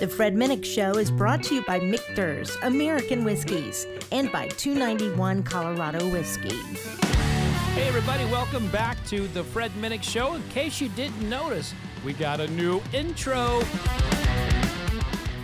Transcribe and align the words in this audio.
The 0.00 0.08
Fred 0.08 0.34
Minnick 0.34 0.64
Show 0.64 0.92
is 0.92 1.10
brought 1.10 1.42
to 1.42 1.56
you 1.56 1.62
by 1.64 1.78
Michter's 1.78 2.56
American 2.62 3.22
Whiskies 3.22 3.86
and 4.10 4.32
by 4.32 4.48
291 4.48 5.42
Colorado 5.42 6.08
Whiskey. 6.08 6.56
Hey, 7.74 7.86
everybody, 7.86 8.24
welcome 8.24 8.66
back 8.70 8.96
to 9.08 9.28
the 9.28 9.44
Fred 9.44 9.70
Minnick 9.72 10.02
Show. 10.02 10.36
In 10.36 10.42
case 10.48 10.80
you 10.80 10.88
didn't 10.88 11.28
notice, 11.28 11.74
we 12.02 12.14
got 12.14 12.40
a 12.40 12.48
new 12.48 12.80
intro. 12.94 13.60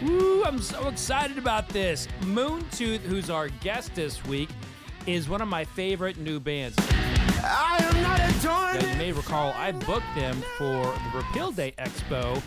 Woo, 0.02 0.42
I'm 0.44 0.62
so 0.62 0.88
excited 0.88 1.36
about 1.36 1.68
this. 1.68 2.08
Moon 2.24 2.64
Tooth, 2.70 3.02
who's 3.02 3.28
our 3.28 3.50
guest 3.60 3.94
this 3.94 4.24
week, 4.24 4.48
is 5.06 5.28
one 5.28 5.42
of 5.42 5.48
my 5.48 5.64
favorite 5.64 6.16
new 6.16 6.40
bands. 6.40 6.78
I 7.44 7.78
am 7.82 8.02
not 8.02 8.20
a 8.20 8.46
Now, 8.46 8.90
you 8.90 8.96
may 8.96 9.12
recall 9.12 9.52
I 9.52 9.72
booked 9.72 10.14
them 10.14 10.42
for 10.56 10.82
the 10.84 11.18
Repeal 11.18 11.52
Day 11.52 11.74
Expo 11.78 12.42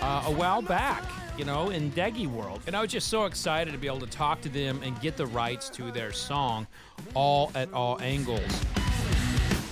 uh, 0.00 0.24
a 0.26 0.32
while 0.32 0.62
back, 0.62 1.04
you 1.40 1.46
know, 1.46 1.70
in 1.70 1.90
Deggy 1.92 2.26
World. 2.26 2.60
And 2.66 2.76
I 2.76 2.82
was 2.82 2.92
just 2.92 3.08
so 3.08 3.24
excited 3.24 3.72
to 3.72 3.78
be 3.78 3.86
able 3.86 4.00
to 4.00 4.06
talk 4.06 4.42
to 4.42 4.50
them 4.50 4.82
and 4.82 5.00
get 5.00 5.16
the 5.16 5.24
rights 5.24 5.70
to 5.70 5.90
their 5.90 6.12
song, 6.12 6.66
Awe 7.14 7.48
at 7.54 7.72
All 7.72 7.98
Angles. 8.02 8.42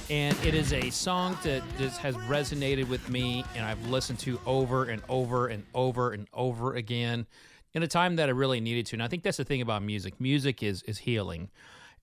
And 0.08 0.34
it 0.42 0.54
is 0.54 0.72
a 0.72 0.88
song 0.88 1.36
that 1.42 1.62
just 1.76 1.98
has 1.98 2.16
resonated 2.16 2.88
with 2.88 3.10
me 3.10 3.44
and 3.54 3.66
I've 3.66 3.86
listened 3.86 4.18
to 4.20 4.40
over 4.46 4.84
and 4.84 5.02
over 5.10 5.48
and 5.48 5.62
over 5.74 6.12
and 6.12 6.26
over 6.32 6.74
again 6.74 7.26
in 7.74 7.82
a 7.82 7.86
time 7.86 8.16
that 8.16 8.30
I 8.30 8.32
really 8.32 8.62
needed 8.62 8.86
to. 8.86 8.96
And 8.96 9.02
I 9.02 9.08
think 9.08 9.22
that's 9.22 9.36
the 9.36 9.44
thing 9.44 9.60
about 9.60 9.82
music. 9.82 10.18
Music 10.18 10.62
is 10.62 10.82
is 10.84 10.96
healing. 10.96 11.50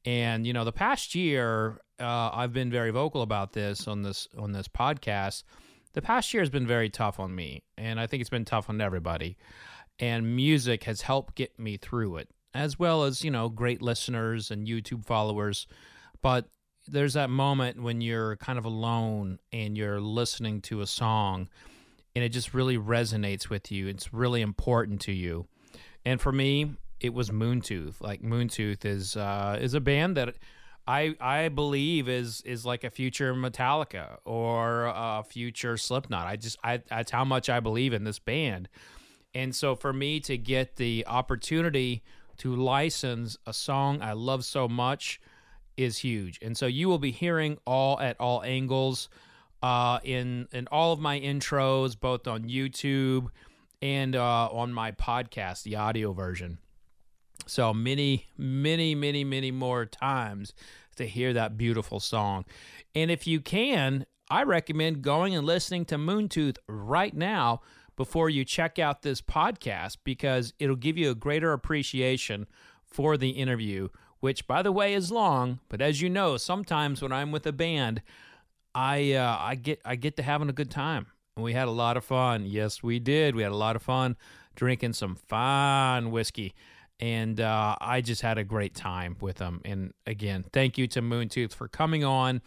And 0.05 0.46
you 0.46 0.54
know, 0.54 0.63
the 0.63 0.74
past 0.74 1.16
year, 1.16 1.80
uh, 2.00 2.30
I've 2.32 2.54
been 2.54 2.70
very 2.70 2.91
vocal 2.91 3.24
about 3.24 3.54
this 3.54 3.88
on 3.88 4.04
this 4.04 4.27
on 4.38 4.52
this 4.52 4.68
podcast. 4.68 5.41
The 5.95 6.02
past 6.02 6.34
year 6.34 6.41
has 6.41 6.49
been 6.49 6.67
very 6.67 6.90
tough 6.90 7.22
on 7.22 7.34
me, 7.34 7.63
and 7.77 8.02
I 8.02 8.05
think 8.05 8.20
it's 8.20 8.30
been 8.30 8.44
tough 8.44 8.70
on 8.70 8.81
everybody. 8.81 9.38
And 9.98 10.35
music 10.35 10.84
has 10.84 11.01
helped 11.01 11.35
get 11.35 11.57
me 11.57 11.77
through 11.77 12.18
it, 12.18 12.27
as 12.54 12.77
well 12.77 13.05
as 13.05 13.24
you 13.24 13.32
know, 13.32 13.48
great 13.48 13.82
listeners 13.82 14.51
and 14.51 14.68
YouTube 14.68 15.05
followers. 15.05 15.68
But 16.21 16.49
there's 16.85 17.13
that 17.13 17.29
moment 17.29 17.82
when 17.82 18.01
you're 18.01 18.35
kind 18.35 18.60
of 18.60 18.66
alone 18.66 19.40
and 19.54 19.77
you're 19.77 20.01
listening 20.01 20.60
to 20.63 20.82
a 20.82 20.85
song, 20.85 21.48
and 22.13 22.26
it 22.26 22.29
just 22.29 22.54
really 22.54 22.77
resonates 22.77 23.49
with 23.49 23.71
you. 23.71 23.88
It's 23.88 24.13
really 24.13 24.41
important 24.41 24.99
to 25.04 25.13
you. 25.13 25.48
And 26.04 26.20
for 26.20 26.34
me, 26.34 26.73
it 26.99 27.13
was 27.13 27.32
Moon 27.32 27.62
Tooth. 27.62 28.01
Like 28.01 28.21
Moon 28.21 28.49
Tooth 28.49 28.84
is 28.84 29.16
uh, 29.16 29.57
is 29.62 29.73
a 29.73 29.79
band 29.79 30.18
that 30.18 30.35
I 30.88 31.16
I 31.20 31.50
believe 31.50 32.08
is 32.08 32.41
is 32.41 32.66
like 32.66 32.84
a 32.84 32.90
future 32.90 33.34
Metallica 33.34 34.18
or 34.26 34.86
a 34.86 35.24
future 35.28 35.78
Slipknot. 35.78 36.28
I 36.28 36.36
just 36.36 36.58
I 36.64 36.78
that's 36.78 37.12
how 37.12 37.26
much 37.26 37.50
I 37.50 37.60
believe 37.60 37.94
in 37.94 38.04
this 38.04 38.20
band. 38.20 38.70
And 39.34 39.56
so 39.56 39.76
for 39.76 39.91
me 39.91 40.20
to 40.22 40.38
get 40.38 40.78
the 40.78 41.06
opportunity 41.08 42.04
to 42.38 42.56
license 42.56 43.38
a 43.46 43.54
song 43.54 44.02
I 44.02 44.13
love 44.13 44.46
so 44.46 44.68
much 44.68 45.20
is 45.78 45.98
huge. 45.98 46.40
And 46.41 46.58
so 46.58 46.68
you 46.68 46.88
will 46.88 47.00
be 47.00 47.12
hearing 47.12 47.58
Awe 47.66 48.00
at 48.00 48.20
All 48.20 48.44
Angles 48.44 49.10
uh, 49.62 50.00
in 50.04 50.48
in 50.54 50.68
all 50.72 50.94
of 50.94 51.00
my 51.00 51.20
intros, 51.20 52.00
both 52.00 52.28
on 52.28 52.44
YouTube 52.44 53.30
and 53.82 54.16
uh, 54.16 54.50
on 54.52 54.74
my 54.74 54.91
podcast, 54.91 55.63
the 55.63 55.76
audio 55.76 56.13
version. 56.13 56.60
So 57.46 57.74
many, 57.74 58.27
many, 58.38 58.96
many, 58.96 59.24
many 59.24 59.51
more 59.51 59.85
times 59.85 60.54
to 60.96 61.05
hear 61.05 61.34
that 61.34 61.57
beautiful 61.57 61.99
song. 61.99 62.46
And 62.93 63.12
if 63.12 63.27
you 63.27 63.41
can, 63.41 64.06
I 64.29 64.44
recommend 64.44 65.01
going 65.01 65.35
and 65.35 65.46
listening 65.46 65.85
to 65.85 65.97
Moon 65.97 66.29
Tooth 66.29 66.57
right 66.68 67.13
now 67.13 67.62
before 67.96 68.29
you 68.29 68.44
check 68.44 68.79
out 68.79 69.01
this 69.01 69.22
podcast 69.22 69.97
because 70.03 70.53
it'll 70.59 70.75
give 70.75 70.97
you 70.97 71.12
a 71.12 71.16
greater 71.16 71.53
appreciation 71.53 72.47
for 72.84 73.18
the 73.18 73.31
interview, 73.31 73.90
which, 74.19 74.47
by 74.47 74.62
the 74.62 74.72
way, 74.72 74.94
is 74.94 75.12
long. 75.12 75.59
But 75.69 75.81
as 75.81 76.01
you 76.01 76.09
know, 76.09 76.38
sometimes 76.38 77.01
when 77.01 77.12
I'm 77.12 77.31
with 77.31 77.45
a 77.45 77.53
band, 77.53 78.01
I 78.73 79.13
uh, 79.13 79.38
I 79.39 79.56
get 79.56 79.81
I 79.85 79.95
get 79.95 80.17
to 80.17 80.23
having 80.23 80.50
a 80.50 80.53
good 80.53 80.72
time. 80.72 81.07
And 81.35 81.44
we 81.44 81.53
had 81.53 81.67
a 81.67 81.72
lot 81.72 81.97
of 81.97 82.03
fun. 82.03 82.45
Yes, 82.45 82.81
we 82.81 83.00
did. 83.00 83.35
We 83.35 83.44
had 83.44 83.51
a 83.51 83.57
lot 83.57 83.75
of 83.75 83.81
fun 83.81 84.16
drinking 84.56 84.94
some 84.94 85.16
fine 85.16 86.12
whiskey 86.12 86.53
and 87.00 87.39
uh, 87.39 87.75
I 87.81 88.01
just 88.01 88.22
had 88.22 88.38
a 88.38 88.44
great 88.44 88.73
time 88.73 89.17
with 89.19 89.38
them. 89.38 89.61
And 89.66 89.94
again, 90.07 90.45
thank 90.53 90.78
you 90.78 90.88
to 90.88 91.01
Moon 91.01 91.29
Tooth 91.29 91.53
for 91.53 91.67
coming 91.67 92.03
on 92.03 92.41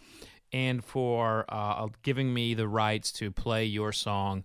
and 0.51 0.83
for 0.83 1.45
uh, 1.49 1.87
giving 2.01 2.33
me 2.33 2.53
the 2.53 2.67
rights 2.67 3.11
to 3.13 3.31
play 3.31 3.65
your 3.65 3.91
song, 3.91 4.43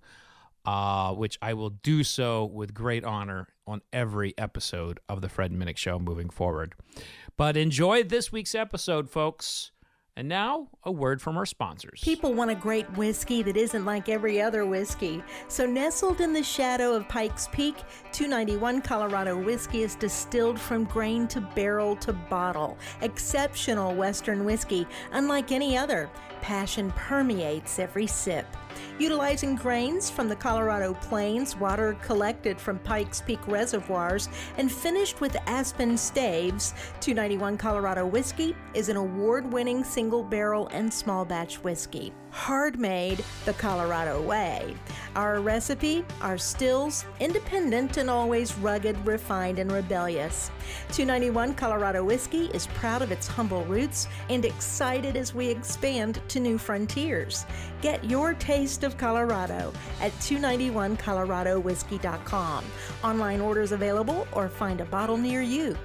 uh, 0.67 1.15
which 1.15 1.39
I 1.41 1.55
will 1.55 1.71
do 1.71 2.05
so 2.05 2.45
with 2.45 2.75
great 2.75 3.05
honor 3.05 3.49
on 3.67 3.81
every 3.93 4.35
episode 4.37 5.01
of 5.09 5.23
the 5.23 5.29
Fred 5.29 5.53
Minnick 5.53 5.79
Show 5.79 5.99
moving 5.99 6.29
forward. 6.29 6.75
But 7.37 7.57
enjoy 7.57 8.03
this 8.03 8.31
week's 8.31 8.55
episode, 8.55 9.09
folks. 9.09 9.73
And 10.17 10.29
now, 10.29 10.69
a 10.85 10.93
word 10.93 11.21
from 11.21 11.37
our 11.37 11.45
sponsors. 11.45 12.01
People 12.05 12.35
want 12.35 12.53
a 12.53 12.55
great 12.55 12.89
whiskey 12.97 13.43
that 13.43 13.57
isn't 13.57 13.85
like 13.85 14.09
every 14.09 14.41
other 14.41 14.65
whiskey. 14.65 15.25
So, 15.49 15.67
nestled 15.67 16.21
in 16.21 16.33
the 16.33 16.43
shadow 16.43 16.95
of 16.95 17.09
Pikes 17.09 17.49
Peak, 17.51 17.75
291 18.13 18.81
Colorado 18.83 19.37
whiskey 19.37 19.83
is 19.83 19.97
distilled 19.97 20.61
from 20.61 20.85
grain 20.85 21.27
to 21.29 21.41
barrel 21.41 21.97
to 21.97 22.13
bottle. 22.13 22.79
Exceptional 23.01 23.93
Western 23.93 24.45
whiskey, 24.45 24.87
unlike 25.11 25.51
any 25.51 25.77
other. 25.77 26.09
Passion 26.41 26.93
permeates 26.93 27.81
every 27.81 28.07
sip. 28.07 28.47
Utilizing 28.99 29.57
grains 29.57 30.09
from 30.09 30.29
the 30.29 30.37
Colorado 30.37 30.95
Plains, 30.95 31.57
water 31.57 31.97
collected 32.03 32.61
from 32.61 32.79
Pikes 32.79 33.21
Peak 33.21 33.41
reservoirs, 33.49 34.29
and 34.57 34.71
finished 34.71 35.21
with 35.21 35.37
aspen 35.47 35.97
staves, 35.97 36.75
291 37.01 37.59
Colorado 37.59 38.07
whiskey 38.07 38.55
is 38.75 38.89
an 38.89 38.97
award 38.97 39.53
winning 39.53 39.83
single 39.83 40.23
barrel 40.23 40.69
and 40.69 40.93
small 40.93 41.25
batch 41.25 41.57
whiskey. 41.65 42.13
Hard 42.31 42.81
made 42.81 43.25
the 43.45 43.53
Colorado 43.53 44.21
way. 44.21 44.75
Our 45.15 45.41
recipe, 45.41 46.05
our 46.21 46.37
stills, 46.37 47.05
independent 47.21 47.97
and 47.97 48.11
always 48.11 48.57
rugged, 48.59 48.97
refined, 49.07 49.61
and 49.61 49.71
rebellious. 49.71 50.51
291 50.91 51.55
Colorado 51.55 52.03
whiskey 52.03 52.47
is 52.47 52.67
proud 52.69 53.03
of 53.03 53.13
its 53.13 53.29
humble 53.29 53.65
roots 53.67 54.09
and 54.31 54.45
excited 54.45 55.17
as 55.17 55.33
we 55.33 55.49
expand 55.49 56.21
to 56.27 56.41
new 56.41 56.59
frontiers. 56.59 57.47
Get 57.85 58.03
your 58.03 58.33
taste 58.33 58.83
of 58.83 58.97
Colorado 58.97 59.71
at 60.01 60.11
291coloradowhiskey.com. 60.13 62.65
Online 63.05 63.41
orders 63.43 63.73
available 63.73 64.27
or 64.33 64.49
find 64.49 64.81
a 64.81 64.87
bottle 64.87 65.19
near 65.19 65.43
you. 65.43 65.77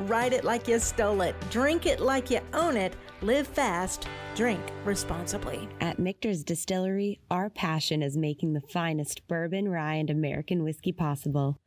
Ride 0.00 0.34
it 0.34 0.44
like 0.44 0.68
you 0.68 0.78
stole 0.78 1.22
it, 1.22 1.34
drink 1.48 1.86
it 1.86 1.98
like 1.98 2.30
you 2.30 2.40
own 2.52 2.76
it, 2.76 2.94
live 3.22 3.46
fast, 3.46 4.06
drink 4.34 4.60
responsibly. 4.84 5.66
At 5.80 5.98
Michter's 5.98 6.44
Distillery, 6.44 7.20
our 7.30 7.48
passion 7.48 8.02
is 8.02 8.18
making 8.18 8.52
the 8.52 8.60
finest 8.60 9.26
bourbon, 9.26 9.70
rye, 9.70 9.94
and 9.94 10.10
American 10.10 10.62
whiskey 10.62 10.92
possible. 10.92 11.58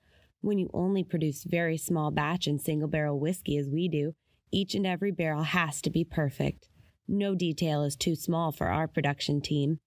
When 0.42 0.60
you 0.60 0.70
only 0.72 1.04
produce 1.04 1.46
very 1.46 1.78
small 1.78 2.12
batch 2.12 2.46
and 2.46 2.62
single 2.62 2.90
barrel 2.90 3.20
whiskey 3.20 3.58
as 3.58 3.68
we 3.68 3.88
do, 3.88 4.14
each 4.52 4.76
and 4.76 4.86
every 4.86 5.10
barrel 5.10 5.42
has 5.42 5.82
to 5.82 5.90
be 5.90 6.04
perfect. 6.04 6.70
No 7.12 7.34
detail 7.34 7.84
is 7.84 7.96
too 7.96 8.14
small 8.14 8.52
for 8.52 8.68
our 8.68 8.88
production 8.88 9.42
team. 9.42 9.80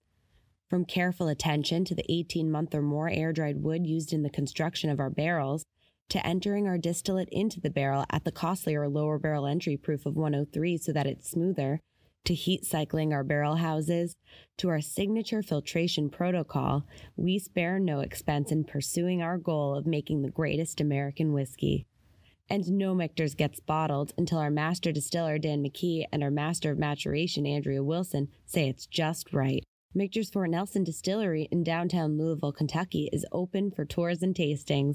From 0.68 0.84
careful 0.84 1.28
attention 1.28 1.84
to 1.84 1.94
the 1.94 2.04
18 2.12 2.50
month 2.50 2.74
or 2.74 2.82
more 2.82 3.08
air 3.08 3.32
dried 3.32 3.62
wood 3.62 3.86
used 3.86 4.12
in 4.12 4.24
the 4.24 4.28
construction 4.28 4.90
of 4.90 4.98
our 4.98 5.08
barrels, 5.08 5.64
to 6.08 6.26
entering 6.26 6.66
our 6.66 6.78
distillate 6.78 7.28
into 7.30 7.60
the 7.60 7.70
barrel 7.70 8.06
at 8.10 8.24
the 8.24 8.32
costlier 8.32 8.88
lower 8.88 9.20
barrel 9.20 9.46
entry 9.46 9.76
proof 9.76 10.04
of 10.04 10.16
103 10.16 10.76
so 10.76 10.92
that 10.92 11.06
it's 11.06 11.30
smoother, 11.30 11.78
to 12.24 12.34
heat 12.34 12.64
cycling 12.64 13.12
our 13.12 13.22
barrel 13.22 13.54
houses, 13.54 14.16
to 14.58 14.68
our 14.68 14.80
signature 14.80 15.44
filtration 15.44 16.10
protocol, 16.10 16.88
we 17.14 17.38
spare 17.38 17.78
no 17.78 18.00
expense 18.00 18.50
in 18.50 18.64
pursuing 18.64 19.22
our 19.22 19.38
goal 19.38 19.76
of 19.76 19.86
making 19.86 20.22
the 20.22 20.30
greatest 20.30 20.80
American 20.80 21.32
whiskey. 21.32 21.86
And 22.48 22.68
no 22.72 22.94
Michter's 22.94 23.34
gets 23.34 23.60
bottled 23.60 24.12
until 24.18 24.38
our 24.38 24.50
master 24.50 24.92
distiller 24.92 25.38
Dan 25.38 25.62
McKee 25.62 26.04
and 26.12 26.22
our 26.22 26.30
master 26.30 26.72
of 26.72 26.78
maturation 26.78 27.46
Andrea 27.46 27.82
Wilson 27.82 28.28
say 28.44 28.68
it's 28.68 28.86
just 28.86 29.32
right. 29.32 29.64
Michter's 29.94 30.30
Fort 30.30 30.50
Nelson 30.50 30.84
Distillery 30.84 31.48
in 31.50 31.62
downtown 31.62 32.18
Louisville, 32.18 32.52
Kentucky 32.52 33.10
is 33.12 33.26
open 33.30 33.70
for 33.70 33.84
tours 33.84 34.22
and 34.22 34.34
tastings. 34.34 34.94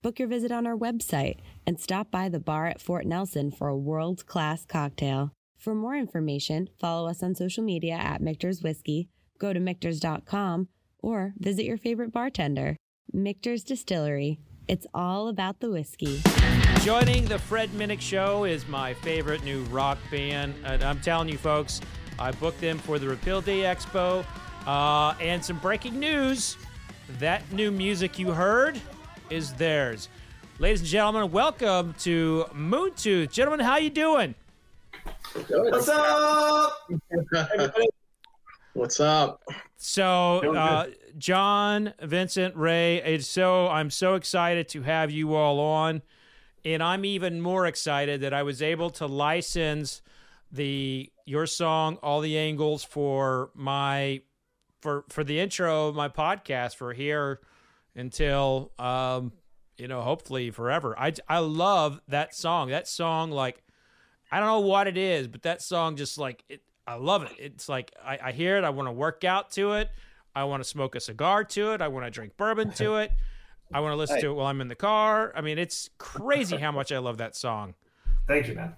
Book 0.00 0.20
your 0.20 0.28
visit 0.28 0.52
on 0.52 0.64
our 0.64 0.76
website 0.76 1.38
and 1.66 1.80
stop 1.80 2.10
by 2.10 2.28
the 2.28 2.38
bar 2.38 2.66
at 2.66 2.80
Fort 2.80 3.04
Nelson 3.04 3.50
for 3.50 3.66
a 3.66 3.76
world 3.76 4.26
class 4.26 4.64
cocktail. 4.64 5.32
For 5.58 5.74
more 5.74 5.96
information, 5.96 6.68
follow 6.78 7.08
us 7.08 7.20
on 7.20 7.34
social 7.34 7.64
media 7.64 7.94
at 7.94 8.22
Michter's 8.22 8.62
Whiskey, 8.62 9.08
go 9.40 9.52
to 9.52 9.58
Michter's.com, 9.58 10.68
or 11.00 11.34
visit 11.36 11.64
your 11.64 11.78
favorite 11.78 12.12
bartender. 12.12 12.76
Michter's 13.12 13.64
Distillery. 13.64 14.38
It's 14.68 14.86
all 14.94 15.28
about 15.28 15.58
the 15.58 15.70
whiskey. 15.70 16.20
Joining 16.88 17.26
the 17.26 17.38
Fred 17.38 17.68
Minnick 17.72 18.00
Show 18.00 18.44
is 18.44 18.66
my 18.66 18.94
favorite 18.94 19.44
new 19.44 19.62
rock 19.64 19.98
band. 20.10 20.54
And 20.64 20.82
I'm 20.82 20.98
telling 21.02 21.28
you, 21.28 21.36
folks, 21.36 21.82
I 22.18 22.30
booked 22.30 22.62
them 22.62 22.78
for 22.78 22.98
the 22.98 23.06
Repeal 23.06 23.42
Day 23.42 23.58
Expo. 23.58 24.24
Uh, 24.66 25.14
and 25.20 25.44
some 25.44 25.58
breaking 25.58 26.00
news 26.00 26.56
that 27.18 27.42
new 27.52 27.70
music 27.70 28.18
you 28.18 28.30
heard 28.30 28.80
is 29.28 29.52
theirs. 29.52 30.08
Ladies 30.60 30.80
and 30.80 30.88
gentlemen, 30.88 31.30
welcome 31.30 31.94
to 31.98 32.46
Moon 32.54 32.92
Moontooth. 32.92 33.32
Gentlemen, 33.32 33.60
how 33.60 33.76
you 33.76 33.90
doing? 33.90 34.34
What's 35.50 35.90
up? 35.90 36.72
What's 38.72 38.98
up? 38.98 39.42
So, 39.76 40.56
uh, 40.56 40.86
John, 41.18 41.92
Vincent, 42.00 42.56
Ray, 42.56 43.02
it's 43.02 43.26
so 43.26 43.68
I'm 43.68 43.90
so 43.90 44.14
excited 44.14 44.70
to 44.70 44.80
have 44.84 45.10
you 45.10 45.34
all 45.34 45.60
on, 45.60 46.00
and 46.64 46.82
I'm 46.82 47.04
even 47.04 47.40
more 47.40 47.66
excited 47.66 48.20
that 48.22 48.34
I 48.34 48.42
was 48.42 48.62
able 48.62 48.90
to 48.90 49.06
license 49.06 50.02
the 50.50 51.10
your 51.24 51.46
song 51.46 51.98
"All 52.02 52.20
the 52.20 52.38
Angles" 52.38 52.84
for 52.84 53.50
my 53.54 54.22
for 54.80 55.04
for 55.08 55.24
the 55.24 55.40
intro 55.40 55.88
of 55.88 55.94
my 55.94 56.08
podcast 56.08 56.76
for 56.76 56.92
here 56.92 57.40
until 57.94 58.72
um, 58.78 59.32
you 59.76 59.88
know 59.88 60.00
hopefully 60.00 60.50
forever. 60.50 60.98
I 60.98 61.12
I 61.28 61.38
love 61.38 62.00
that 62.08 62.34
song. 62.34 62.70
That 62.70 62.88
song 62.88 63.30
like 63.30 63.62
I 64.30 64.38
don't 64.38 64.48
know 64.48 64.60
what 64.60 64.86
it 64.86 64.96
is, 64.96 65.28
but 65.28 65.42
that 65.42 65.62
song 65.62 65.96
just 65.96 66.18
like 66.18 66.44
it 66.48 66.62
I 66.86 66.94
love 66.94 67.22
it. 67.22 67.32
It's 67.38 67.68
like 67.68 67.92
I, 68.02 68.18
I 68.24 68.32
hear 68.32 68.56
it. 68.56 68.64
I 68.64 68.70
want 68.70 68.88
to 68.88 68.92
work 68.92 69.24
out 69.24 69.50
to 69.52 69.72
it. 69.72 69.90
I 70.34 70.44
want 70.44 70.62
to 70.62 70.68
smoke 70.68 70.94
a 70.94 71.00
cigar 71.00 71.44
to 71.44 71.72
it. 71.72 71.82
I 71.82 71.88
want 71.88 72.06
to 72.06 72.10
drink 72.10 72.36
bourbon 72.36 72.70
to 72.72 72.96
it. 73.02 73.12
I 73.72 73.80
want 73.80 73.92
to 73.92 73.96
listen 73.96 74.20
to 74.20 74.30
it 74.30 74.32
while 74.32 74.46
I'm 74.46 74.60
in 74.60 74.68
the 74.68 74.74
car. 74.74 75.32
I 75.34 75.40
mean, 75.40 75.58
it's 75.58 75.90
crazy 75.98 76.56
how 76.56 76.72
much 76.72 76.92
I 76.92 76.98
love 76.98 77.18
that 77.18 77.36
song. 77.36 77.74
Thank 78.26 78.48
you, 78.48 78.54
man. 78.54 78.74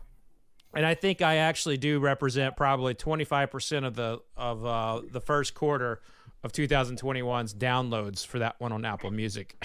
And 0.74 0.86
I 0.86 0.94
think 0.94 1.20
I 1.22 1.36
actually 1.36 1.76
do 1.76 1.98
represent 1.98 2.56
probably 2.56 2.94
25% 2.94 3.86
of 3.86 3.96
the 3.96 4.20
of 4.36 4.64
uh, 4.64 5.02
the 5.10 5.20
first 5.20 5.54
quarter 5.54 6.00
of 6.42 6.52
2021's 6.52 7.54
downloads 7.54 8.24
for 8.24 8.38
that 8.38 8.56
one 8.60 8.72
on 8.72 8.84
Apple 8.84 9.10
Music. 9.10 9.56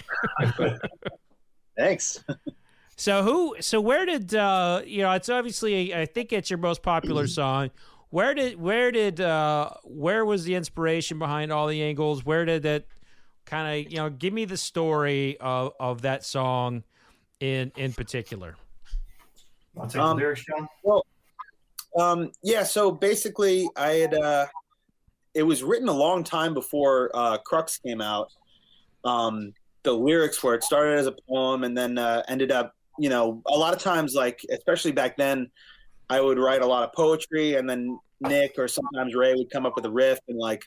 Thanks. 1.77 2.23
so 2.95 3.23
who? 3.23 3.55
So 3.59 3.81
where 3.81 4.05
did 4.05 4.33
uh, 4.33 4.81
you 4.85 5.03
know? 5.03 5.11
It's 5.11 5.29
obviously 5.29 5.93
I 5.93 6.05
think 6.05 6.33
it's 6.33 6.49
your 6.49 6.59
most 6.59 6.81
popular 6.81 7.27
song 7.27 7.69
where 8.15 8.33
did 8.33 8.57
where 8.59 8.91
did 8.91 9.19
uh, 9.19 9.71
where 9.83 10.23
was 10.23 10.45
the 10.45 10.55
inspiration 10.55 11.19
behind 11.19 11.51
all 11.51 11.67
the 11.67 11.81
angles? 11.83 12.25
Where 12.25 12.45
did 12.45 12.63
that 12.63 12.85
kind 13.45 13.85
of 13.85 13.91
you 13.91 13.97
know 13.97 14.09
give 14.09 14.33
me 14.33 14.45
the 14.45 14.57
story 14.57 15.37
of, 15.39 15.73
of 15.79 16.01
that 16.03 16.23
song 16.25 16.83
in 17.39 17.71
in 17.75 17.93
particular? 17.93 18.55
I'll 19.79 19.87
take 19.87 20.01
um, 20.01 20.17
the 20.17 20.23
lyrics, 20.23 20.45
John. 20.45 20.67
Well, 20.83 21.05
um, 21.97 22.31
yeah. 22.43 22.63
So 22.63 22.91
basically, 22.91 23.69
I 23.75 23.89
had 23.89 24.13
uh, 24.13 24.45
it 25.33 25.43
was 25.43 25.63
written 25.63 25.87
a 25.87 25.93
long 25.93 26.23
time 26.23 26.53
before 26.53 27.11
uh, 27.13 27.37
Crux 27.39 27.77
came 27.77 28.01
out. 28.01 28.31
Um, 29.03 29.53
the 29.83 29.93
lyrics 29.93 30.37
for 30.37 30.55
it 30.55 30.63
started 30.63 30.97
as 30.97 31.07
a 31.07 31.15
poem 31.29 31.63
and 31.63 31.77
then 31.77 31.97
uh, 31.97 32.23
ended 32.27 32.51
up, 32.51 32.73
you 32.97 33.09
know, 33.09 33.43
a 33.45 33.55
lot 33.55 33.73
of 33.73 33.79
times, 33.79 34.15
like 34.15 34.39
especially 34.49 34.91
back 34.91 35.15
then, 35.15 35.51
I 36.09 36.21
would 36.21 36.39
write 36.39 36.61
a 36.61 36.65
lot 36.65 36.83
of 36.83 36.93
poetry, 36.93 37.55
and 37.55 37.69
then 37.69 37.99
Nick 38.19 38.55
or 38.57 38.67
sometimes 38.67 39.15
Ray 39.15 39.33
would 39.33 39.49
come 39.49 39.65
up 39.65 39.75
with 39.75 39.85
a 39.85 39.91
riff, 39.91 40.19
and 40.27 40.37
like 40.37 40.63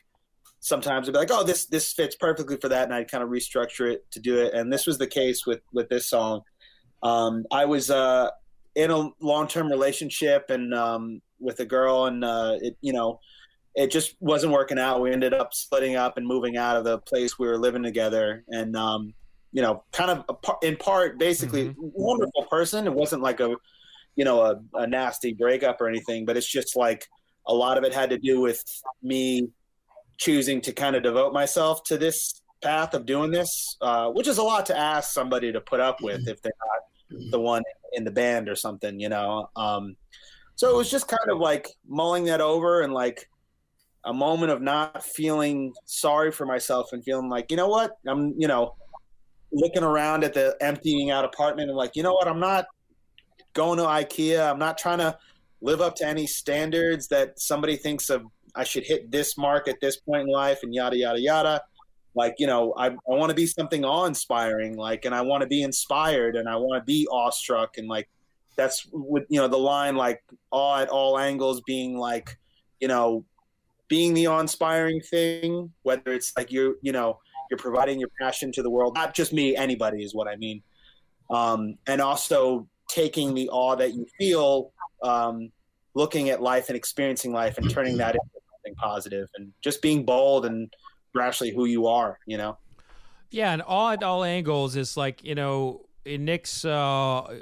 sometimes 0.59 1.07
I'd 1.07 1.13
be 1.13 1.19
like, 1.19 1.31
"Oh, 1.31 1.43
this 1.43 1.65
this 1.65 1.93
fits 1.93 2.15
perfectly 2.15 2.57
for 2.57 2.69
that," 2.69 2.85
and 2.85 2.93
I'd 2.93 3.09
kind 3.09 3.23
of 3.23 3.29
restructure 3.29 3.91
it 3.91 4.09
to 4.11 4.19
do 4.19 4.39
it. 4.39 4.53
And 4.53 4.71
this 4.71 4.85
was 4.85 4.97
the 4.97 5.07
case 5.07 5.45
with 5.45 5.61
with 5.73 5.89
this 5.89 6.07
song. 6.07 6.41
Um, 7.03 7.45
I 7.51 7.65
was 7.65 7.89
uh, 7.89 8.29
in 8.75 8.91
a 8.91 9.09
long 9.19 9.47
term 9.47 9.69
relationship 9.69 10.49
and 10.49 10.73
um, 10.73 11.21
with 11.39 11.59
a 11.59 11.65
girl, 11.65 12.05
and 12.05 12.23
uh, 12.23 12.57
it 12.61 12.77
you 12.81 12.93
know 12.93 13.19
it 13.75 13.91
just 13.91 14.15
wasn't 14.19 14.53
working 14.53 14.79
out. 14.79 15.01
We 15.01 15.11
ended 15.11 15.33
up 15.33 15.53
splitting 15.53 15.95
up 15.95 16.17
and 16.17 16.27
moving 16.27 16.57
out 16.57 16.75
of 16.75 16.83
the 16.83 16.99
place 16.99 17.39
we 17.39 17.47
were 17.47 17.57
living 17.57 17.83
together, 17.83 18.43
and 18.49 18.75
um, 18.75 19.13
you 19.51 19.61
know, 19.61 19.83
kind 19.91 20.11
of 20.11 20.37
in 20.61 20.75
part, 20.77 21.17
basically, 21.17 21.69
mm-hmm. 21.69 21.87
wonderful 21.93 22.43
person. 22.49 22.85
It 22.85 22.93
wasn't 22.93 23.21
like 23.21 23.39
a 23.39 23.55
you 24.15 24.25
know 24.25 24.41
a, 24.41 24.61
a 24.73 24.87
nasty 24.87 25.33
breakup 25.33 25.81
or 25.81 25.87
anything, 25.87 26.25
but 26.25 26.37
it's 26.37 26.49
just 26.49 26.75
like 26.75 27.07
a 27.47 27.53
lot 27.53 27.77
of 27.77 27.83
it 27.83 27.93
had 27.93 28.09
to 28.11 28.17
do 28.17 28.41
with 28.41 28.63
me 29.01 29.49
choosing 30.19 30.61
to 30.61 30.71
kind 30.71 30.95
of 30.95 31.03
devote 31.03 31.33
myself 31.33 31.83
to 31.85 31.97
this 31.97 32.41
path 32.61 32.93
of 32.93 33.05
doing 33.05 33.31
this, 33.31 33.77
uh, 33.81 34.09
which 34.09 34.27
is 34.27 34.37
a 34.37 34.43
lot 34.43 34.65
to 34.67 34.77
ask 34.77 35.11
somebody 35.11 35.51
to 35.51 35.61
put 35.61 35.79
up 35.79 36.01
with 36.01 36.27
if 36.27 36.41
they're 36.41 36.51
not 36.59 37.31
the 37.31 37.39
one 37.39 37.63
in 37.93 38.03
the 38.03 38.11
band 38.11 38.47
or 38.47 38.55
something, 38.55 38.99
you 38.99 39.09
know. 39.09 39.49
Um, 39.55 39.95
so 40.55 40.69
it 40.69 40.75
was 40.75 40.91
just 40.91 41.07
kind 41.07 41.31
of 41.31 41.39
like 41.39 41.69
mulling 41.87 42.25
that 42.25 42.41
over 42.41 42.81
and 42.81 42.93
like 42.93 43.29
a 44.05 44.13
moment 44.13 44.51
of 44.51 44.61
not 44.61 45.03
feeling 45.03 45.73
sorry 45.85 46.31
for 46.31 46.45
myself 46.45 46.89
and 46.91 47.03
feeling 47.03 47.29
like, 47.29 47.49
you 47.49 47.57
know 47.57 47.67
what, 47.67 47.97
I'm, 48.05 48.33
you 48.37 48.47
know, 48.47 48.75
looking 49.51 49.83
around 49.83 50.23
at 50.23 50.33
the 50.33 50.55
emptying 50.61 51.11
out 51.11 51.25
apartment 51.25 51.69
and 51.69 51.77
like, 51.77 51.95
you 51.95 52.03
know 52.03 52.13
what, 52.13 52.27
I'm 52.27 52.39
not 52.39 52.65
going 53.53 53.77
to 53.79 53.85
IKEA. 53.85 54.49
I'm 54.49 54.59
not 54.59 54.77
trying 54.77 54.99
to 54.99 55.17
live 55.61 55.81
up 55.81 55.95
to 55.95 56.05
any 56.05 56.27
standards 56.27 57.07
that 57.07 57.39
somebody 57.39 57.75
thinks 57.75 58.09
of 58.09 58.23
I 58.55 58.63
should 58.63 58.83
hit 58.85 59.11
this 59.11 59.37
mark 59.37 59.67
at 59.67 59.79
this 59.81 59.97
point 59.97 60.23
in 60.23 60.27
life 60.27 60.59
and 60.63 60.73
yada 60.73 60.97
yada 60.97 61.19
yada. 61.19 61.61
Like, 62.15 62.35
you 62.39 62.47
know, 62.47 62.73
I, 62.75 62.87
I 62.87 62.97
want 63.05 63.29
to 63.29 63.35
be 63.35 63.45
something 63.45 63.85
awe 63.85 64.05
inspiring, 64.05 64.75
like 64.75 65.05
and 65.05 65.13
I 65.13 65.21
want 65.21 65.41
to 65.41 65.47
be 65.47 65.61
inspired 65.61 66.35
and 66.35 66.49
I 66.49 66.55
want 66.55 66.81
to 66.81 66.85
be 66.85 67.07
awestruck 67.11 67.77
and 67.77 67.87
like 67.87 68.09
that's 68.55 68.85
with 68.91 69.23
you 69.29 69.39
know 69.39 69.47
the 69.47 69.57
line 69.57 69.95
like 69.95 70.21
awe 70.51 70.79
at 70.79 70.89
all 70.89 71.17
angles 71.17 71.61
being 71.61 71.97
like, 71.97 72.37
you 72.79 72.87
know, 72.87 73.23
being 73.87 74.13
the 74.13 74.27
awe 74.27 74.39
inspiring 74.39 75.01
thing, 75.01 75.71
whether 75.83 76.11
it's 76.11 76.33
like 76.35 76.51
you're 76.51 76.75
you 76.81 76.91
know, 76.91 77.19
you're 77.49 77.57
providing 77.57 77.99
your 77.99 78.09
passion 78.19 78.51
to 78.53 78.63
the 78.63 78.69
world. 78.69 78.95
Not 78.95 79.13
just 79.13 79.31
me, 79.31 79.55
anybody 79.55 80.03
is 80.03 80.13
what 80.13 80.27
I 80.27 80.35
mean. 80.35 80.61
Um, 81.29 81.77
and 81.87 82.01
also 82.01 82.67
taking 82.89 83.33
the 83.33 83.49
awe 83.49 83.75
that 83.75 83.93
you 83.93 84.05
feel 84.17 84.71
um, 85.03 85.51
looking 85.93 86.29
at 86.29 86.41
life 86.41 86.69
and 86.69 86.75
experiencing 86.75 87.31
life 87.31 87.57
and 87.57 87.69
turning 87.69 87.97
that 87.97 88.15
into 88.15 88.38
something 88.69 88.75
positive 88.75 89.27
and 89.35 89.51
just 89.61 89.81
being 89.81 90.05
bold 90.05 90.45
and 90.45 90.73
rashly 91.13 91.51
who 91.53 91.65
you 91.65 91.87
are, 91.87 92.19
you 92.25 92.37
know? 92.37 92.57
Yeah, 93.31 93.51
and 93.51 93.61
Awe 93.65 93.91
at 93.93 94.03
All 94.03 94.23
Angles 94.23 94.75
is 94.75 94.97
like, 94.97 95.23
you 95.23 95.35
know, 95.35 95.85
in 96.05 96.25
Nick's 96.25 96.65
uh, 96.65 97.41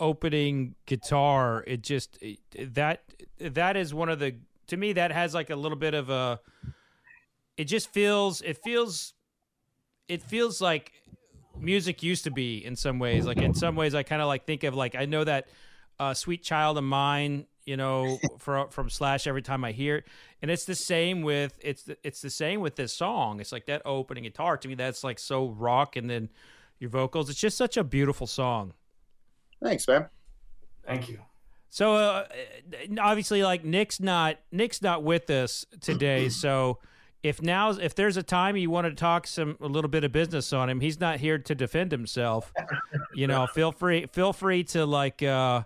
opening 0.00 0.74
guitar, 0.86 1.62
it 1.66 1.82
just 1.82 2.18
that 2.58 3.02
that 3.38 3.76
is 3.76 3.92
one 3.92 4.08
of 4.08 4.18
the 4.18 4.36
to 4.68 4.76
me 4.76 4.94
that 4.94 5.12
has 5.12 5.34
like 5.34 5.50
a 5.50 5.56
little 5.56 5.76
bit 5.76 5.94
of 5.94 6.08
a 6.08 6.40
it 7.56 7.64
just 7.64 7.90
feels 7.92 8.40
it 8.40 8.56
feels 8.64 9.12
it 10.08 10.22
feels 10.22 10.60
like 10.60 10.92
music 11.58 12.02
used 12.02 12.24
to 12.24 12.30
be 12.30 12.64
in 12.64 12.74
some 12.74 12.98
ways. 12.98 13.26
Like 13.26 13.38
in 13.38 13.52
some 13.52 13.76
ways 13.76 13.94
I 13.94 14.02
kind 14.02 14.22
of 14.22 14.28
like 14.28 14.46
think 14.46 14.64
of 14.64 14.74
like 14.74 14.94
I 14.94 15.04
know 15.04 15.24
that 15.24 15.48
uh, 15.98 16.14
"Sweet 16.14 16.42
Child 16.42 16.78
of 16.78 16.84
Mine," 16.84 17.46
you 17.66 17.76
know, 17.76 18.18
for, 18.38 18.68
from 18.70 18.88
Slash 18.88 19.26
every 19.26 19.42
time 19.42 19.64
I 19.64 19.72
hear 19.72 19.96
it, 19.96 20.04
and 20.40 20.50
it's 20.50 20.64
the 20.64 20.74
same 20.74 21.22
with 21.22 21.58
it's 21.60 21.82
the, 21.82 21.98
it's 22.02 22.22
the 22.22 22.30
same 22.30 22.60
with 22.60 22.76
this 22.76 22.92
song. 22.92 23.40
It's 23.40 23.52
like 23.52 23.66
that 23.66 23.82
opening 23.84 24.24
guitar 24.24 24.56
to 24.56 24.68
me. 24.68 24.74
That's 24.74 25.04
like 25.04 25.18
so 25.18 25.48
rock, 25.48 25.96
and 25.96 26.08
then 26.08 26.30
your 26.78 26.90
vocals. 26.90 27.28
It's 27.28 27.40
just 27.40 27.58
such 27.58 27.76
a 27.76 27.84
beautiful 27.84 28.26
song. 28.26 28.72
Thanks, 29.62 29.86
man. 29.88 30.06
Thank 30.86 31.08
you. 31.08 31.18
So 31.68 31.96
uh, 31.96 32.24
obviously, 33.00 33.42
like 33.42 33.64
Nick's 33.64 34.00
not 34.00 34.38
Nick's 34.50 34.80
not 34.80 35.02
with 35.02 35.28
us 35.28 35.66
today, 35.80 36.28
so 36.30 36.78
if 37.22 37.42
now 37.42 37.70
if 37.70 37.94
there's 37.94 38.16
a 38.16 38.22
time 38.22 38.56
you 38.56 38.70
want 38.70 38.86
to 38.86 38.94
talk 38.94 39.26
some 39.26 39.56
a 39.60 39.66
little 39.66 39.90
bit 39.90 40.04
of 40.04 40.12
business 40.12 40.52
on 40.52 40.70
him, 40.70 40.80
he's 40.80 41.00
not 41.00 41.18
here 41.18 41.38
to 41.38 41.54
defend 41.54 41.92
himself. 41.92 42.52
you 43.14 43.26
know, 43.26 43.46
feel 43.48 43.72
free 43.72 44.06
feel 44.12 44.32
free 44.32 44.64
to 44.64 44.86
like 44.86 45.22
uh 45.22 45.62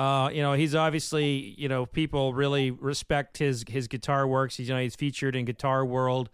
uh, 0.00 0.30
you 0.30 0.40
know, 0.40 0.54
he's 0.54 0.74
obviously, 0.74 1.54
you 1.58 1.68
know, 1.68 1.84
people 1.84 2.32
really 2.32 2.70
respect 2.70 3.36
his 3.36 3.66
his 3.68 3.86
guitar 3.86 4.26
works. 4.26 4.56
He's 4.56 4.66
you 4.66 4.74
know, 4.74 4.80
he's 4.80 4.96
featured 4.96 5.36
in 5.36 5.44
Guitar 5.44 5.84
World. 5.84 6.30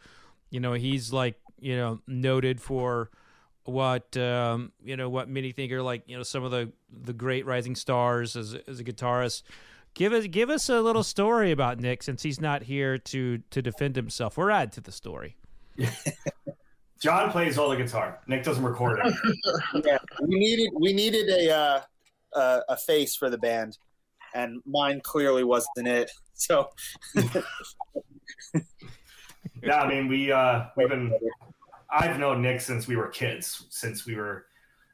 You 0.50 0.60
know, 0.60 0.74
he's 0.74 1.12
like, 1.12 1.34
you 1.58 1.76
know, 1.76 2.00
noted 2.06 2.60
for 2.60 3.10
what 3.64 4.16
um, 4.16 4.70
you 4.84 4.96
know, 4.96 5.08
what 5.08 5.28
many 5.28 5.50
think 5.50 5.72
are 5.72 5.82
like, 5.82 6.04
you 6.06 6.16
know, 6.16 6.22
some 6.22 6.44
of 6.44 6.52
the 6.52 6.70
the 6.92 7.12
great 7.12 7.44
rising 7.44 7.74
stars 7.74 8.36
as 8.36 8.54
as 8.68 8.78
a 8.78 8.84
guitarist. 8.84 9.42
Give 9.94 10.12
us 10.12 10.28
give 10.28 10.48
us 10.48 10.68
a 10.68 10.80
little 10.80 11.02
story 11.02 11.50
about 11.50 11.80
Nick 11.80 12.04
since 12.04 12.22
he's 12.22 12.40
not 12.40 12.62
here 12.62 12.98
to 12.98 13.38
to 13.50 13.62
defend 13.62 13.96
himself. 13.96 14.36
We're 14.36 14.50
add 14.50 14.70
to 14.72 14.80
the 14.80 14.92
story. 14.92 15.34
John 17.02 17.32
plays 17.32 17.58
all 17.58 17.70
the 17.70 17.76
guitar. 17.76 18.20
Nick 18.28 18.44
doesn't 18.44 18.62
record 18.62 19.00
it. 19.04 19.12
yeah, 19.84 19.98
we 20.22 20.38
needed 20.38 20.70
we 20.72 20.92
needed 20.92 21.28
a 21.28 21.52
uh, 21.52 21.80
a, 22.34 22.60
a 22.68 22.76
face 22.76 23.16
for 23.16 23.30
the 23.30 23.38
band, 23.38 23.78
and 24.34 24.60
mine 24.66 25.00
clearly 25.02 25.44
wasn't 25.44 25.88
it. 25.88 26.10
So. 26.38 26.68
yeah, 29.62 29.80
I 29.80 29.88
mean, 29.88 30.06
we 30.06 30.30
uh, 30.30 30.66
we've 30.76 30.90
been. 30.90 31.10
I've 31.90 32.18
known 32.18 32.42
Nick 32.42 32.60
since 32.60 32.86
we 32.86 32.94
were 32.94 33.08
kids, 33.08 33.64
since 33.70 34.04
we 34.04 34.16
were, 34.16 34.44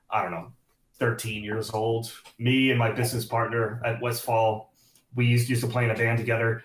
I 0.08 0.22
don't 0.22 0.30
know, 0.30 0.52
13 1.00 1.42
years 1.42 1.70
old. 1.70 2.12
Me 2.38 2.70
and 2.70 2.78
my 2.78 2.92
business 2.92 3.24
partner 3.24 3.82
at 3.84 4.00
Westfall, 4.00 4.72
we 5.16 5.26
used, 5.26 5.48
used 5.48 5.62
to 5.62 5.66
play 5.66 5.82
in 5.82 5.90
a 5.90 5.96
band 5.96 6.16
together 6.16 6.62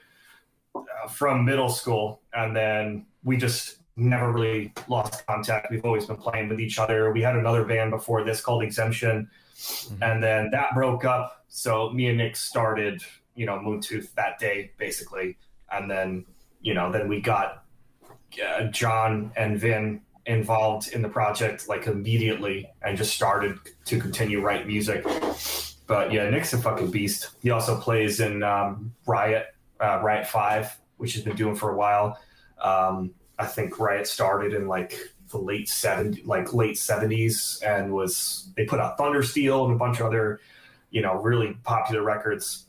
uh, 0.76 1.08
from 1.10 1.44
middle 1.44 1.70
school, 1.70 2.22
and 2.34 2.56
then 2.56 3.08
we 3.24 3.36
just 3.36 3.78
never 3.96 4.32
really 4.32 4.74
lost 4.88 5.26
contact. 5.26 5.72
We've 5.72 5.84
always 5.84 6.06
been 6.06 6.18
playing 6.18 6.50
with 6.50 6.60
each 6.60 6.78
other. 6.78 7.12
We 7.12 7.22
had 7.22 7.36
another 7.36 7.64
band 7.64 7.92
before 7.92 8.24
this 8.24 8.42
called 8.42 8.64
Exemption, 8.64 9.30
mm-hmm. 9.58 10.04
and 10.04 10.24
then 10.24 10.50
that 10.52 10.74
broke 10.74 11.06
up. 11.06 11.46
So 11.48 11.90
me 11.92 12.08
and 12.08 12.18
Nick 12.18 12.36
started, 12.36 13.02
you 13.36 13.46
know, 13.46 13.60
Moon 13.62 13.82
Tooth 13.82 14.14
that 14.16 14.40
day 14.40 14.72
basically, 14.78 15.38
and 15.72 15.90
then 15.90 16.26
you 16.62 16.74
know, 16.74 16.92
then 16.92 17.08
we 17.08 17.22
got 17.22 17.64
uh, 18.46 18.64
John 18.66 19.32
and 19.36 19.60
Vin 19.60 20.02
involved 20.26 20.92
in 20.92 21.02
the 21.02 21.10
project 21.10 21.70
like 21.70 21.88
immediately 21.88 22.70
and 22.82 22.98
just 22.98 23.16
started 23.16 23.58
to 23.86 24.00
continue 24.00 24.42
write 24.42 24.68
music. 24.68 25.06
But 25.88 26.12
yeah, 26.12 26.30
Nick's 26.30 26.52
a 26.54 26.58
fucking 26.58 26.92
beast. 26.92 27.30
He 27.42 27.50
also 27.50 27.80
plays 27.80 28.20
in 28.20 28.44
um, 28.44 28.94
Riot, 29.06 29.48
uh, 29.80 30.02
Riot 30.04 30.28
V, 30.30 30.70
which 30.98 31.14
he's 31.14 31.24
been 31.24 31.38
doing 31.38 31.56
for 31.56 31.72
a 31.72 31.78
while. 31.78 32.20
Um, 32.62 33.14
I 33.40 33.46
think 33.46 33.80
Riot 33.80 34.08
started 34.08 34.54
in 34.54 34.68
like 34.68 35.00
the 35.30 35.38
late 35.38 35.68
70s, 35.68 36.26
like 36.26 36.54
late 36.54 36.76
70s, 36.76 37.64
and 37.64 37.94
was 37.94 38.50
they 38.56 38.66
put 38.66 38.80
out 38.80 38.98
Thundersteel 38.98 39.66
and 39.66 39.74
a 39.74 39.78
bunch 39.78 40.00
of 40.00 40.08
other, 40.08 40.40
you 40.90 41.02
know, 41.02 41.16
really 41.16 41.58
popular 41.64 42.04
records. 42.04 42.66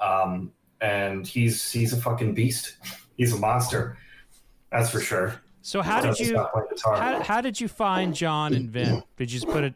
Um, 0.00 0.52
and 0.80 1.26
he's 1.26 1.70
he's 1.70 1.92
a 1.92 2.00
fucking 2.00 2.34
beast. 2.34 2.76
He's 3.16 3.32
a 3.32 3.38
monster. 3.38 3.98
That's 4.70 4.90
for 4.90 5.00
sure. 5.00 5.40
So 5.62 5.82
how 5.82 6.00
did 6.00 6.18
you 6.18 6.36
how, 6.84 7.20
how 7.20 7.40
did 7.40 7.60
you 7.60 7.68
find 7.68 8.14
John 8.14 8.54
and 8.54 8.70
Vin? 8.70 9.02
Did 9.16 9.30
you 9.30 9.40
just 9.40 9.52
put 9.52 9.64
it? 9.64 9.74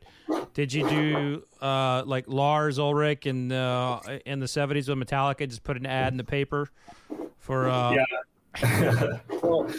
Did 0.55 0.73
you 0.73 0.89
do 0.89 1.43
uh, 1.61 2.03
like 2.07 2.25
Lars 2.29 2.79
Ulrich 2.79 3.27
in 3.27 3.49
the 3.49 4.23
in 4.25 4.41
the 4.41 4.49
seventies 4.49 4.89
with 4.89 4.99
Metallica? 4.99 5.47
Just 5.49 5.65
put 5.65 5.77
an 5.77 5.85
ad 5.85 6.13
in 6.13 6.17
the 6.17 6.25
paper 6.25 6.69
for 7.39 7.69
uh... 7.69 7.93
yeah. 7.93 8.05
well, 9.43 9.71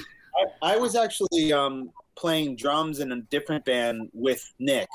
I, 0.62 0.74
I, 0.74 0.77
was 0.77 0.96
actually 0.96 1.53
um, 1.53 1.92
playing 2.15 2.55
drums 2.55 3.00
in 3.00 3.12
a 3.12 3.22
different 3.22 3.65
band 3.65 4.10
with 4.13 4.53
Nick, 4.60 4.89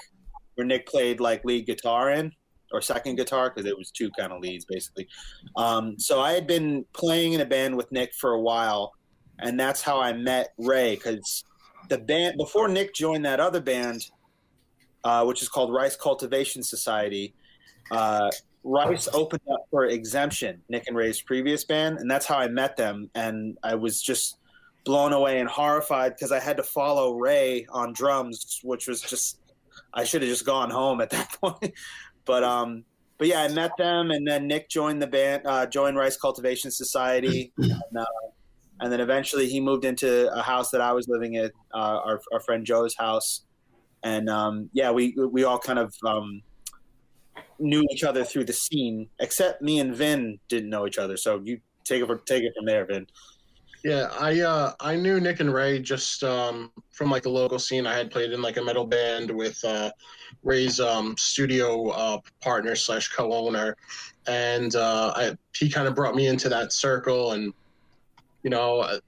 where 0.54 0.66
Nick 0.66 0.87
played 0.87 1.20
like 1.20 1.44
lead 1.44 1.66
guitar 1.66 2.10
in 2.10 2.32
or 2.72 2.80
second 2.80 3.16
guitar 3.16 3.50
because 3.50 3.68
it 3.68 3.76
was 3.76 3.90
two 3.90 4.10
kind 4.18 4.32
of 4.32 4.40
leads 4.40 4.64
basically. 4.64 5.08
Um, 5.56 5.98
so 5.98 6.20
I 6.20 6.32
had 6.32 6.46
been 6.46 6.84
playing 6.92 7.32
in 7.32 7.40
a 7.40 7.46
band 7.46 7.76
with 7.76 7.90
Nick 7.92 8.14
for 8.14 8.32
a 8.32 8.40
while, 8.40 8.92
and 9.38 9.58
that's 9.58 9.82
how 9.82 10.00
I 10.00 10.12
met 10.12 10.48
Ray 10.58 10.96
because 10.96 11.44
the 11.88 11.98
band 11.98 12.37
before 12.37 12.68
Nick 12.68 12.94
joined 12.94 13.25
that 13.25 13.40
other 13.40 13.60
band, 13.60 14.10
uh, 15.04 15.25
which 15.25 15.42
is 15.42 15.48
called 15.48 15.72
Rice 15.72 15.96
Cultivation 15.96 16.62
Society. 16.62 17.34
Uh, 17.90 18.30
Rice 18.64 19.08
opened 19.14 19.42
up 19.50 19.66
for 19.70 19.87
Exemption, 19.87 20.60
Nick 20.68 20.88
and 20.88 20.96
Ray's 20.96 21.22
previous 21.22 21.64
band, 21.64 21.98
and 21.98 22.10
that's 22.10 22.26
how 22.26 22.37
I 22.37 22.48
met 22.48 22.76
them. 22.76 23.10
And 23.14 23.56
I 23.62 23.76
was 23.76 24.02
just 24.02 24.38
blown 24.88 25.12
away 25.12 25.38
and 25.38 25.47
horrified 25.47 26.14
because 26.14 26.33
I 26.33 26.40
had 26.40 26.57
to 26.57 26.62
follow 26.62 27.12
Ray 27.12 27.66
on 27.68 27.92
drums, 27.92 28.59
which 28.64 28.88
was 28.88 29.02
just 29.02 29.38
I 29.92 30.04
should 30.04 30.23
have 30.23 30.30
just 30.30 30.47
gone 30.47 30.71
home 30.71 31.02
at 31.02 31.11
that 31.16 31.30
point. 31.42 31.75
but 32.25 32.42
um, 32.42 32.85
but 33.18 33.28
yeah, 33.28 33.42
I 33.42 33.49
met 33.49 33.73
them, 33.76 34.11
and 34.11 34.26
then 34.26 34.47
Nick 34.47 34.71
joined 34.71 35.02
the 35.02 35.07
band, 35.07 35.42
uh, 35.45 35.66
joined 35.66 35.99
Rice 35.99 36.16
Cultivation 36.16 36.71
Society, 36.71 37.52
and, 37.59 37.99
uh, 37.99 38.07
and, 38.80 38.90
then 38.90 39.00
eventually 39.00 39.47
he 39.47 39.61
moved 39.61 39.85
into 39.85 40.33
a 40.33 40.40
house 40.40 40.71
that 40.71 40.80
I 40.80 40.92
was 40.92 41.07
living 41.07 41.37
at, 41.37 41.52
uh, 41.75 42.00
our 42.07 42.23
our 42.33 42.40
friend 42.40 42.64
Joe's 42.64 42.97
house, 42.97 43.42
and 44.02 44.30
um, 44.30 44.71
yeah, 44.73 44.90
we 44.90 45.14
we 45.18 45.45
all 45.45 45.59
kind 45.59 45.78
of 45.78 45.95
um, 46.07 46.40
knew 47.59 47.87
each 47.92 48.04
other 48.04 48.25
through 48.25 48.45
the 48.45 48.54
scene, 48.54 49.11
except 49.21 49.61
me 49.61 49.80
and 49.80 49.95
Vin 49.95 50.38
didn't 50.49 50.71
know 50.71 50.87
each 50.87 50.97
other. 50.97 51.18
So 51.18 51.42
you 51.45 51.61
take 51.85 52.02
it 52.02 52.26
take 52.26 52.45
it 52.45 52.54
from 52.57 52.64
there, 52.64 52.87
Vin. 52.87 53.07
Yeah, 53.85 54.08
I 54.18 54.40
uh, 54.40 54.73
I 54.80 54.97
knew 54.97 55.20
Nick 55.20 55.40
and 55.40 55.52
Ray 55.52 55.78
just 55.78 56.25
um, 56.25 56.73
from 56.90 57.11
like 57.11 57.23
the 57.23 57.30
local 57.30 57.58
scene. 57.58 57.87
I 57.87 57.97
had 57.97 58.11
played 58.11 58.32
in 58.32 58.42
like 58.42 58.56
a 58.56 58.62
metal 58.62 58.85
band 58.85 59.30
with 59.30 59.62
uh, 59.64 59.90
Ray's 60.42 60.80
um, 60.80 61.16
studio 61.16 61.88
uh, 61.90 62.18
partner 62.42 62.75
slash 62.75 63.08
co-owner, 63.08 63.76
and 64.26 64.75
uh, 64.75 65.12
I, 65.14 65.37
he 65.56 65.70
kind 65.70 65.87
of 65.87 65.94
brought 65.94 66.16
me 66.16 66.26
into 66.26 66.49
that 66.49 66.73
circle. 66.73 67.32
And 67.32 67.52
you 68.42 68.50
know, 68.50 68.99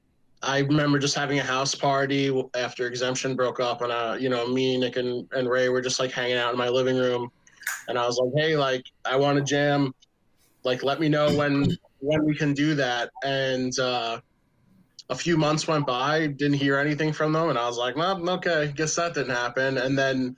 I 0.42 0.60
remember 0.60 1.00
just 1.00 1.16
having 1.16 1.40
a 1.40 1.44
house 1.44 1.74
party 1.74 2.32
after 2.54 2.86
Exemption 2.86 3.34
broke 3.34 3.58
up, 3.58 3.82
and 3.82 3.90
uh, 3.90 4.16
you 4.18 4.28
know, 4.28 4.46
me, 4.46 4.78
Nick, 4.78 4.96
and, 4.96 5.28
and 5.32 5.48
Ray 5.48 5.68
were 5.68 5.80
just 5.80 5.98
like 5.98 6.12
hanging 6.12 6.36
out 6.36 6.52
in 6.52 6.58
my 6.58 6.68
living 6.68 6.96
room, 6.96 7.28
and 7.88 7.98
I 7.98 8.06
was 8.06 8.18
like, 8.18 8.32
hey, 8.36 8.56
like 8.56 8.84
I 9.04 9.16
want 9.16 9.36
to 9.36 9.44
jam, 9.44 9.92
like 10.62 10.84
let 10.84 11.00
me 11.00 11.08
know 11.08 11.34
when 11.34 11.66
when 11.98 12.24
we 12.24 12.36
can 12.36 12.54
do 12.54 12.74
that, 12.76 13.10
and 13.24 13.76
uh, 13.80 14.20
a 15.10 15.14
few 15.14 15.36
months 15.36 15.66
went 15.66 15.86
by, 15.86 16.28
didn't 16.28 16.54
hear 16.54 16.78
anything 16.78 17.12
from 17.12 17.32
them, 17.32 17.50
and 17.50 17.58
I 17.58 17.66
was 17.66 17.76
like, 17.76 17.96
well, 17.96 18.30
okay, 18.30 18.72
guess 18.74 18.94
that 18.94 19.12
didn't 19.12 19.34
happen. 19.34 19.76
And 19.78 19.98
then, 19.98 20.36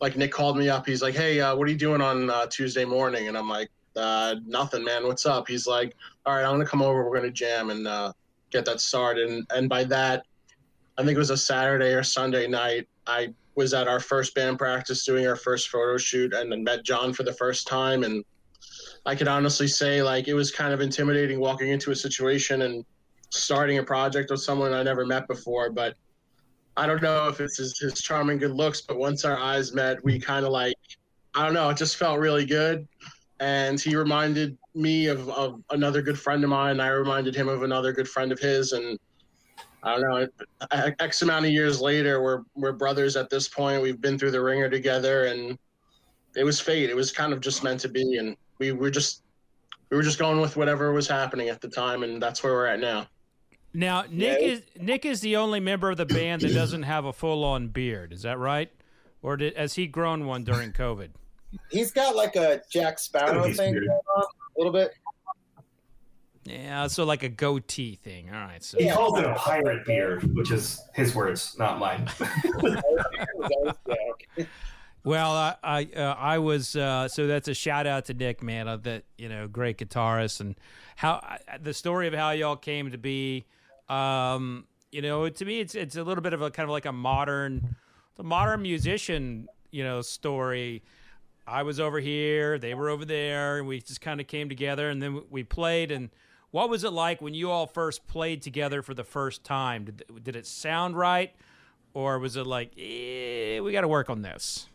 like 0.00 0.14
Nick 0.16 0.30
called 0.30 0.58
me 0.58 0.68
up. 0.68 0.86
He's 0.86 1.00
like, 1.00 1.14
hey, 1.14 1.40
uh, 1.40 1.56
what 1.56 1.66
are 1.66 1.70
you 1.70 1.78
doing 1.78 2.02
on 2.02 2.28
uh, 2.28 2.46
Tuesday 2.46 2.84
morning? 2.84 3.28
And 3.28 3.38
I'm 3.38 3.48
like, 3.48 3.70
uh, 3.96 4.36
nothing, 4.46 4.84
man. 4.84 5.06
What's 5.06 5.24
up? 5.24 5.48
He's 5.48 5.66
like, 5.66 5.96
all 6.26 6.34
right, 6.34 6.44
I'm 6.44 6.52
gonna 6.52 6.66
come 6.66 6.82
over. 6.82 7.08
We're 7.08 7.16
gonna 7.16 7.30
jam 7.30 7.70
and 7.70 7.88
uh, 7.88 8.12
get 8.50 8.66
that 8.66 8.80
started. 8.80 9.30
And 9.30 9.46
and 9.54 9.68
by 9.70 9.84
that, 9.84 10.26
I 10.98 11.02
think 11.02 11.16
it 11.16 11.18
was 11.18 11.30
a 11.30 11.36
Saturday 11.36 11.94
or 11.94 12.02
Sunday 12.02 12.46
night. 12.46 12.86
I 13.06 13.32
was 13.54 13.72
at 13.72 13.88
our 13.88 14.00
first 14.00 14.34
band 14.34 14.58
practice 14.58 15.06
doing 15.06 15.26
our 15.26 15.36
first 15.36 15.70
photo 15.70 15.96
shoot, 15.96 16.34
and 16.34 16.52
then 16.52 16.62
met 16.62 16.84
John 16.84 17.14
for 17.14 17.22
the 17.22 17.32
first 17.32 17.66
time. 17.66 18.02
And 18.02 18.22
I 19.06 19.14
could 19.14 19.28
honestly 19.28 19.68
say, 19.68 20.02
like, 20.02 20.28
it 20.28 20.34
was 20.34 20.50
kind 20.50 20.74
of 20.74 20.82
intimidating 20.82 21.40
walking 21.40 21.68
into 21.70 21.90
a 21.90 21.96
situation 21.96 22.62
and 22.62 22.84
starting 23.30 23.78
a 23.78 23.82
project 23.82 24.30
with 24.30 24.40
someone 24.40 24.72
I 24.72 24.82
never 24.82 25.04
met 25.06 25.26
before. 25.28 25.70
But 25.70 25.96
I 26.76 26.86
don't 26.86 27.02
know 27.02 27.28
if 27.28 27.40
it's 27.40 27.58
his, 27.58 27.78
his 27.78 28.00
charming 28.00 28.38
good 28.38 28.52
looks, 28.52 28.80
but 28.80 28.98
once 28.98 29.24
our 29.24 29.38
eyes 29.38 29.72
met, 29.72 30.02
we 30.04 30.18
kind 30.18 30.44
of 30.44 30.52
like, 30.52 30.74
I 31.34 31.44
don't 31.44 31.54
know, 31.54 31.68
it 31.68 31.76
just 31.76 31.96
felt 31.96 32.18
really 32.18 32.44
good. 32.44 32.86
And 33.40 33.80
he 33.80 33.96
reminded 33.96 34.56
me 34.74 35.06
of, 35.06 35.28
of 35.30 35.60
another 35.70 36.02
good 36.02 36.18
friend 36.18 36.42
of 36.44 36.50
mine. 36.50 36.80
I 36.80 36.88
reminded 36.88 37.34
him 37.34 37.48
of 37.48 37.62
another 37.62 37.92
good 37.92 38.08
friend 38.08 38.32
of 38.32 38.38
his. 38.38 38.72
And 38.72 38.98
I 39.82 39.96
don't 39.96 40.08
know, 40.08 40.28
X 41.00 41.22
amount 41.22 41.44
of 41.44 41.50
years 41.50 41.80
later, 41.80 42.22
we're, 42.22 42.42
we're 42.54 42.72
brothers 42.72 43.16
at 43.16 43.30
this 43.30 43.48
point. 43.48 43.82
We've 43.82 44.00
been 44.00 44.18
through 44.18 44.30
the 44.30 44.40
ringer 44.40 44.68
together 44.68 45.26
and 45.26 45.58
it 46.36 46.44
was 46.44 46.60
fate. 46.60 46.90
It 46.90 46.96
was 46.96 47.12
kind 47.12 47.32
of 47.32 47.40
just 47.40 47.62
meant 47.62 47.80
to 47.80 47.88
be. 47.88 48.16
And 48.16 48.36
we 48.58 48.72
were 48.72 48.90
just, 48.90 49.22
we 49.90 49.96
were 49.96 50.02
just 50.02 50.18
going 50.18 50.40
with 50.40 50.56
whatever 50.56 50.92
was 50.92 51.06
happening 51.06 51.48
at 51.48 51.60
the 51.60 51.68
time. 51.68 52.02
And 52.02 52.20
that's 52.22 52.42
where 52.42 52.52
we're 52.52 52.66
at 52.66 52.80
now. 52.80 53.06
Now, 53.76 54.04
Nick 54.08 54.40
yeah. 54.40 54.46
is 54.46 54.62
Nick 54.78 55.04
is 55.04 55.20
the 55.20 55.36
only 55.36 55.58
member 55.58 55.90
of 55.90 55.96
the 55.96 56.06
band 56.06 56.42
that 56.42 56.54
doesn't 56.54 56.82
have 56.84 57.04
a 57.04 57.12
full-on 57.12 57.68
beard. 57.68 58.12
Is 58.12 58.22
that 58.22 58.38
right? 58.38 58.70
Or 59.20 59.36
did, 59.36 59.56
has 59.56 59.74
he 59.74 59.88
grown 59.88 60.26
one 60.26 60.44
during 60.44 60.72
COVID? 60.72 61.08
He's 61.70 61.90
got 61.90 62.14
like 62.14 62.36
a 62.36 62.62
Jack 62.70 63.00
Sparrow 63.00 63.52
thing 63.52 63.74
going 63.74 63.88
on, 63.88 64.22
a 64.22 64.58
little 64.58 64.72
bit. 64.72 64.92
Yeah, 66.44 66.86
so 66.88 67.04
like 67.04 67.22
a 67.22 67.28
goatee 67.28 67.96
thing. 67.96 68.28
All 68.28 68.40
right. 68.40 68.62
So 68.62 68.78
he 68.78 68.90
calls 68.90 69.18
it 69.18 69.24
a 69.24 69.34
pirate 69.34 69.86
beard, 69.86 70.34
which 70.34 70.52
is 70.52 70.82
his 70.92 71.14
words, 71.14 71.56
not 71.58 71.78
mine. 71.78 72.06
well, 75.04 75.32
I 75.32 75.56
I, 75.64 75.88
uh, 75.96 76.14
I 76.18 76.38
was 76.38 76.76
uh, 76.76 77.08
so 77.08 77.26
that's 77.26 77.48
a 77.48 77.54
shout 77.54 77.86
out 77.86 78.04
to 78.06 78.14
Nick, 78.14 78.42
man. 78.42 78.68
Uh, 78.68 78.76
that 78.78 79.04
you 79.16 79.30
know, 79.30 79.48
great 79.48 79.78
guitarist, 79.78 80.40
and 80.40 80.54
how 80.96 81.14
uh, 81.14 81.38
the 81.60 81.72
story 81.72 82.08
of 82.08 82.14
how 82.14 82.32
y'all 82.32 82.56
came 82.56 82.90
to 82.90 82.98
be 82.98 83.46
um, 83.88 84.66
you 84.90 85.02
know, 85.02 85.28
to 85.28 85.44
me, 85.44 85.60
it's 85.60 85.74
it's 85.74 85.96
a 85.96 86.04
little 86.04 86.22
bit 86.22 86.32
of 86.32 86.42
a 86.42 86.50
kind 86.50 86.64
of 86.64 86.70
like 86.70 86.86
a 86.86 86.92
modern, 86.92 87.76
the 88.16 88.24
modern 88.24 88.62
musician, 88.62 89.48
you 89.70 89.84
know, 89.84 90.02
story. 90.02 90.82
I 91.46 91.62
was 91.62 91.78
over 91.78 92.00
here, 92.00 92.58
they 92.58 92.74
were 92.74 92.88
over 92.88 93.04
there, 93.04 93.58
and 93.58 93.66
we 93.68 93.80
just 93.80 94.00
kind 94.00 94.20
of 94.20 94.26
came 94.26 94.48
together, 94.48 94.88
and 94.88 95.02
then 95.02 95.22
we 95.30 95.42
played. 95.42 95.90
And 95.90 96.10
what 96.52 96.70
was 96.70 96.84
it 96.84 96.92
like 96.92 97.20
when 97.20 97.34
you 97.34 97.50
all 97.50 97.66
first 97.66 98.06
played 98.06 98.40
together 98.40 98.80
for 98.82 98.94
the 98.94 99.04
first 99.04 99.44
time? 99.44 99.84
Did 99.84 100.04
did 100.22 100.36
it 100.36 100.46
sound 100.46 100.96
right, 100.96 101.34
or 101.92 102.18
was 102.18 102.36
it 102.36 102.46
like, 102.46 102.72
eh, 102.78 103.60
we 103.60 103.72
got 103.72 103.82
to 103.82 103.88
work 103.88 104.08
on 104.08 104.22
this? 104.22 104.68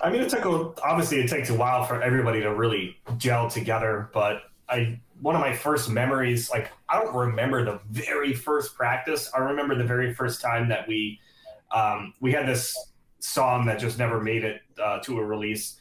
I 0.00 0.10
mean, 0.10 0.22
it 0.22 0.30
took 0.30 0.44
a, 0.44 0.82
obviously 0.82 1.20
it 1.20 1.28
takes 1.28 1.50
a 1.50 1.54
while 1.54 1.84
for 1.84 2.00
everybody 2.02 2.40
to 2.40 2.54
really 2.54 2.96
gel 3.18 3.50
together, 3.50 4.08
but 4.14 4.44
I 4.68 4.98
one 5.20 5.34
of 5.34 5.40
my 5.40 5.54
first 5.54 5.90
memories, 5.90 6.50
like 6.50 6.70
I 6.88 7.02
don't 7.02 7.14
remember 7.14 7.64
the 7.64 7.80
very 7.90 8.32
first 8.32 8.74
practice. 8.74 9.30
I 9.34 9.38
remember 9.38 9.74
the 9.74 9.84
very 9.84 10.14
first 10.14 10.40
time 10.40 10.68
that 10.68 10.88
we 10.88 11.20
um, 11.70 12.14
we 12.20 12.32
had 12.32 12.48
this 12.48 12.76
song 13.20 13.66
that 13.66 13.78
just 13.78 13.98
never 13.98 14.20
made 14.20 14.44
it 14.44 14.62
uh, 14.82 14.98
to 15.00 15.18
a 15.18 15.24
release, 15.24 15.76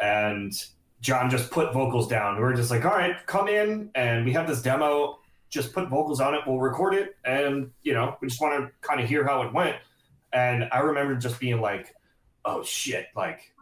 and 0.00 0.52
John 1.00 1.28
just 1.28 1.50
put 1.50 1.72
vocals 1.72 2.06
down. 2.06 2.36
We 2.36 2.42
were 2.42 2.54
just 2.54 2.70
like, 2.70 2.84
all 2.84 2.92
right, 2.92 3.16
come 3.26 3.48
in, 3.48 3.90
and 3.94 4.24
we 4.24 4.32
have 4.32 4.46
this 4.46 4.62
demo. 4.62 5.18
Just 5.50 5.74
put 5.74 5.88
vocals 5.88 6.20
on 6.20 6.34
it. 6.34 6.40
We'll 6.46 6.60
record 6.60 6.94
it, 6.94 7.16
and 7.24 7.70
you 7.82 7.92
know, 7.92 8.16
we 8.20 8.28
just 8.28 8.40
want 8.40 8.58
to 8.64 8.70
kind 8.86 9.00
of 9.00 9.08
hear 9.08 9.26
how 9.26 9.42
it 9.42 9.52
went. 9.52 9.76
And 10.32 10.68
I 10.72 10.78
remember 10.78 11.14
just 11.16 11.38
being 11.38 11.60
like, 11.60 11.94
oh 12.44 12.62
shit, 12.62 13.08
like 13.16 13.52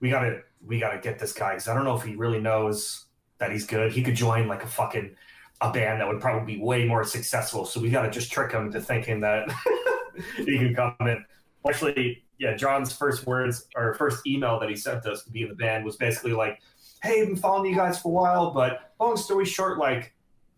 we 0.00 0.10
gotta 0.10 0.42
we 0.64 0.78
gotta 0.78 0.98
get 0.98 1.18
this 1.18 1.32
guy 1.32 1.54
because 1.54 1.68
I 1.68 1.74
don't 1.74 1.84
know 1.84 1.96
if 1.96 2.02
he 2.02 2.14
really 2.14 2.40
knows 2.40 3.06
that 3.38 3.52
he's 3.52 3.66
good. 3.66 3.92
He 3.92 4.02
could 4.02 4.14
join 4.14 4.48
like 4.48 4.62
a 4.62 4.66
fucking 4.66 5.14
a 5.60 5.72
band 5.72 6.00
that 6.00 6.08
would 6.08 6.20
probably 6.20 6.56
be 6.56 6.62
way 6.62 6.84
more 6.84 7.04
successful. 7.04 7.64
So 7.64 7.80
we 7.80 7.90
got 7.90 8.02
to 8.02 8.10
just 8.10 8.30
trick 8.30 8.52
him 8.52 8.70
to 8.72 8.80
thinking 8.80 9.20
that 9.20 9.52
he 10.36 10.58
can 10.58 10.74
come 10.74 10.94
in. 11.00 11.24
Actually, 11.68 12.22
yeah, 12.38 12.54
John's 12.54 12.92
first 12.92 13.26
words 13.26 13.66
or 13.74 13.94
first 13.94 14.26
email 14.26 14.60
that 14.60 14.68
he 14.68 14.76
sent 14.76 15.04
us 15.06 15.24
to 15.24 15.30
be 15.30 15.42
in 15.42 15.48
the 15.48 15.54
band 15.54 15.84
was 15.84 15.96
basically 15.96 16.32
like, 16.32 16.60
"Hey, 17.02 17.22
I've 17.22 17.28
been 17.28 17.36
following 17.36 17.70
you 17.70 17.76
guys 17.76 18.00
for 18.00 18.08
a 18.08 18.12
while, 18.12 18.52
but 18.52 18.92
long 19.00 19.16
story 19.16 19.44
short, 19.44 19.78
like, 19.78 20.14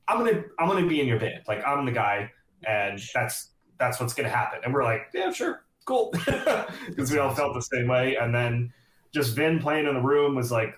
I'm 0.07 0.19
gonna 0.19 0.43
I'm 0.59 0.69
gonna 0.69 0.87
be 0.87 1.01
in 1.01 1.07
your 1.07 1.19
band. 1.19 1.43
Like, 1.49 1.67
I'm 1.67 1.87
the 1.87 1.93
guy, 1.93 2.31
and 2.67 3.01
that's 3.15 3.53
that's 3.79 3.99
what's 3.99 4.13
gonna 4.13 4.29
happen." 4.29 4.61
And 4.63 4.75
we're 4.75 4.85
like, 4.85 5.09
"Yeah, 5.15 5.33
sure, 5.33 5.65
cool," 5.87 6.11
because 6.87 7.11
we 7.11 7.19
all 7.19 7.35
felt 7.35 7.55
the 7.55 7.63
same 7.63 7.89
way. 7.89 8.17
And 8.17 8.35
then 8.35 8.73
just 9.13 9.35
Vin 9.35 9.59
playing 9.59 9.87
in 9.87 9.95
the 9.95 10.03
room 10.03 10.35
was 10.35 10.53
like, 10.53 10.75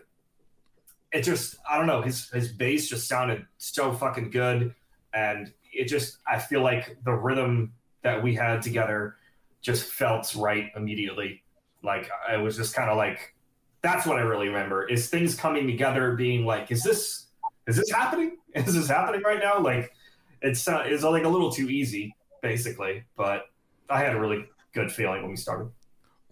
it 1.13 1.23
just 1.23 1.57
I 1.69 1.77
don't 1.77 1.87
know 1.87 2.03
his 2.03 2.31
his 2.31 2.53
bass 2.53 2.89
just 2.89 3.09
sounded 3.09 3.47
so 3.59 3.93
fucking 3.93 4.31
good, 4.31 4.75
and 5.15 5.53
it 5.73 5.85
just 5.85 6.19
I 6.27 6.39
feel 6.39 6.63
like 6.63 6.97
the 7.05 7.13
rhythm 7.13 7.73
that 8.03 8.23
we 8.23 8.35
had 8.35 8.63
together 8.63 9.17
just 9.61 9.91
felt 9.91 10.35
right 10.35 10.71
immediately. 10.77 11.43
Like 11.83 12.11
I 12.29 12.37
was 12.37 12.57
just 12.57 12.75
kind 12.75 12.91
of 12.91 12.97
like, 12.97 13.35
that's 13.81 14.07
what 14.07 14.19
I 14.19 14.23
really 14.23 14.49
remember 14.49 14.89
is 14.89 15.09
things 15.09 15.35
coming 15.35 15.67
together, 15.67 16.15
being 16.17 16.45
like, 16.45 16.71
is 16.71 16.83
this 16.83 17.27
is 17.67 17.77
this 17.77 17.91
happening? 17.91 18.39
Is 18.55 18.75
this 18.75 18.89
happening 18.89 19.23
right 19.23 19.39
now? 19.39 19.59
Like 19.59 19.91
it's 20.43 20.69
uh, 20.69 20.83
it's 20.85 21.03
like 21.03 21.25
a 21.25 21.29
little 21.29 21.51
too 21.51 21.71
easy, 21.71 22.15
basically. 22.43 23.05
But 23.17 23.47
I 23.89 24.01
had 24.01 24.15
a 24.15 24.21
really 24.21 24.45
good 24.75 24.93
feeling 24.93 25.23
when 25.23 25.31
we 25.31 25.37
started. 25.37 25.71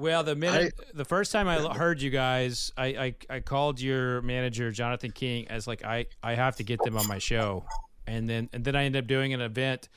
Well, 0.00 0.24
the 0.24 0.34
minute 0.34 0.72
I, 0.80 0.82
the 0.94 1.04
first 1.04 1.30
time 1.30 1.46
I 1.46 1.58
heard 1.74 2.00
you 2.00 2.08
guys, 2.08 2.72
I, 2.74 2.86
I, 2.86 3.14
I 3.28 3.40
called 3.40 3.82
your 3.82 4.22
manager 4.22 4.70
Jonathan 4.70 5.10
King 5.10 5.46
as 5.48 5.66
like 5.66 5.84
I 5.84 6.06
I 6.22 6.34
have 6.34 6.56
to 6.56 6.64
get 6.64 6.82
them 6.82 6.96
on 6.96 7.06
my 7.06 7.18
show, 7.18 7.66
and 8.06 8.26
then 8.26 8.48
and 8.54 8.64
then 8.64 8.74
I 8.74 8.84
ended 8.84 9.04
up 9.04 9.06
doing 9.06 9.34
an 9.34 9.42
event 9.42 9.90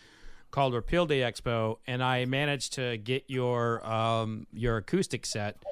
called 0.52 0.74
Repeal 0.74 1.06
Day 1.06 1.20
Expo, 1.20 1.78
and 1.88 2.04
I 2.04 2.26
managed 2.26 2.74
to 2.74 2.98
get 2.98 3.24
your 3.28 3.86
um, 3.90 4.46
your 4.52 4.76
acoustic 4.76 5.26
set 5.26 5.64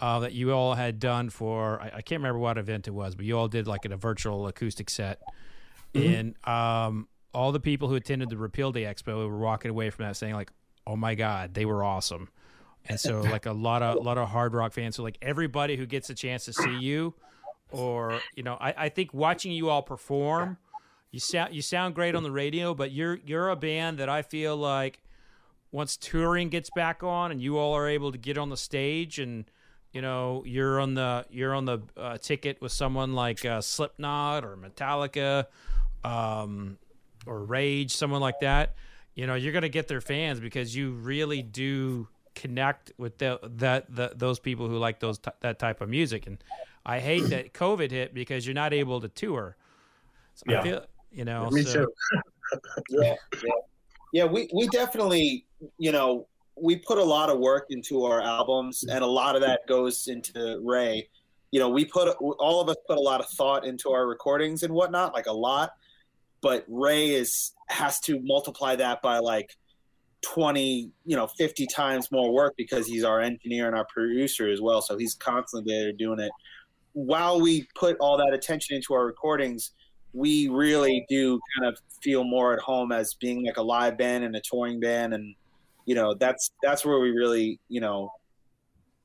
uh, 0.00 0.18
that 0.20 0.32
you 0.32 0.50
all 0.50 0.74
had 0.74 0.98
done 0.98 1.30
for 1.30 1.80
I, 1.80 1.86
I, 1.98 2.02
can't 2.02 2.18
remember 2.18 2.40
what 2.40 2.58
event 2.58 2.88
it 2.88 2.92
was, 2.92 3.14
but 3.14 3.26
you 3.26 3.38
all 3.38 3.46
did 3.46 3.68
like 3.68 3.84
a 3.84 3.96
virtual 3.96 4.48
acoustic 4.48 4.90
set, 4.90 5.22
mm-hmm. 5.94 6.14
and 6.14 6.48
um, 6.48 7.06
all 7.32 7.52
the 7.52 7.60
people 7.60 7.86
who 7.86 7.94
attended 7.94 8.28
the 8.28 8.38
Repeal 8.38 8.72
Day 8.72 8.82
Expo 8.82 9.28
were 9.28 9.38
walking 9.38 9.70
away 9.70 9.90
from 9.90 10.06
that 10.06 10.16
saying 10.16 10.34
like, 10.34 10.50
"Oh 10.84 10.96
my 10.96 11.14
God, 11.14 11.54
they 11.54 11.64
were 11.64 11.84
awesome." 11.84 12.28
And 12.86 12.98
so, 12.98 13.20
like 13.20 13.46
a 13.46 13.52
lot 13.52 13.82
of 13.82 13.96
a 13.96 14.00
lot 14.00 14.18
of 14.18 14.28
hard 14.28 14.54
rock 14.54 14.72
fans, 14.72 14.96
so 14.96 15.02
like 15.02 15.18
everybody 15.20 15.76
who 15.76 15.86
gets 15.86 16.08
a 16.10 16.14
chance 16.14 16.46
to 16.46 16.52
see 16.52 16.78
you, 16.78 17.14
or 17.70 18.20
you 18.34 18.42
know, 18.42 18.56
I, 18.60 18.74
I 18.76 18.88
think 18.88 19.12
watching 19.12 19.52
you 19.52 19.68
all 19.68 19.82
perform 19.82 20.56
you 21.10 21.20
sound 21.20 21.54
you 21.54 21.62
sound 21.62 21.94
great 21.94 22.14
on 22.14 22.22
the 22.22 22.30
radio, 22.30 22.74
but 22.74 22.92
you're 22.92 23.18
you're 23.24 23.48
a 23.48 23.56
band 23.56 23.98
that 23.98 24.08
I 24.08 24.22
feel 24.22 24.56
like 24.56 25.00
once 25.70 25.96
touring 25.96 26.48
gets 26.48 26.70
back 26.70 27.02
on 27.02 27.30
and 27.30 27.40
you 27.40 27.58
all 27.58 27.74
are 27.74 27.88
able 27.88 28.12
to 28.12 28.18
get 28.18 28.36
on 28.36 28.50
the 28.50 28.56
stage 28.56 29.18
and 29.18 29.44
you 29.92 30.02
know 30.02 30.42
you're 30.46 30.78
on 30.80 30.94
the 30.94 31.24
you're 31.30 31.54
on 31.54 31.64
the 31.64 31.80
uh, 31.96 32.18
ticket 32.18 32.60
with 32.60 32.72
someone 32.72 33.14
like 33.14 33.44
uh, 33.44 33.60
Slipknot 33.60 34.44
or 34.44 34.56
Metallica 34.56 35.46
um, 36.04 36.76
or 37.26 37.42
Rage, 37.42 37.94
someone 37.94 38.20
like 38.20 38.40
that. 38.40 38.74
You 39.14 39.26
know 39.26 39.34
you're 39.34 39.52
gonna 39.52 39.70
get 39.70 39.88
their 39.88 40.02
fans 40.02 40.40
because 40.40 40.76
you 40.76 40.92
really 40.92 41.42
do 41.42 42.08
connect 42.38 42.92
with 42.98 43.18
the, 43.18 43.40
that 43.42 43.94
the, 43.94 44.12
those 44.14 44.38
people 44.38 44.68
who 44.68 44.78
like 44.78 45.00
those 45.00 45.18
t- 45.18 45.30
that 45.40 45.58
type 45.58 45.80
of 45.80 45.88
music. 45.88 46.26
And 46.26 46.38
I 46.86 47.00
hate 47.00 47.28
that 47.30 47.52
COVID 47.64 47.90
hit 47.90 48.14
because 48.14 48.46
you're 48.46 48.54
not 48.54 48.72
able 48.72 49.00
to 49.00 49.08
tour. 49.08 49.56
So 50.34 50.44
yeah. 50.48 50.60
I 50.60 50.62
feel 50.62 50.86
you 51.10 51.24
know, 51.24 51.50
me 51.50 51.62
so. 51.62 51.84
too. 51.84 51.92
yeah, 52.90 53.14
yeah, 53.42 53.50
yeah. 54.12 54.24
We 54.24 54.48
we 54.54 54.68
definitely, 54.68 55.46
you 55.78 55.90
know, 55.90 56.26
we 56.54 56.76
put 56.76 56.98
a 56.98 57.04
lot 57.04 57.30
of 57.30 57.38
work 57.38 57.66
into 57.70 58.04
our 58.04 58.20
albums, 58.20 58.84
and 58.84 59.02
a 59.02 59.06
lot 59.06 59.34
of 59.34 59.42
that 59.42 59.66
goes 59.66 60.06
into 60.06 60.60
Ray. 60.64 61.08
You 61.50 61.60
know, 61.60 61.70
we 61.70 61.84
put 61.84 62.14
all 62.38 62.60
of 62.60 62.68
us 62.68 62.76
put 62.86 62.98
a 62.98 63.00
lot 63.00 63.20
of 63.20 63.28
thought 63.30 63.66
into 63.66 63.90
our 63.90 64.06
recordings 64.06 64.62
and 64.62 64.72
whatnot, 64.72 65.14
like 65.14 65.26
a 65.26 65.32
lot. 65.32 65.72
But 66.40 66.64
Ray 66.68 67.10
is 67.10 67.52
has 67.68 67.98
to 68.00 68.20
multiply 68.22 68.76
that 68.76 69.02
by 69.02 69.18
like 69.18 69.56
20 70.22 70.90
you 71.04 71.16
know 71.16 71.26
50 71.26 71.66
times 71.66 72.10
more 72.10 72.32
work 72.32 72.54
because 72.56 72.86
he's 72.86 73.04
our 73.04 73.20
engineer 73.20 73.66
and 73.66 73.76
our 73.76 73.86
producer 73.86 74.48
as 74.50 74.60
well. 74.60 74.82
So 74.82 74.96
he's 74.98 75.14
constantly 75.14 75.72
there 75.72 75.92
doing 75.92 76.20
it. 76.20 76.32
While 76.92 77.40
we 77.40 77.68
put 77.74 77.96
all 78.00 78.16
that 78.18 78.34
attention 78.34 78.76
into 78.76 78.94
our 78.94 79.06
recordings 79.06 79.72
we 80.12 80.48
really 80.48 81.04
do 81.08 81.40
kind 81.56 81.72
of 81.72 81.78
feel 82.02 82.24
more 82.24 82.54
at 82.54 82.60
home 82.60 82.92
as 82.92 83.14
being 83.14 83.44
like 83.44 83.56
a 83.56 83.62
live 83.62 83.98
band 83.98 84.24
and 84.24 84.34
a 84.36 84.40
touring 84.40 84.80
band. 84.80 85.14
And 85.14 85.34
you 85.86 85.94
know 85.94 86.14
that's 86.14 86.50
that's 86.62 86.84
where 86.84 86.98
we 86.98 87.10
really 87.10 87.58
you 87.68 87.80
know 87.80 88.10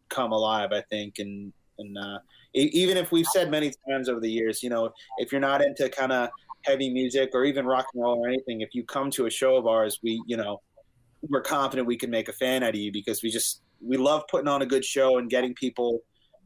come 0.10 0.32
alive 0.32 0.70
i 0.74 0.82
think. 0.90 1.20
And 1.20 1.54
and 1.80 1.98
uh, 1.98 2.20
even 2.54 2.98
if 2.98 3.12
we've 3.12 3.26
said 3.28 3.50
many 3.50 3.72
times 3.90 4.10
over 4.10 4.20
the 4.20 4.30
years 4.30 4.62
you 4.62 4.70
know 4.70 4.92
if 5.18 5.32
you're 5.32 5.42
not 5.42 5.64
into 5.64 5.90
kind 5.90 6.12
of 6.12 6.30
heavy 6.62 6.90
music 6.90 7.32
or 7.34 7.46
even 7.46 7.66
rock 7.66 7.88
and 7.94 8.04
roll 8.04 8.24
or 8.24 8.28
anything 8.28 8.62
if 8.62 8.70
you 8.74 8.84
come 8.84 9.10
to 9.10 9.26
a 9.26 9.30
show 9.30 9.56
of 9.56 9.66
ours 9.66 10.00
we 10.04 10.22
you 10.28 10.38
know 10.38 10.62
we're 11.30 11.42
confident 11.42 11.88
we 11.88 11.98
can 11.98 12.10
make 12.10 12.30
a 12.30 12.34
fan 12.34 12.64
out 12.64 12.70
of 12.70 12.76
you 12.76 12.92
because 12.92 13.24
we 13.24 13.30
just 13.30 13.62
we 13.82 13.98
love 13.98 14.24
putting 14.30 14.48
on 14.48 14.62
a 14.62 14.66
good 14.66 14.86
show 14.86 15.18
and 15.18 15.30
getting 15.30 15.54
people 15.54 16.04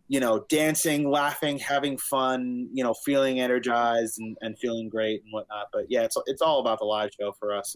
you 0.09 0.19
know, 0.19 0.45
dancing, 0.47 1.09
laughing, 1.09 1.59
having 1.59 1.97
fun, 1.97 2.69
you 2.73 2.83
know, 2.83 2.93
feeling 2.93 3.39
energized 3.39 4.19
and, 4.19 4.37
and 4.41 4.57
feeling 4.57 4.87
great 4.87 5.21
and 5.23 5.33
whatnot. 5.33 5.67
But 5.73 5.85
yeah, 5.89 6.03
it's 6.03 6.17
it's 6.27 6.41
all 6.41 6.59
about 6.59 6.79
the 6.79 6.85
live 6.85 7.09
show 7.19 7.33
for 7.33 7.53
us. 7.53 7.75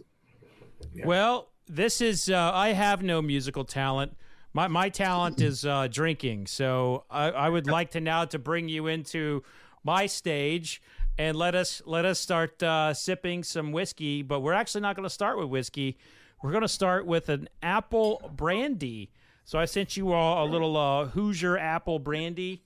Yeah. 0.94 1.06
Well, 1.06 1.50
this 1.68 2.02
is 2.02 2.30
uh, 2.30 2.52
I 2.54 2.70
have 2.70 3.04
no 3.04 3.22
musical 3.22 3.66
talent. 3.66 4.16
My 4.54 4.68
my 4.68 4.90
talent 4.90 5.42
is 5.42 5.66
uh, 5.66 5.88
drinking. 5.92 6.48
So 6.48 7.04
I, 7.10 7.32
I 7.32 7.50
would 7.50 7.68
like 7.70 7.92
to 7.92 8.02
now 8.02 8.26
to 8.26 8.40
bring 8.40 8.70
you 8.70 8.88
into 8.88 9.44
my 9.84 10.06
stage 10.06 10.82
and 11.18 11.36
let 11.36 11.54
us 11.54 11.82
let 11.86 12.06
us 12.06 12.18
start 12.18 12.64
uh, 12.64 12.94
sipping 12.94 13.44
some 13.44 13.74
whiskey. 13.74 14.22
But 14.22 14.40
we're 14.40 14.54
actually 14.54 14.82
not 14.82 14.96
going 14.96 15.08
to 15.08 15.14
start 15.14 15.38
with 15.38 15.50
whiskey. 15.50 15.98
We're 16.43 16.51
going 16.51 16.62
to 16.62 16.67
start 16.67 17.06
with 17.06 17.30
an 17.30 17.49
apple 17.62 18.32
brandy. 18.36 19.12
So 19.45 19.60
I 19.60 19.65
sent 19.65 19.95
you 19.95 20.12
all 20.12 20.43
a 20.43 20.47
little 20.49 20.75
uh, 20.75 21.06
Hoosier 21.06 21.58
apple 21.58 21.99
brandy. 21.99 22.63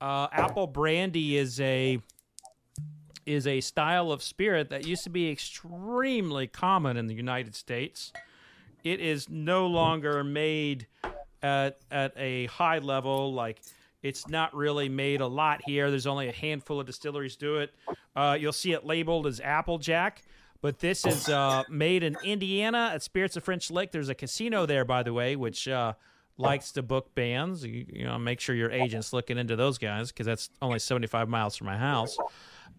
Uh, 0.00 0.28
apple 0.30 0.68
brandy 0.68 1.36
is 1.36 1.60
a 1.60 2.00
is 3.26 3.46
a 3.46 3.60
style 3.60 4.10
of 4.10 4.22
spirit 4.22 4.70
that 4.70 4.86
used 4.86 5.04
to 5.04 5.10
be 5.10 5.30
extremely 5.30 6.46
common 6.46 6.96
in 6.96 7.08
the 7.08 7.14
United 7.14 7.54
States. 7.54 8.12
It 8.84 9.00
is 9.00 9.28
no 9.28 9.66
longer 9.66 10.22
made 10.22 10.86
at 11.42 11.80
at 11.90 12.12
a 12.16 12.46
high 12.46 12.78
level 12.78 13.34
like 13.34 13.60
it's 14.02 14.28
not 14.28 14.54
really 14.54 14.88
made 14.88 15.20
a 15.20 15.26
lot 15.26 15.60
here. 15.64 15.90
There's 15.90 16.06
only 16.06 16.28
a 16.28 16.32
handful 16.32 16.78
of 16.78 16.86
distilleries 16.86 17.34
do 17.34 17.56
it. 17.56 17.74
Uh, 18.14 18.36
you'll 18.38 18.52
see 18.52 18.72
it 18.72 18.86
labeled 18.86 19.26
as 19.26 19.40
Applejack, 19.40 20.22
but 20.60 20.78
this 20.80 21.06
is 21.06 21.28
uh, 21.28 21.64
made 21.68 22.02
in 22.02 22.16
Indiana 22.24 22.90
at 22.94 23.02
Spirits 23.02 23.36
of 23.36 23.44
French 23.44 23.70
Lick. 23.70 23.92
There's 23.92 24.08
a 24.08 24.14
casino 24.14 24.66
there, 24.66 24.84
by 24.84 25.02
the 25.02 25.12
way, 25.12 25.36
which 25.36 25.68
uh, 25.68 25.92
likes 26.36 26.72
to 26.72 26.82
book 26.82 27.14
bands. 27.14 27.64
You, 27.64 27.86
you 27.88 28.04
know, 28.04 28.18
make 28.18 28.40
sure 28.40 28.54
your 28.54 28.70
agent's 28.70 29.12
looking 29.12 29.38
into 29.38 29.56
those 29.56 29.78
guys 29.78 30.10
because 30.10 30.26
that's 30.26 30.50
only 30.60 30.78
75 30.78 31.28
miles 31.28 31.56
from 31.56 31.66
my 31.66 31.76
house. 31.76 32.16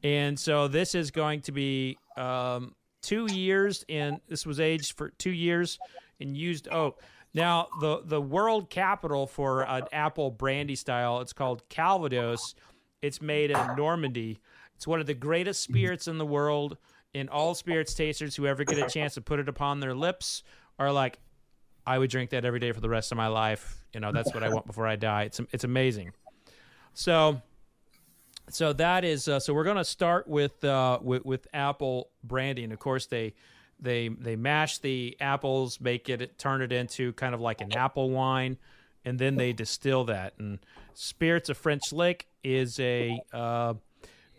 And 0.04 0.40
so 0.40 0.68
this 0.68 0.96
is 0.96 1.12
going 1.12 1.42
to 1.42 1.52
be 1.52 1.98
um, 2.18 2.76
two 3.02 3.28
years 3.32 3.86
in. 3.88 4.20
This 4.28 4.46
was 4.46 4.60
aged 4.60 4.98
for 4.98 5.10
two 5.12 5.32
years 5.32 5.80
in 6.20 6.36
used 6.36 6.68
oak. 6.70 7.02
Now 7.34 7.68
the 7.80 8.02
the 8.04 8.20
world 8.20 8.70
capital 8.70 9.28
for 9.28 9.62
an 9.62 9.84
apple 9.92 10.32
brandy 10.32 10.76
style. 10.76 11.22
It's 11.22 11.34
called 11.34 11.68
Calvados. 11.70 12.56
It's 13.02 13.22
made 13.22 13.52
in 13.52 13.76
Normandy. 13.78 14.40
It's 14.76 14.88
one 14.88 15.00
of 15.00 15.06
the 15.06 15.14
greatest 15.14 15.62
spirits 15.62 16.08
in 16.08 16.18
the 16.18 16.26
world. 16.26 16.78
And 17.16 17.30
all 17.30 17.56
spirits 17.56 17.94
tasters 17.94 18.36
who 18.36 18.46
ever 18.46 18.64
get 18.64 18.78
a 18.78 18.88
chance 18.88 19.16
to 19.16 19.22
put 19.22 19.40
it 19.40 19.50
upon 19.50 19.80
their 19.80 19.96
lips 19.96 20.44
are 20.78 20.92
like, 20.92 21.20
I 21.86 21.98
would 21.98 22.10
drink 22.10 22.30
that 22.32 22.46
every 22.46 22.60
day 22.60 22.72
for 22.72 22.82
the 22.82 22.90
rest 22.90 23.12
of 23.12 23.18
my 23.18 23.28
life. 23.28 23.84
You 23.94 24.00
know, 24.00 24.12
that's 24.12 24.34
what 24.34 24.44
I 24.44 24.50
want 24.50 24.68
before 24.68 24.86
I 24.86 24.96
die. 24.96 25.24
It's 25.24 25.42
it's 25.52 25.64
amazing. 25.64 26.12
So, 26.94 27.42
so 28.50 28.74
that 28.74 29.04
is 29.04 29.28
uh, 29.28 29.40
so 29.40 29.54
we're 29.54 29.64
gonna 29.64 29.84
start 29.84 30.28
with 30.28 30.64
uh, 30.64 31.00
with 31.02 31.26
with 31.26 31.48
apple 31.52 32.12
brandy, 32.24 32.64
and 32.64 32.72
of 32.72 32.78
course 32.78 33.08
they 33.08 33.34
they 33.80 34.10
they 34.10 34.36
mash 34.36 34.78
the 34.80 35.18
apples, 35.20 35.82
make 35.82 36.10
it 36.10 36.38
turn 36.38 36.62
it 36.62 36.72
into 36.72 37.14
kind 37.14 37.34
of 37.34 37.42
like 37.42 37.62
an 37.62 37.74
apple 37.74 38.12
wine, 38.12 38.58
and 39.04 39.18
then 39.18 39.36
they 39.38 39.54
distill 39.54 40.04
that. 40.06 40.34
And 40.38 40.60
Spirits 40.94 41.50
of 41.50 41.58
French 41.58 41.92
Lick 41.92 42.28
is 42.44 42.80
a 42.80 43.20
uh, 43.34 43.74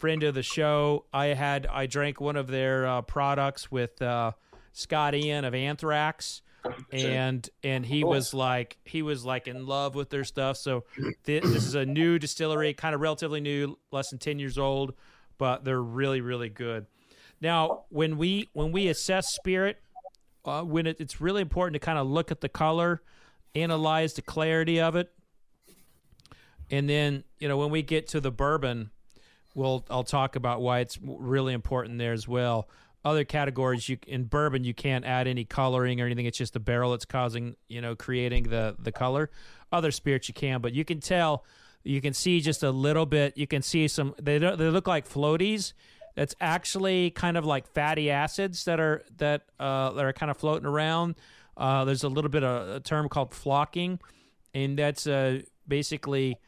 friend 0.00 0.22
of 0.22 0.34
the 0.34 0.42
show. 0.42 1.04
I 1.12 1.26
had 1.26 1.66
I 1.66 1.86
drank 1.86 2.20
one 2.20 2.36
of 2.36 2.48
their 2.48 2.86
uh, 2.86 3.02
products 3.02 3.70
with 3.70 4.00
uh, 4.02 4.32
Scott 4.72 5.14
Ian 5.14 5.44
of 5.44 5.54
Anthrax 5.54 6.42
and 6.92 7.48
and 7.62 7.86
he 7.86 8.04
was 8.04 8.34
like 8.34 8.78
he 8.84 9.02
was 9.02 9.24
like 9.24 9.48
in 9.48 9.66
love 9.66 9.94
with 9.94 10.10
their 10.10 10.24
stuff. 10.24 10.56
So 10.56 10.84
th- 11.24 11.42
this 11.42 11.64
is 11.66 11.74
a 11.74 11.86
new 11.86 12.18
distillery, 12.18 12.74
kind 12.74 12.94
of 12.94 13.00
relatively 13.00 13.40
new, 13.40 13.78
less 13.90 14.10
than 14.10 14.18
ten 14.18 14.38
years 14.38 14.58
old, 14.58 14.94
but 15.38 15.64
they're 15.64 15.82
really 15.82 16.20
really 16.20 16.48
good. 16.48 16.86
Now, 17.40 17.84
when 17.88 18.18
we 18.18 18.48
when 18.52 18.72
we 18.72 18.88
assess 18.88 19.32
spirit, 19.34 19.78
uh, 20.44 20.62
when 20.62 20.86
it, 20.86 20.96
it's 21.00 21.20
really 21.20 21.42
important 21.42 21.74
to 21.74 21.80
kind 21.80 21.98
of 21.98 22.06
look 22.06 22.30
at 22.30 22.40
the 22.40 22.48
color, 22.48 23.02
analyze 23.54 24.14
the 24.14 24.22
clarity 24.22 24.80
of 24.80 24.96
it, 24.96 25.10
and 26.70 26.88
then 26.88 27.24
you 27.38 27.48
know 27.48 27.56
when 27.56 27.70
we 27.70 27.82
get 27.82 28.08
to 28.08 28.20
the 28.20 28.30
bourbon, 28.30 28.90
we'll 29.54 29.84
I'll 29.90 30.04
talk 30.04 30.36
about 30.36 30.60
why 30.60 30.80
it's 30.80 30.98
really 31.02 31.52
important 31.52 31.98
there 31.98 32.12
as 32.12 32.26
well. 32.26 32.68
Other 33.04 33.24
categories 33.24 33.88
you 33.88 33.98
in 34.06 34.24
bourbon 34.24 34.64
you 34.64 34.74
can't 34.74 35.04
add 35.04 35.26
any 35.26 35.44
coloring 35.44 36.00
or 36.00 36.06
anything. 36.06 36.26
It's 36.26 36.38
just 36.38 36.52
the 36.52 36.60
barrel 36.60 36.90
that's 36.90 37.06
causing 37.06 37.56
you 37.68 37.80
know 37.80 37.96
creating 37.96 38.44
the 38.44 38.76
the 38.78 38.92
color. 38.92 39.30
Other 39.72 39.90
spirits 39.90 40.28
you 40.28 40.34
can, 40.34 40.60
but 40.60 40.72
you 40.72 40.84
can 40.84 41.00
tell 41.00 41.44
you 41.82 42.00
can 42.00 42.12
see 42.12 42.40
just 42.40 42.62
a 42.62 42.70
little 42.70 43.06
bit. 43.06 43.38
You 43.38 43.46
can 43.46 43.62
see 43.62 43.88
some. 43.88 44.14
They 44.20 44.38
don't, 44.38 44.58
they 44.58 44.68
look 44.68 44.86
like 44.86 45.08
floaties. 45.08 45.72
That's 46.14 46.34
actually 46.40 47.10
kind 47.10 47.36
of 47.36 47.46
like 47.46 47.66
fatty 47.68 48.10
acids 48.10 48.64
that 48.64 48.80
are 48.80 49.02
that 49.18 49.42
uh, 49.58 49.92
that 49.92 50.04
are 50.04 50.12
kind 50.12 50.30
of 50.30 50.36
floating 50.36 50.66
around. 50.66 51.14
Uh, 51.56 51.84
there's 51.84 52.04
a 52.04 52.08
little 52.08 52.30
bit 52.30 52.42
of 52.42 52.76
a 52.76 52.80
term 52.80 53.08
called 53.08 53.32
flocking, 53.32 54.00
and 54.52 54.78
that's 54.78 55.06
uh, 55.06 55.40
basically 55.66 56.38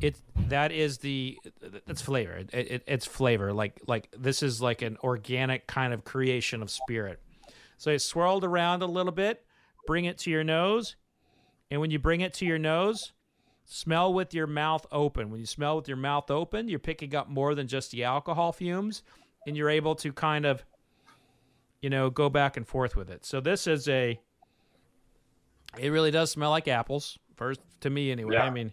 it. 0.00 0.16
That 0.48 0.72
is 0.72 0.98
the 0.98 1.38
that's 1.86 2.02
flavor. 2.02 2.32
It, 2.32 2.50
it, 2.52 2.82
it's 2.86 3.06
flavor. 3.06 3.52
Like 3.52 3.80
like 3.86 4.08
this 4.16 4.42
is 4.42 4.60
like 4.60 4.82
an 4.82 4.96
organic 5.02 5.66
kind 5.66 5.92
of 5.92 6.04
creation 6.04 6.62
of 6.62 6.70
spirit. 6.70 7.20
So 7.78 7.90
it's 7.90 8.04
swirled 8.04 8.44
around 8.44 8.82
a 8.82 8.86
little 8.86 9.12
bit. 9.12 9.44
Bring 9.86 10.04
it 10.04 10.18
to 10.18 10.30
your 10.30 10.44
nose, 10.44 10.96
and 11.70 11.80
when 11.80 11.90
you 11.90 11.98
bring 11.98 12.20
it 12.20 12.34
to 12.34 12.46
your 12.46 12.58
nose, 12.58 13.12
Smell 13.64 14.12
with 14.12 14.34
your 14.34 14.46
mouth 14.46 14.86
open. 14.92 15.30
When 15.30 15.40
you 15.40 15.46
smell 15.46 15.76
with 15.76 15.88
your 15.88 15.96
mouth 15.96 16.30
open, 16.30 16.68
you're 16.68 16.78
picking 16.78 17.14
up 17.14 17.28
more 17.28 17.54
than 17.54 17.68
just 17.68 17.90
the 17.90 18.04
alcohol 18.04 18.52
fumes, 18.52 19.02
and 19.46 19.56
you're 19.56 19.70
able 19.70 19.94
to 19.96 20.12
kind 20.12 20.44
of, 20.44 20.64
you 21.80 21.88
know, 21.88 22.10
go 22.10 22.28
back 22.28 22.56
and 22.56 22.66
forth 22.66 22.96
with 22.96 23.08
it. 23.08 23.24
So 23.24 23.40
this 23.40 23.66
is 23.66 23.88
a. 23.88 24.20
It 25.78 25.88
really 25.88 26.10
does 26.10 26.30
smell 26.30 26.50
like 26.50 26.68
apples. 26.68 27.18
First, 27.36 27.60
to 27.80 27.88
me 27.88 28.10
anyway. 28.12 28.34
Yeah. 28.34 28.44
I 28.44 28.50
mean, 28.50 28.72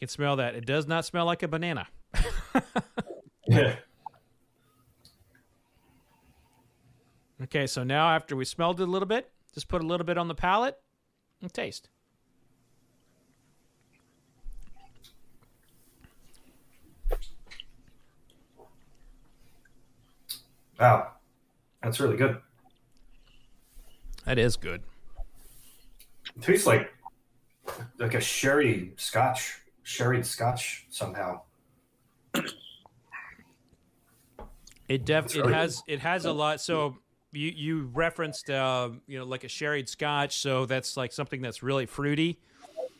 can 0.00 0.08
smell 0.08 0.36
that. 0.36 0.54
It 0.54 0.66
does 0.66 0.86
not 0.86 1.04
smell 1.04 1.26
like 1.26 1.42
a 1.42 1.48
banana. 1.48 1.86
Yeah. 3.46 3.76
Okay, 7.44 7.66
so 7.66 7.82
now 7.82 8.10
after 8.10 8.36
we 8.36 8.44
smelled 8.44 8.82
it 8.82 8.82
a 8.82 8.90
little 8.90 9.08
bit, 9.08 9.30
just 9.54 9.66
put 9.66 9.82
a 9.82 9.86
little 9.86 10.04
bit 10.04 10.18
on 10.18 10.28
the 10.28 10.34
palate 10.34 10.78
and 11.40 11.50
taste. 11.50 11.88
Wow. 20.78 21.12
That's 21.82 21.98
really 21.98 22.16
good. 22.16 22.38
That 24.24 24.38
is 24.38 24.56
good. 24.56 24.82
It 26.36 26.42
tastes 26.42 26.66
like 26.66 26.92
like 27.98 28.14
a 28.14 28.20
sherry 28.20 28.92
scotch, 28.96 29.60
sherry 29.90 30.22
scotch 30.22 30.86
somehow. 30.88 31.40
It 34.88 35.04
def 35.04 35.34
it 35.36 35.46
has 35.46 35.82
it 35.86 36.00
has 36.00 36.24
a 36.24 36.32
lot. 36.32 36.60
So 36.60 36.96
you 37.32 37.52
you 37.54 37.90
referenced 37.92 38.50
uh, 38.50 38.90
you 39.06 39.18
know 39.18 39.24
like 39.24 39.44
a 39.44 39.48
sherried 39.48 39.88
scotch, 39.88 40.38
so 40.38 40.66
that's 40.66 40.96
like 40.96 41.12
something 41.12 41.42
that's 41.42 41.62
really 41.62 41.86
fruity. 41.86 42.38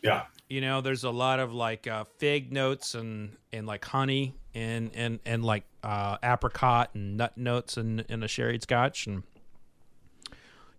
Yeah. 0.01 0.23
You 0.49 0.61
know, 0.61 0.81
there's 0.81 1.03
a 1.03 1.09
lot 1.09 1.39
of 1.39 1.53
like 1.53 1.87
uh, 1.87 2.05
fig 2.17 2.51
notes 2.51 2.95
and 2.95 3.37
and 3.53 3.65
like 3.65 3.85
honey 3.85 4.35
and 4.53 4.91
and 4.93 5.19
and 5.25 5.45
like 5.45 5.63
uh, 5.83 6.17
apricot 6.23 6.91
and 6.93 7.17
nut 7.17 7.37
notes 7.37 7.77
in 7.77 8.03
in 8.09 8.21
a 8.23 8.27
sherried 8.27 8.63
scotch, 8.63 9.07
and 9.07 9.23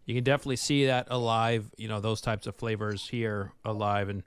you 0.05 0.15
can 0.15 0.25
definitely 0.25 0.57
see 0.57 0.87
that 0.87 1.09
alive. 1.11 1.71
You 1.79 1.89
know, 1.89 2.01
those 2.01 2.21
types 2.21 2.47
of 2.47 2.57
flavors 2.57 3.09
here 3.09 3.53
alive, 3.65 4.09
and 4.09 4.23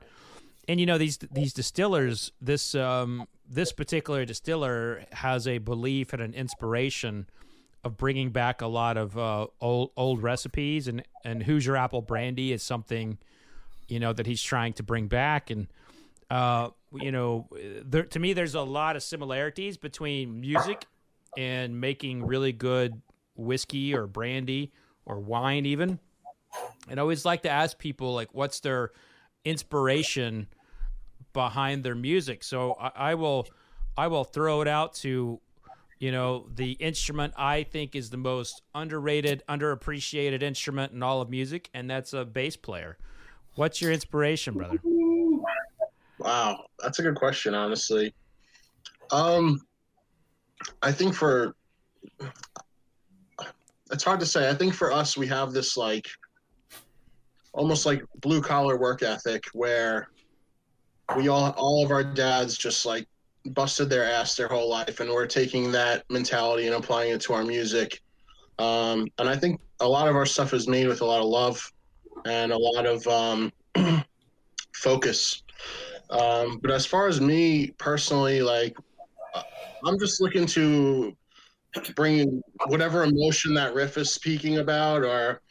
and 0.68 0.80
you 0.80 0.86
know 0.86 0.98
these 0.98 1.18
these 1.32 1.54
distillers 1.54 2.32
this 2.42 2.76
um 2.76 3.28
this 3.48 3.72
particular 3.72 4.26
distiller 4.26 5.04
has 5.12 5.48
a 5.48 5.60
belief 5.60 6.14
and 6.14 6.22
an 6.22 6.34
inspiration 6.34 7.28
of 7.84 7.98
bringing 7.98 8.32
back 8.32 8.62
a 8.62 8.68
lot 8.68 8.98
of 8.98 9.18
uh, 9.18 9.46
old 9.62 9.92
old 9.96 10.22
recipes. 10.24 10.88
And 10.88 11.04
and 11.24 11.44
Hoosier 11.44 11.78
apple 11.78 12.02
brandy 12.02 12.52
is 12.52 12.64
something 12.64 13.18
you 13.88 14.00
know 14.00 14.12
that 14.12 14.26
he's 14.26 14.42
trying 14.42 14.74
to 14.74 14.84
bring 14.84 15.08
back. 15.08 15.52
And 15.52 15.68
uh 16.30 16.70
you 16.94 17.12
know 17.12 17.48
there, 17.84 18.04
to 18.04 18.20
me 18.20 18.34
there's 18.34 18.56
a 18.56 18.62
lot 18.62 18.96
of 18.96 19.04
similarities 19.04 19.78
between 19.78 20.42
music 20.42 20.86
and 21.38 21.80
making 21.80 22.26
really 22.26 22.52
good 22.52 23.02
whiskey 23.36 23.94
or 23.94 24.08
brandy 24.08 24.72
or 25.06 25.20
wine 25.20 25.66
even. 25.66 26.00
And 26.88 27.00
I 27.00 27.02
always 27.02 27.26
like 27.26 27.44
to 27.44 27.50
ask 27.50 27.78
people 27.78 28.16
like 28.16 28.34
what's 28.34 28.62
their 28.62 28.92
inspiration 29.46 30.48
behind 31.34 31.84
their 31.84 31.96
music 31.96 32.44
so 32.44 32.74
I, 32.74 32.92
I 32.96 33.16
will 33.16 33.48
I 33.98 34.08
will 34.08 34.24
throw 34.24 34.62
it 34.62 34.68
out 34.68 34.94
to 34.96 35.40
you 36.00 36.12
know 36.12 36.48
the 36.54 36.72
instrument 36.74 37.34
I 37.38 37.64
think 37.64 37.96
is 37.96 38.10
the 38.10 38.18
most 38.18 38.62
underrated 38.74 39.44
underappreciated 39.48 40.44
instrument 40.44 40.92
in 40.92 41.04
all 41.04 41.22
of 41.22 41.30
music 41.30 41.70
and 41.74 41.90
that's 41.90 42.14
a 42.14 42.26
bass 42.26 42.58
player 42.58 42.98
what's 43.56 43.82
your 43.82 43.92
inspiration 43.92 44.56
brother 44.56 44.80
Wow, 46.20 46.66
that's 46.80 47.00
a 47.00 47.02
good 47.02 47.16
question, 47.16 47.54
honestly. 47.54 48.14
Um, 49.12 49.62
I 50.82 50.92
think 50.92 51.14
for 51.14 51.56
it's 53.92 54.04
hard 54.04 54.20
to 54.22 54.26
say. 54.26 54.50
I 54.50 54.54
think 54.54 54.74
for 54.74 54.92
us, 54.92 55.18
we 55.18 55.28
have 55.28 55.52
this 55.52 55.78
like 55.78 56.08
almost 57.56 57.86
like 57.86 58.04
blue 58.20 58.42
collar 58.42 58.78
work 58.78 59.02
ethic 59.02 59.46
where 59.54 60.10
we 61.16 61.28
all 61.28 61.52
all 61.52 61.84
of 61.84 61.92
our 61.92 62.04
dads 62.04 62.58
just 62.58 62.86
like 62.86 63.08
busted 63.48 63.90
their 63.90 64.04
ass 64.04 64.36
their 64.36 64.48
whole 64.48 64.70
life, 64.70 65.00
and 65.00 65.10
we're 65.10 65.28
taking 65.28 65.72
that 65.72 66.04
mentality 66.10 66.68
and 66.68 66.76
applying 66.76 67.12
it 67.12 67.22
to 67.22 67.34
our 67.34 67.44
music. 67.44 68.02
Um, 68.58 69.08
and 69.20 69.30
I 69.30 69.36
think 69.36 69.62
a 69.80 69.88
lot 69.88 70.08
of 70.08 70.16
our 70.16 70.26
stuff 70.26 70.54
is 70.54 70.68
made 70.68 70.88
with 70.88 71.02
a 71.02 71.06
lot 71.06 71.22
of 71.22 71.28
love 71.28 71.72
and 72.26 72.52
a 72.52 72.58
lot 72.58 72.86
of 72.86 73.06
um, 73.08 73.52
focus. 74.74 75.44
Um, 76.10 76.60
but 76.62 76.72
as 76.72 76.86
far 76.86 77.08
as 77.08 77.22
me 77.22 77.72
personally, 77.78 78.42
like 78.42 78.76
uh, 79.34 79.44
I'm 79.84 80.00
just 80.00 80.22
looking 80.22 80.46
to 80.48 81.16
bring 81.96 82.42
whatever 82.68 83.04
emotion 83.04 83.54
that 83.56 83.74
riff 83.74 83.98
is 83.98 84.14
speaking 84.14 84.58
about, 84.58 85.04
or 85.04 85.42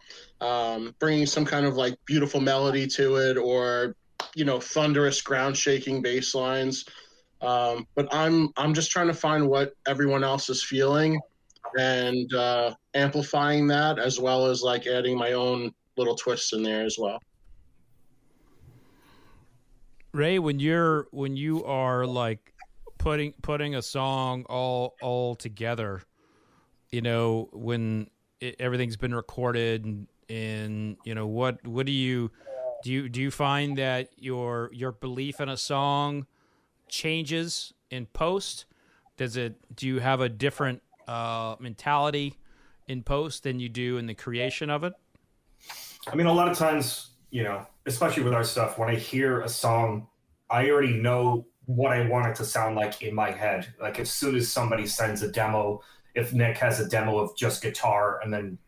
um, 0.44 0.94
bringing 0.98 1.26
some 1.26 1.44
kind 1.44 1.64
of 1.64 1.76
like 1.76 1.96
beautiful 2.04 2.40
melody 2.40 2.86
to 2.86 3.16
it, 3.16 3.38
or 3.38 3.96
you 4.34 4.44
know, 4.44 4.60
thunderous, 4.60 5.22
ground 5.22 5.56
shaking 5.56 6.02
bass 6.02 6.34
lines. 6.34 6.84
Um, 7.40 7.86
but 7.94 8.12
I'm 8.12 8.50
I'm 8.56 8.74
just 8.74 8.90
trying 8.90 9.06
to 9.06 9.14
find 9.14 9.48
what 9.48 9.72
everyone 9.86 10.22
else 10.22 10.50
is 10.50 10.62
feeling 10.62 11.18
and 11.78 12.32
uh, 12.34 12.74
amplifying 12.94 13.66
that, 13.68 13.98
as 13.98 14.20
well 14.20 14.46
as 14.46 14.62
like 14.62 14.86
adding 14.86 15.16
my 15.16 15.32
own 15.32 15.72
little 15.96 16.14
twists 16.14 16.52
in 16.52 16.62
there 16.62 16.84
as 16.84 16.96
well. 16.98 17.18
Ray, 20.12 20.38
when 20.38 20.60
you're 20.60 21.08
when 21.10 21.36
you 21.36 21.64
are 21.64 22.06
like 22.06 22.52
putting 22.98 23.32
putting 23.42 23.74
a 23.74 23.82
song 23.82 24.44
all 24.48 24.94
all 25.00 25.34
together, 25.34 26.02
you 26.92 27.00
know, 27.00 27.48
when 27.52 28.10
it, 28.40 28.56
everything's 28.58 28.96
been 28.96 29.14
recorded 29.14 29.84
and 29.84 30.06
and 30.28 30.96
you 31.04 31.14
know 31.14 31.26
what 31.26 31.66
what 31.66 31.86
do 31.86 31.92
you 31.92 32.30
do 32.82 32.92
you 32.92 33.08
do 33.08 33.20
you 33.20 33.30
find 33.30 33.78
that 33.78 34.10
your 34.16 34.70
your 34.72 34.92
belief 34.92 35.40
in 35.40 35.48
a 35.48 35.56
song 35.56 36.26
changes 36.88 37.72
in 37.90 38.06
post? 38.06 38.66
Does 39.16 39.36
it 39.36 39.56
do 39.74 39.86
you 39.86 40.00
have 40.00 40.20
a 40.20 40.28
different 40.28 40.82
uh, 41.08 41.56
mentality 41.58 42.38
in 42.86 43.02
post 43.02 43.42
than 43.42 43.60
you 43.60 43.68
do 43.68 43.96
in 43.96 44.06
the 44.06 44.14
creation 44.14 44.70
of 44.70 44.84
it? 44.84 44.92
I 46.06 46.14
mean, 46.14 46.26
a 46.26 46.32
lot 46.32 46.50
of 46.50 46.58
times, 46.58 47.10
you 47.30 47.42
know, 47.42 47.66
especially 47.86 48.22
with 48.22 48.34
our 48.34 48.44
stuff, 48.44 48.78
when 48.78 48.90
I 48.90 48.96
hear 48.96 49.40
a 49.40 49.48
song, 49.48 50.06
I 50.50 50.70
already 50.70 50.94
know 50.94 51.46
what 51.66 51.92
I 51.92 52.06
want 52.06 52.26
it 52.26 52.36
to 52.36 52.44
sound 52.44 52.76
like 52.76 53.02
in 53.02 53.14
my 53.14 53.30
head. 53.30 53.72
Like 53.80 53.98
as 53.98 54.10
soon 54.10 54.36
as 54.36 54.52
somebody 54.52 54.86
sends 54.86 55.22
a 55.22 55.30
demo, 55.30 55.80
if 56.14 56.32
Nick 56.32 56.58
has 56.58 56.80
a 56.80 56.88
demo 56.88 57.18
of 57.18 57.36
just 57.36 57.62
guitar 57.62 58.20
and 58.22 58.32
then 58.32 58.58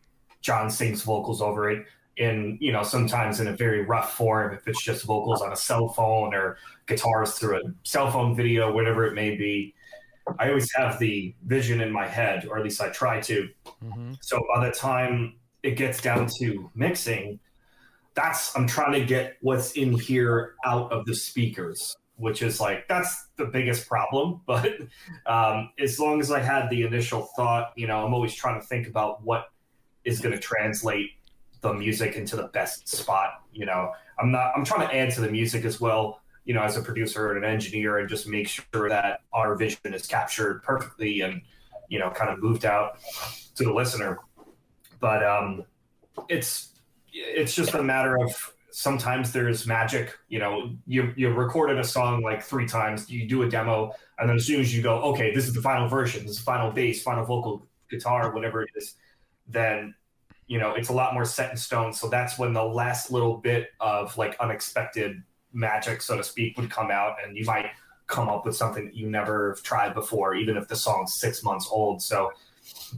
John 0.47 0.69
sings 0.69 1.01
vocals 1.01 1.41
over 1.41 1.69
it 1.69 1.85
in, 2.15 2.57
you 2.61 2.71
know, 2.71 2.81
sometimes 2.81 3.41
in 3.41 3.47
a 3.47 3.53
very 3.53 3.83
rough 3.83 4.13
form, 4.13 4.53
if 4.53 4.65
it's 4.65 4.81
just 4.81 5.03
vocals 5.03 5.41
on 5.41 5.51
a 5.51 5.57
cell 5.57 5.89
phone 5.89 6.33
or 6.33 6.57
guitars 6.85 7.33
through 7.33 7.57
a 7.57 7.61
cell 7.83 8.09
phone 8.09 8.33
video, 8.33 8.71
whatever 8.71 9.05
it 9.05 9.13
may 9.13 9.35
be. 9.35 9.75
I 10.39 10.47
always 10.47 10.73
have 10.73 10.99
the 10.99 11.35
vision 11.45 11.81
in 11.81 11.91
my 11.91 12.07
head, 12.07 12.45
or 12.45 12.57
at 12.57 12.63
least 12.63 12.79
I 12.81 12.87
try 12.91 13.19
to. 13.19 13.49
Mm-hmm. 13.83 14.13
So 14.21 14.41
by 14.55 14.69
the 14.69 14.73
time 14.73 15.33
it 15.63 15.71
gets 15.71 16.01
down 16.01 16.29
to 16.39 16.71
mixing, 16.75 17.41
that's 18.13 18.55
I'm 18.55 18.67
trying 18.67 18.93
to 18.93 19.05
get 19.05 19.35
what's 19.41 19.73
in 19.73 19.91
here 19.99 20.55
out 20.63 20.89
of 20.93 21.05
the 21.05 21.13
speakers. 21.13 21.93
which 22.15 22.41
is 22.41 22.59
like 22.61 22.87
that's 22.87 23.27
the 23.35 23.45
biggest 23.45 23.85
problem. 23.85 24.41
But 24.45 24.79
um, 25.25 25.71
as 25.77 25.99
long 25.99 26.21
as 26.21 26.31
I 26.31 26.39
had 26.39 26.69
the 26.69 26.83
initial 26.83 27.27
thought, 27.35 27.73
you 27.75 27.85
know, 27.85 28.05
I'm 28.05 28.13
always 28.13 28.33
trying 28.33 28.61
to 28.61 28.65
think 28.65 28.87
about 28.87 29.23
what 29.23 29.49
is 30.07 30.19
going 30.19 30.33
to 30.33 30.41
translate 30.41 31.11
the 31.61 31.73
music 31.73 32.15
into 32.15 32.35
the 32.35 32.47
best 32.47 32.87
spot. 32.87 33.43
You 33.51 33.65
know, 33.65 33.91
I'm 34.19 34.31
not. 34.31 34.53
I'm 34.55 34.65
trying 34.65 34.87
to 34.87 34.95
add 34.95 35.11
to 35.13 35.21
the 35.21 35.29
music 35.29 35.65
as 35.65 35.79
well. 35.79 36.21
You 36.45 36.53
know, 36.53 36.63
as 36.63 36.77
a 36.77 36.81
producer 36.81 37.33
and 37.33 37.43
an 37.43 37.51
engineer, 37.51 37.97
and 37.99 38.07
just 38.07 38.27
make 38.27 38.47
sure 38.47 38.89
that 38.89 39.21
our 39.33 39.55
vision 39.55 39.93
is 39.93 40.07
captured 40.07 40.63
perfectly 40.63 41.21
and 41.21 41.41
you 41.89 41.99
know, 41.99 42.09
kind 42.09 42.29
of 42.29 42.41
moved 42.41 42.65
out 42.65 42.97
to 43.55 43.63
the 43.63 43.73
listener. 43.73 44.19
But 44.99 45.23
um, 45.23 45.63
it's 46.27 46.73
it's 47.13 47.55
just 47.55 47.73
a 47.73 47.83
matter 47.83 48.17
of 48.17 48.53
sometimes 48.71 49.31
there's 49.31 49.65
magic. 49.67 50.15
You 50.27 50.39
know, 50.39 50.75
you 50.85 51.13
you 51.15 51.29
recorded 51.29 51.79
a 51.79 51.83
song 51.83 52.21
like 52.21 52.43
three 52.43 52.67
times, 52.67 53.09
you 53.09 53.27
do 53.27 53.43
a 53.43 53.49
demo, 53.49 53.93
and 54.19 54.29
then 54.29 54.35
as 54.35 54.45
soon 54.45 54.61
as 54.61 54.75
you 54.75 54.81
go, 54.81 55.01
okay, 55.13 55.33
this 55.33 55.47
is 55.47 55.53
the 55.53 55.61
final 55.61 55.87
version, 55.87 56.25
this 56.25 56.37
is 56.37 56.39
final 56.39 56.71
bass, 56.71 57.03
final 57.03 57.25
vocal, 57.25 57.67
guitar, 57.89 58.33
whatever 58.33 58.63
it 58.63 58.69
is, 58.75 58.95
then 59.47 59.95
you 60.47 60.59
know 60.59 60.73
it's 60.73 60.89
a 60.89 60.93
lot 60.93 61.13
more 61.13 61.25
set 61.25 61.51
in 61.51 61.57
stone. 61.57 61.93
So 61.93 62.09
that's 62.09 62.37
when 62.37 62.53
the 62.53 62.63
last 62.63 63.11
little 63.11 63.37
bit 63.37 63.69
of 63.79 64.17
like 64.17 64.35
unexpected 64.39 65.23
magic, 65.53 66.01
so 66.01 66.17
to 66.17 66.23
speak, 66.23 66.57
would 66.57 66.69
come 66.69 66.91
out, 66.91 67.17
and 67.23 67.37
you 67.37 67.45
might 67.45 67.67
come 68.07 68.29
up 68.29 68.45
with 68.45 68.55
something 68.55 68.85
that 68.85 68.95
you 68.95 69.09
never 69.09 69.57
tried 69.63 69.93
before, 69.93 70.33
even 70.35 70.55
if 70.55 70.67
the 70.67 70.75
song's 70.75 71.19
six 71.19 71.43
months 71.43 71.67
old. 71.69 72.01
So 72.01 72.31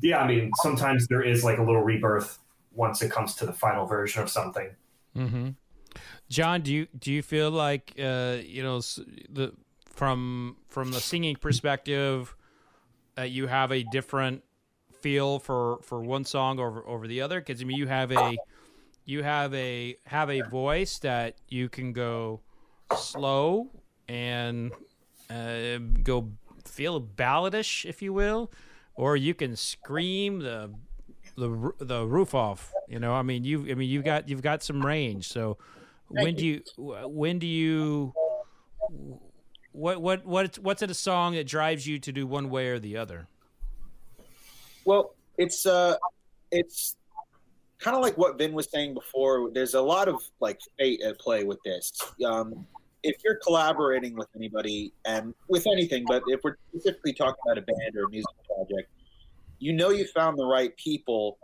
yeah, 0.02 0.20
I 0.20 0.28
mean, 0.28 0.52
sometimes 0.62 1.08
there 1.08 1.22
is 1.22 1.44
like 1.44 1.58
a 1.58 1.64
little 1.64 1.82
rebirth 1.82 2.40
once 2.72 3.02
it 3.02 3.12
comes 3.12 3.36
to 3.36 3.46
the 3.46 3.54
final 3.54 3.86
version 3.86 4.22
of 4.22 4.30
something. 4.30 4.70
Mm-hmm. 5.16 5.50
John, 6.30 6.62
do 6.62 6.74
you 6.74 6.88
do 6.98 7.12
you 7.12 7.22
feel 7.22 7.50
like 7.50 7.94
uh, 8.00 8.38
you 8.44 8.62
know 8.62 8.80
the 8.80 9.54
from 9.86 10.58
from 10.68 10.92
the 10.92 11.00
singing 11.00 11.36
perspective, 11.36 12.36
uh, 13.18 13.24
you 13.24 13.48
have 13.48 13.72
a 13.72 13.84
different 13.84 14.44
feel 15.02 15.40
for 15.40 15.80
for 15.82 16.02
one 16.02 16.26
song 16.26 16.60
over 16.60 16.86
over 16.86 17.08
the 17.08 17.22
other? 17.22 17.40
Because 17.40 17.62
I 17.62 17.66
mean, 17.66 17.78
you 17.78 17.88
have 17.88 18.12
a 18.12 18.38
you 19.06 19.24
have 19.24 19.54
a 19.54 19.96
have 20.06 20.30
a 20.30 20.42
voice 20.42 21.00
that 21.00 21.36
you 21.48 21.70
can 21.70 21.94
go 21.94 22.42
slow 22.96 23.70
and 24.08 24.72
uh, 25.30 25.78
go 26.04 26.32
feel 26.66 27.00
balladish, 27.00 27.86
if 27.86 28.02
you 28.02 28.14
will, 28.14 28.52
or 28.96 29.16
you 29.16 29.34
can 29.34 29.56
scream 29.56 30.40
the 30.40 30.74
the 31.38 31.72
the 31.80 32.06
roof 32.06 32.36
off. 32.36 32.74
You 32.88 33.00
know, 33.00 33.14
I 33.14 33.22
mean, 33.22 33.44
you 33.44 33.70
I 33.70 33.76
mean, 33.76 33.90
you've 33.90 34.06
got 34.06 34.30
you've 34.30 34.42
got 34.42 34.64
some 34.64 34.86
range. 34.86 35.28
So 35.28 35.58
when 36.08 36.36
do 36.36 36.46
you 36.46 36.62
when 37.08 37.40
do 37.40 37.48
you 37.48 38.14
what 39.72 40.02
what 40.02 40.26
what 40.26 40.58
what's 40.60 40.82
it 40.82 40.92
a 40.92 40.96
song 40.96 41.36
that 41.36 41.48
drives 41.48 41.88
you 41.88 42.00
to 42.00 42.12
do 42.12 42.28
one 42.28 42.50
way 42.50 42.68
or 42.68 42.80
the 42.80 42.98
other? 42.98 43.28
Well, 44.90 45.14
it's 45.38 45.68
uh 45.68 45.98
it's 46.50 46.96
kind 47.78 47.96
of 47.96 48.02
like 48.02 48.18
what 48.18 48.40
Vin 48.40 48.54
was 48.54 48.72
saying 48.72 48.96
before. 48.96 49.52
There's 49.54 49.76
a 49.76 49.82
lot 49.82 50.08
of 50.08 50.16
like 50.40 50.60
fate 50.80 51.04
at 51.04 51.20
play 51.20 51.44
with 51.44 51.60
this. 51.64 51.94
Um, 52.26 52.66
if 53.04 53.18
you're 53.24 53.36
collaborating 53.36 54.16
with 54.16 54.30
anybody 54.36 54.92
and 55.06 55.36
with 55.48 55.68
anything, 55.68 56.06
but 56.08 56.24
if 56.26 56.40
we're 56.44 56.56
specifically 56.70 57.14
talking 57.14 57.36
about 57.46 57.60
a 57.60 57.62
band 57.62 57.96
or 57.96 58.06
a 58.06 58.10
music 58.10 58.34
project, 58.48 58.90
you 59.60 59.74
know 59.74 59.92
you 59.92 60.08
found 60.08 60.40
the 60.40 60.46
right 60.46 60.76
people 60.76 61.38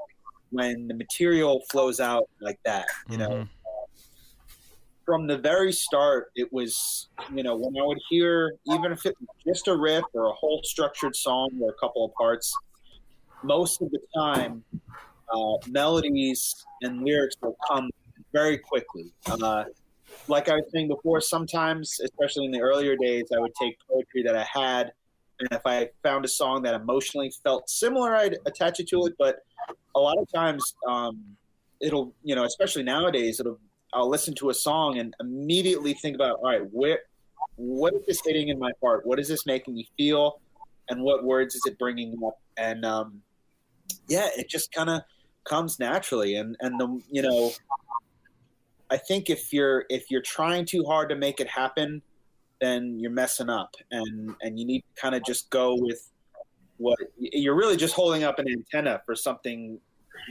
when 0.49 0.87
the 0.87 0.95
material 0.95 1.61
flows 1.69 1.99
out 1.99 2.27
like 2.41 2.59
that. 2.65 2.87
You 3.09 3.19
mm-hmm. 3.19 3.31
know, 3.31 3.47
from 5.05 5.27
the 5.27 5.37
very 5.37 5.71
start, 5.71 6.31
it 6.35 6.51
was, 6.51 7.09
you 7.31 7.43
know, 7.43 7.55
when 7.55 7.79
I 7.79 7.85
would 7.85 8.01
hear, 8.09 8.55
even 8.65 8.91
if 8.91 9.05
it 9.05 9.15
was 9.19 9.29
just 9.45 9.67
a 9.67 9.77
riff 9.77 10.03
or 10.13 10.25
a 10.25 10.33
whole 10.33 10.61
structured 10.63 11.15
song 11.15 11.51
or 11.61 11.69
a 11.69 11.75
couple 11.75 12.03
of 12.03 12.11
parts, 12.15 12.51
most 13.43 13.81
of 13.81 13.91
the 13.91 13.99
time, 14.15 14.63
uh, 15.33 15.57
melodies 15.67 16.65
and 16.81 17.03
lyrics 17.03 17.35
will 17.41 17.57
come 17.67 17.89
very 18.33 18.57
quickly. 18.57 19.11
Uh, 19.27 19.65
like 20.27 20.49
I 20.49 20.55
was 20.55 20.65
saying 20.71 20.87
before, 20.87 21.21
sometimes, 21.21 21.99
especially 22.03 22.45
in 22.45 22.51
the 22.51 22.61
earlier 22.61 22.95
days, 22.95 23.25
I 23.35 23.39
would 23.39 23.53
take 23.55 23.77
poetry 23.89 24.23
that 24.23 24.35
I 24.35 24.43
had, 24.43 24.91
and 25.39 25.49
if 25.51 25.61
I 25.65 25.89
found 26.03 26.25
a 26.25 26.29
song 26.29 26.63
that 26.63 26.73
emotionally 26.73 27.31
felt 27.43 27.69
similar, 27.69 28.15
I'd 28.15 28.37
attach 28.45 28.79
it 28.79 28.87
to 28.89 29.05
it. 29.05 29.13
But 29.19 29.37
a 29.95 29.99
lot 29.99 30.17
of 30.17 30.31
times, 30.33 30.75
um, 30.87 31.21
it'll, 31.81 32.13
you 32.23 32.35
know, 32.35 32.45
especially 32.45 32.83
nowadays, 32.83 33.39
it'll 33.39 33.59
I'll 33.93 34.09
listen 34.09 34.33
to 34.35 34.49
a 34.49 34.53
song 34.53 34.97
and 34.97 35.13
immediately 35.21 35.93
think 35.93 36.15
about, 36.15 36.39
all 36.39 36.49
right, 36.49 36.61
where, 36.71 36.99
what 37.55 37.93
is 37.93 38.05
this 38.05 38.19
hitting 38.25 38.49
in 38.49 38.59
my 38.59 38.71
heart? 38.81 39.05
What 39.05 39.19
is 39.19 39.29
this 39.29 39.45
making 39.45 39.75
me 39.75 39.87
feel? 39.97 40.41
And 40.89 41.01
what 41.01 41.23
words 41.23 41.55
is 41.55 41.61
it 41.65 41.77
bringing 41.79 42.17
up? 42.25 42.39
And 42.57 42.85
um, 42.85 43.21
yeah, 44.07 44.29
it 44.37 44.49
just 44.49 44.71
kind 44.71 44.89
of 44.89 45.01
comes 45.43 45.79
naturally. 45.79 46.35
And 46.35 46.55
and 46.59 46.79
the 46.79 47.01
you 47.09 47.21
know, 47.21 47.51
I 48.89 48.97
think 48.97 49.29
if 49.29 49.53
you're 49.53 49.85
if 49.89 50.09
you're 50.09 50.21
trying 50.21 50.65
too 50.65 50.83
hard 50.83 51.09
to 51.09 51.15
make 51.15 51.39
it 51.39 51.47
happen, 51.47 52.01
then 52.61 52.99
you're 52.99 53.11
messing 53.11 53.49
up. 53.49 53.75
And 53.91 54.35
and 54.41 54.59
you 54.59 54.65
need 54.65 54.81
to 54.81 55.01
kind 55.01 55.15
of 55.15 55.23
just 55.23 55.49
go 55.49 55.75
with 55.75 56.11
what 56.77 56.97
you're 57.17 57.55
really 57.55 57.77
just 57.77 57.93
holding 57.93 58.23
up 58.23 58.37
an 58.39 58.47
antenna 58.49 59.01
for 59.05 59.15
something 59.15 59.79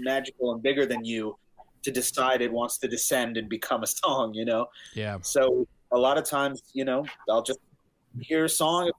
magical 0.00 0.52
and 0.52 0.62
bigger 0.62 0.86
than 0.86 1.04
you 1.04 1.36
to 1.82 1.90
decide 1.90 2.42
it 2.42 2.52
wants 2.52 2.78
to 2.78 2.88
descend 2.88 3.36
and 3.36 3.48
become 3.48 3.82
a 3.82 3.86
song, 3.86 4.34
you 4.34 4.44
know? 4.44 4.66
Yeah. 4.94 5.18
So 5.22 5.66
a 5.92 5.98
lot 5.98 6.18
of 6.18 6.24
times, 6.24 6.62
you 6.72 6.84
know, 6.84 7.04
I'll 7.28 7.42
just 7.42 7.60
hear 8.20 8.44
a 8.44 8.48
song. 8.48 8.90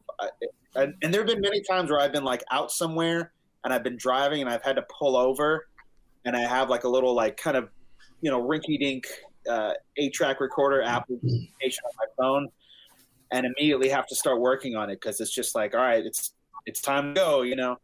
And, 0.76 0.94
and 1.02 1.14
there 1.14 1.22
have 1.22 1.28
been 1.28 1.42
many 1.42 1.62
times 1.62 1.90
where 1.90 2.00
I've 2.00 2.12
been 2.12 2.24
like 2.24 2.44
out 2.52 2.72
somewhere 2.72 3.32
and 3.64 3.74
I've 3.74 3.84
been 3.84 3.98
driving 3.98 4.42
and 4.42 4.50
I've 4.50 4.64
had 4.64 4.76
to 4.76 4.86
pull 5.00 5.16
over 5.16 5.68
and 6.26 6.36
I 6.36 6.42
have 6.42 6.70
like 6.70 6.84
a 6.84 6.90
little, 6.90 7.14
like, 7.14 7.38
kind 7.38 7.58
of, 7.58 7.70
you 8.22 8.30
know, 8.32 8.42
rinky 8.42 8.80
dink 8.80 9.06
uh, 9.50 9.74
eight 9.98 10.14
track 10.14 10.40
recorder 10.40 10.82
application 10.82 11.84
on 11.86 11.92
my 11.98 12.06
phone 12.18 12.50
and 13.32 13.46
immediately 13.46 13.90
have 13.90 14.08
to 14.08 14.16
start 14.16 14.40
working 14.40 14.76
on 14.76 14.90
it 14.90 15.00
because 15.00 15.20
it's 15.22 15.34
just 15.34 15.56
like, 15.56 15.74
all 15.74 15.82
right, 15.82 16.06
it's, 16.06 16.34
it's 16.66 16.82
time 16.82 17.14
to 17.14 17.20
go, 17.20 17.42
you 17.44 17.56
know? 17.56 17.78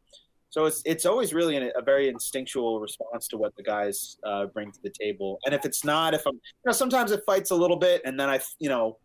So 0.52 0.66
it's 0.66 0.82
it's 0.86 1.06
always 1.06 1.34
really 1.34 1.56
a 1.56 1.82
very 1.82 2.10
instinctual 2.10 2.82
response 2.82 3.30
to 3.30 3.38
what 3.38 3.56
the 3.56 3.64
guys 3.64 4.18
uh, 4.26 4.48
bring 4.48 4.70
to 4.70 4.80
the 4.84 4.90
table. 4.90 5.40
And 5.46 5.56
if 5.56 5.64
it's 5.64 5.86
not, 5.86 6.14
if 6.14 6.28
I'm, 6.28 6.34
you 6.34 6.66
know, 6.66 6.74
sometimes 6.74 7.14
it 7.14 7.24
fights 7.26 7.52
a 7.52 7.56
little 7.56 7.78
bit, 7.78 8.02
and 8.04 8.20
then 8.20 8.30
I, 8.30 8.42
you 8.60 8.68
know, 8.68 8.98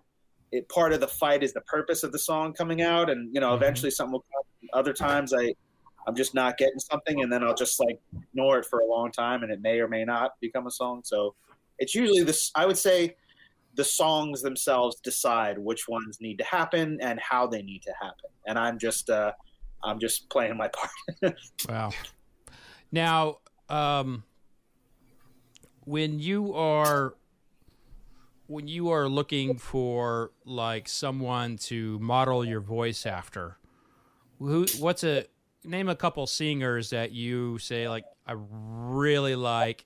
it 0.53 0.69
part 0.69 0.93
of 0.93 1.01
the 1.01 1.09
fight 1.09 1.43
is 1.43 1.53
the 1.53 1.61
purpose 1.63 2.03
of 2.03 2.13
the 2.13 2.19
song 2.19 2.53
coming 2.53 2.83
out, 2.83 3.11
and 3.11 3.33
you 3.35 3.41
know, 3.41 3.49
mm-hmm. 3.49 3.63
eventually 3.63 3.91
something 3.91 4.13
will 4.13 4.25
come. 4.33 4.69
Other 4.73 4.93
times 4.93 5.33
I, 5.33 5.55
I'm 6.07 6.15
just 6.15 6.35
not 6.35 6.57
getting 6.57 6.79
something, 6.79 7.23
and 7.23 7.33
then 7.33 7.43
I'll 7.43 7.55
just 7.55 7.81
like 7.81 8.01
ignore 8.33 8.59
it 8.59 8.67
for 8.67 8.81
a 8.81 8.87
long 8.87 9.11
time, 9.13 9.43
and 9.43 9.53
it 9.53 9.61
may 9.61 9.81
or 9.81 9.89
may 9.89 10.05
not 10.05 10.33
become 10.41 10.67
a 10.67 10.71
song. 10.71 11.03
So 11.05 11.35
it's 11.79 11.95
usually 11.95 12.23
this. 12.23 12.51
I 12.55 12.67
would 12.67 12.79
say 12.79 13.17
the 13.75 13.85
songs 13.85 14.41
themselves 14.43 14.97
decide 15.01 15.59
which 15.59 15.87
ones 15.89 16.19
need 16.21 16.39
to 16.39 16.45
happen 16.45 16.99
and 17.03 17.21
how 17.21 17.47
they 17.47 17.63
need 17.63 17.83
to 17.83 17.93
happen, 18.01 18.31
and 18.47 18.59
I'm 18.59 18.79
just. 18.79 19.11
Uh, 19.11 19.33
I'm 19.83 19.99
just 20.01 20.29
playing 20.29 20.57
my 20.57 20.69
part. 20.69 21.37
wow. 21.69 21.93
Now, 22.91 23.39
um, 23.69 24.25
when 25.85 26.19
you 26.19 26.53
are 26.55 27.15
when 28.47 28.69
you 28.69 28.91
are 28.91 29.09
looking 29.09 29.59
for 29.59 30.31
like 30.45 30.89
someone 30.89 31.57
to 31.57 31.99
model 31.99 32.45
your 32.45 32.61
voice 32.61 33.07
after, 33.07 33.59
who 34.39 34.67
what's 34.79 35.05
a 35.05 35.25
name 35.65 35.89
a 35.89 35.97
couple 35.97 36.27
singers 36.27 36.91
that 36.91 37.13
you 37.13 37.59
say 37.59 37.89
like 37.89 38.05
I 38.27 38.35
really 38.37 39.35
like 39.35 39.85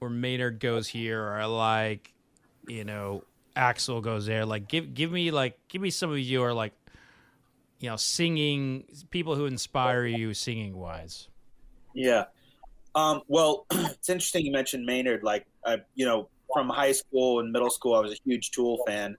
or 0.00 0.10
Maynard 0.10 0.58
goes 0.58 0.88
here 0.88 1.22
or 1.22 1.34
I 1.34 1.44
like 1.44 2.12
you 2.66 2.84
know 2.84 3.22
Axl 3.56 4.02
goes 4.02 4.26
there 4.26 4.44
like 4.44 4.66
give 4.66 4.94
give 4.94 5.12
me 5.12 5.30
like 5.30 5.58
give 5.68 5.80
me 5.80 5.90
some 5.90 6.10
of 6.10 6.18
your 6.18 6.52
like 6.52 6.72
you 7.80 7.88
know, 7.88 7.96
singing 7.96 8.84
people 9.10 9.34
who 9.34 9.46
inspire 9.46 10.04
you 10.04 10.34
singing 10.34 10.76
wise? 10.76 11.28
Yeah. 11.94 12.24
Um, 12.94 13.22
well, 13.26 13.66
it's 13.70 14.10
interesting 14.10 14.44
you 14.44 14.52
mentioned 14.52 14.84
Maynard. 14.84 15.22
Like, 15.22 15.46
I, 15.64 15.78
you 15.94 16.04
know, 16.04 16.28
from 16.52 16.68
high 16.68 16.92
school 16.92 17.40
and 17.40 17.52
middle 17.52 17.70
school, 17.70 17.94
I 17.94 18.00
was 18.00 18.12
a 18.12 18.18
huge 18.24 18.50
Tool 18.50 18.82
fan, 18.86 19.16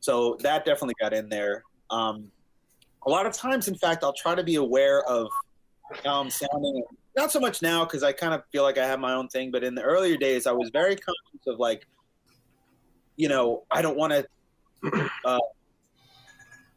so 0.00 0.36
that 0.40 0.64
definitely 0.64 0.94
got 1.00 1.12
in 1.12 1.28
there. 1.28 1.62
Um, 1.90 2.30
a 3.06 3.10
lot 3.10 3.26
of 3.26 3.32
times, 3.32 3.68
in 3.68 3.74
fact, 3.74 4.04
I'll 4.04 4.12
try 4.12 4.34
to 4.34 4.44
be 4.44 4.56
aware 4.56 5.02
of 5.04 5.28
how 6.04 6.20
I'm 6.20 6.30
sounding. 6.30 6.82
Not 7.16 7.30
so 7.30 7.40
much 7.40 7.60
now 7.60 7.84
because 7.84 8.02
I 8.02 8.12
kind 8.12 8.32
of 8.32 8.42
feel 8.50 8.62
like 8.62 8.78
I 8.78 8.86
have 8.86 9.00
my 9.00 9.12
own 9.12 9.28
thing, 9.28 9.50
but 9.50 9.64
in 9.64 9.74
the 9.74 9.82
earlier 9.82 10.16
days, 10.16 10.46
I 10.46 10.52
was 10.52 10.70
very 10.72 10.96
conscious 10.96 11.46
of 11.46 11.58
like, 11.58 11.86
you 13.16 13.28
know, 13.28 13.64
I 13.70 13.82
don't 13.82 13.96
want 13.96 14.12
to, 14.84 15.10
uh, 15.24 15.38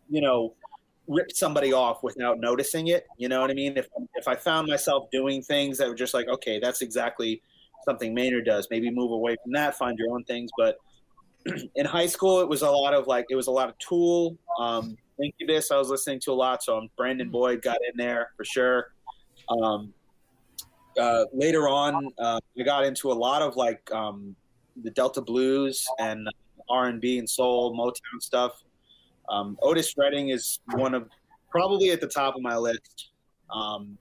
you 0.10 0.22
know, 0.22 0.54
rip 1.08 1.32
somebody 1.32 1.74
off 1.74 2.04
without 2.04 2.40
noticing 2.40 2.88
it. 2.88 3.06
You 3.18 3.30
know 3.30 3.42
what 3.42 3.52
I 3.52 3.54
mean? 3.54 3.78
If 3.78 3.88
if 4.16 4.28
I 4.28 4.36
found 4.36 4.68
myself 4.68 5.10
doing 5.12 5.42
things 5.42 5.78
that 5.78 5.88
were 5.88 5.96
just 5.96 6.14
like, 6.14 6.28
okay, 6.28 6.60
that's 6.60 6.82
exactly 6.82 7.42
something 7.84 8.14
Maynard 8.14 8.46
does. 8.46 8.68
Maybe 8.70 8.90
move 8.90 9.12
away 9.12 9.36
from 9.44 9.52
that, 9.54 9.76
find 9.76 9.98
your 9.98 10.14
own 10.14 10.24
things. 10.24 10.50
But 10.58 10.78
in 11.76 11.86
high 11.86 12.08
school, 12.08 12.40
it 12.42 12.48
was 12.48 12.62
a 12.62 12.70
lot 12.70 12.94
of 12.94 13.08
like 13.08 13.26
it 13.30 13.36
was 13.36 13.48
a 13.48 13.52
lot 13.52 13.70
of 13.70 13.78
Tool, 13.78 14.38
um, 14.60 14.98
Incubus. 15.22 15.72
I 15.72 15.78
was 15.78 15.90
listening 15.90 16.20
to 16.22 16.32
a 16.32 16.34
lot, 16.34 16.64
so 16.64 16.78
um, 16.78 16.90
Brandon 16.98 17.30
Boyd 17.30 17.62
got 17.62 17.78
in 17.90 17.98
there 17.98 18.32
for 18.36 18.44
sure. 18.44 18.92
Um, 19.50 19.94
uh, 21.00 21.26
later 21.34 21.68
on, 21.68 22.10
uh, 22.20 22.40
I 22.58 22.64
got 22.64 22.86
into 22.86 23.12
a 23.12 23.14
lot 23.14 23.42
of 23.42 23.56
like 23.56 23.92
um, 23.92 24.36
the 24.84 24.92
Delta 24.92 25.22
blues 25.22 25.86
and 26.00 26.28
R 26.70 26.88
and 26.88 27.02
B 27.02 27.20
and 27.20 27.30
soul, 27.30 27.76
Motown 27.78 28.22
stuff. 28.22 28.64
Um, 29.30 29.58
Otis 29.62 29.96
Redding 29.98 30.30
is 30.30 30.60
one 30.74 30.94
of 30.94 31.10
probably 31.50 31.92
at 31.92 32.02
the 32.02 32.08
top 32.08 32.36
of 32.36 32.42
my 32.42 32.58
list. 32.58 33.12
Um, 33.54 33.98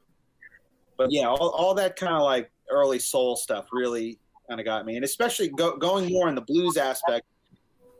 but 0.96 1.08
yeah, 1.10 1.26
all, 1.26 1.50
all 1.50 1.74
that 1.74 1.96
kind 1.96 2.14
of 2.14 2.22
like 2.22 2.50
early 2.70 2.98
soul 2.98 3.36
stuff 3.36 3.66
really 3.72 4.18
kind 4.48 4.60
of 4.60 4.66
got 4.66 4.86
me, 4.86 4.96
and 4.96 5.04
especially 5.04 5.48
go, 5.48 5.76
going 5.76 6.12
more 6.12 6.28
in 6.28 6.34
the 6.34 6.42
blues 6.42 6.76
aspect. 6.76 7.26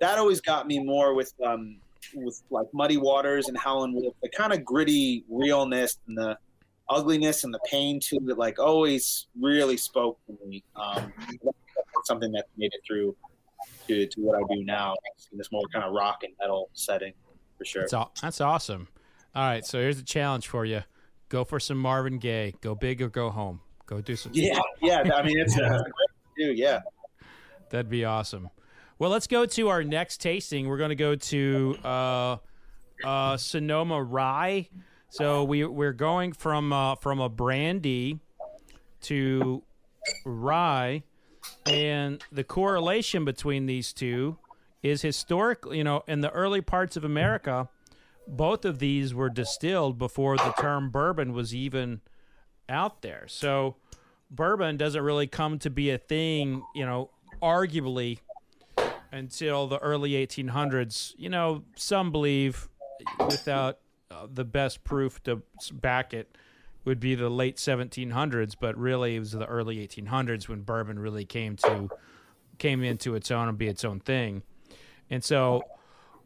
That 0.01 0.19
always 0.19 0.41
got 0.41 0.67
me 0.67 0.79
more 0.81 1.15
with 1.15 1.33
um, 1.45 1.77
with 2.15 2.43
like 2.51 2.67
Muddy 2.73 2.97
Waters 2.97 3.49
and 3.49 3.57
Howlin' 3.57 3.95
Wolf, 3.95 4.15
the 4.23 4.29
kind 4.29 4.53
of 4.53 4.65
gritty 4.65 5.25
realness 5.29 5.99
and 6.09 6.17
the 6.17 6.37
ugliness 6.89 7.45
and 7.45 7.55
the 7.55 7.61
pain 7.71 7.99
to 7.99 8.17
it, 8.17 8.39
like 8.39 8.59
always 8.59 9.27
really 9.41 9.77
spoke 9.77 10.19
to 10.27 10.37
me. 10.47 10.63
Um, 10.77 11.13
something 12.05 12.31
that 12.33 12.47
made 12.59 12.73
it 12.75 12.81
through 12.87 13.17
to, 13.89 14.07
to 14.07 14.21
what 14.21 14.37
I 14.37 14.55
do 14.55 14.63
now 14.65 14.95
in 15.33 15.39
this 15.39 15.51
more 15.51 15.63
kind 15.73 15.85
of 15.85 15.95
rock 15.95 16.23
and 16.23 16.33
metal 16.39 16.69
setting 16.75 17.15
for 17.57 17.65
sure. 17.65 17.87
That's, 17.91 18.21
that's 18.21 18.41
awesome. 18.41 18.89
All 19.35 19.43
right, 19.43 19.65
so 19.65 19.81
here's 19.81 19.99
a 19.99 20.05
challenge 20.05 20.47
for 20.47 20.65
you: 20.65 20.83
go 21.29 21.45
for 21.45 21.59
some 21.59 21.79
Marvin 21.79 22.19
Gaye. 22.19 22.55
Go 22.61 22.75
big 22.75 23.03
or 23.03 23.09
go 23.09 23.31
home. 23.31 23.61
Go 23.87 24.01
do 24.01 24.17
some. 24.17 24.33
Yeah, 24.35 24.59
yeah. 24.81 25.03
I 25.15 25.23
mean, 25.23 25.39
it's, 25.39 25.57
it's 25.57 25.83
do. 26.39 26.53
Yeah, 26.53 26.81
that'd 27.71 27.91
be 27.91 28.05
awesome. 28.05 28.49
Well, 28.99 29.11
let's 29.11 29.27
go 29.27 29.45
to 29.45 29.69
our 29.69 29.83
next 29.83 30.21
tasting. 30.21 30.69
We're 30.69 30.79
going 30.79 30.91
to 30.91 30.95
go 30.95 31.15
to 31.17 31.77
uh, 31.85 32.37
uh, 33.05 33.37
Sonoma 33.37 34.03
Rye. 34.03 34.69
So 35.11 35.45
we 35.45 35.65
we're 35.65 35.93
going 35.93 36.33
from 36.33 36.73
uh, 36.73 36.97
from 36.97 37.21
a 37.21 37.29
brandy 37.29 38.21
to 39.03 39.63
rye, 40.25 41.03
and 41.67 42.23
the 42.33 42.45
correlation 42.45 43.25
between 43.25 43.67
these 43.67 43.93
two 43.93 44.39
is 44.83 45.03
historically, 45.03 45.79
you 45.79 45.85
know, 45.85 46.03
in 46.07 46.21
the 46.21 46.31
early 46.31 46.61
parts 46.61 46.97
of 46.97 47.05
America, 47.05 47.69
both 48.27 48.65
of 48.65 48.79
these 48.79 49.15
were 49.15 49.31
distilled 49.31 49.99
before 49.99 50.37
the 50.37 50.53
term 50.59 50.91
bourbon 50.91 51.33
was 51.33 51.55
even 51.55 52.01
out 52.69 53.03
there. 53.03 53.25
So 53.29 53.77
bourbon 54.31 54.77
doesn't 54.77 55.03
really 55.03 55.27
come 55.27 55.59
to 55.61 55.71
be 55.71 55.91
a 55.91 55.99
thing, 55.99 56.63
you 56.75 56.85
know, 56.85 57.11
arguably 57.43 58.19
until 59.13 59.67
the 59.67 59.79
early 59.79 60.13
1800s. 60.13 61.15
You 61.17 61.29
know, 61.29 61.65
some 61.77 62.11
believe 62.11 62.69
without 63.19 63.79
uh, 64.11 64.27
the 64.33 64.45
best 64.45 64.85
proof 64.85 65.23
to 65.25 65.43
back 65.73 66.15
it 66.15 66.37
would 66.85 67.01
be 67.01 67.15
the 67.15 67.31
late 67.31 67.57
1700s, 67.57 68.55
but 68.59 68.77
really 68.77 69.17
it 69.17 69.21
was 69.21 69.33
the 69.33 69.47
early 69.47 69.77
1800s 69.87 70.49
when 70.49 70.61
bourbon 70.63 70.99
really 70.99 71.25
came 71.25 71.57
to 71.57 71.89
came 72.59 72.85
into 72.85 73.17
its 73.17 73.31
own 73.31 73.49
and 73.49 73.59
be 73.59 73.67
its 73.67 73.85
own 73.85 73.99
thing. 74.01 74.43
And 75.11 75.25
so 75.25 75.63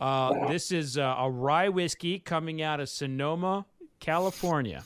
uh, 0.01 0.49
this 0.49 0.71
is 0.71 0.99
uh, 0.99 1.17
a 1.19 1.31
rye 1.31 1.69
whiskey 1.69 2.19
coming 2.19 2.61
out 2.61 2.81
of 2.81 2.89
Sonoma, 2.89 3.67
California. 4.01 4.85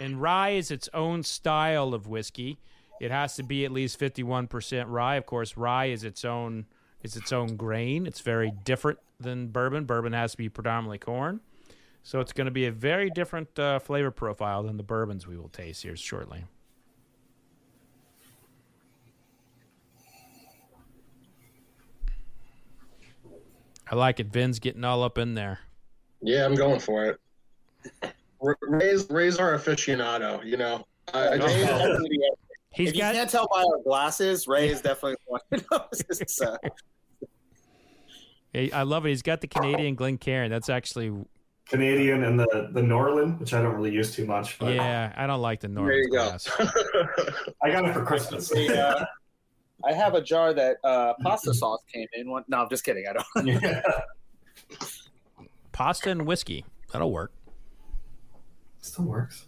And 0.00 0.20
rye 0.20 0.50
is 0.50 0.70
its 0.70 0.88
own 0.92 1.22
style 1.22 1.94
of 1.94 2.06
whiskey. 2.06 2.58
It 3.00 3.10
has 3.10 3.36
to 3.36 3.42
be 3.42 3.64
at 3.64 3.72
least 3.72 3.98
51% 3.98 4.84
rye. 4.88 5.16
Of 5.16 5.26
course, 5.26 5.56
rye 5.56 5.86
is 5.86 6.04
its 6.04 6.24
own 6.24 6.66
is 7.02 7.16
its 7.16 7.32
own 7.32 7.56
grain. 7.56 8.06
It's 8.06 8.20
very 8.20 8.50
different 8.64 8.98
than 9.20 9.48
bourbon. 9.48 9.84
Bourbon 9.84 10.12
has 10.12 10.32
to 10.32 10.36
be 10.36 10.48
predominantly 10.48 10.98
corn. 10.98 11.40
So 12.02 12.20
it's 12.20 12.32
going 12.32 12.46
to 12.46 12.52
be 12.52 12.66
a 12.66 12.72
very 12.72 13.10
different 13.10 13.58
uh, 13.58 13.78
flavor 13.78 14.10
profile 14.10 14.62
than 14.62 14.76
the 14.76 14.82
bourbons 14.82 15.26
we 15.26 15.36
will 15.36 15.48
taste 15.48 15.82
here 15.82 15.96
shortly. 15.96 16.44
I 23.88 23.94
like 23.94 24.18
it. 24.20 24.28
Vin's 24.28 24.58
getting 24.58 24.84
all 24.84 25.02
up 25.02 25.16
in 25.16 25.34
there. 25.34 25.60
Yeah, 26.20 26.44
I'm 26.44 26.54
going 26.54 26.80
for 26.80 27.04
it. 27.06 28.12
Ray's, 28.40 29.08
Ray's 29.10 29.38
our 29.38 29.56
aficionado, 29.56 30.44
you 30.44 30.56
know. 30.56 30.86
Uh, 31.12 31.38
He's 32.74 32.90
if 32.90 32.98
got... 32.98 33.14
you 33.14 33.20
can't 33.20 33.30
tell 33.30 33.48
by 33.50 33.62
our 33.62 33.82
glasses, 33.82 34.46
Ray 34.46 34.68
is 34.68 34.82
definitely 34.82 35.16
one 35.26 35.40
who 35.50 35.58
knows. 35.70 36.22
Uh... 36.42 36.56
I 38.72 38.82
love 38.84 39.04
it. 39.04 39.10
He's 39.10 39.22
got 39.22 39.42
the 39.42 39.48
Canadian 39.48 39.96
Glencairn. 39.96 40.50
That's 40.50 40.70
actually 40.70 41.12
Canadian 41.68 42.22
and 42.24 42.40
the 42.40 42.70
the 42.72 42.80
Norlan, 42.80 43.38
which 43.38 43.52
I 43.52 43.60
don't 43.60 43.74
really 43.74 43.92
use 43.92 44.14
too 44.14 44.24
much. 44.24 44.58
But... 44.58 44.74
Yeah, 44.74 45.12
I 45.14 45.26
don't 45.26 45.42
like 45.42 45.60
the 45.60 45.68
Norlan. 45.68 45.88
There 45.88 45.98
you 45.98 46.08
glass. 46.08 46.48
go. 46.48 46.64
I 47.62 47.70
got 47.70 47.84
it 47.86 47.92
for 47.92 48.02
Christmas. 48.02 48.50
uh, 48.52 49.04
I 49.84 49.92
have 49.92 50.14
a 50.14 50.22
jar 50.22 50.54
that 50.54 50.78
uh, 50.84 51.14
pasta 51.22 51.52
sauce 51.52 51.82
came 51.92 52.06
in. 52.14 52.30
One, 52.30 52.44
no, 52.48 52.58
I'm 52.58 52.70
just 52.70 52.84
kidding. 52.84 53.04
I 53.08 53.12
don't. 53.12 53.62
Yeah. 53.62 53.82
Pasta 55.72 56.10
and 56.10 56.26
whiskey. 56.26 56.64
That'll 56.92 57.12
work. 57.12 57.32
Still 58.86 59.06
works. 59.06 59.46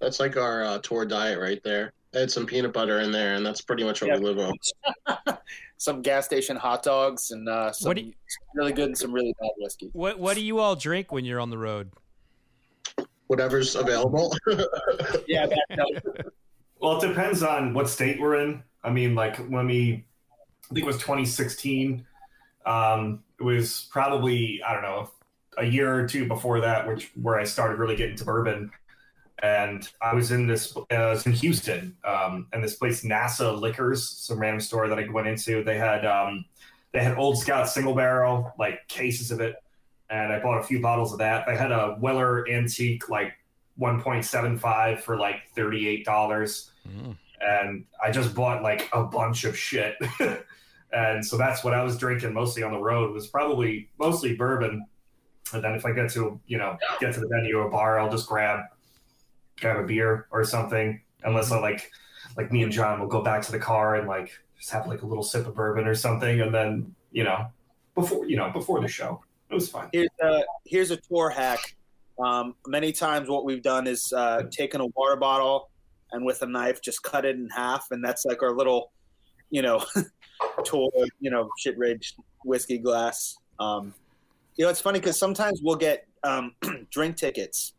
That's 0.00 0.20
like 0.20 0.36
our 0.36 0.64
uh, 0.64 0.78
tour 0.78 1.04
diet 1.04 1.38
right 1.38 1.62
there. 1.62 1.92
Add 2.14 2.30
some 2.30 2.46
peanut 2.46 2.72
butter 2.72 3.00
in 3.00 3.12
there, 3.12 3.34
and 3.34 3.44
that's 3.44 3.60
pretty 3.60 3.84
much 3.84 4.00
what 4.00 4.08
yeah. 4.08 4.18
we 4.18 4.24
live 4.24 4.38
on. 4.38 5.38
some 5.76 6.02
gas 6.02 6.24
station 6.24 6.56
hot 6.56 6.82
dogs 6.82 7.30
and 7.30 7.48
uh, 7.48 7.72
some 7.72 7.96
you, 7.96 8.12
really 8.54 8.72
good 8.72 8.86
and 8.86 8.98
some 8.98 9.12
really 9.12 9.34
bad 9.40 9.50
whiskey. 9.58 9.90
What 9.92 10.18
What 10.18 10.34
do 10.34 10.42
you 10.42 10.58
all 10.58 10.76
drink 10.76 11.12
when 11.12 11.24
you're 11.24 11.40
on 11.40 11.50
the 11.50 11.58
road? 11.58 11.90
Whatever's 13.26 13.76
available. 13.76 14.34
yeah. 15.26 15.46
That, 15.46 16.32
well, 16.80 17.00
it 17.00 17.06
depends 17.06 17.42
on 17.42 17.74
what 17.74 17.88
state 17.88 18.20
we're 18.20 18.36
in. 18.36 18.62
I 18.82 18.90
mean, 18.90 19.14
like 19.14 19.36
when 19.48 19.66
we, 19.66 20.04
I 20.70 20.74
think 20.74 20.84
it 20.84 20.86
was 20.86 20.96
2016. 20.96 22.04
Um, 22.66 23.22
it 23.38 23.42
was 23.42 23.88
probably 23.90 24.60
I 24.66 24.72
don't 24.72 24.82
know 24.82 25.10
a 25.60 25.66
year 25.66 25.94
or 25.94 26.08
two 26.08 26.26
before 26.26 26.60
that, 26.60 26.88
which 26.88 27.12
where 27.20 27.38
I 27.38 27.44
started 27.44 27.78
really 27.78 27.96
getting 27.96 28.16
to 28.16 28.24
bourbon. 28.24 28.70
And 29.42 29.88
I 30.02 30.14
was 30.14 30.32
in 30.32 30.46
this, 30.46 30.76
uh, 30.76 30.82
I 30.90 31.10
was 31.10 31.24
in 31.24 31.32
Houston, 31.32 31.96
um, 32.04 32.48
and 32.52 32.62
this 32.62 32.74
place 32.74 33.04
NASA 33.04 33.58
Liquors, 33.58 34.06
some 34.06 34.38
random 34.38 34.60
store 34.60 34.88
that 34.88 34.98
I 34.98 35.08
went 35.08 35.28
into. 35.28 35.64
They 35.64 35.78
had 35.78 36.04
um, 36.04 36.44
they 36.92 37.02
had 37.02 37.16
Old 37.16 37.38
Scout 37.38 37.68
single 37.68 37.94
barrel, 37.94 38.52
like 38.58 38.86
cases 38.88 39.30
of 39.30 39.40
it, 39.40 39.56
and 40.10 40.32
I 40.32 40.40
bought 40.40 40.58
a 40.58 40.62
few 40.62 40.80
bottles 40.80 41.12
of 41.12 41.18
that. 41.20 41.46
They 41.46 41.56
had 41.56 41.72
a 41.72 41.96
Weller 42.00 42.46
Antique, 42.50 43.08
like 43.08 43.32
1.75 43.80 45.00
for 45.00 45.16
like 45.16 45.36
thirty 45.54 45.88
eight 45.88 46.04
dollars, 46.04 46.70
mm. 46.86 47.16
and 47.40 47.84
I 48.02 48.10
just 48.10 48.34
bought 48.34 48.62
like 48.62 48.90
a 48.92 49.04
bunch 49.04 49.44
of 49.44 49.56
shit. 49.56 49.96
and 50.92 51.24
so 51.24 51.38
that's 51.38 51.64
what 51.64 51.72
I 51.72 51.82
was 51.82 51.96
drinking 51.96 52.34
mostly 52.34 52.62
on 52.62 52.72
the 52.72 52.78
road 52.78 53.14
was 53.14 53.26
probably 53.26 53.88
mostly 53.98 54.36
bourbon 54.36 54.84
and 55.52 55.62
then 55.62 55.74
if 55.74 55.84
I 55.84 55.92
get 55.92 56.10
to 56.12 56.40
you 56.46 56.58
know 56.58 56.76
get 57.00 57.14
to 57.14 57.20
the 57.20 57.28
venue 57.28 57.58
or 57.58 57.70
bar, 57.70 57.98
I'll 57.98 58.10
just 58.10 58.28
grab 58.28 58.60
grab 59.60 59.78
a 59.78 59.86
beer 59.86 60.26
or 60.30 60.44
something. 60.44 61.00
Unless 61.22 61.52
I 61.52 61.60
like 61.60 61.90
like 62.36 62.52
me 62.52 62.62
and 62.62 62.72
John 62.72 63.00
will 63.00 63.08
go 63.08 63.22
back 63.22 63.42
to 63.42 63.52
the 63.52 63.58
car 63.58 63.96
and 63.96 64.08
like 64.08 64.32
just 64.58 64.70
have 64.70 64.86
like 64.86 65.02
a 65.02 65.06
little 65.06 65.24
sip 65.24 65.46
of 65.46 65.54
bourbon 65.54 65.86
or 65.86 65.94
something, 65.94 66.40
and 66.40 66.54
then 66.54 66.94
you 67.12 67.24
know 67.24 67.46
before 67.94 68.26
you 68.26 68.36
know 68.36 68.50
before 68.50 68.80
the 68.80 68.88
show, 68.88 69.22
it 69.48 69.54
was 69.54 69.68
fine. 69.68 69.88
Here's 69.92 70.08
a 70.22 70.42
here's 70.64 70.90
a 70.90 70.96
tour 70.96 71.30
hack. 71.30 71.76
Um, 72.18 72.54
many 72.66 72.92
times, 72.92 73.28
what 73.28 73.44
we've 73.44 73.62
done 73.62 73.86
is 73.86 74.12
uh, 74.14 74.42
taken 74.50 74.80
a 74.80 74.86
water 74.86 75.16
bottle 75.16 75.70
and 76.12 76.24
with 76.24 76.42
a 76.42 76.46
knife 76.46 76.82
just 76.82 77.02
cut 77.02 77.24
it 77.24 77.36
in 77.36 77.48
half, 77.48 77.86
and 77.90 78.04
that's 78.04 78.24
like 78.24 78.42
our 78.42 78.54
little, 78.54 78.92
you 79.50 79.62
know, 79.62 79.84
tour, 80.64 80.90
you 81.20 81.30
know, 81.30 81.50
shit 81.58 81.78
rage 81.78 82.14
whiskey 82.44 82.78
glass. 82.78 83.36
Um, 83.58 83.94
you 84.60 84.66
know, 84.66 84.70
it's 84.70 84.80
funny 84.82 84.98
because 84.98 85.18
sometimes 85.18 85.62
we'll 85.62 85.74
get 85.74 86.06
um, 86.22 86.54
drink 86.90 87.16
tickets, 87.16 87.72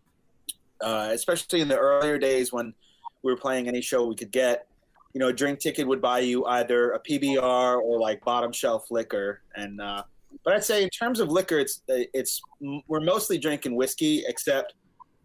uh, 0.82 1.10
especially 1.12 1.62
in 1.62 1.68
the 1.68 1.78
earlier 1.78 2.18
days 2.18 2.52
when 2.52 2.74
we 3.22 3.32
were 3.32 3.38
playing 3.38 3.68
any 3.68 3.82
show 3.82 4.08
we 4.08 4.16
could 4.16 4.32
get. 4.32 4.66
You 5.14 5.20
know, 5.20 5.28
a 5.28 5.34
drink 5.34 5.60
ticket 5.60 5.88
would 5.88 6.02
buy 6.02 6.22
you 6.22 6.44
either 6.48 6.94
a 6.94 7.00
PBR 7.00 7.80
or 7.80 8.00
like 8.00 8.26
bottom 8.26 8.52
shelf 8.52 8.90
liquor. 8.90 9.44
And 9.56 9.80
uh, 9.80 10.02
but 10.44 10.56
I'd 10.56 10.64
say 10.64 10.82
in 10.82 10.90
terms 10.90 11.20
of 11.20 11.30
liquor, 11.30 11.60
it's 11.60 11.84
it's 11.88 12.42
we're 12.88 13.00
mostly 13.00 13.38
drinking 13.38 13.76
whiskey, 13.76 14.24
except 14.28 14.74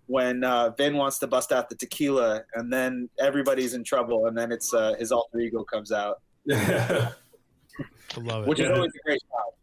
when 0.08 0.44
uh, 0.44 0.74
Vin 0.76 0.94
wants 0.94 1.18
to 1.20 1.26
bust 1.26 1.52
out 1.52 1.70
the 1.70 1.76
tequila, 1.76 2.42
and 2.52 2.70
then 2.70 3.08
everybody's 3.18 3.72
in 3.72 3.82
trouble, 3.82 4.26
and 4.26 4.36
then 4.36 4.52
it's 4.52 4.74
uh, 4.74 4.92
his 4.98 5.10
alter 5.10 5.40
ego 5.40 5.64
comes 5.64 5.90
out. 5.90 6.20
I 6.52 7.08
love 8.18 8.42
it. 8.42 8.46
Which 8.46 8.60
is 8.60 8.68
always 8.68 8.92
a 8.94 9.06
great 9.06 9.22
time 9.32 9.56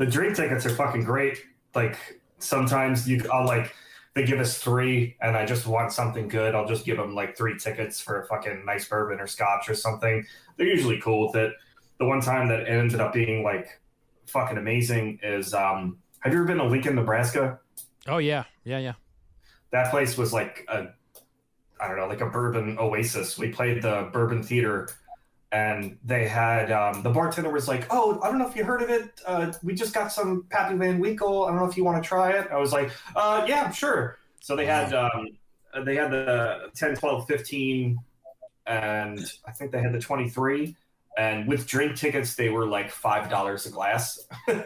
the 0.00 0.06
drink 0.06 0.34
tickets 0.34 0.64
are 0.64 0.70
fucking 0.70 1.04
great. 1.04 1.44
Like 1.74 2.22
sometimes 2.38 3.06
you, 3.06 3.22
I'll 3.30 3.44
like 3.44 3.74
they 4.14 4.24
give 4.24 4.40
us 4.40 4.56
three, 4.56 5.14
and 5.20 5.36
I 5.36 5.44
just 5.44 5.66
want 5.66 5.92
something 5.92 6.26
good. 6.26 6.54
I'll 6.54 6.66
just 6.66 6.86
give 6.86 6.96
them 6.96 7.14
like 7.14 7.36
three 7.36 7.58
tickets 7.58 8.00
for 8.00 8.22
a 8.22 8.26
fucking 8.26 8.64
nice 8.64 8.88
bourbon 8.88 9.20
or 9.20 9.26
scotch 9.26 9.68
or 9.68 9.74
something. 9.74 10.24
They're 10.56 10.66
usually 10.66 10.98
cool 11.02 11.26
with 11.26 11.36
it. 11.36 11.52
the 11.98 12.06
one 12.06 12.22
time 12.22 12.48
that 12.48 12.66
ended 12.66 12.98
up 12.98 13.12
being 13.12 13.44
like 13.44 13.78
fucking 14.26 14.56
amazing 14.56 15.20
is 15.22 15.52
um, 15.52 15.98
have 16.20 16.32
you 16.32 16.38
ever 16.38 16.48
been 16.48 16.56
to 16.56 16.64
Lincoln, 16.64 16.94
Nebraska? 16.94 17.60
Oh 18.08 18.18
yeah, 18.18 18.44
yeah, 18.64 18.78
yeah. 18.78 18.94
That 19.70 19.90
place 19.90 20.16
was 20.16 20.32
like 20.32 20.64
a 20.68 20.88
I 21.78 21.88
don't 21.88 21.98
know, 21.98 22.06
like 22.06 22.22
a 22.22 22.26
bourbon 22.26 22.78
oasis. 22.78 23.36
We 23.36 23.48
played 23.50 23.82
the 23.82 24.08
Bourbon 24.12 24.42
Theater, 24.42 24.88
and 25.52 25.98
they 26.04 26.28
had 26.28 26.70
um, 26.70 27.02
the 27.02 27.10
bartender 27.10 27.50
was 27.50 27.66
like, 27.66 27.86
"Oh, 27.90 28.20
I 28.22 28.28
don't 28.28 28.38
know 28.38 28.48
if 28.48 28.54
you 28.56 28.64
heard 28.64 28.82
of 28.82 28.90
it. 28.90 29.20
Uh, 29.26 29.52
we 29.62 29.74
just 29.74 29.92
got 29.92 30.12
some 30.12 30.44
Pappy 30.50 30.76
Van 30.76 31.00
Winkle. 31.00 31.44
I 31.44 31.48
don't 31.50 31.58
know 31.58 31.66
if 31.66 31.76
you 31.76 31.84
want 31.84 32.02
to 32.02 32.08
try 32.08 32.32
it." 32.32 32.48
I 32.50 32.58
was 32.58 32.72
like, 32.72 32.90
uh, 33.16 33.44
"Yeah, 33.48 33.70
sure." 33.70 34.18
So 34.40 34.56
they 34.56 34.66
had 34.66 34.94
um, 34.94 35.26
they 35.84 35.96
had 35.96 36.10
the 36.10 36.70
10, 36.74 36.96
12, 36.96 37.26
15, 37.26 37.98
and 38.66 39.20
I 39.46 39.52
think 39.52 39.72
they 39.72 39.80
had 39.80 39.92
the 39.92 40.00
23. 40.00 40.76
And 41.18 41.48
with 41.48 41.66
drink 41.66 41.96
tickets, 41.96 42.34
they 42.34 42.48
were 42.48 42.66
like 42.66 42.90
five 42.90 43.28
dollars 43.28 43.66
a 43.66 43.70
glass. 43.70 44.20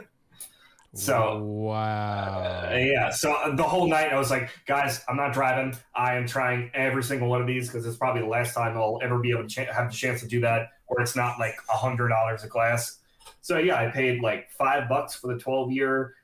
So 0.95 1.41
wow, 1.43 2.71
uh, 2.71 2.77
yeah. 2.77 3.11
So 3.11 3.33
uh, 3.33 3.55
the 3.55 3.65
whole 3.65 3.89
night 3.89 4.13
I 4.13 4.19
was 4.19 4.31
like, 4.31 4.51
guys, 4.65 5.05
I'm 5.09 5.17
not 5.17 5.33
driving. 5.33 5.77
I 5.95 6.15
am 6.15 6.27
trying 6.27 6.71
every 6.73 7.03
single 7.03 7.29
one 7.29 7.41
of 7.41 7.49
these 7.49 7.67
because 7.69 7.85
it's 7.85 7.97
probably 7.97 8.23
the 8.23 8.29
last 8.29 8.55
time 8.55 8.77
I'll 8.77 9.01
ever 9.03 9.19
be 9.19 9.33
able 9.33 9.43
to 9.43 9.49
ch- 9.49 9.69
have 9.69 9.91
the 9.91 9.97
chance 9.97 10.21
to 10.21 10.29
do 10.29 10.41
that, 10.43 10.69
where 10.87 11.03
it's 11.03 11.17
not 11.17 11.39
like 11.39 11.57
a 11.69 11.77
hundred 11.77 12.09
dollars 12.09 12.45
a 12.45 12.49
glass. 12.49 12.99
So 13.41 13.59
yeah, 13.59 13.77
I 13.79 13.91
paid 13.91 14.21
like 14.23 14.51
five 14.51 14.89
bucks 14.89 15.15
for 15.15 15.33
the 15.33 15.39
12 15.39 15.71
year, 15.73 16.15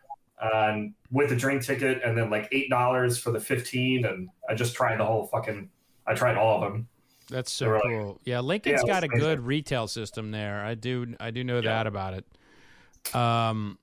um, 0.41 0.95
with 1.11 1.33
a 1.33 1.37
drink 1.37 1.63
ticket, 1.63 2.01
and 2.05 2.17
then 2.17 2.31
like 2.31 2.49
eight 2.53 2.71
dollars 2.71 3.19
for 3.19 3.31
the 3.31 3.41
15, 3.41 4.07
and 4.07 4.29
I 4.49 4.55
just 4.55 4.75
tried 4.75 4.99
the 5.01 5.05
whole 5.05 5.27
fucking. 5.27 5.69
I 6.07 6.15
tried 6.15 6.37
all 6.37 6.63
of 6.63 6.73
them. 6.73 6.89
That's 7.29 7.53
so 7.53 7.79
cool. 7.85 8.21
yeah, 8.25 8.41
Lincoln's 8.41 8.83
Yeah, 8.83 8.95
got 8.95 9.05
a 9.05 9.07
amazing. 9.07 9.21
good 9.29 9.41
retail 9.41 9.87
system 9.87 10.31
there. 10.33 10.65
I 10.65 10.75
do 10.75 11.15
I 11.21 11.31
do 11.31 11.45
know 11.45 11.57
Yeah. 11.61 11.75
that 11.75 11.87
about 11.87 12.15
it. 12.15 13.15
Um 13.15 13.79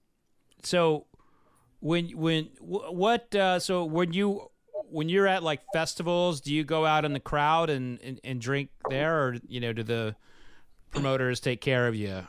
so 0.64 1.06
when 1.80 2.10
when 2.18 2.46
what 2.60 3.34
uh 3.36 3.60
so 3.60 3.86
when 3.86 4.12
you 4.14 4.50
when 4.90 5.08
you're 5.10 5.28
at 5.28 5.44
like 5.44 5.62
festivals, 5.72 6.42
do 6.42 6.54
you 6.54 6.64
go 6.64 6.86
out 6.86 7.06
in 7.06 7.14
the 7.14 7.20
crowd 7.20 7.70
and 7.70 8.02
and, 8.02 8.20
and 8.24 8.42
drink 8.42 8.70
there 8.90 9.16
or 9.24 9.38
you 9.48 9.60
know 9.62 9.72
do 9.74 9.84
the 9.84 10.16
promoters 11.02 11.40
take 11.40 11.62
care 11.62 11.88
of 11.88 11.96
you 11.96 12.24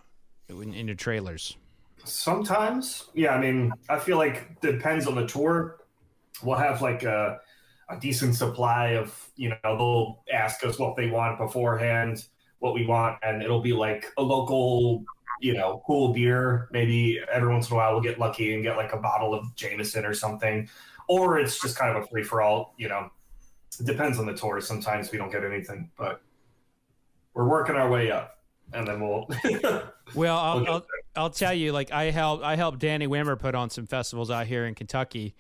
in, 0.48 0.74
in 0.74 0.86
your 0.86 0.96
trailers? 0.96 1.56
Sometimes, 2.04 3.06
yeah. 3.14 3.34
I 3.34 3.40
mean, 3.40 3.72
I 3.88 3.98
feel 3.98 4.16
like 4.16 4.60
depends 4.60 5.06
on 5.06 5.14
the 5.14 5.26
tour. 5.26 5.78
We'll 6.42 6.56
have 6.56 6.80
like 6.80 7.02
a, 7.02 7.40
a 7.90 7.98
decent 7.98 8.34
supply 8.36 8.90
of, 8.90 9.28
you 9.36 9.50
know, 9.50 9.56
they'll 9.64 10.22
ask 10.32 10.64
us 10.64 10.78
what 10.78 10.96
they 10.96 11.10
want 11.10 11.38
beforehand, 11.38 12.24
what 12.60 12.74
we 12.74 12.86
want, 12.86 13.18
and 13.22 13.42
it'll 13.42 13.60
be 13.60 13.72
like 13.72 14.06
a 14.16 14.22
local, 14.22 15.04
you 15.40 15.54
know, 15.54 15.82
cool 15.86 16.12
beer. 16.12 16.68
Maybe 16.70 17.20
every 17.32 17.52
once 17.52 17.68
in 17.68 17.74
a 17.74 17.76
while 17.76 17.92
we'll 17.92 18.02
get 18.02 18.18
lucky 18.18 18.54
and 18.54 18.62
get 18.62 18.76
like 18.76 18.92
a 18.92 18.98
bottle 18.98 19.34
of 19.34 19.54
Jameson 19.56 20.04
or 20.04 20.14
something, 20.14 20.68
or 21.08 21.38
it's 21.38 21.60
just 21.60 21.76
kind 21.76 21.96
of 21.96 22.04
a 22.04 22.06
free 22.06 22.22
for 22.22 22.42
all. 22.42 22.74
You 22.78 22.88
know, 22.88 23.10
it 23.80 23.86
depends 23.86 24.18
on 24.18 24.26
the 24.26 24.34
tour. 24.34 24.60
Sometimes 24.60 25.10
we 25.10 25.18
don't 25.18 25.32
get 25.32 25.44
anything, 25.44 25.90
but 25.98 26.20
we're 27.34 27.48
working 27.48 27.76
our 27.76 27.90
way 27.90 28.10
up, 28.10 28.38
and 28.72 28.86
then 28.86 29.00
we'll. 29.00 29.28
Well, 30.14 30.38
I'll. 30.38 30.66
I'll 30.66 30.86
I'll 31.16 31.30
tell 31.30 31.52
you, 31.52 31.72
like 31.72 31.92
I 31.92 32.04
helped 32.04 32.42
I 32.42 32.56
helped 32.56 32.78
Danny 32.78 33.06
Wimmer 33.06 33.38
put 33.38 33.54
on 33.54 33.68
some 33.68 33.86
festivals 33.86 34.30
out 34.30 34.46
here 34.46 34.64
in 34.64 34.74
Kentucky, 34.74 35.34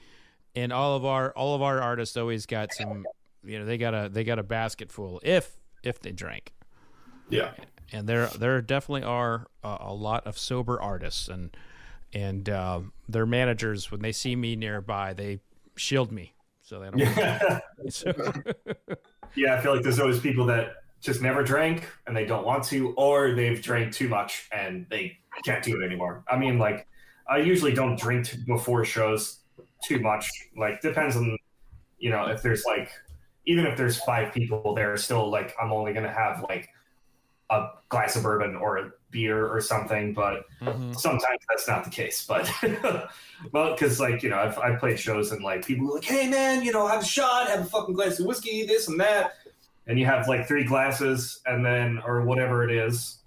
and 0.54 0.74
all 0.74 0.94
of 0.94 1.06
our 1.06 1.30
all 1.32 1.54
of 1.54 1.62
our 1.62 1.80
artists 1.80 2.18
always 2.18 2.44
got 2.44 2.74
some, 2.74 3.06
you 3.42 3.58
know, 3.58 3.64
they 3.64 3.78
got 3.78 3.94
a 3.94 4.10
they 4.10 4.24
got 4.24 4.38
a 4.38 4.42
basket 4.42 4.92
full 4.92 5.22
if 5.24 5.56
if 5.82 6.00
they 6.00 6.12
drank, 6.12 6.52
yeah. 7.30 7.52
and 7.92 8.06
there 8.06 8.26
there 8.26 8.60
definitely 8.60 9.04
are 9.04 9.46
a, 9.64 9.78
a 9.80 9.94
lot 9.94 10.26
of 10.26 10.36
sober 10.36 10.78
artists, 10.82 11.28
and 11.28 11.56
and 12.12 12.50
um, 12.50 12.92
their 13.08 13.24
managers 13.24 13.90
when 13.90 14.02
they 14.02 14.12
see 14.12 14.36
me 14.36 14.54
nearby 14.54 15.14
they 15.14 15.40
shield 15.76 16.12
me 16.12 16.34
so 16.60 16.80
they 16.80 16.90
don't. 16.90 16.98
Yeah. 17.16 17.60
so, 17.88 18.12
Yeah, 19.34 19.54
I 19.54 19.60
feel 19.60 19.74
like 19.74 19.82
there's 19.82 20.00
always 20.00 20.20
people 20.20 20.44
that 20.46 20.74
just 21.00 21.22
never 21.22 21.42
drank 21.42 21.88
and 22.06 22.16
they 22.16 22.24
don't 22.24 22.44
want 22.44 22.64
to, 22.64 22.92
or 22.96 23.34
they've 23.34 23.62
drank 23.62 23.92
too 23.92 24.08
much 24.08 24.48
and 24.52 24.86
they 24.90 25.16
can't 25.44 25.62
do 25.64 25.80
it 25.80 25.84
anymore. 25.84 26.24
I 26.28 26.36
mean, 26.36 26.58
like, 26.58 26.86
I 27.28 27.38
usually 27.38 27.72
don't 27.72 27.98
drink 27.98 28.28
before 28.46 28.84
shows 28.84 29.38
too 29.86 30.00
much. 30.00 30.28
Like, 30.56 30.80
depends 30.80 31.16
on, 31.16 31.36
you 31.98 32.10
know, 32.10 32.26
if 32.26 32.42
there's 32.42 32.64
like, 32.66 32.90
even 33.46 33.64
if 33.66 33.76
there's 33.76 34.00
five 34.02 34.32
people 34.32 34.74
there, 34.74 34.96
still 34.96 35.30
like, 35.30 35.54
I'm 35.60 35.72
only 35.72 35.92
gonna 35.92 36.12
have 36.12 36.44
like 36.48 36.68
a 37.50 37.68
glass 37.88 38.16
of 38.16 38.22
bourbon 38.24 38.56
or 38.56 38.76
a 38.78 38.90
beer 39.10 39.46
or 39.46 39.60
something. 39.60 40.12
But 40.12 40.44
Mhm. 40.60 40.94
sometimes 40.98 41.38
that's 41.48 41.68
not 41.68 41.84
the 41.84 41.90
case 41.90 42.26
but 42.26 42.50
well 43.52 43.72
because 43.72 44.00
like 44.00 44.22
you 44.24 44.28
know 44.28 44.38
I've, 44.38 44.58
I've 44.58 44.80
played 44.80 44.98
shows 44.98 45.30
and 45.30 45.42
like 45.44 45.64
people 45.64 45.88
are 45.88 45.94
like 45.94 46.04
hey 46.04 46.28
man 46.28 46.62
you 46.64 46.72
know 46.72 46.86
have 46.86 47.02
a 47.02 47.06
shot 47.06 47.48
have 47.48 47.60
a 47.60 47.64
fucking 47.64 47.94
glass 47.94 48.18
of 48.18 48.26
whiskey 48.26 48.66
this 48.66 48.88
and 48.88 48.98
that 49.00 49.34
and 49.88 49.98
you 49.98 50.06
have 50.06 50.28
like 50.28 50.46
three 50.46 50.64
glasses 50.64 51.40
and 51.46 51.64
then 51.64 52.00
or 52.04 52.22
whatever 52.22 52.62
it 52.62 52.70
is 52.70 53.18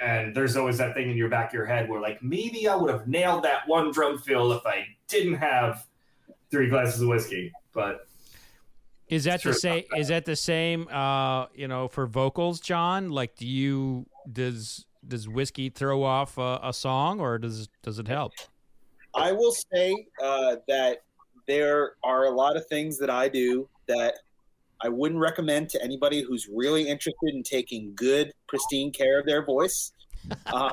and 0.00 0.34
there's 0.34 0.56
always 0.56 0.78
that 0.78 0.94
thing 0.94 1.10
in 1.10 1.16
your 1.16 1.28
back 1.28 1.48
of 1.48 1.54
your 1.54 1.66
head 1.66 1.88
where 1.88 2.00
like 2.00 2.22
maybe 2.22 2.68
i 2.68 2.74
would 2.74 2.90
have 2.90 3.08
nailed 3.08 3.42
that 3.42 3.66
one 3.66 3.90
drum 3.90 4.18
fill 4.18 4.52
if 4.52 4.64
i 4.66 4.86
didn't 5.08 5.34
have 5.34 5.86
three 6.50 6.68
glasses 6.68 7.00
of 7.00 7.08
whiskey 7.08 7.52
but 7.72 8.06
Is 9.08 9.24
that 9.24 9.42
the 9.42 9.52
same? 9.52 9.84
Is 9.96 10.08
that 10.08 10.24
the 10.24 10.36
same? 10.36 10.88
Uh, 10.88 11.46
you 11.54 11.68
know, 11.68 11.88
for 11.88 12.06
vocals, 12.06 12.60
John. 12.60 13.10
Like, 13.10 13.36
do 13.36 13.46
you 13.46 14.06
does 14.30 14.86
does 15.06 15.28
whiskey 15.28 15.68
throw 15.68 16.02
off 16.02 16.38
a, 16.38 16.60
a 16.62 16.72
song, 16.72 17.20
or 17.20 17.38
does 17.38 17.68
does 17.82 17.98
it 17.98 18.08
help? 18.08 18.32
I 19.14 19.32
will 19.32 19.52
say 19.52 20.06
uh, 20.22 20.56
that 20.68 21.02
there 21.46 21.96
are 22.02 22.24
a 22.24 22.30
lot 22.30 22.56
of 22.56 22.66
things 22.66 22.98
that 22.98 23.10
I 23.10 23.28
do 23.28 23.68
that 23.86 24.14
I 24.82 24.88
wouldn't 24.88 25.20
recommend 25.20 25.68
to 25.70 25.82
anybody 25.82 26.22
who's 26.22 26.48
really 26.52 26.88
interested 26.88 27.34
in 27.34 27.42
taking 27.42 27.92
good, 27.94 28.32
pristine 28.48 28.92
care 28.92 29.18
of 29.18 29.26
their 29.26 29.44
voice. 29.44 29.92
Um, 30.52 30.70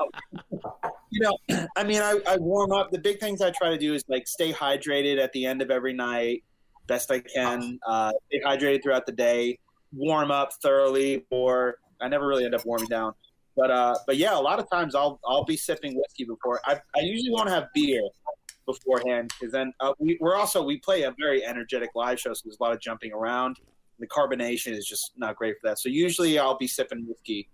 you 1.10 1.20
know, 1.20 1.36
I 1.76 1.82
mean, 1.82 2.00
I, 2.00 2.20
I 2.24 2.36
warm 2.36 2.70
up. 2.70 2.92
The 2.92 3.00
big 3.00 3.18
things 3.18 3.40
I 3.42 3.50
try 3.50 3.70
to 3.70 3.78
do 3.78 3.94
is 3.94 4.04
like 4.08 4.28
stay 4.28 4.52
hydrated 4.52 5.20
at 5.20 5.32
the 5.32 5.44
end 5.44 5.60
of 5.60 5.72
every 5.72 5.92
night, 5.92 6.44
best 6.86 7.10
I 7.10 7.18
can. 7.18 7.80
Uh, 7.84 8.12
stay 8.28 8.40
hydrated 8.40 8.84
throughout 8.84 9.06
the 9.06 9.12
day. 9.12 9.58
Warm 9.92 10.30
up 10.30 10.50
thoroughly, 10.62 11.26
or 11.30 11.78
I 12.00 12.06
never 12.06 12.28
really 12.28 12.44
end 12.44 12.54
up 12.54 12.64
warming 12.64 12.88
down. 12.88 13.12
But 13.56 13.72
uh, 13.72 13.96
but 14.06 14.16
yeah, 14.16 14.38
a 14.38 14.40
lot 14.40 14.60
of 14.60 14.70
times 14.70 14.94
I'll 14.94 15.18
I'll 15.26 15.44
be 15.44 15.56
sipping 15.56 15.96
whiskey 15.96 16.24
before. 16.24 16.60
I 16.64 16.80
I 16.96 17.00
usually 17.00 17.32
won't 17.32 17.48
have 17.48 17.66
beer 17.74 18.02
beforehand 18.66 19.32
because 19.38 19.52
then 19.52 19.72
uh, 19.80 19.92
we, 19.98 20.16
we're 20.20 20.36
also 20.36 20.62
we 20.62 20.78
play 20.78 21.02
a 21.02 21.14
very 21.18 21.44
energetic 21.44 21.90
live 21.94 22.20
show, 22.20 22.32
so 22.34 22.42
there's 22.44 22.58
a 22.60 22.62
lot 22.62 22.72
of 22.72 22.80
jumping 22.80 23.12
around. 23.12 23.58
The 24.00 24.06
carbonation 24.06 24.72
is 24.72 24.86
just 24.86 25.12
not 25.16 25.36
great 25.36 25.56
for 25.60 25.68
that. 25.68 25.78
So 25.78 25.88
usually 25.88 26.38
I'll 26.38 26.58
be 26.58 26.66
sipping 26.66 27.06
whiskey 27.06 27.48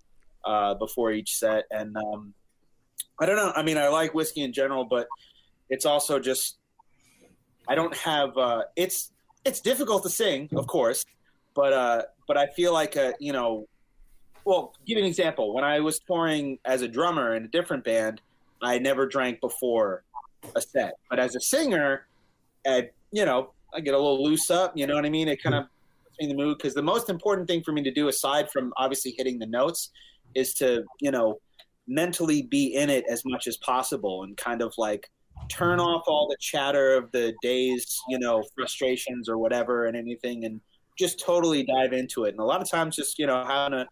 uh, 0.44 0.74
before 0.74 1.12
each 1.12 1.36
set, 1.36 1.64
and 1.70 1.96
um, 1.96 2.32
I 3.18 3.26
don't 3.26 3.36
know. 3.36 3.52
I 3.54 3.62
mean, 3.62 3.78
I 3.78 3.88
like 3.88 4.14
whiskey 4.14 4.42
in 4.42 4.52
general, 4.52 4.84
but 4.84 5.08
it's 5.68 5.84
also 5.84 6.18
just 6.18 6.58
I 7.68 7.74
don't 7.74 7.94
have. 7.96 8.36
Uh, 8.36 8.62
it's 8.76 9.12
it's 9.44 9.60
difficult 9.60 10.02
to 10.04 10.10
sing, 10.10 10.48
of 10.56 10.66
course, 10.66 11.04
but 11.54 11.72
uh, 11.72 12.02
but 12.26 12.36
I 12.36 12.46
feel 12.48 12.72
like 12.72 12.96
a, 12.96 13.14
you 13.20 13.32
know. 13.32 13.66
Well, 14.44 14.74
give 14.86 14.96
an 14.96 15.04
example. 15.04 15.52
When 15.52 15.64
I 15.64 15.80
was 15.80 15.98
touring 15.98 16.60
as 16.64 16.82
a 16.82 16.86
drummer 16.86 17.34
in 17.34 17.44
a 17.44 17.48
different 17.48 17.82
band, 17.82 18.20
I 18.62 18.78
never 18.78 19.04
drank 19.04 19.40
before 19.40 20.04
a 20.54 20.60
set. 20.60 20.94
But 21.10 21.18
as 21.18 21.34
a 21.34 21.40
singer, 21.40 22.06
I, 22.64 22.90
you 23.10 23.24
know, 23.24 23.50
I 23.74 23.80
get 23.80 23.94
a 23.94 23.98
little 23.98 24.22
loose 24.22 24.48
up. 24.48 24.76
You 24.76 24.86
know 24.86 24.94
what 24.94 25.04
I 25.04 25.10
mean? 25.10 25.26
It 25.26 25.42
kind 25.42 25.56
of 25.56 25.66
in 26.18 26.28
the 26.28 26.34
mood 26.34 26.58
because 26.58 26.74
the 26.74 26.82
most 26.82 27.08
important 27.08 27.48
thing 27.48 27.62
for 27.62 27.72
me 27.72 27.82
to 27.82 27.90
do, 27.92 28.08
aside 28.08 28.50
from 28.50 28.72
obviously 28.76 29.14
hitting 29.16 29.38
the 29.38 29.46
notes, 29.46 29.90
is 30.34 30.54
to 30.54 30.84
you 31.00 31.10
know 31.10 31.38
mentally 31.86 32.42
be 32.42 32.74
in 32.74 32.90
it 32.90 33.04
as 33.08 33.22
much 33.24 33.46
as 33.46 33.56
possible 33.58 34.24
and 34.24 34.36
kind 34.36 34.60
of 34.60 34.74
like 34.76 35.08
turn 35.48 35.78
off 35.78 36.02
all 36.08 36.26
the 36.28 36.36
chatter 36.40 36.96
of 36.96 37.12
the 37.12 37.32
day's 37.42 37.98
you 38.08 38.18
know 38.18 38.42
frustrations 38.54 39.28
or 39.28 39.38
whatever 39.38 39.86
and 39.86 39.96
anything 39.96 40.44
and 40.44 40.60
just 40.98 41.20
totally 41.20 41.62
dive 41.62 41.92
into 41.92 42.24
it. 42.24 42.30
And 42.30 42.40
a 42.40 42.44
lot 42.44 42.62
of 42.62 42.70
times 42.70 42.96
just 42.96 43.18
you 43.18 43.26
know 43.26 43.44
having 43.44 43.78
a 43.78 43.86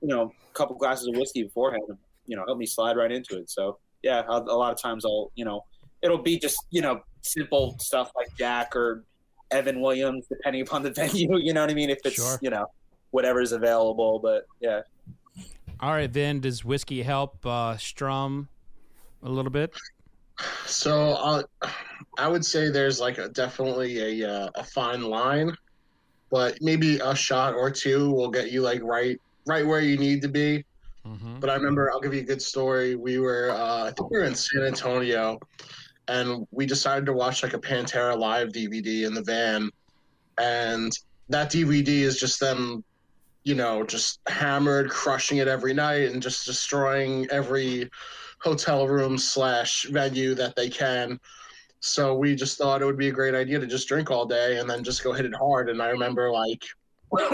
you 0.00 0.08
know 0.08 0.32
a 0.50 0.52
couple 0.54 0.76
glasses 0.76 1.08
of 1.08 1.16
whiskey 1.16 1.42
beforehand 1.42 1.82
you 2.26 2.36
know 2.36 2.44
help 2.46 2.58
me 2.58 2.66
slide 2.66 2.96
right 2.96 3.12
into 3.12 3.36
it. 3.38 3.50
So 3.50 3.78
yeah 4.04 4.22
a 4.28 4.38
lot 4.38 4.70
of 4.70 4.80
times 4.80 5.04
i'll 5.04 5.32
you 5.34 5.44
know 5.44 5.64
it'll 6.02 6.22
be 6.22 6.38
just 6.38 6.58
you 6.70 6.82
know 6.82 7.00
simple 7.22 7.76
stuff 7.80 8.12
like 8.14 8.28
jack 8.38 8.76
or 8.76 9.04
evan 9.50 9.80
williams 9.80 10.26
depending 10.28 10.62
upon 10.62 10.82
the 10.82 10.90
venue 11.00 11.36
you 11.38 11.52
know 11.52 11.60
what 11.60 11.70
i 11.70 11.74
mean 11.74 11.90
if 11.90 11.98
it's 12.04 12.16
Sure. 12.16 12.38
you 12.42 12.50
know 12.50 12.66
whatever's 13.10 13.52
available 13.52 14.18
but 14.18 14.46
yeah 14.60 14.80
All 15.80 15.90
right, 15.90 16.10
then 16.10 16.40
does 16.40 16.64
whiskey 16.64 17.02
help 17.02 17.44
uh, 17.44 17.76
strum 17.76 18.48
a 19.22 19.28
little 19.28 19.50
bit? 19.50 19.72
So 20.66 21.12
uh, 21.12 21.42
I 22.16 22.28
would 22.28 22.44
say 22.44 22.70
there's 22.70 23.00
like 23.00 23.18
a, 23.18 23.28
definitely 23.28 24.22
a 24.22 24.28
uh, 24.30 24.50
a 24.54 24.64
fine 24.64 25.02
line, 25.02 25.54
but 26.30 26.56
maybe 26.60 26.98
a 26.98 27.14
shot 27.14 27.54
or 27.54 27.70
two 27.70 28.10
will 28.10 28.30
get 28.30 28.50
you 28.50 28.62
like 28.62 28.82
right 28.82 29.20
right 29.46 29.66
where 29.66 29.80
you 29.80 29.96
need 29.98 30.22
to 30.22 30.28
be. 30.28 30.64
Mm-hmm. 31.06 31.38
But 31.40 31.50
I 31.50 31.54
remember, 31.54 31.90
I'll 31.92 32.00
give 32.00 32.14
you 32.14 32.20
a 32.20 32.24
good 32.24 32.40
story. 32.40 32.94
We 32.94 33.18
were, 33.18 33.50
uh, 33.50 33.84
I 33.84 33.92
think 33.92 34.10
we 34.10 34.18
were 34.18 34.24
in 34.24 34.34
San 34.34 34.62
Antonio, 34.62 35.38
and 36.08 36.46
we 36.50 36.66
decided 36.66 37.06
to 37.06 37.12
watch 37.12 37.42
like 37.42 37.54
a 37.54 37.58
Pantera 37.58 38.18
live 38.18 38.48
DVD 38.48 39.06
in 39.06 39.14
the 39.14 39.22
van, 39.22 39.70
and 40.38 40.92
that 41.28 41.50
DVD 41.50 41.88
is 41.88 42.18
just 42.18 42.40
them, 42.40 42.84
you 43.44 43.54
know, 43.54 43.84
just 43.84 44.20
hammered, 44.28 44.90
crushing 44.90 45.38
it 45.38 45.48
every 45.48 45.74
night, 45.74 46.12
and 46.12 46.22
just 46.22 46.46
destroying 46.46 47.26
every 47.30 47.90
hotel 48.40 48.86
room 48.86 49.16
slash 49.16 49.84
venue 49.84 50.34
that 50.34 50.54
they 50.54 50.68
can. 50.68 51.18
So 51.80 52.14
we 52.14 52.34
just 52.34 52.58
thought 52.58 52.82
it 52.82 52.86
would 52.86 52.98
be 52.98 53.08
a 53.08 53.12
great 53.12 53.34
idea 53.34 53.58
to 53.58 53.66
just 53.66 53.88
drink 53.88 54.10
all 54.10 54.26
day 54.26 54.58
and 54.58 54.68
then 54.68 54.84
just 54.84 55.04
go 55.04 55.12
hit 55.12 55.26
it 55.26 55.34
hard. 55.34 55.68
And 55.68 55.82
I 55.82 55.88
remember 55.88 56.30
like 56.30 56.64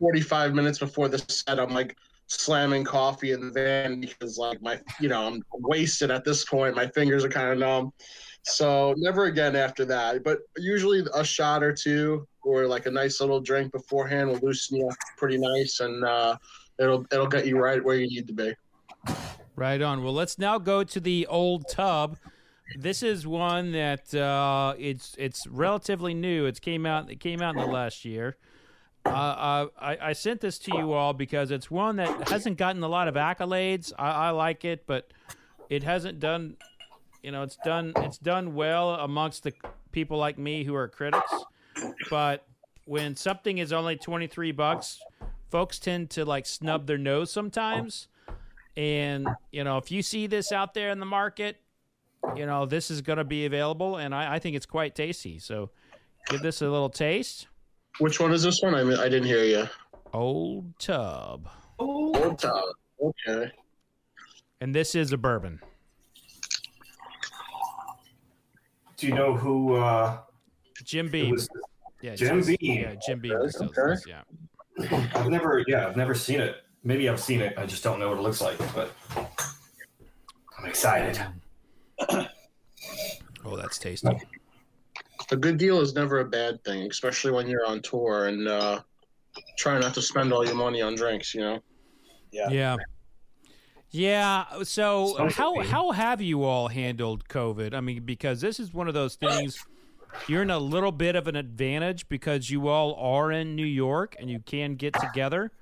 45 0.00 0.54
minutes 0.54 0.78
before 0.78 1.08
the 1.08 1.18
set, 1.28 1.58
I'm 1.58 1.74
like 1.74 1.96
slamming 2.28 2.84
coffee 2.84 3.32
in 3.32 3.40
the 3.40 3.50
van 3.50 4.00
because 4.00 4.38
like 4.38 4.60
my, 4.60 4.80
you 5.00 5.08
know, 5.08 5.26
I'm 5.26 5.42
wasted 5.52 6.10
at 6.10 6.24
this 6.24 6.44
point. 6.44 6.74
My 6.74 6.86
fingers 6.88 7.24
are 7.24 7.28
kind 7.28 7.52
of 7.52 7.58
numb. 7.58 7.92
So 8.42 8.94
never 8.96 9.24
again 9.24 9.56
after 9.56 9.84
that. 9.86 10.22
But 10.22 10.40
usually 10.56 11.04
a 11.14 11.24
shot 11.24 11.62
or 11.62 11.72
two 11.72 12.26
or 12.42 12.66
like 12.66 12.86
a 12.86 12.90
nice 12.90 13.20
little 13.20 13.40
drink 13.40 13.72
beforehand 13.72 14.28
will 14.28 14.38
loosen 14.38 14.78
you 14.78 14.88
up 14.88 14.96
pretty 15.16 15.38
nice 15.38 15.80
and 15.80 16.04
uh, 16.04 16.36
it'll 16.78 17.04
it'll 17.12 17.26
get 17.26 17.46
you 17.46 17.58
right 17.58 17.82
where 17.82 17.96
you 17.96 18.06
need 18.06 18.26
to 18.28 18.32
be. 18.32 18.54
Right 19.56 19.80
on. 19.80 20.04
Well, 20.04 20.12
let's 20.12 20.38
now 20.38 20.58
go 20.58 20.84
to 20.84 21.00
the 21.00 21.26
old 21.28 21.68
tub. 21.68 22.18
This 22.78 23.02
is 23.02 23.26
one 23.26 23.72
that 23.72 24.14
uh, 24.14 24.74
it's 24.78 25.14
it's 25.18 25.46
relatively 25.46 26.14
new. 26.14 26.46
It 26.46 26.60
came 26.60 26.84
out 26.86 27.10
it 27.10 27.20
came 27.20 27.40
out 27.40 27.54
in 27.54 27.60
the 27.60 27.66
last 27.66 28.04
year. 28.04 28.36
Uh, 29.06 29.08
uh, 29.08 29.66
I, 29.80 29.98
I 30.08 30.12
sent 30.12 30.40
this 30.40 30.58
to 30.60 30.76
you 30.76 30.92
all 30.92 31.12
because 31.12 31.50
it's 31.50 31.70
one 31.70 31.96
that 31.96 32.28
hasn't 32.28 32.58
gotten 32.58 32.82
a 32.82 32.88
lot 32.88 33.08
of 33.08 33.14
accolades. 33.14 33.92
I, 33.98 34.10
I 34.10 34.30
like 34.30 34.64
it, 34.64 34.86
but 34.86 35.12
it 35.68 35.82
hasn't 35.82 36.20
done. 36.20 36.56
You 37.22 37.32
know, 37.32 37.42
it's 37.42 37.56
done 37.64 37.92
it's 37.96 38.18
done 38.18 38.54
well 38.54 38.90
amongst 38.90 39.42
the 39.42 39.52
people 39.92 40.18
like 40.18 40.38
me 40.38 40.64
who 40.64 40.74
are 40.74 40.88
critics. 40.88 41.32
But 42.10 42.46
when 42.84 43.16
something 43.16 43.58
is 43.58 43.72
only 43.72 43.96
twenty 43.96 44.26
three 44.26 44.52
bucks, 44.52 45.00
folks 45.50 45.78
tend 45.78 46.10
to 46.10 46.24
like 46.24 46.46
snub 46.46 46.86
their 46.86 46.98
nose 46.98 47.30
sometimes. 47.30 48.08
And 48.76 49.28
you 49.52 49.64
know, 49.64 49.78
if 49.78 49.90
you 49.90 50.02
see 50.02 50.26
this 50.26 50.52
out 50.52 50.74
there 50.74 50.90
in 50.90 51.00
the 51.00 51.06
market, 51.06 51.56
you 52.36 52.44
know 52.44 52.66
this 52.66 52.90
is 52.90 53.00
going 53.00 53.18
to 53.18 53.24
be 53.24 53.46
available, 53.46 53.96
and 53.96 54.14
I, 54.14 54.34
I 54.34 54.38
think 54.38 54.56
it's 54.56 54.66
quite 54.66 54.94
tasty. 54.94 55.38
So, 55.38 55.70
give 56.28 56.42
this 56.42 56.60
a 56.60 56.68
little 56.68 56.90
taste. 56.90 57.46
Which 57.98 58.20
one 58.20 58.32
is 58.32 58.42
this 58.42 58.60
one? 58.62 58.74
I 58.74 58.84
mean, 58.84 58.98
I 58.98 59.08
didn't 59.08 59.26
hear 59.26 59.44
you. 59.44 59.68
Old 60.12 60.78
Tub, 60.78 61.48
Old 61.78 62.38
Town. 62.38 62.62
Okay. 63.02 63.50
and 64.60 64.74
this 64.74 64.94
is 64.94 65.12
a 65.12 65.18
bourbon. 65.18 65.60
Do 68.96 69.06
you 69.06 69.14
know 69.14 69.34
who 69.36 69.74
uh, 69.76 70.18
Jim 70.84 71.06
it 71.06 71.12
Beam. 71.12 71.30
was? 71.32 71.48
yeah, 72.00 72.14
Jim 72.14 72.38
distills- 72.38 72.58
Beam. 72.58 72.80
Yeah, 72.82 72.94
Jim 73.06 73.20
Beam. 73.20 73.32
Okay, 73.34 73.64
okay. 73.80 74.00
Yeah. 74.06 74.22
I've 75.14 75.28
never, 75.28 75.62
yeah, 75.66 75.86
I've 75.86 75.96
never 75.96 76.14
seen 76.14 76.40
it. 76.40 76.56
Maybe 76.84 77.08
I've 77.08 77.20
seen 77.20 77.40
it. 77.40 77.54
I 77.58 77.66
just 77.66 77.82
don't 77.82 77.98
know 77.98 78.08
what 78.10 78.18
it 78.18 78.22
looks 78.22 78.40
like. 78.40 78.56
But 78.74 78.92
I'm 80.58 80.64
excited. 80.66 81.20
Oh, 83.44 83.56
that's 83.56 83.78
tasty. 83.78 84.08
A 85.30 85.36
good 85.36 85.58
deal 85.58 85.80
is 85.80 85.94
never 85.94 86.20
a 86.20 86.24
bad 86.24 86.62
thing, 86.64 86.88
especially 86.90 87.32
when 87.32 87.48
you're 87.48 87.66
on 87.66 87.82
tour 87.82 88.26
and 88.26 88.46
uh, 88.46 88.80
try 89.58 89.78
not 89.78 89.94
to 89.94 90.02
spend 90.02 90.32
all 90.32 90.44
your 90.44 90.54
money 90.54 90.82
on 90.82 90.94
drinks. 90.94 91.34
You 91.34 91.40
know. 91.40 91.62
Yeah. 92.30 92.50
Yeah. 92.50 92.76
Yeah. 93.90 94.44
So 94.62 95.14
Sounds 95.16 95.34
how 95.34 95.60
how 95.60 95.90
have 95.92 96.20
you 96.20 96.44
all 96.44 96.68
handled 96.68 97.28
COVID? 97.28 97.74
I 97.74 97.80
mean, 97.80 98.04
because 98.04 98.40
this 98.40 98.60
is 98.60 98.72
one 98.72 98.88
of 98.88 98.94
those 98.94 99.14
things 99.16 99.64
you're 100.28 100.42
in 100.42 100.50
a 100.50 100.58
little 100.58 100.92
bit 100.92 101.16
of 101.16 101.28
an 101.28 101.36
advantage 101.36 102.08
because 102.08 102.50
you 102.50 102.68
all 102.68 102.94
are 102.94 103.30
in 103.30 103.54
New 103.54 103.66
York 103.66 104.16
and 104.18 104.30
you 104.30 104.40
can 104.40 104.74
get 104.74 104.94
together. 104.94 105.52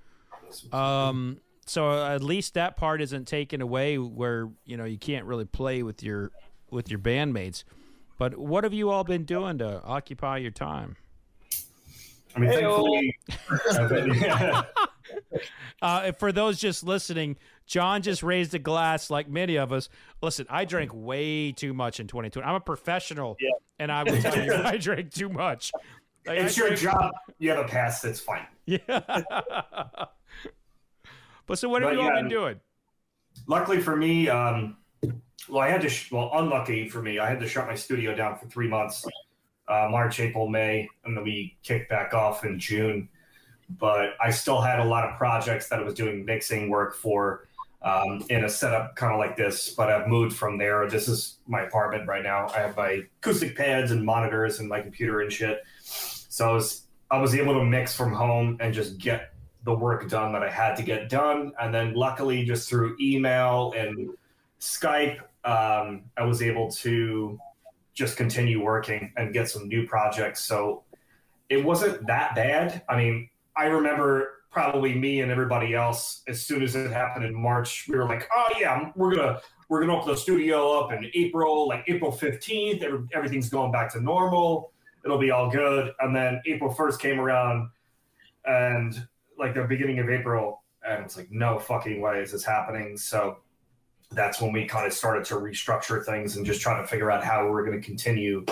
Um 0.73 1.41
so 1.67 2.05
at 2.05 2.23
least 2.23 2.55
that 2.55 2.77
part 2.77 3.01
isn't 3.01 3.27
taken 3.27 3.61
away 3.63 3.99
where, 3.99 4.51
you 4.65 4.77
know, 4.77 4.85
you 4.85 4.99
can't 4.99 5.25
really 5.25 5.47
play 5.47 5.83
with 5.83 6.03
your 6.03 6.31
with 6.71 6.91
your 6.91 6.99
bandmates. 6.99 7.65
But 8.25 8.39
what 8.39 8.65
have 8.65 8.73
you 8.73 8.89
all 8.89 9.05
been 9.05 9.25
doing 9.25 9.59
to 9.59 9.83
occupy 9.83 10.39
your 10.39 10.51
time? 10.51 10.97
I 12.35 12.39
mean, 12.39 12.51
Hey-o. 12.51 12.99
thankfully, 13.71 14.19
Uh, 15.83 16.11
for 16.13 16.33
those 16.33 16.59
just 16.59 16.83
listening, 16.85 17.37
John 17.67 18.01
just 18.01 18.23
raised 18.23 18.55
a 18.55 18.59
glass 18.59 19.11
like 19.11 19.29
many 19.29 19.57
of 19.57 19.75
us. 19.75 19.91
Listen, 20.23 20.47
I 20.49 20.65
drank 20.65 20.93
way 20.95 21.53
too 21.53 21.75
much 21.75 22.01
in 22.01 22.07
2020. 22.07 22.47
I'm 22.49 22.55
a 22.55 22.61
professional, 22.61 23.37
Yeah. 23.39 23.51
and 23.79 23.93
I 23.93 24.05
will 24.05 24.17
tell 24.23 24.43
you, 24.43 24.55
I 24.65 24.79
drank 24.79 25.13
too 25.13 25.29
much. 25.29 25.71
Like, 26.27 26.39
it's 26.39 26.59
I 26.59 26.63
your 26.67 26.75
drank- 26.75 26.97
job. 26.99 27.13
You 27.39 27.51
have 27.51 27.59
a 27.59 27.69
pass. 27.69 28.01
That's 28.01 28.21
fine. 28.21 28.47
Yeah. 28.65 28.79
but 28.89 30.15
so, 31.59 31.69
what 31.69 31.83
have 31.83 31.91
But 31.91 31.97
you 31.99 32.01
all 32.01 32.07
yeah, 32.15 32.21
been 32.23 32.29
doing? 32.31 32.59
Luckily 33.47 33.83
for 33.83 33.95
me, 33.97 34.31
um, 34.31 34.79
well, 35.49 35.61
I 35.61 35.69
had 35.69 35.81
to. 35.83 35.89
Sh- 35.89 36.11
well, 36.13 36.31
unlucky 36.35 36.89
for 36.89 37.03
me, 37.03 37.19
I 37.19 37.29
had 37.29 37.41
to 37.41 37.49
shut 37.49 37.67
my 37.67 37.75
studio 37.75 38.15
down 38.15 38.37
for 38.39 38.47
three 38.47 38.69
months, 38.69 39.05
uh, 39.69 39.89
March, 39.91 40.21
April, 40.21 40.49
May, 40.49 40.89
and 41.05 41.17
then 41.17 41.25
we 41.25 41.57
kicked 41.63 41.91
back 41.91 42.15
off 42.15 42.45
in 42.45 42.59
June. 42.59 43.09
But 43.79 44.11
I 44.23 44.31
still 44.31 44.61
had 44.61 44.81
a 44.81 44.85
lot 44.85 45.05
of 45.05 45.17
projects 45.17 45.69
that 45.69 45.79
I 45.79 45.83
was 45.83 45.95
doing 45.95 46.25
mixing 46.25 46.69
work 46.69 46.95
for 46.95 47.47
um, 47.83 48.25
in 48.31 48.45
a 48.45 48.49
setup 48.49 48.97
kind 48.97 49.13
of 49.13 49.19
like 49.19 49.37
this. 49.37 49.71
But 49.71 49.91
I've 49.91 50.09
moved 50.09 50.37
from 50.37 50.59
there. 50.59 50.89
This 50.89 51.09
is 51.09 51.39
my 51.47 51.63
apartment 51.63 52.09
right 52.09 52.23
now. 52.23 52.49
I 52.49 52.61
have 52.61 52.77
my 52.77 53.03
acoustic 53.21 53.57
pads 53.57 53.91
and 53.91 54.05
monitors 54.05 54.61
and 54.61 54.69
my 54.69 54.81
computer 54.81 55.21
and 55.21 55.33
shit. 55.33 55.63
So 55.83 56.49
I 56.49 56.53
was 56.53 56.83
I 57.11 57.19
was 57.19 57.35
able 57.35 57.55
to 57.55 57.65
mix 57.65 57.95
from 57.95 58.13
home 58.13 58.57
and 58.61 58.75
just 58.75 58.99
get 58.99 59.33
the 59.65 59.75
work 59.75 60.09
done 60.09 60.33
that 60.33 60.43
I 60.43 60.51
had 60.51 60.75
to 60.77 60.83
get 60.83 61.09
done. 61.09 61.53
And 61.61 61.73
then 61.75 61.95
luckily, 61.95 62.45
just 62.45 62.69
through 62.69 62.97
email 63.01 63.73
and 63.77 64.11
Skype, 64.61 65.21
um, 65.45 66.05
I 66.17 66.25
was 66.25 66.43
able 66.43 66.71
to 66.71 67.39
just 67.93 68.17
continue 68.17 68.63
working 68.63 69.13
and 69.17 69.33
get 69.33 69.49
some 69.49 69.69
new 69.69 69.87
projects. 69.87 70.43
So 70.45 70.85
it 71.49 71.65
wasn't 71.65 72.07
that 72.07 72.35
bad. 72.35 72.83
I 72.89 72.97
mean, 72.97 73.29
I 73.57 73.67
remember 73.67 74.45
probably 74.51 74.95
me 74.95 75.21
and 75.21 75.31
everybody 75.31 75.75
else 75.75 76.23
as 76.29 76.43
soon 76.43 76.63
as 76.63 76.75
it 76.77 76.91
happened 76.91 77.25
in 77.25 77.35
March, 77.35 77.87
we 77.89 77.97
were 77.97 78.07
like, 78.07 78.29
oh 78.33 78.49
yeah, 78.59 78.91
we're 78.97 79.15
gonna 79.15 79.41
we're 79.69 79.81
gonna 79.81 79.97
open 79.97 80.13
the 80.13 80.17
studio 80.17 80.81
up 80.81 80.93
in 80.93 81.11
April, 81.15 81.69
like 81.69 81.85
April 81.89 82.13
15th. 82.13 83.09
Everything's 83.13 83.49
going 83.49 83.73
back 83.73 83.93
to 83.93 84.01
normal. 84.01 84.73
It'll 85.05 85.19
be 85.19 85.31
all 85.31 85.51
good. 85.51 85.93
And 86.01 86.15
then 86.15 86.41
April 86.47 86.73
1st 86.73 86.99
came 86.99 87.21
around 87.21 87.69
and 88.47 89.07
like 89.39 89.55
the 89.55 89.65
beginning 89.65 89.99
of 89.99 90.09
April, 90.09 90.63
and 90.87 91.05
it's 91.05 91.17
like, 91.17 91.31
no 91.31 91.59
fucking 91.59 92.01
way 92.01 92.21
is 92.21 92.33
this 92.33 92.45
happening. 92.45 92.97
So 92.97 93.39
that's 94.15 94.41
when 94.41 94.53
we 94.53 94.65
kind 94.65 94.87
of 94.87 94.93
started 94.93 95.25
to 95.27 95.35
restructure 95.35 96.05
things 96.05 96.37
and 96.37 96.47
just 96.47 96.61
try 96.61 96.81
to 96.81 96.87
figure 96.87 97.11
out 97.11 97.25
how 97.25 97.49
we're 97.49 97.65
going 97.65 97.81
to 97.81 97.85
continue, 97.85 98.45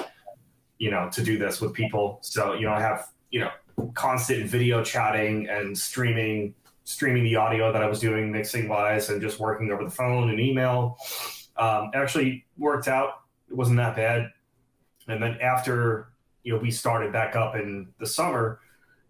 you 0.79 0.91
know, 0.91 1.09
to 1.13 1.23
do 1.23 1.39
this 1.39 1.61
with 1.61 1.73
people. 1.73 2.19
So, 2.23 2.55
you 2.55 2.67
know, 2.67 2.73
I 2.73 2.81
have, 2.81 3.09
you 3.31 3.41
know, 3.41 3.51
constant 3.95 4.47
video 4.47 4.83
chatting 4.85 5.49
and 5.49 5.77
streaming, 5.77 6.55
streaming 6.85 7.25
the 7.25 7.37
audio 7.37 7.73
that 7.73 7.83
I 7.83 7.87
was 7.87 8.01
doing 8.01 8.31
mixing 8.31 8.69
wise 8.69 9.09
and 9.09 9.21
just 9.21 9.41
working 9.41 9.71
over 9.71 9.85
the 9.85 9.91
phone 9.91 10.31
and 10.31 10.41
email. 10.41 10.99
Um, 11.57 11.91
it 11.93 11.97
actually 11.97 12.45
worked 12.59 12.89
out. 12.89 13.21
It 13.51 13.57
wasn't 13.57 13.77
that 13.79 13.97
bad. 13.97 14.33
And 15.09 15.23
then 15.23 15.39
after, 15.41 16.09
you 16.43 16.53
know, 16.53 16.59
we 16.59 16.71
started 16.71 17.13
back 17.13 17.37
up 17.37 17.55
in 17.55 17.89
the 17.99 18.07
summer, 18.07 18.61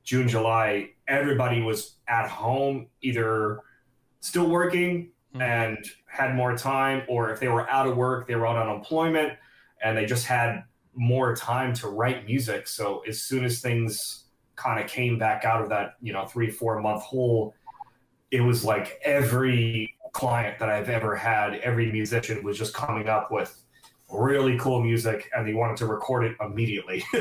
June, 0.05 0.28
July, 0.28 0.90
everybody 1.07 1.62
was 1.62 1.96
at 2.09 2.28
home, 2.28 2.88
either 3.03 3.61
still 4.20 4.48
working 4.48 5.11
Mhm. 5.34 5.40
and 5.42 5.90
had 6.12 6.34
more 6.34 6.56
time, 6.56 7.02
or 7.08 7.30
if 7.30 7.40
they 7.40 7.48
were 7.48 7.68
out 7.70 7.88
of 7.88 7.96
work, 7.96 8.28
they 8.28 8.34
were 8.34 8.46
on 8.46 8.56
unemployment 8.56 9.32
and 9.82 9.96
they 9.96 10.04
just 10.04 10.26
had 10.26 10.62
more 10.94 11.34
time 11.34 11.72
to 11.72 11.88
write 11.88 12.26
music. 12.26 12.68
So 12.68 13.02
as 13.08 13.22
soon 13.22 13.44
as 13.44 13.60
things 13.60 14.24
kind 14.54 14.78
of 14.78 14.90
came 14.90 15.18
back 15.18 15.46
out 15.46 15.62
of 15.62 15.70
that, 15.70 15.94
you 16.02 16.12
know, 16.12 16.26
three, 16.26 16.50
four 16.50 16.80
month 16.80 17.02
hole, 17.02 17.54
it 18.30 18.42
was 18.42 18.62
like 18.62 19.00
every 19.04 19.94
client 20.12 20.58
that 20.58 20.68
I've 20.68 20.90
ever 20.90 21.16
had, 21.16 21.54
every 21.56 21.90
musician 21.90 22.44
was 22.44 22.58
just 22.58 22.74
coming 22.74 23.08
up 23.08 23.32
with 23.32 23.64
really 24.10 24.58
cool 24.58 24.82
music 24.82 25.30
and 25.34 25.48
they 25.48 25.54
wanted 25.54 25.78
to 25.78 25.86
record 25.86 26.24
it 26.24 26.36
immediately. 26.40 27.02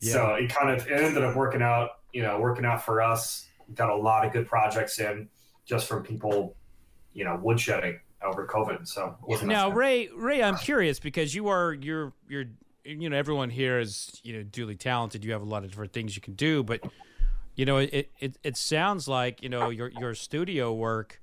So 0.00 0.34
it 0.34 0.48
kind 0.48 0.70
of 0.70 0.86
it 0.86 0.92
ended 0.92 1.22
up 1.22 1.36
working 1.36 1.60
out, 1.60 1.90
you 2.12 2.22
know, 2.22 2.40
working 2.40 2.64
out 2.64 2.82
for 2.82 3.02
us. 3.02 3.46
Got 3.74 3.90
a 3.90 3.96
lot 3.96 4.24
of 4.24 4.32
good 4.32 4.46
projects 4.46 4.98
in 4.98 5.28
just 5.66 5.86
from 5.86 6.02
people, 6.02 6.56
you 7.12 7.24
know, 7.24 7.40
woodshedding 7.42 7.98
over 8.22 8.46
COVID. 8.46 8.86
So 8.86 9.16
wasn't 9.22 9.48
Now, 9.50 9.70
that 9.70 9.76
Ray, 9.76 10.08
Ray, 10.14 10.42
I'm 10.42 10.56
curious 10.56 11.00
because 11.00 11.34
you 11.34 11.48
are 11.48 11.72
you're 11.72 12.12
you're 12.28 12.46
you 12.84 13.08
know 13.10 13.16
everyone 13.16 13.50
here 13.50 13.78
is 13.78 14.20
you 14.22 14.34
know 14.34 14.42
duly 14.42 14.76
talented. 14.76 15.24
You 15.24 15.32
have 15.32 15.42
a 15.42 15.46
lot 15.46 15.64
of 15.64 15.70
different 15.70 15.92
things 15.92 16.16
you 16.16 16.22
can 16.22 16.34
do, 16.34 16.62
but 16.62 16.80
you 17.54 17.64
know 17.64 17.78
it 17.78 18.10
it, 18.18 18.38
it 18.42 18.56
sounds 18.56 19.08
like 19.08 19.42
you 19.42 19.48
know 19.48 19.70
your 19.70 19.88
your 19.88 20.14
studio 20.14 20.72
work 20.72 21.20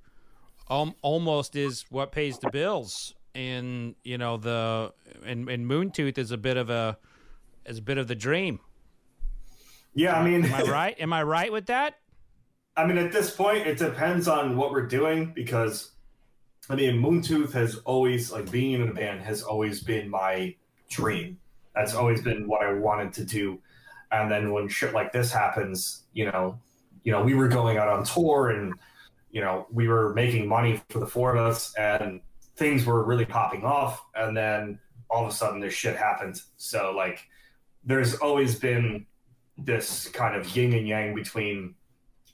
um, 0.70 0.94
almost 1.02 1.56
is 1.56 1.84
what 1.90 2.12
pays 2.12 2.38
the 2.38 2.50
bills. 2.50 3.14
And 3.34 3.94
you 4.02 4.18
know 4.18 4.36
the 4.36 4.92
and, 5.24 5.48
and 5.48 5.66
Moon 5.66 5.90
Tooth 5.90 6.18
is 6.18 6.30
a 6.30 6.38
bit 6.38 6.56
of 6.56 6.70
a 6.70 6.98
is 7.66 7.78
a 7.78 7.82
bit 7.82 7.98
of 7.98 8.08
the 8.08 8.14
dream. 8.14 8.60
Yeah, 9.94 10.18
I 10.18 10.24
mean, 10.24 10.44
Am 10.44 10.54
I 10.54 10.62
right? 10.70 11.00
Am 11.00 11.12
I 11.12 11.22
right 11.22 11.52
with 11.52 11.66
that? 11.66 11.96
I 12.78 12.86
mean, 12.86 12.96
at 12.96 13.10
this 13.10 13.32
point, 13.34 13.66
it 13.66 13.76
depends 13.76 14.28
on 14.28 14.56
what 14.56 14.70
we're 14.70 14.86
doing 14.86 15.32
because, 15.34 15.90
I 16.70 16.76
mean, 16.76 16.96
Moon 16.96 17.20
Tooth 17.20 17.52
has 17.52 17.74
always 17.78 18.30
like 18.30 18.52
being 18.52 18.80
in 18.80 18.88
a 18.88 18.94
band 18.94 19.20
has 19.22 19.42
always 19.42 19.82
been 19.82 20.08
my 20.08 20.54
dream. 20.88 21.40
That's 21.74 21.96
always 21.96 22.22
been 22.22 22.46
what 22.46 22.62
I 22.62 22.72
wanted 22.74 23.12
to 23.14 23.24
do. 23.24 23.58
And 24.12 24.30
then 24.30 24.52
when 24.52 24.68
shit 24.68 24.94
like 24.94 25.12
this 25.12 25.32
happens, 25.32 26.04
you 26.12 26.26
know, 26.26 26.60
you 27.02 27.10
know, 27.10 27.20
we 27.20 27.34
were 27.34 27.48
going 27.48 27.78
out 27.78 27.88
on 27.88 28.04
tour 28.04 28.50
and 28.50 28.72
you 29.32 29.40
know 29.40 29.66
we 29.72 29.88
were 29.88 30.14
making 30.14 30.46
money 30.46 30.80
for 30.88 31.00
the 31.00 31.06
four 31.06 31.34
of 31.34 31.44
us, 31.44 31.74
and 31.74 32.20
things 32.54 32.86
were 32.86 33.02
really 33.02 33.26
popping 33.26 33.64
off. 33.64 34.04
And 34.14 34.36
then 34.36 34.78
all 35.10 35.24
of 35.26 35.32
a 35.32 35.34
sudden, 35.34 35.58
this 35.58 35.74
shit 35.74 35.96
happened. 35.96 36.40
So 36.58 36.92
like, 36.96 37.26
there's 37.82 38.14
always 38.14 38.56
been 38.56 39.04
this 39.56 40.08
kind 40.10 40.36
of 40.36 40.56
yin 40.56 40.72
and 40.74 40.86
yang 40.86 41.16
between 41.16 41.74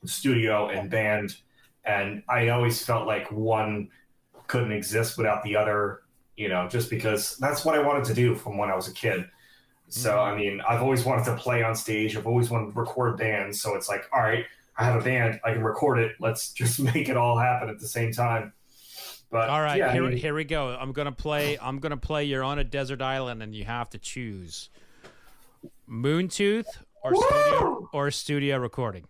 studio 0.07 0.69
and 0.69 0.91
band 0.91 1.37
and 1.85 2.23
i 2.29 2.49
always 2.49 2.85
felt 2.85 3.07
like 3.07 3.31
one 3.31 3.89
couldn't 4.47 4.73
exist 4.73 5.17
without 5.17 5.43
the 5.43 5.57
other 5.57 6.03
you 6.37 6.49
know 6.49 6.69
just 6.69 6.91
because 6.91 7.37
that's 7.39 7.65
what 7.65 7.75
i 7.75 7.79
wanted 7.79 8.05
to 8.05 8.15
do 8.15 8.35
from 8.35 8.57
when 8.59 8.71
i 8.71 8.75
was 8.75 8.89
a 8.89 8.93
kid 8.93 9.25
so 9.89 10.13
mm-hmm. 10.13 10.35
i 10.35 10.37
mean 10.37 10.61
i've 10.69 10.83
always 10.83 11.05
wanted 11.05 11.25
to 11.25 11.35
play 11.37 11.63
on 11.63 11.75
stage 11.75 12.17
i've 12.17 12.27
always 12.27 12.51
wanted 12.51 12.73
to 12.73 12.79
record 12.79 13.17
bands 13.17 13.61
so 13.61 13.75
it's 13.75 13.89
like 13.89 14.05
all 14.13 14.23
right 14.23 14.45
i 14.77 14.85
have 14.85 15.01
a 15.01 15.05
band 15.05 15.41
i 15.45 15.53
can 15.53 15.63
record 15.63 15.99
it 15.99 16.13
let's 16.21 16.53
just 16.55 16.81
make 16.81 17.09
it 17.09 17.17
all 17.17 17.39
happen 17.39 17.69
at 17.69 17.79
the 17.79 17.89
same 17.89 18.13
time 18.13 18.53
but 19.35 19.51
All 19.51 19.61
right, 19.61 19.79
yeah, 19.79 19.89
I 19.89 19.93
here, 19.95 20.03
mean, 20.05 20.17
here 20.17 20.33
we 20.33 20.45
go. 20.45 20.69
I'm 20.69 20.93
gonna 20.93 21.11
play. 21.11 21.59
I'm 21.61 21.81
gonna 21.81 21.97
play. 21.97 22.23
You're 22.23 22.45
on 22.45 22.61
a 22.61 22.65
desert 22.65 23.03
island, 23.03 23.43
and 23.43 23.53
you 23.53 23.65
have 23.65 23.91
to 23.91 23.99
choose 23.99 24.71
Moon 25.89 26.29
Tooth 26.29 26.69
or 27.03 27.17
studio 27.17 27.89
or 27.93 28.11
studio 28.13 28.59
recording. 28.59 29.09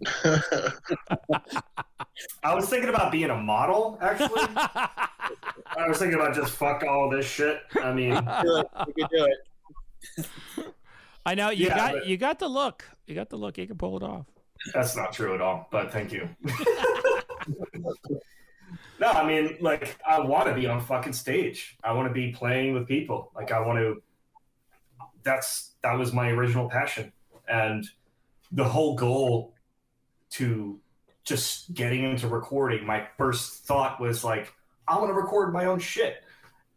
i 2.42 2.54
was 2.54 2.68
thinking 2.68 2.88
about 2.88 3.12
being 3.12 3.30
a 3.30 3.36
model 3.36 3.98
actually 4.00 4.42
i 4.56 5.86
was 5.88 5.98
thinking 5.98 6.18
about 6.18 6.34
just 6.34 6.52
fuck 6.52 6.82
all 6.84 7.08
this 7.10 7.26
shit 7.26 7.60
i 7.82 7.92
mean 7.92 8.14
Do 8.42 8.58
it. 8.58 8.66
You 8.86 8.94
can 8.94 9.08
do 9.12 9.24
it. 9.26 9.36
I 11.26 11.34
know 11.34 11.50
you 11.50 11.66
Yeah, 11.66 11.76
got 11.76 11.92
but- 11.92 12.06
you 12.06 12.16
got 12.16 12.38
the 12.38 12.48
look. 12.48 12.84
You 13.06 13.14
got 13.14 13.28
the 13.28 13.36
look. 13.36 13.58
You 13.58 13.66
can 13.66 13.76
pull 13.76 13.96
it 13.98 14.02
off. 14.02 14.24
That's 14.72 14.96
not 14.96 15.12
true 15.12 15.34
at 15.34 15.40
all, 15.42 15.68
but 15.70 15.92
thank 15.92 16.12
you. 16.12 16.28
no, 18.98 19.06
I 19.06 19.26
mean, 19.26 19.56
like, 19.60 19.98
I 20.06 20.18
want 20.20 20.48
to 20.48 20.54
be 20.54 20.66
on 20.66 20.80
fucking 20.80 21.12
stage. 21.12 21.76
I 21.84 21.92
want 21.92 22.08
to 22.08 22.14
be 22.14 22.32
playing 22.32 22.72
with 22.74 22.86
people. 22.88 23.30
Like, 23.34 23.52
I 23.52 23.60
want 23.60 23.78
to. 23.78 24.02
That's 25.22 25.74
that 25.82 25.98
was 25.98 26.12
my 26.14 26.30
original 26.30 26.68
passion, 26.70 27.12
and 27.48 27.84
the 28.52 28.64
whole 28.64 28.96
goal 28.96 29.54
to 30.30 30.80
just 31.24 31.74
getting 31.74 32.04
into 32.04 32.28
recording. 32.28 32.84
My 32.86 33.06
first 33.18 33.64
thought 33.64 34.00
was 34.00 34.24
like, 34.24 34.52
I 34.88 34.96
want 34.98 35.10
to 35.10 35.14
record 35.14 35.52
my 35.52 35.66
own 35.66 35.78
shit, 35.78 36.24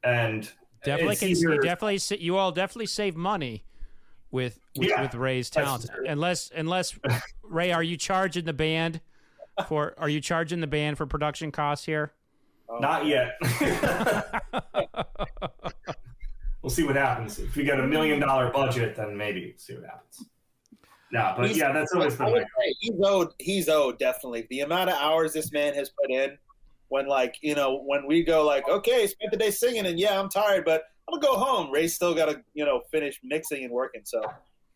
and 0.03 0.49
Definitely, 0.83 1.13
it's 1.13 1.19
can, 1.21 1.29
either- 1.29 1.53
you 1.55 1.61
definitely, 1.61 2.17
you 2.19 2.35
all 2.37 2.51
definitely 2.51 2.87
save 2.87 3.15
money 3.15 3.63
with 4.31 4.59
with, 4.75 4.89
Yeah, 4.89 5.01
with 5.01 5.15
Ray's 5.15 5.49
that's 5.49 5.65
talent. 5.65 6.07
Unless, 6.07 6.51
unless 6.55 6.99
Ray, 7.43 7.71
are 7.71 7.83
you 7.83 7.95
charging 7.97 8.45
the 8.45 8.53
band 8.53 8.99
for? 9.67 9.93
Are 9.97 10.09
you 10.09 10.19
charging 10.19 10.59
the 10.59 10.67
band 10.67 10.97
for 10.97 11.05
production 11.05 11.51
costs 11.51 11.85
here? 11.85 12.11
Oh. 12.67 12.79
Not 12.79 13.05
yet. 13.05 13.37
we'll 16.61 16.69
see 16.69 16.83
what 16.83 16.95
happens. 16.95 17.39
If 17.39 17.55
we 17.55 17.63
get 17.63 17.79
a 17.79 17.87
million 17.87 18.19
dollar 18.19 18.51
budget, 18.51 18.95
then 18.95 19.15
maybe 19.15 19.53
see 19.57 19.75
what 19.75 19.85
happens. 19.85 20.25
No, 21.13 21.33
but 21.37 21.45
He's- 21.45 21.59
yeah, 21.59 21.71
that's 21.71 21.93
always 21.93 22.19
I 22.19 22.25
been 22.25 22.33
would 22.33 22.41
my 22.41 22.65
say 22.65 22.75
he's 22.79 22.99
owed. 23.03 23.33
He's 23.37 23.69
owed 23.69 23.99
definitely 23.99 24.47
the 24.49 24.61
amount 24.61 24.89
of 24.89 24.97
hours 24.97 25.31
this 25.31 25.51
man 25.51 25.75
has 25.75 25.89
put 25.89 26.09
in. 26.09 26.37
When 26.89 27.07
like 27.07 27.37
you 27.41 27.55
know 27.55 27.81
when 27.85 28.05
we 28.07 28.23
go 28.23 28.43
like 28.43 28.67
okay 28.67 29.07
spent 29.07 29.31
the 29.31 29.37
day 29.37 29.51
singing 29.51 29.85
and 29.85 29.99
yeah 29.99 30.19
I'm 30.19 30.29
tired 30.29 30.65
but 30.65 30.83
I'm 31.07 31.19
gonna 31.19 31.33
go 31.33 31.39
home. 31.39 31.71
Ray's 31.71 31.93
still 31.93 32.13
got 32.13 32.25
to 32.25 32.41
you 32.53 32.65
know 32.65 32.81
finish 32.91 33.19
mixing 33.23 33.63
and 33.63 33.71
working. 33.71 34.01
So 34.03 34.21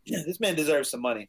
yeah, 0.06 0.20
this 0.26 0.40
man 0.40 0.56
deserves 0.56 0.90
some 0.90 1.02
money. 1.02 1.28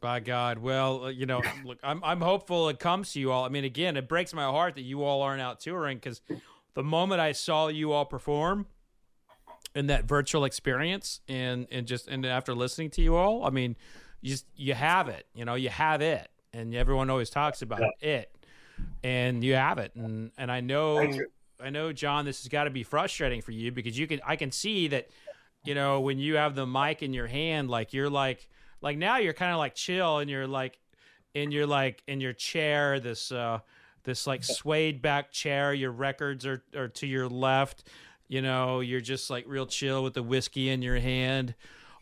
By 0.00 0.20
God, 0.20 0.58
well, 0.58 1.04
uh, 1.04 1.08
you 1.08 1.24
know, 1.24 1.40
look, 1.64 1.78
I'm 1.82 2.04
I'm 2.04 2.20
hopeful 2.20 2.68
it 2.68 2.78
comes 2.78 3.12
to 3.14 3.20
you 3.20 3.32
all. 3.32 3.44
I 3.44 3.48
mean, 3.48 3.64
again, 3.64 3.96
it 3.96 4.08
breaks 4.08 4.34
my 4.34 4.44
heart 4.44 4.74
that 4.74 4.82
you 4.82 5.02
all 5.02 5.22
aren't 5.22 5.40
out 5.40 5.60
touring 5.60 5.96
because 5.96 6.20
the 6.74 6.82
moment 6.82 7.20
I 7.22 7.32
saw 7.32 7.68
you 7.68 7.92
all 7.92 8.04
perform 8.04 8.66
in 9.74 9.86
that 9.88 10.04
virtual 10.04 10.44
experience 10.44 11.20
and 11.28 11.66
and 11.70 11.86
just 11.86 12.08
and 12.08 12.24
after 12.26 12.54
listening 12.54 12.90
to 12.90 13.02
you 13.02 13.16
all, 13.16 13.44
I 13.44 13.50
mean, 13.50 13.76
you 14.24 14.30
just 14.30 14.46
you 14.56 14.72
have 14.72 15.08
it, 15.08 15.26
you 15.34 15.44
know, 15.44 15.54
you 15.54 15.68
have 15.68 16.00
it, 16.00 16.28
and 16.54 16.74
everyone 16.74 17.10
always 17.10 17.28
talks 17.28 17.60
about 17.60 17.82
it, 18.00 18.34
and 19.02 19.44
you 19.44 19.54
have 19.54 19.76
it, 19.78 19.92
and 19.94 20.30
and 20.38 20.50
I 20.50 20.60
know 20.60 20.98
I 21.62 21.70
know, 21.70 21.92
John, 21.92 22.24
this 22.24 22.42
has 22.42 22.48
got 22.48 22.64
to 22.64 22.70
be 22.70 22.82
frustrating 22.82 23.42
for 23.42 23.52
you 23.52 23.70
because 23.70 23.98
you 23.98 24.06
can 24.06 24.20
I 24.26 24.36
can 24.36 24.50
see 24.50 24.88
that, 24.88 25.08
you 25.64 25.74
know, 25.74 26.00
when 26.00 26.18
you 26.18 26.36
have 26.36 26.54
the 26.54 26.66
mic 26.66 27.02
in 27.02 27.12
your 27.12 27.26
hand, 27.26 27.68
like 27.68 27.92
you're 27.92 28.10
like 28.10 28.48
like 28.80 28.96
now 28.98 29.18
you're 29.18 29.34
kind 29.34 29.52
of 29.52 29.58
like 29.58 29.74
chill 29.74 30.18
and 30.18 30.30
you're 30.30 30.46
like 30.46 30.78
in 31.34 31.50
your 31.50 31.66
like 31.66 32.02
in 32.06 32.20
your 32.20 32.32
chair, 32.32 33.00
this 33.00 33.30
uh 33.30 33.60
this 34.04 34.26
like 34.26 34.42
swayed 34.42 35.02
back 35.02 35.32
chair, 35.32 35.72
your 35.72 35.90
records 35.92 36.44
are, 36.46 36.62
are 36.74 36.88
to 36.88 37.06
your 37.06 37.28
left, 37.28 37.84
you 38.28 38.42
know, 38.42 38.80
you're 38.80 39.00
just 39.00 39.28
like 39.30 39.44
real 39.46 39.66
chill 39.66 40.02
with 40.02 40.14
the 40.14 40.22
whiskey 40.22 40.70
in 40.70 40.82
your 40.82 40.98
hand. 40.98 41.54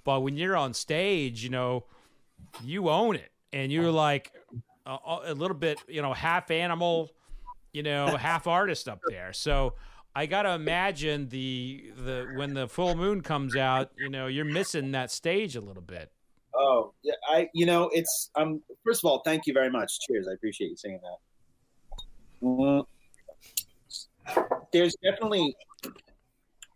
But 0.05 0.21
when 0.21 0.37
you're 0.37 0.57
on 0.57 0.75
stage, 0.75 1.45
you 1.45 1.51
know, 1.51 1.85
you 2.63 2.89
own 2.89 3.17
it 3.17 3.31
and 3.53 3.71
you're 3.71 3.91
like 3.91 4.33
a, 4.87 4.97
a 5.27 5.35
little 5.35 5.57
bit, 5.57 5.79
you 5.89 6.03
know, 6.03 6.13
half 6.13 6.51
animal, 6.51 7.11
you 7.73 7.83
know, 7.83 8.07
half 8.17 8.47
artist 8.47 8.89
up 8.89 9.01
there. 9.09 9.33
So 9.33 9.75
I 10.15 10.27
got 10.27 10.43
to 10.43 10.51
imagine 10.53 11.29
the 11.29 11.93
the 11.97 12.33
when 12.37 12.55
the 12.55 12.69
full 12.69 12.95
moon 12.95 13.23
comes 13.23 13.57
out, 13.57 13.91
you 13.97 14.09
know, 14.09 14.27
you're 14.27 14.45
missing 14.45 14.93
that 14.93 15.11
stage 15.11 15.57
a 15.57 15.61
little 15.61 15.83
bit. 15.83 16.13
Oh 16.55 16.93
yeah, 17.03 17.15
I 17.29 17.49
you 17.55 17.65
know 17.65 17.89
it's 17.93 18.31
um 18.35 18.63
first 18.85 19.03
of 19.03 19.11
all 19.11 19.23
thank 19.25 19.47
you 19.47 19.55
very 19.55 19.71
much. 19.71 19.99
Cheers, 20.01 20.29
I 20.29 20.35
appreciate 20.35 20.69
you 20.71 20.77
saying 20.77 21.01
that. 21.03 21.19
Mm. 22.43 22.87
There's 24.73 24.95
definitely 25.03 25.57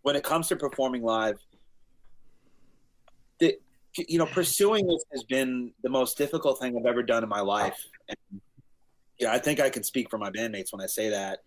when 0.03 0.17
it 0.17 0.25
comes 0.25 0.49
to 0.49 0.57
performing 0.57 1.03
live, 1.03 1.39
you 3.97 4.19
know 4.19 4.27
pursuing 4.27 4.87
this 4.87 5.05
has 5.13 5.25
been 5.25 5.73
the 5.83 5.89
most 5.89 6.19
difficult 6.19 6.59
thing 6.59 6.77
I've 6.77 6.87
ever 6.87 7.03
done 7.03 7.23
in 7.23 7.29
my 7.29 7.41
life. 7.41 7.83
And, 8.09 8.41
yeah, 9.19 9.33
I 9.33 9.39
think 9.39 9.61
I 9.61 9.71
can 9.71 9.83
speak 9.83 10.11
for 10.11 10.19
my 10.19 10.31
bandmates 10.31 10.73
when 10.73 10.83
I 10.83 10.87
say 10.87 11.09
that. 11.11 11.39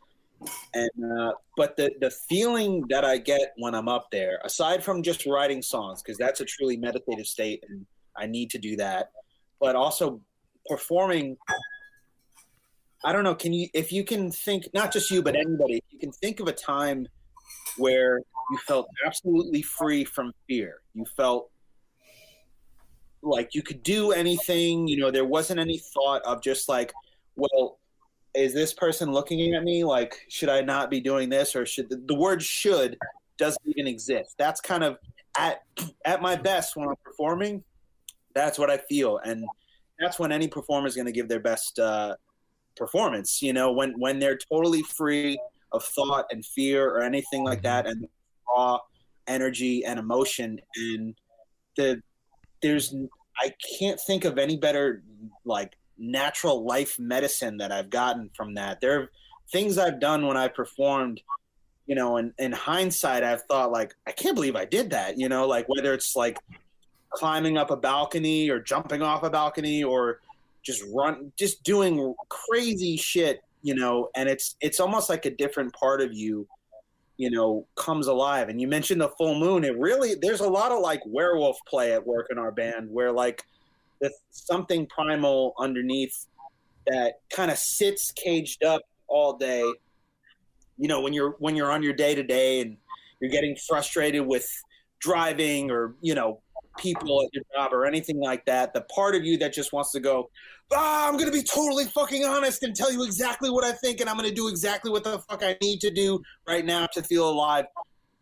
And 0.73 1.19
uh, 1.19 1.33
but 1.57 1.75
the 1.75 1.91
the 1.99 2.11
feeling 2.29 2.85
that 2.89 3.03
I 3.03 3.17
get 3.17 3.53
when 3.57 3.75
I'm 3.75 3.89
up 3.89 4.07
there, 4.11 4.39
aside 4.43 4.83
from 4.83 5.03
just 5.03 5.25
writing 5.25 5.61
songs, 5.61 6.01
because 6.01 6.17
that's 6.17 6.39
a 6.39 6.45
truly 6.45 6.77
meditative 6.77 7.27
state, 7.27 7.63
and 7.67 7.85
I 8.17 8.25
need 8.25 8.49
to 8.51 8.57
do 8.57 8.75
that, 8.77 9.11
but 9.59 9.75
also 9.75 10.21
performing. 10.65 11.37
I 13.03 13.13
don't 13.13 13.23
know. 13.23 13.35
Can 13.35 13.53
you, 13.53 13.69
if 13.73 13.93
you 13.93 14.03
can 14.03 14.29
think, 14.29 14.67
not 14.73 14.91
just 14.91 15.09
you, 15.09 15.21
but 15.21 15.35
anybody, 15.35 15.81
you 15.89 15.99
can 15.99 16.11
think 16.11 16.41
of 16.41 16.47
a 16.47 16.51
time 16.51 17.07
where 17.77 18.19
you 18.51 18.57
felt 18.57 18.87
absolutely 19.05 19.61
free 19.61 20.03
from 20.03 20.33
fear, 20.47 20.81
you 20.93 21.05
felt 21.15 21.49
like 23.21 23.53
you 23.53 23.61
could 23.61 23.83
do 23.83 24.11
anything, 24.11 24.87
you 24.87 24.97
know, 24.97 25.11
there 25.11 25.25
wasn't 25.25 25.59
any 25.59 25.77
thought 25.77 26.21
of 26.23 26.41
just 26.41 26.69
like, 26.69 26.93
well, 27.35 27.79
is 28.35 28.53
this 28.53 28.73
person 28.73 29.11
looking 29.11 29.53
at 29.53 29.63
me? 29.63 29.83
Like, 29.83 30.25
should 30.29 30.49
I 30.49 30.61
not 30.61 30.89
be 30.89 31.01
doing 31.01 31.29
this? 31.29 31.55
Or 31.55 31.65
should 31.65 31.89
the, 31.89 32.01
the 32.05 32.15
word 32.15 32.41
should 32.41 32.97
doesn't 33.37 33.61
even 33.65 33.87
exist. 33.87 34.35
That's 34.37 34.61
kind 34.61 34.83
of 34.83 34.97
at, 35.37 35.63
at 36.05 36.21
my 36.21 36.35
best 36.35 36.75
when 36.75 36.89
I'm 36.89 36.95
performing. 37.03 37.63
That's 38.35 38.59
what 38.59 38.69
I 38.69 38.77
feel. 38.77 39.19
And 39.23 39.45
that's 39.99 40.19
when 40.19 40.31
any 40.31 40.47
performer 40.47 40.87
is 40.87 40.95
going 40.95 41.07
to 41.07 41.11
give 41.11 41.27
their 41.27 41.39
best, 41.39 41.79
uh, 41.79 42.15
performance 42.79 43.41
you 43.41 43.53
know 43.53 43.71
when 43.71 43.91
when 43.99 44.17
they're 44.17 44.39
totally 44.51 44.81
free 44.83 45.37
of 45.73 45.83
thought 45.83 46.25
and 46.31 46.43
fear 46.43 46.89
or 46.89 47.01
anything 47.01 47.43
like 47.43 47.61
that 47.61 47.85
and 47.85 48.07
raw 48.47 48.79
energy 49.27 49.85
and 49.85 49.99
emotion 49.99 50.59
and 50.75 51.13
the 51.75 52.01
there's 52.61 52.95
i 53.41 53.51
can't 53.77 53.99
think 53.99 54.25
of 54.25 54.37
any 54.37 54.57
better 54.57 55.03
like 55.45 55.77
natural 55.97 56.65
life 56.65 56.97
medicine 56.99 57.57
that 57.57 57.71
i've 57.71 57.89
gotten 57.89 58.29
from 58.35 58.53
that. 58.53 58.79
There 58.79 59.01
are 59.01 59.11
things 59.51 59.77
i've 59.77 59.99
done 59.99 60.25
when 60.27 60.37
i 60.37 60.47
performed 60.47 61.21
you 61.87 61.95
know 61.95 62.17
and 62.17 62.33
in 62.37 62.51
hindsight 62.51 63.23
i've 63.23 63.41
thought 63.43 63.71
like 63.71 63.95
i 64.07 64.11
can't 64.11 64.35
believe 64.35 64.55
i 64.55 64.63
did 64.63 64.91
that 64.91 65.17
you 65.17 65.27
know 65.27 65.47
like 65.47 65.67
whether 65.67 65.91
it's 65.91 66.15
like 66.15 66.37
climbing 67.09 67.57
up 67.57 67.71
a 67.71 67.75
balcony 67.75 68.49
or 68.49 68.59
jumping 68.59 69.01
off 69.01 69.23
a 69.23 69.29
balcony 69.29 69.83
or 69.83 70.19
just 70.63 70.83
run, 70.93 71.31
just 71.37 71.63
doing 71.63 72.13
crazy 72.29 72.97
shit, 72.97 73.41
you 73.61 73.75
know, 73.75 74.09
and 74.15 74.29
it's 74.29 74.55
it's 74.61 74.79
almost 74.79 75.09
like 75.09 75.25
a 75.25 75.31
different 75.31 75.73
part 75.73 76.01
of 76.01 76.13
you, 76.13 76.47
you 77.19 77.29
know, 77.29 77.67
comes 77.75 78.07
alive. 78.07 78.47
And 78.47 78.61
you 78.61 78.67
mentioned 78.67 79.01
the 79.01 79.09
full 79.09 79.37
moon. 79.37 79.65
It 79.65 79.77
really 79.77 80.15
there's 80.15 80.39
a 80.39 80.47
lot 80.47 80.71
of 80.71 80.79
like 80.79 81.01
werewolf 81.05 81.57
play 81.67 81.93
at 81.93 82.07
work 82.07 82.27
in 82.31 82.39
our 82.39 82.51
band 82.51 82.89
where 82.89 83.11
like 83.11 83.43
there's 83.99 84.13
something 84.31 84.87
primal 84.87 85.53
underneath 85.59 86.27
that 86.87 87.15
kind 87.29 87.51
of 87.51 87.57
sits 87.57 88.13
caged 88.13 88.63
up 88.63 88.83
all 89.09 89.37
day. 89.37 89.69
You 90.77 90.87
know, 90.87 91.01
when 91.01 91.11
you're 91.11 91.35
when 91.39 91.57
you're 91.57 91.71
on 91.73 91.83
your 91.83 91.91
day 91.91 92.15
to 92.15 92.23
day 92.23 92.61
and 92.61 92.77
you're 93.19 93.29
getting 93.29 93.57
frustrated 93.67 94.25
with 94.25 94.49
driving 95.01 95.71
or 95.71 95.95
you 96.01 96.15
know 96.15 96.41
people 96.77 97.21
at 97.21 97.33
your 97.33 97.43
job 97.53 97.73
or 97.73 97.85
anything 97.85 98.21
like 98.21 98.45
that, 98.45 98.73
the 98.73 98.81
part 98.95 99.13
of 99.13 99.25
you 99.25 99.37
that 99.39 99.51
just 99.51 99.73
wants 99.73 99.91
to 99.91 99.99
go, 99.99 100.29
ah, 100.73 101.07
I'm 101.07 101.13
going 101.13 101.31
to 101.31 101.31
be 101.31 101.43
totally 101.43 101.85
fucking 101.85 102.25
honest 102.25 102.63
and 102.63 102.75
tell 102.75 102.91
you 102.91 103.03
exactly 103.03 103.49
what 103.49 103.63
I 103.63 103.71
think, 103.71 104.01
and 104.01 104.09
I'm 104.09 104.17
going 104.17 104.29
to 104.29 104.35
do 104.35 104.47
exactly 104.47 104.91
what 104.91 105.03
the 105.03 105.19
fuck 105.19 105.43
I 105.43 105.57
need 105.61 105.79
to 105.81 105.91
do 105.91 106.21
right 106.47 106.65
now 106.65 106.87
to 106.93 107.03
feel 107.03 107.29
alive. 107.29 107.65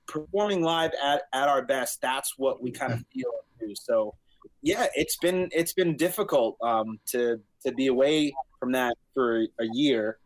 Performing 0.08 0.62
live 0.62 0.92
at, 1.04 1.24
at 1.34 1.50
our 1.50 1.66
best, 1.66 2.02
that's 2.02 2.34
what 2.38 2.62
we 2.62 2.72
kind 2.72 2.94
of 2.94 3.04
feel. 3.14 3.30
Too. 3.60 3.74
So, 3.76 4.16
yeah, 4.62 4.88
it's 4.96 5.18
been 5.18 5.50
it's 5.52 5.74
been 5.74 5.98
difficult 5.98 6.58
um, 6.62 7.00
to 7.08 7.42
to 7.66 7.72
be 7.74 7.88
away 7.88 8.34
from 8.60 8.72
that 8.72 8.96
for 9.14 9.42
a 9.42 9.66
year, 9.74 10.18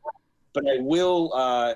but 0.54 0.64
I 0.68 0.82
will. 0.82 1.32
Uh, 1.34 1.74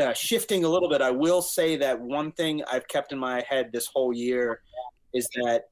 uh, 0.00 0.12
shifting 0.12 0.64
a 0.64 0.68
little 0.68 0.90
bit, 0.90 1.00
I 1.00 1.10
will 1.10 1.40
say 1.40 1.76
that 1.76 1.98
one 1.98 2.32
thing 2.32 2.62
I've 2.70 2.86
kept 2.86 3.12
in 3.12 3.18
my 3.18 3.42
head 3.48 3.70
this 3.72 3.86
whole 3.86 4.12
year 4.12 4.60
is 5.14 5.26
that, 5.36 5.64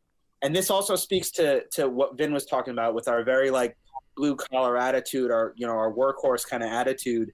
and 0.45 0.55
this 0.55 0.71
also 0.71 0.95
speaks 0.95 1.31
to 1.33 1.65
to 1.73 1.89
what 1.89 2.17
Vin 2.17 2.33
was 2.33 2.45
talking 2.45 2.73
about 2.73 2.95
with 2.95 3.09
our 3.09 3.25
very 3.25 3.51
like 3.51 3.77
blue 4.17 4.37
collar 4.37 4.77
attitude, 4.77 5.31
our 5.31 5.55
you 5.57 5.67
know 5.67 5.73
our 5.73 5.93
workhorse 5.93 6.47
kind 6.49 6.63
of 6.63 6.71
attitude, 6.71 7.33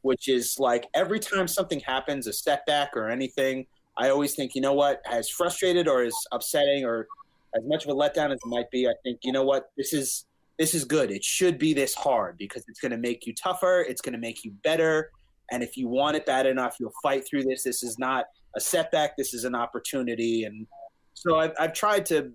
which 0.00 0.28
is 0.28 0.56
like 0.58 0.86
every 0.94 1.20
time 1.20 1.46
something 1.46 1.78
happens, 1.80 2.26
a 2.26 2.32
setback 2.32 2.96
or 2.96 3.10
anything, 3.10 3.66
I 3.98 4.08
always 4.08 4.34
think, 4.34 4.54
you 4.54 4.62
know 4.62 4.72
what, 4.72 5.02
as 5.10 5.28
frustrated 5.28 5.88
or 5.88 6.02
as 6.02 6.14
upsetting 6.32 6.84
or 6.84 7.06
as 7.54 7.64
much 7.66 7.84
of 7.84 7.90
a 7.90 7.94
letdown 7.94 8.32
as 8.32 8.38
it 8.44 8.46
might 8.46 8.70
be, 8.70 8.88
I 8.88 8.94
think, 9.02 9.20
you 9.22 9.32
know 9.32 9.44
what, 9.44 9.70
this 9.76 9.92
is 9.92 10.24
this 10.58 10.74
is 10.74 10.84
good. 10.84 11.10
It 11.10 11.22
should 11.22 11.58
be 11.58 11.74
this 11.74 11.94
hard 11.94 12.38
because 12.38 12.64
it's 12.66 12.80
going 12.80 12.92
to 12.92 12.98
make 12.98 13.26
you 13.26 13.34
tougher. 13.34 13.84
It's 13.88 14.00
going 14.00 14.14
to 14.14 14.18
make 14.18 14.44
you 14.44 14.52
better. 14.64 15.10
And 15.50 15.62
if 15.62 15.76
you 15.76 15.86
want 15.86 16.16
it 16.16 16.26
bad 16.26 16.46
enough, 16.46 16.76
you'll 16.80 16.94
fight 17.02 17.26
through 17.26 17.44
this. 17.44 17.62
This 17.62 17.82
is 17.82 17.98
not 17.98 18.24
a 18.56 18.60
setback. 18.60 19.16
This 19.16 19.34
is 19.34 19.44
an 19.44 19.54
opportunity. 19.54 20.44
And 20.44 20.66
so 21.22 21.36
I've, 21.36 21.52
I've 21.58 21.72
tried 21.72 22.06
to 22.06 22.32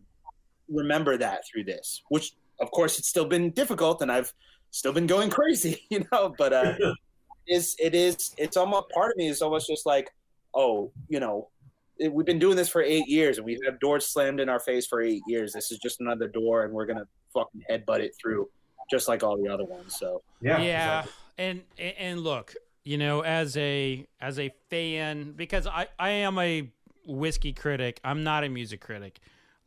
remember 0.68 1.18
that 1.18 1.44
through 1.48 1.64
this, 1.64 2.02
which 2.10 2.34
of 2.60 2.70
course 2.72 3.00
it's 3.00 3.08
still 3.08 3.26
been 3.26 3.52
difficult 3.52 4.02
and 4.02 4.12
I've 4.12 4.34
still 4.72 4.92
been 4.92 5.08
going 5.08 5.30
crazy, 5.38 5.82
you 5.90 6.06
know, 6.12 6.34
but, 6.38 6.52
uh, 6.52 6.74
is 7.48 7.76
it 7.80 7.94
is, 7.96 8.34
it's 8.38 8.58
almost 8.58 8.90
part 8.90 9.12
of 9.12 9.18
me 9.18 9.28
is 9.28 9.42
almost 9.42 9.68
just 9.68 9.86
like, 9.86 10.14
oh, 10.54 10.92
you 11.10 11.20
know, 11.20 11.50
it, 11.98 12.12
we've 12.12 12.26
been 12.26 12.40
doing 12.40 12.56
this 12.56 12.70
for 12.70 12.82
eight 12.82 13.08
years 13.08 13.38
and 13.38 13.46
we've 13.46 13.60
had 13.66 13.80
doors 13.80 14.06
slammed 14.08 14.40
in 14.40 14.50
our 14.50 14.60
face 14.60 14.86
for 14.86 15.02
eight 15.02 15.22
years. 15.28 15.54
This 15.54 15.72
is 15.72 15.78
just 15.80 16.02
another 16.02 16.28
door 16.28 16.64
and 16.64 16.74
we're 16.74 16.86
going 16.86 17.00
to 17.00 17.08
fucking 17.34 17.62
headbutt 17.70 18.00
it 18.00 18.14
through 18.22 18.50
just 18.92 19.08
like 19.08 19.24
all 19.24 19.42
the 19.42 19.50
other 19.50 19.66
ones. 19.66 19.96
So, 19.98 20.22
yeah. 20.42 20.62
Yeah. 20.62 21.00
Exactly. 21.00 21.14
And, 21.38 21.62
and 21.78 22.20
look, 22.20 22.54
you 22.84 22.98
know, 22.98 23.22
as 23.22 23.56
a, 23.58 24.06
as 24.20 24.40
a 24.40 24.52
fan, 24.70 25.34
because 25.36 25.68
I, 25.68 25.88
I 25.98 26.10
am 26.10 26.38
a 26.38 26.70
whiskey 27.06 27.54
critic. 27.54 28.00
I'm 28.04 28.24
not 28.24 28.44
a 28.44 28.50
music 28.50 28.82
critic. 28.82 29.20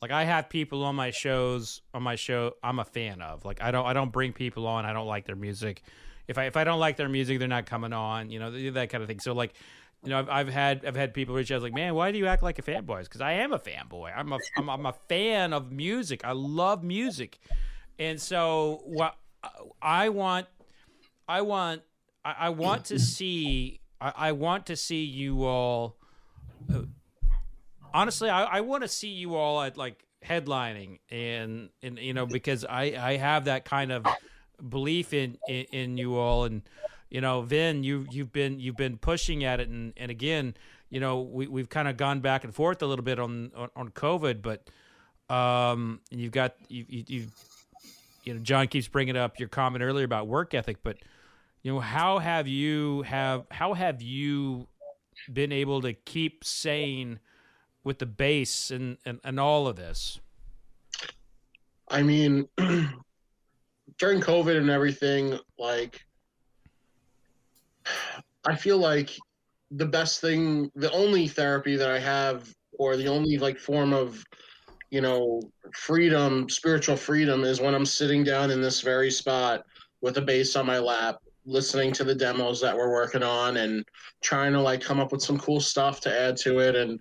Like 0.02 0.10
I 0.10 0.24
have 0.24 0.48
people 0.48 0.84
on 0.84 0.94
my 0.94 1.10
shows 1.10 1.80
on 1.94 2.02
my 2.02 2.16
show 2.16 2.54
I'm 2.62 2.78
a 2.78 2.84
fan 2.84 3.22
of. 3.22 3.44
Like 3.44 3.62
I 3.62 3.70
don't 3.70 3.86
I 3.86 3.92
don't 3.92 4.12
bring 4.12 4.32
people 4.32 4.66
on 4.66 4.84
I 4.84 4.92
don't 4.92 5.06
like 5.06 5.24
their 5.24 5.36
music. 5.36 5.82
If 6.28 6.38
I 6.38 6.44
if 6.44 6.56
I 6.56 6.64
don't 6.64 6.80
like 6.80 6.96
their 6.96 7.08
music, 7.08 7.38
they're 7.38 7.48
not 7.48 7.66
coming 7.66 7.92
on. 7.92 8.30
You 8.30 8.38
know 8.38 8.70
that 8.72 8.90
kind 8.90 9.02
of 9.02 9.08
thing. 9.08 9.20
So 9.20 9.32
like, 9.32 9.54
you 10.02 10.10
know, 10.10 10.18
I've, 10.18 10.28
I've 10.28 10.48
had 10.48 10.84
I've 10.84 10.96
had 10.96 11.14
people 11.14 11.34
reach 11.34 11.50
out 11.50 11.62
like, 11.62 11.74
man, 11.74 11.94
why 11.94 12.12
do 12.12 12.18
you 12.18 12.26
act 12.26 12.42
like 12.42 12.58
a 12.58 12.62
fanboy? 12.62 13.04
Because 13.04 13.20
I 13.20 13.32
am 13.32 13.52
a 13.52 13.58
fanboy. 13.58 14.12
I'm 14.14 14.32
a 14.32 14.38
I'm, 14.58 14.68
I'm 14.68 14.86
a 14.86 14.94
fan 15.08 15.52
of 15.52 15.72
music. 15.72 16.24
I 16.24 16.32
love 16.32 16.84
music, 16.84 17.38
and 17.98 18.20
so 18.20 18.82
what 18.84 19.16
I 19.80 20.10
want 20.10 20.46
I 21.28 21.42
want 21.42 21.82
I, 22.24 22.34
I 22.38 22.48
want 22.50 22.86
to 22.86 22.98
see 22.98 23.80
I, 24.00 24.12
I 24.16 24.32
want 24.32 24.66
to 24.66 24.76
see 24.76 25.04
you 25.04 25.44
all 25.44 25.96
uh, 26.72 26.82
honestly, 27.92 28.30
I, 28.30 28.44
I 28.44 28.60
want 28.60 28.82
to 28.82 28.88
see 28.88 29.08
you 29.08 29.34
all 29.34 29.60
at 29.62 29.76
like 29.76 30.04
headlining 30.24 30.98
and 31.10 31.70
and 31.82 31.98
you 31.98 32.14
know 32.14 32.26
because 32.26 32.64
I 32.64 32.94
I 32.98 33.16
have 33.16 33.44
that 33.44 33.64
kind 33.64 33.92
of 33.92 34.06
belief 34.68 35.12
in 35.12 35.38
in, 35.48 35.64
in 35.72 35.98
you 35.98 36.16
all. 36.16 36.44
And 36.44 36.62
you 37.10 37.20
know 37.20 37.42
Vin 37.42 37.84
you 37.84 38.06
you've 38.10 38.32
been 38.32 38.58
you've 38.58 38.76
been 38.76 38.98
pushing 38.98 39.44
at 39.44 39.60
it. 39.60 39.68
And 39.68 39.92
and 39.96 40.10
again 40.10 40.54
you 40.90 41.00
know 41.00 41.20
we 41.20 41.46
we've 41.46 41.68
kind 41.68 41.88
of 41.88 41.96
gone 41.96 42.20
back 42.20 42.44
and 42.44 42.54
forth 42.54 42.82
a 42.82 42.86
little 42.86 43.04
bit 43.04 43.18
on 43.18 43.50
on, 43.56 43.70
on 43.76 43.88
COVID 43.90 44.42
but 44.42 44.68
um 45.34 46.00
you've 46.10 46.32
got 46.32 46.54
you 46.68 46.84
you 46.88 47.04
you 47.06 47.26
you 48.24 48.34
know 48.34 48.40
John 48.40 48.68
keeps 48.68 48.88
bringing 48.88 49.16
up 49.16 49.38
your 49.38 49.48
comment 49.48 49.82
earlier 49.82 50.04
about 50.04 50.26
work 50.28 50.54
ethic 50.54 50.78
but 50.82 50.98
you 51.62 51.72
know 51.72 51.80
how 51.80 52.18
have 52.18 52.46
you 52.46 53.02
have 53.02 53.44
how 53.50 53.74
have 53.74 54.02
you 54.02 54.68
been 55.32 55.52
able 55.52 55.82
to 55.82 55.92
keep 55.92 56.44
saying 56.44 57.18
with 57.86 58.00
the 58.00 58.06
bass 58.06 58.72
and, 58.72 58.98
and, 59.06 59.20
and 59.22 59.38
all 59.38 59.68
of 59.68 59.76
this? 59.76 60.18
I 61.88 62.02
mean, 62.02 62.48
during 63.98 64.20
COVID 64.20 64.56
and 64.56 64.68
everything, 64.68 65.38
like, 65.56 66.04
I 68.44 68.56
feel 68.56 68.78
like 68.78 69.16
the 69.70 69.86
best 69.86 70.20
thing, 70.20 70.68
the 70.74 70.90
only 70.90 71.28
therapy 71.28 71.76
that 71.76 71.88
I 71.88 72.00
have, 72.00 72.52
or 72.72 72.96
the 72.96 73.06
only 73.06 73.38
like 73.38 73.56
form 73.56 73.92
of, 73.92 74.22
you 74.90 75.00
know, 75.00 75.40
freedom, 75.72 76.48
spiritual 76.48 76.96
freedom, 76.96 77.44
is 77.44 77.60
when 77.60 77.74
I'm 77.74 77.86
sitting 77.86 78.24
down 78.24 78.50
in 78.50 78.60
this 78.60 78.80
very 78.80 79.12
spot 79.12 79.64
with 80.00 80.18
a 80.18 80.22
bass 80.22 80.56
on 80.56 80.66
my 80.66 80.80
lap, 80.80 81.18
listening 81.44 81.92
to 81.92 82.04
the 82.04 82.14
demos 82.16 82.60
that 82.62 82.76
we're 82.76 82.90
working 82.90 83.22
on, 83.22 83.58
and 83.58 83.84
trying 84.22 84.52
to 84.54 84.60
like 84.60 84.80
come 84.80 84.98
up 84.98 85.12
with 85.12 85.22
some 85.22 85.38
cool 85.38 85.60
stuff 85.60 86.00
to 86.00 86.20
add 86.20 86.36
to 86.38 86.58
it, 86.58 86.74
and 86.74 86.98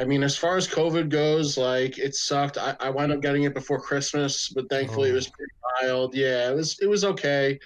I 0.00 0.04
mean, 0.04 0.22
as 0.22 0.34
far 0.34 0.56
as 0.56 0.66
COVID 0.66 1.10
goes, 1.10 1.58
like 1.58 1.98
it 1.98 2.14
sucked. 2.14 2.56
I, 2.56 2.74
I 2.80 2.88
wound 2.88 3.12
up 3.12 3.20
getting 3.20 3.42
it 3.42 3.52
before 3.52 3.78
Christmas, 3.78 4.48
but 4.48 4.68
thankfully 4.70 5.10
oh. 5.10 5.12
it 5.12 5.14
was 5.14 5.28
pretty 5.28 5.52
mild. 5.82 6.14
Yeah, 6.14 6.50
it 6.50 6.54
was 6.54 6.78
it 6.80 6.86
was 6.86 7.04
okay. 7.04 7.58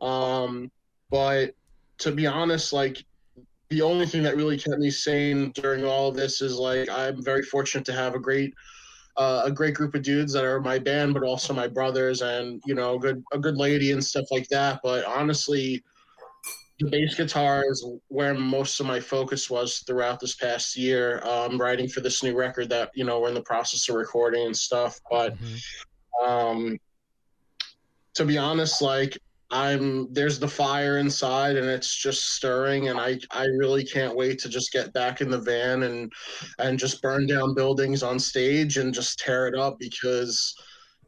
Um, 0.00 0.70
but 1.10 1.56
to 1.98 2.12
be 2.12 2.26
honest, 2.28 2.72
like 2.72 3.04
the 3.68 3.82
only 3.82 4.06
thing 4.06 4.22
that 4.22 4.36
really 4.36 4.56
kept 4.56 4.78
me 4.78 4.90
sane 4.90 5.50
during 5.56 5.84
all 5.84 6.08
of 6.08 6.14
this 6.14 6.40
is 6.40 6.56
like 6.56 6.88
I'm 6.88 7.22
very 7.22 7.42
fortunate 7.42 7.84
to 7.86 7.92
have 7.92 8.14
a 8.14 8.20
great 8.20 8.54
uh, 9.16 9.42
a 9.44 9.50
great 9.50 9.74
group 9.74 9.96
of 9.96 10.02
dudes 10.02 10.32
that 10.34 10.44
are 10.44 10.60
my 10.60 10.78
band, 10.78 11.14
but 11.14 11.24
also 11.24 11.52
my 11.52 11.66
brothers, 11.66 12.22
and 12.22 12.62
you 12.64 12.76
know, 12.76 12.94
a 12.94 12.98
good 13.00 13.24
a 13.32 13.38
good 13.38 13.56
lady 13.56 13.90
and 13.90 14.04
stuff 14.04 14.26
like 14.30 14.46
that. 14.48 14.78
But 14.84 15.04
honestly, 15.04 15.82
the 16.82 16.90
bass 16.90 17.14
guitar 17.14 17.64
is 17.68 17.86
where 18.08 18.34
most 18.34 18.80
of 18.80 18.86
my 18.86 18.98
focus 18.98 19.48
was 19.48 19.78
throughout 19.86 20.20
this 20.20 20.34
past 20.34 20.76
year. 20.76 21.22
Um, 21.24 21.60
writing 21.60 21.88
for 21.88 22.00
this 22.00 22.22
new 22.22 22.36
record 22.36 22.68
that 22.70 22.90
you 22.94 23.04
know 23.04 23.20
we're 23.20 23.28
in 23.28 23.34
the 23.34 23.42
process 23.42 23.88
of 23.88 23.94
recording 23.94 24.46
and 24.46 24.56
stuff. 24.56 25.00
But 25.10 25.36
mm-hmm. 25.38 26.28
um, 26.28 26.78
to 28.14 28.24
be 28.24 28.36
honest, 28.36 28.82
like 28.82 29.16
I'm 29.50 30.12
there's 30.12 30.38
the 30.38 30.48
fire 30.48 30.98
inside 30.98 31.56
and 31.56 31.68
it's 31.68 31.94
just 31.94 32.34
stirring 32.34 32.88
and 32.88 32.98
I 32.98 33.18
I 33.30 33.44
really 33.44 33.84
can't 33.84 34.16
wait 34.16 34.38
to 34.40 34.48
just 34.48 34.72
get 34.72 34.92
back 34.92 35.20
in 35.20 35.30
the 35.30 35.38
van 35.38 35.84
and 35.84 36.10
and 36.58 36.78
just 36.78 37.02
burn 37.02 37.26
down 37.26 37.54
buildings 37.54 38.02
on 38.02 38.18
stage 38.18 38.78
and 38.78 38.94
just 38.94 39.18
tear 39.18 39.46
it 39.46 39.54
up 39.54 39.78
because 39.78 40.54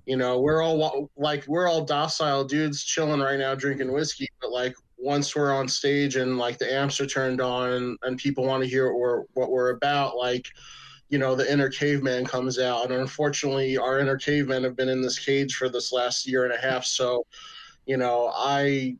you 0.04 0.18
know 0.18 0.40
we're 0.40 0.62
all 0.62 1.10
like 1.16 1.44
we're 1.48 1.66
all 1.66 1.84
docile 1.84 2.44
dudes 2.44 2.84
chilling 2.84 3.20
right 3.20 3.38
now 3.38 3.54
drinking 3.54 3.90
whiskey 3.90 4.28
but 4.42 4.52
like 4.52 4.74
once 5.04 5.36
we're 5.36 5.54
on 5.54 5.68
stage 5.68 6.16
and 6.16 6.38
like 6.38 6.56
the 6.56 6.72
amps 6.72 6.98
are 6.98 7.06
turned 7.06 7.40
on 7.40 7.70
and, 7.74 7.98
and 8.02 8.16
people 8.16 8.44
want 8.46 8.62
to 8.62 8.68
hear 8.68 8.90
what 8.90 8.98
we're, 8.98 9.22
what 9.34 9.50
we're 9.50 9.70
about, 9.70 10.16
like, 10.16 10.48
you 11.10 11.18
know, 11.18 11.34
the 11.34 11.52
inner 11.52 11.68
caveman 11.68 12.24
comes 12.24 12.58
out. 12.58 12.90
And 12.90 13.00
unfortunately, 13.00 13.76
our 13.76 14.00
inner 14.00 14.16
cavemen 14.16 14.64
have 14.64 14.74
been 14.74 14.88
in 14.88 15.02
this 15.02 15.18
cage 15.18 15.56
for 15.56 15.68
this 15.68 15.92
last 15.92 16.26
year 16.26 16.44
and 16.44 16.54
a 16.54 16.56
half. 16.56 16.86
So, 16.86 17.26
you 17.84 17.98
know, 17.98 18.32
I, 18.34 18.96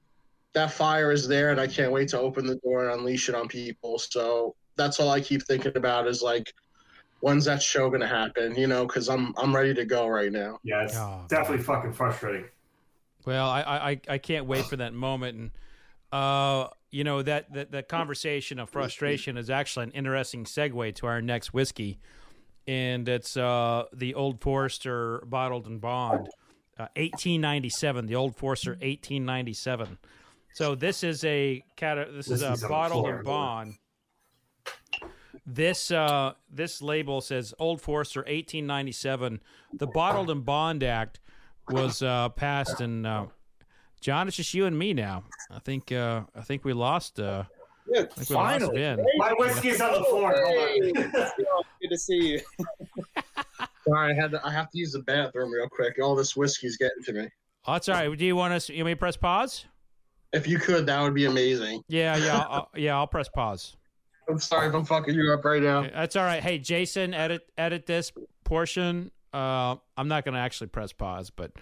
that 0.53 0.71
fire 0.71 1.11
is 1.11 1.27
there 1.27 1.51
and 1.51 1.59
I 1.59 1.67
can't 1.67 1.91
wait 1.91 2.09
to 2.11 2.21
open 2.21 2.47
the 2.47 2.57
door 2.57 2.85
and 2.85 3.01
unleash 3.01 3.31
it 3.31 3.35
on 3.35 3.49
people. 3.49 3.99
So 3.99 4.55
that's 4.77 5.01
all 5.01 5.09
I 5.09 5.23
keep 5.23 5.43
thinking 5.47 5.73
about 5.75 6.07
is 6.07 6.21
like, 6.21 6.53
when's 7.21 7.47
that 7.47 7.63
show 7.63 7.89
going 7.89 8.03
to 8.03 8.07
happen? 8.07 8.55
You 8.55 8.67
know, 8.67 8.87
because 8.87 9.09
I'm 9.09 9.35
I'm 9.39 9.57
ready 9.57 9.73
to 9.73 9.87
go 9.87 10.07
right 10.07 10.31
now. 10.31 10.59
Yeah, 10.63 10.85
it's 10.85 10.97
oh, 10.97 11.25
definitely 11.29 11.65
fucking 11.65 11.95
frustrating. 11.95 12.45
Well, 13.25 13.49
I, 13.49 13.63
I 13.63 14.01
I 14.07 14.19
can't 14.19 14.45
wait 14.45 14.67
for 14.67 14.77
that 14.77 14.93
moment, 14.93 15.39
and 15.39 15.51
uh, 16.15 16.69
you 16.93 17.03
know 17.03 17.23
that, 17.23 17.53
that 17.53 17.73
that 17.73 17.89
conversation 17.89 18.61
of 18.61 18.71
frustration 18.71 19.37
is 19.37 19.51
actually 19.51 19.85
an 19.85 19.91
interesting 19.91 20.45
segue 20.45 20.95
to 20.95 21.07
our 21.07 21.21
next 21.21 21.53
whiskey, 21.53 21.99
and 22.69 23.09
it's 23.09 23.37
uh, 23.37 23.85
the 23.93 24.15
Old 24.15 24.41
Forester 24.41 25.25
bottled 25.27 25.67
in 25.67 25.81
bond. 25.81 26.29
uh, 26.79 26.87
1897, 26.97 28.07
the 28.07 28.15
Old 28.15 28.37
Forester 28.37 28.73
1897. 28.73 29.99
So 30.55 30.77
this 30.77 31.03
is 31.03 31.25
a 31.25 31.65
cat. 31.75 32.07
This 32.13 32.31
is 32.31 32.43
a 32.43 32.55
the 32.61 32.69
bottled 32.69 33.09
in 33.09 33.23
bond. 33.25 33.75
This 35.45 35.91
uh, 35.91 36.35
this 36.49 36.81
label 36.81 37.21
says 37.21 37.53
Old 37.59 37.81
Forester 37.81 38.21
1897. 38.21 39.41
The 39.73 39.87
Bottled 39.89 40.31
in 40.31 40.43
Bond 40.43 40.85
Act 40.85 41.19
was 41.69 42.03
uh, 42.03 42.29
passed 42.31 42.81
in. 42.81 43.05
Uh, 43.05 43.27
John, 44.05 44.29
it's 44.29 44.37
just 44.37 44.53
you 44.53 44.67
and 44.67 44.79
me 44.79 44.93
now. 44.93 45.25
I 45.51 45.59
think 45.61 45.91
uh, 45.91 46.25
I 46.37 46.43
think 46.43 46.63
we 46.63 46.75
lost. 46.75 47.19
Uh, 47.19 47.45
Yeah, 47.87 48.03
I 48.03 48.05
think 48.05 48.29
we 48.29 48.37
lost 48.37 48.51
finally. 48.61 48.77
Vin. 48.77 49.07
My 49.17 49.33
whiskey's 49.39 49.81
on 49.81 49.93
the 49.95 50.05
floor. 50.05 50.35
Hey, 50.47 50.93
Hold 50.95 50.99
on. 50.99 51.31
good 51.81 51.89
to 51.89 51.97
see 51.97 52.33
you. 52.35 52.41
Sorry, 53.89 54.13
I 54.13 54.15
had 54.15 54.31
to, 54.33 54.47
I 54.47 54.51
have 54.51 54.71
to 54.73 54.79
use 54.79 54.93
the 54.93 54.99
bathroom 54.99 55.51
real 55.51 55.71
quick. 55.71 55.95
All 56.03 56.15
this 56.15 56.37
whiskey's 56.37 56.77
getting 56.77 57.03
to 57.05 57.13
me. 57.15 57.29
Oh, 57.67 57.73
that's 57.73 57.89
all 57.89 57.95
right. 57.95 58.15
Do 58.19 58.27
you 58.27 58.37
want 58.37 58.53
us? 58.53 58.69
You 58.69 58.77
want 58.85 58.87
me 58.89 58.93
to 58.93 58.99
press 58.99 59.17
pause? 59.17 59.65
If 60.35 60.47
you 60.47 60.59
could, 60.59 60.85
that 60.85 61.01
would 61.01 61.15
be 61.15 61.25
amazing. 61.25 61.83
Yeah, 61.89 62.19
yeah, 62.19 62.37
I'll, 62.41 62.49
I'll- 62.51 62.71
yeah. 62.77 62.97
I'll 62.97 63.07
press 63.07 63.31
pause. 63.31 63.75
I'm 64.29 64.39
sorry 64.39 64.69
if 64.69 64.75
I'm 64.75 64.85
fucking 64.85 65.15
you 65.15 65.33
up 65.33 65.47
right 65.47 65.63
now. 65.63 65.81
That's 65.83 66.15
all 66.17 66.25
right. 66.25 66.43
Hey, 66.43 66.59
Jason, 66.59 67.15
edit 67.15 67.41
edit 67.57 67.87
this 67.87 68.13
portion. 68.45 69.11
Uh, 69.33 69.77
I'm 69.97 70.09
not 70.09 70.27
gonna 70.27 70.41
actually 70.41 70.67
press 70.67 70.93
pause, 70.93 71.31
but 71.31 71.53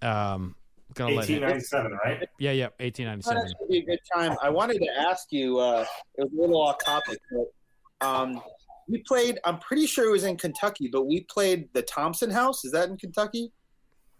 um, 0.00 0.54
gonna 0.94 1.14
let 1.14 1.28
him. 1.28 1.42
1897, 1.42 1.92
right? 2.04 2.28
Yeah, 2.38 2.52
yeah. 2.52 2.64
1897. 2.78 3.42
this 3.42 3.52
would 3.60 3.68
be 3.70 3.78
a 3.78 3.84
good 3.84 4.00
time. 4.14 4.36
I 4.42 4.48
wanted 4.50 4.78
to 4.80 4.88
ask 4.98 5.30
you. 5.30 5.58
Uh, 5.58 5.84
it 6.16 6.24
was 6.24 6.32
a 6.32 6.40
little 6.40 6.60
off 6.60 6.76
topic, 6.84 7.18
but 7.30 8.06
um, 8.06 8.40
we 8.88 9.02
played. 9.06 9.38
I'm 9.44 9.58
pretty 9.58 9.86
sure 9.86 10.08
it 10.08 10.12
was 10.12 10.24
in 10.24 10.36
Kentucky, 10.36 10.88
but 10.92 11.04
we 11.06 11.20
played 11.22 11.68
the 11.72 11.82
Thompson 11.82 12.30
House. 12.30 12.64
Is 12.64 12.72
that 12.72 12.88
in 12.88 12.96
Kentucky? 12.96 13.52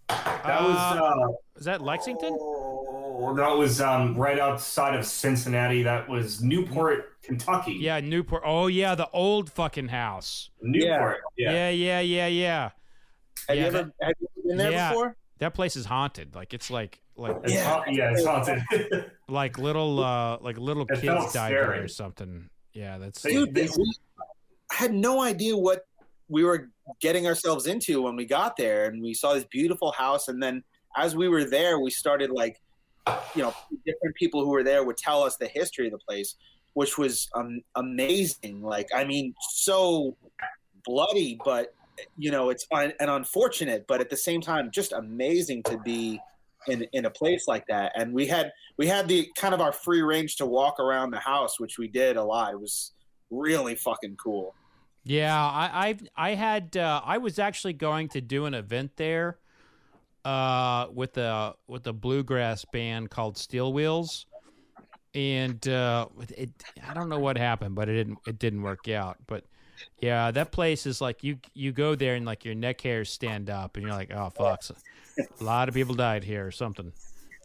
That 0.08 0.62
was 0.62 0.76
Uh, 0.76 1.04
uh, 1.04 1.28
Is 1.56 1.64
that 1.66 1.82
Lexington? 1.82 2.34
oh, 2.40 3.34
that 3.36 3.50
was 3.54 3.80
um, 3.80 4.14
right 4.14 4.38
outside 4.38 4.94
of 4.94 5.04
Cincinnati. 5.04 5.82
That 5.82 6.08
was 6.08 6.42
Newport, 6.42 7.20
Kentucky. 7.22 7.72
Yeah, 7.78 8.00
Newport. 8.00 8.42
Oh 8.46 8.68
yeah, 8.68 8.94
the 8.94 9.10
old 9.10 9.50
fucking 9.52 9.88
house. 9.88 10.48
Newport. 10.62 11.18
Yeah. 11.36 11.52
Yeah, 11.52 11.70
yeah, 11.70 12.00
yeah, 12.00 12.26
yeah. 12.28 12.70
Have 13.48 13.56
Yeah, 13.56 13.62
you 13.62 13.66
ever 13.66 13.92
have 14.00 14.12
you 14.20 14.28
been 14.46 14.56
there 14.56 14.70
yeah. 14.70 14.90
before? 14.90 15.16
That 15.38 15.54
place 15.54 15.76
is 15.76 15.84
haunted. 15.86 16.34
Like 16.34 16.52
it's 16.54 16.70
like 16.70 17.00
like 17.16 17.36
It's 17.44 17.52
Yeah. 17.54 17.64
haunt- 17.64 17.92
yeah, 17.92 18.10
it's 18.12 18.24
haunted. 18.24 19.10
like 19.28 19.58
little 19.58 20.02
uh 20.02 20.38
like 20.40 20.58
little 20.58 20.86
It 20.88 21.00
kids 21.00 21.32
died 21.32 21.52
there 21.52 21.82
or 21.82 21.88
something. 21.88 22.48
Yeah, 22.72 22.98
that's 22.98 23.22
Dude, 23.22 23.54
they- 23.54 23.68
we 23.76 23.92
I 24.70 24.74
had 24.74 24.92
no 24.92 25.22
idea 25.22 25.56
what 25.56 25.86
we 26.28 26.44
were 26.44 26.68
getting 27.00 27.26
ourselves 27.26 27.66
into 27.66 28.02
when 28.02 28.14
we 28.16 28.26
got 28.26 28.54
there, 28.58 28.84
and 28.84 29.02
we 29.02 29.14
saw 29.14 29.32
this 29.32 29.44
beautiful 29.50 29.92
house. 29.92 30.28
And 30.28 30.42
then 30.42 30.62
as 30.96 31.16
we 31.16 31.26
were 31.28 31.44
there, 31.44 31.80
we 31.80 31.90
started 31.90 32.30
like, 32.30 32.60
you 33.34 33.40
know, 33.42 33.54
different 33.86 34.14
people 34.16 34.44
who 34.44 34.50
were 34.50 34.62
there 34.62 34.84
would 34.84 34.98
tell 34.98 35.22
us 35.22 35.36
the 35.38 35.48
history 35.48 35.86
of 35.86 35.92
the 35.92 35.98
place, 35.98 36.34
which 36.74 36.98
was 36.98 37.30
um, 37.34 37.62
amazing. 37.76 38.60
Like, 38.62 38.88
I 38.94 39.04
mean, 39.04 39.34
so 39.52 40.14
bloody, 40.84 41.38
but 41.42 41.72
you 42.16 42.30
know, 42.30 42.50
it's 42.50 42.66
un- 42.70 42.92
and 43.00 43.10
unfortunate, 43.10 43.86
but 43.86 44.00
at 44.00 44.10
the 44.10 44.16
same 44.16 44.40
time, 44.40 44.70
just 44.70 44.92
amazing 44.92 45.62
to 45.64 45.78
be 45.78 46.20
in 46.66 46.86
in 46.92 47.04
a 47.04 47.10
place 47.10 47.46
like 47.48 47.66
that. 47.68 47.92
And 47.94 48.12
we 48.12 48.26
had 48.26 48.52
we 48.76 48.86
had 48.86 49.08
the 49.08 49.28
kind 49.36 49.54
of 49.54 49.60
our 49.60 49.72
free 49.72 50.02
range 50.02 50.36
to 50.36 50.46
walk 50.46 50.80
around 50.80 51.10
the 51.10 51.20
house, 51.20 51.58
which 51.58 51.78
we 51.78 51.88
did 51.88 52.16
a 52.16 52.22
lot. 52.22 52.52
It 52.52 52.60
was 52.60 52.92
really 53.30 53.74
fucking 53.74 54.16
cool. 54.16 54.54
Yeah, 55.04 55.34
I 55.34 55.88
I've, 55.88 56.02
I 56.16 56.34
had 56.34 56.76
uh, 56.76 57.00
I 57.04 57.18
was 57.18 57.38
actually 57.38 57.72
going 57.72 58.08
to 58.10 58.20
do 58.20 58.44
an 58.44 58.54
event 58.54 58.92
there 58.96 59.38
uh, 60.24 60.88
with 60.92 61.16
a 61.16 61.54
with 61.66 61.86
a 61.86 61.92
bluegrass 61.92 62.64
band 62.66 63.10
called 63.10 63.38
Steel 63.38 63.72
Wheels, 63.72 64.26
and 65.14 65.66
uh, 65.68 66.06
it 66.36 66.50
I 66.86 66.94
don't 66.94 67.08
know 67.08 67.18
what 67.18 67.38
happened, 67.38 67.74
but 67.74 67.88
it 67.88 67.94
didn't 67.94 68.18
it 68.26 68.38
didn't 68.38 68.62
work 68.62 68.88
out. 68.88 69.16
But 69.26 69.44
yeah, 70.00 70.30
that 70.30 70.52
place 70.52 70.86
is 70.86 71.00
like 71.00 71.24
you 71.24 71.38
you 71.54 71.72
go 71.72 71.94
there 71.94 72.14
and 72.14 72.24
like 72.24 72.44
your 72.44 72.54
neck 72.54 72.80
hairs 72.80 73.10
stand 73.10 73.50
up, 73.50 73.76
and 73.76 73.86
you're 73.86 73.94
like, 73.94 74.12
oh 74.12 74.30
fuck, 74.30 74.62
a 75.18 75.44
lot 75.44 75.68
of 75.68 75.74
people 75.74 75.94
died 75.94 76.24
here 76.24 76.46
or 76.46 76.50
something. 76.50 76.92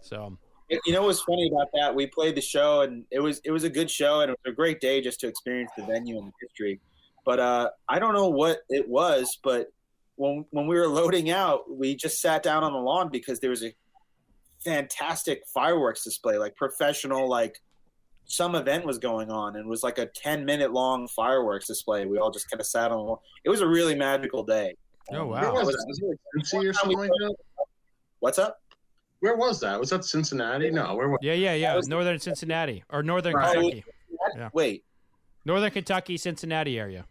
So 0.02 0.38
You 0.86 0.94
know 0.94 1.04
what's 1.04 1.22
funny 1.22 1.50
about 1.52 1.68
that? 1.74 1.94
We 1.94 2.08
played 2.08 2.36
the 2.36 2.42
show, 2.42 2.82
and 2.82 3.06
it 3.12 3.20
was 3.20 3.42
it 3.44 3.52
was 3.52 3.64
a 3.64 3.70
good 3.70 3.90
show, 3.90 4.22
and 4.22 4.32
it 4.32 4.38
was 4.44 4.52
a 4.52 4.56
great 4.56 4.80
day 4.82 5.02
just 5.02 5.20
to 5.22 5.28
experience 5.28 5.72
the 5.78 5.84
venue 5.84 6.18
and 6.18 6.28
the 6.28 6.34
history. 6.42 6.80
But 7.26 7.40
uh, 7.40 7.70
I 7.88 8.00
don't 8.00 8.14
know 8.14 8.30
what 8.30 8.60
it 8.70 8.88
was, 8.88 9.38
but 9.44 9.72
when 10.16 10.46
when 10.52 10.68
we 10.68 10.76
were 10.76 10.88
loading 10.88 11.30
out, 11.30 11.70
we 11.70 11.96
just 11.96 12.22
sat 12.22 12.44
down 12.44 12.64
on 12.64 12.74
the 12.74 12.80
lawn 12.80 13.10
because 13.10 13.40
there 13.40 13.50
was 13.50 13.64
a 13.64 13.74
fantastic 14.64 15.44
fireworks 15.54 16.04
display, 16.04 16.38
like 16.38 16.56
professional, 16.56 17.30
like 17.30 17.60
some 18.34 18.56
event 18.56 18.84
was 18.86 18.98
going 18.98 19.30
on, 19.30 19.56
and 19.56 19.66
it 19.66 19.70
was 19.70 19.84
like 19.84 20.00
a 20.00 20.08
ten 20.08 20.44
minute 20.44 20.74
long 20.74 21.08
fireworks 21.08 21.68
display. 21.68 22.06
We 22.06 22.18
all 22.18 22.32
just 22.32 22.50
kind 22.50 22.60
of 22.60 22.66
sat 22.66 22.92
on 22.92 22.98
the 22.98 23.04
lawn. 23.04 23.18
It 23.44 23.50
was 23.50 23.62
a 23.62 23.68
really 23.68 23.96
magical 23.96 24.44
day. 24.44 24.76
oh 25.12 25.28
Where 25.28 25.42
wow, 25.44 25.54
was 25.54 25.68
that? 25.68 25.86
Was 25.88 26.00
it 26.00 26.06
like 26.08 26.18
Cincy 26.46 26.70
or 26.70 26.74
something 26.74 26.98
like 26.98 27.10
that? 27.10 27.36
What's 28.20 28.40
up? 28.40 28.60
Where 29.20 29.36
was 29.38 29.60
that? 29.62 29.80
Was 29.80 29.92
that 29.92 30.04
Cincinnati? 30.04 30.72
No, 30.72 30.96
where 30.96 31.10
was 31.10 31.20
yeah 31.22 31.34
yeah 31.34 31.54
yeah, 31.54 31.76
was- 31.76 31.88
northern 31.88 32.20
Cincinnati 32.20 32.84
or 32.90 33.04
northern 33.04 33.34
Right. 33.36 33.54
Kentucky, 33.54 33.86
Yeah. 34.36 34.50
Wait, 34.54 34.84
northern 35.46 35.72
Kentucky, 35.72 36.18
Cincinnati 36.18 36.80
area. 36.80 37.06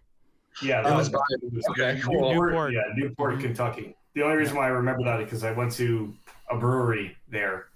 Yeah, 0.63 0.83
That 0.83 0.91
that 0.91 0.97
was 0.97 1.11
was, 1.11 1.23
by- 1.69 1.85
okay, 1.85 2.01
cool. 2.03 2.33
Newport, 2.33 2.51
Newport. 2.53 2.73
Yeah, 2.75 2.81
Newport, 2.97 3.41
Kentucky. 3.41 3.97
The 4.15 4.23
only 4.23 4.37
reason 4.37 4.57
why 4.57 4.67
I 4.67 4.71
remember 4.71 5.05
that 5.05 5.21
is 5.21 5.25
because 5.25 5.45
I 5.45 5.53
went 5.53 5.73
to 5.75 6.13
a 6.51 6.57
brewery 6.59 7.17
there, 7.31 7.69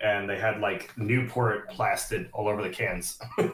and 0.00 0.28
they 0.28 0.38
had 0.38 0.60
like 0.60 0.96
Newport 0.98 1.68
plastered 1.70 2.28
all 2.32 2.48
over 2.48 2.62
the 2.62 2.70
cans. 2.70 3.18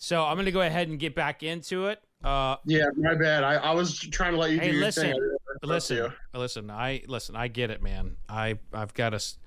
So 0.00 0.24
I'm 0.24 0.36
gonna 0.36 0.52
go 0.52 0.60
ahead 0.60 0.86
and 0.88 0.96
get 0.98 1.16
back 1.16 1.42
into 1.42 1.86
it. 1.86 2.00
Uh, 2.22 2.56
Yeah, 2.64 2.84
my 2.96 3.16
bad. 3.16 3.42
I, 3.42 3.54
I 3.56 3.70
was 3.72 3.98
trying 3.98 4.32
to 4.32 4.38
let 4.38 4.52
you 4.52 4.60
Hey, 4.60 4.68
do 4.70 4.76
your 4.76 4.84
listen, 4.84 5.02
thing. 5.02 5.12
I 5.12 5.14
didn't 5.14 5.68
listen, 5.68 5.96
you. 5.96 6.12
listen. 6.34 6.70
I 6.70 7.02
listen. 7.08 7.34
I 7.34 7.48
get 7.48 7.70
it, 7.70 7.82
man. 7.82 8.16
I 8.28 8.58
I've 8.72 8.94
got 8.94 9.12
a, 9.12 9.16
s- 9.16 9.38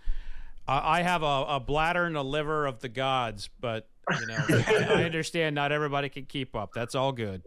I 0.67 0.99
I 0.99 1.01
have 1.03 1.23
a, 1.23 1.45
a 1.47 1.59
bladder 1.61 2.03
and 2.03 2.17
a 2.17 2.21
liver 2.21 2.65
of 2.65 2.81
the 2.81 2.89
gods, 2.89 3.49
but 3.61 3.87
you 4.19 4.27
know, 4.27 4.35
I, 4.49 4.87
I 4.89 5.03
understand 5.05 5.55
not 5.55 5.71
everybody 5.71 6.09
can 6.09 6.25
keep 6.25 6.53
up. 6.53 6.73
That's 6.73 6.95
all 6.95 7.13
good. 7.13 7.43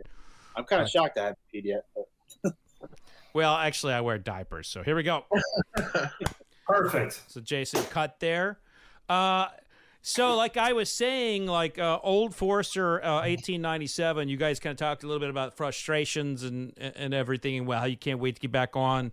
I'm 0.57 0.65
kind 0.65 0.81
of 0.81 0.89
shocked 0.89 1.19
I 1.19 1.25
haven't 1.25 1.39
peed 1.55 1.65
yet. 1.65 1.85
but- 1.95 2.55
Well, 3.35 3.55
actually, 3.55 3.93
I 3.93 4.01
wear 4.01 4.17
diapers, 4.17 4.67
so 4.69 4.83
here 4.83 4.97
we 4.97 5.03
go. 5.03 5.25
Perfect. 6.67 7.23
So 7.29 7.41
Jason 7.41 7.83
cut 7.85 8.21
there. 8.21 8.59
Uh, 9.09 9.49
so 10.07 10.37
like 10.37 10.57
I 10.57 10.75
was 10.75 10.91
saying, 10.91 11.47
like 11.47 11.79
uh, 11.79 11.99
Old 12.03 12.35
Forester, 12.35 13.03
uh, 13.03 13.21
1897. 13.23 14.29
You 14.29 14.37
guys 14.37 14.61
kind 14.61 14.73
of 14.73 14.77
talked 14.77 15.03
a 15.03 15.07
little 15.07 15.21
bit 15.21 15.31
about 15.31 15.57
frustrations 15.57 16.43
and 16.43 16.75
and 16.77 17.15
everything, 17.15 17.57
and 17.57 17.67
well, 17.67 17.81
how 17.81 17.87
you 17.87 17.97
can't 17.97 18.21
wait 18.21 18.35
to 18.35 18.41
get 18.41 18.53
back 18.53 18.77
on 18.77 19.13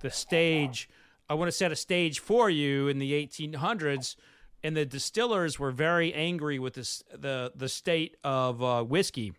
the 0.00 0.10
stage. 0.10 0.88
I 1.28 1.34
want 1.34 1.48
to 1.48 1.52
set 1.52 1.72
a 1.72 1.76
stage 1.76 2.18
for 2.18 2.50
you 2.50 2.88
in 2.88 2.98
the 2.98 3.12
1800s, 3.12 4.16
and 4.62 4.76
the 4.76 4.84
distillers 4.84 5.58
were 5.58 5.70
very 5.70 6.12
angry 6.12 6.58
with 6.58 6.74
this 6.74 7.04
the 7.16 7.52
the 7.54 7.68
state 7.68 8.16
of 8.24 8.62
uh, 8.62 8.82
whiskey. 8.82 9.34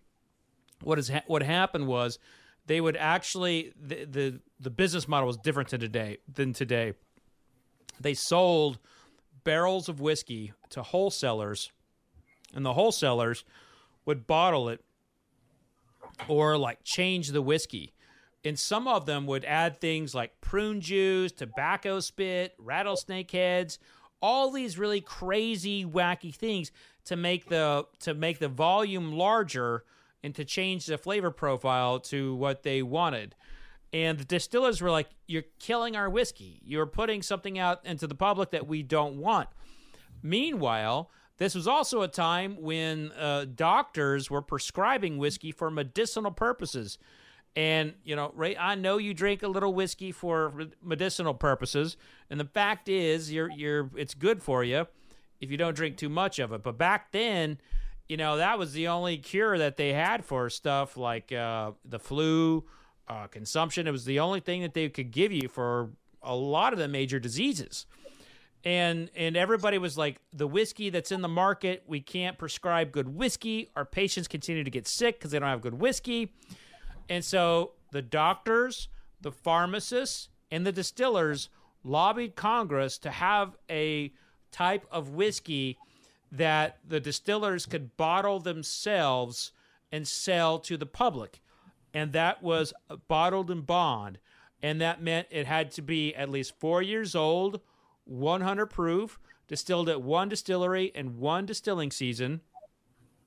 What 0.81 0.97
is 0.97 1.09
ha- 1.09 1.23
what 1.27 1.43
happened 1.43 1.87
was 1.87 2.19
they 2.67 2.79
would 2.79 2.95
actually 2.95 3.73
the, 3.79 4.05
the 4.05 4.39
the 4.61 4.69
business 4.69 5.07
model 5.07 5.27
was 5.27 5.37
different 5.37 5.69
to 5.69 5.77
today 5.77 6.19
than 6.33 6.53
today 6.53 6.93
they 7.99 8.13
sold 8.13 8.79
barrels 9.43 9.89
of 9.89 9.99
whiskey 9.99 10.53
to 10.69 10.83
wholesalers, 10.83 11.71
and 12.53 12.65
the 12.65 12.73
wholesalers 12.73 13.43
would 14.05 14.27
bottle 14.27 14.69
it 14.69 14.83
or 16.27 16.57
like 16.57 16.83
change 16.83 17.29
the 17.29 17.41
whiskey. 17.41 17.93
And 18.43 18.59
some 18.59 18.87
of 18.87 19.07
them 19.07 19.25
would 19.25 19.43
add 19.43 19.81
things 19.81 20.13
like 20.13 20.39
prune 20.39 20.79
juice, 20.79 21.31
tobacco 21.31 21.99
spit, 21.99 22.53
rattlesnake 22.59 23.31
heads, 23.31 23.79
all 24.21 24.51
these 24.51 24.77
really 24.77 25.01
crazy, 25.01 25.85
wacky 25.85 26.33
things 26.33 26.71
to 27.05 27.15
make 27.15 27.49
the 27.49 27.85
to 27.99 28.13
make 28.13 28.39
the 28.39 28.47
volume 28.47 29.13
larger 29.13 29.83
and 30.23 30.33
to 30.35 30.45
change 30.45 30.85
the 30.85 30.97
flavor 30.97 31.31
profile 31.31 31.99
to 31.99 32.35
what 32.35 32.63
they 32.63 32.81
wanted. 32.81 33.35
And 33.95 34.17
the 34.17 34.25
distillers 34.25 34.81
were 34.81 34.91
like, 34.91 35.07
You're 35.25 35.45
killing 35.57 35.95
our 35.95 36.09
whiskey. 36.09 36.59
You're 36.65 36.85
putting 36.85 37.21
something 37.21 37.57
out 37.57 37.79
into 37.85 38.07
the 38.07 38.13
public 38.13 38.51
that 38.51 38.67
we 38.67 38.83
don't 38.83 39.17
want. 39.19 39.47
Meanwhile, 40.21 41.09
this 41.37 41.55
was 41.55 41.65
also 41.65 42.01
a 42.01 42.09
time 42.09 42.57
when 42.59 43.13
uh, 43.13 43.45
doctors 43.55 44.29
were 44.29 44.41
prescribing 44.41 45.17
whiskey 45.17 45.53
for 45.53 45.71
medicinal 45.71 46.31
purposes. 46.31 46.97
And, 47.55 47.93
you 48.03 48.17
know, 48.17 48.33
Ray, 48.35 48.57
I 48.57 48.75
know 48.75 48.97
you 48.97 49.13
drink 49.13 49.43
a 49.43 49.47
little 49.47 49.73
whiskey 49.73 50.11
for 50.11 50.67
medicinal 50.83 51.33
purposes. 51.33 51.95
And 52.29 52.37
the 52.37 52.45
fact 52.45 52.89
is, 52.89 53.31
you're, 53.31 53.49
you're, 53.49 53.89
it's 53.95 54.13
good 54.13 54.43
for 54.43 54.61
you 54.61 54.87
if 55.39 55.51
you 55.51 55.55
don't 55.55 55.73
drink 55.73 55.95
too 55.95 56.09
much 56.09 56.37
of 56.39 56.51
it. 56.51 56.63
But 56.63 56.77
back 56.77 57.13
then, 57.13 57.59
you 58.09 58.17
know, 58.17 58.35
that 58.37 58.59
was 58.59 58.73
the 58.73 58.89
only 58.89 59.17
cure 59.19 59.57
that 59.57 59.77
they 59.77 59.93
had 59.93 60.25
for 60.25 60.49
stuff 60.49 60.97
like 60.97 61.31
uh, 61.31 61.71
the 61.85 61.99
flu 61.99 62.65
uh, 63.07 63.27
consumption. 63.27 63.87
It 63.87 63.91
was 63.91 64.05
the 64.05 64.19
only 64.19 64.39
thing 64.39 64.61
that 64.61 64.73
they 64.73 64.89
could 64.89 65.11
give 65.11 65.31
you 65.31 65.47
for 65.47 65.89
a 66.21 66.35
lot 66.35 66.73
of 66.73 66.79
the 66.79 66.87
major 66.87 67.19
diseases. 67.19 67.85
And 68.63 69.11
and 69.15 69.37
everybody 69.37 69.77
was 69.77 69.95
like, 69.95 70.19
the 70.33 70.47
whiskey 70.47 70.89
that's 70.89 71.11
in 71.11 71.21
the 71.21 71.27
market, 71.27 71.83
we 71.85 72.01
can't 72.01 72.37
prescribe 72.37 72.91
good 72.91 73.07
whiskey. 73.07 73.69
Our 73.75 73.85
patients 73.85 74.27
continue 74.27 74.63
to 74.63 74.71
get 74.71 74.87
sick 74.87 75.19
because 75.19 75.31
they 75.31 75.39
don't 75.39 75.49
have 75.49 75.61
good 75.61 75.79
whiskey. 75.79 76.33
And 77.07 77.23
so 77.23 77.73
the 77.91 78.01
doctors, 78.01 78.89
the 79.21 79.31
pharmacists, 79.31 80.29
and 80.49 80.65
the 80.65 80.71
distillers 80.71 81.49
lobbied 81.83 82.35
Congress 82.35 82.97
to 82.99 83.11
have 83.11 83.55
a 83.69 84.11
type 84.51 84.87
of 84.91 85.09
whiskey 85.09 85.77
that 86.31 86.79
the 86.87 86.99
distillers 86.99 87.67
could 87.67 87.95
bottle 87.97 88.39
themselves 88.39 89.51
and 89.91 90.07
sell 90.07 90.57
to 90.59 90.75
the 90.75 90.85
public. 90.85 91.39
And 91.95 92.11
that 92.11 92.43
was 92.43 92.73
bottled 93.07 93.49
in 93.49 93.61
bond. 93.61 94.19
And 94.61 94.81
that 94.81 95.01
meant 95.01 95.27
it 95.31 95.47
had 95.47 95.71
to 95.71 95.81
be 95.81 96.13
at 96.13 96.29
least 96.29 96.59
four 96.59 96.81
years 96.81 97.15
old, 97.15 97.61
100 98.03 98.65
proof, 98.65 99.17
distilled 99.47 99.87
at 99.87 100.01
one 100.01 100.27
distillery 100.27 100.91
and 100.93 101.17
one 101.17 101.45
distilling 101.45 101.91
season. 101.91 102.41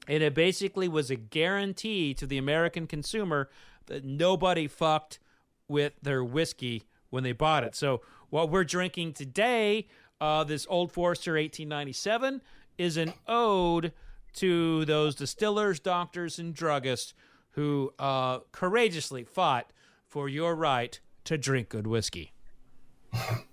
And 0.06 0.22
it 0.22 0.34
basically 0.34 0.86
was 0.86 1.10
a 1.10 1.16
guarantee 1.16 2.12
to 2.14 2.26
the 2.26 2.36
American 2.36 2.86
consumer 2.86 3.48
that 3.86 4.04
nobody 4.04 4.66
fucked 4.66 5.18
with 5.66 5.94
their 6.02 6.22
whiskey 6.22 6.84
when 7.08 7.24
they 7.24 7.32
bought 7.32 7.64
it. 7.64 7.74
So, 7.74 8.02
what 8.28 8.50
we're 8.50 8.64
drinking 8.64 9.14
today, 9.14 9.88
uh, 10.20 10.44
this 10.44 10.66
Old 10.68 10.92
Forester 10.92 11.32
1897, 11.32 12.42
is 12.76 12.98
an 12.98 13.14
ode 13.26 13.92
to 14.34 14.84
those 14.84 15.14
distillers, 15.14 15.80
doctors, 15.80 16.38
and 16.38 16.54
druggists 16.54 17.14
who 17.58 17.92
uh, 17.98 18.38
courageously 18.52 19.24
fought 19.24 19.72
for 20.06 20.28
your 20.28 20.54
right 20.54 21.00
to 21.24 21.36
drink 21.36 21.68
good 21.68 21.88
whiskey. 21.88 22.32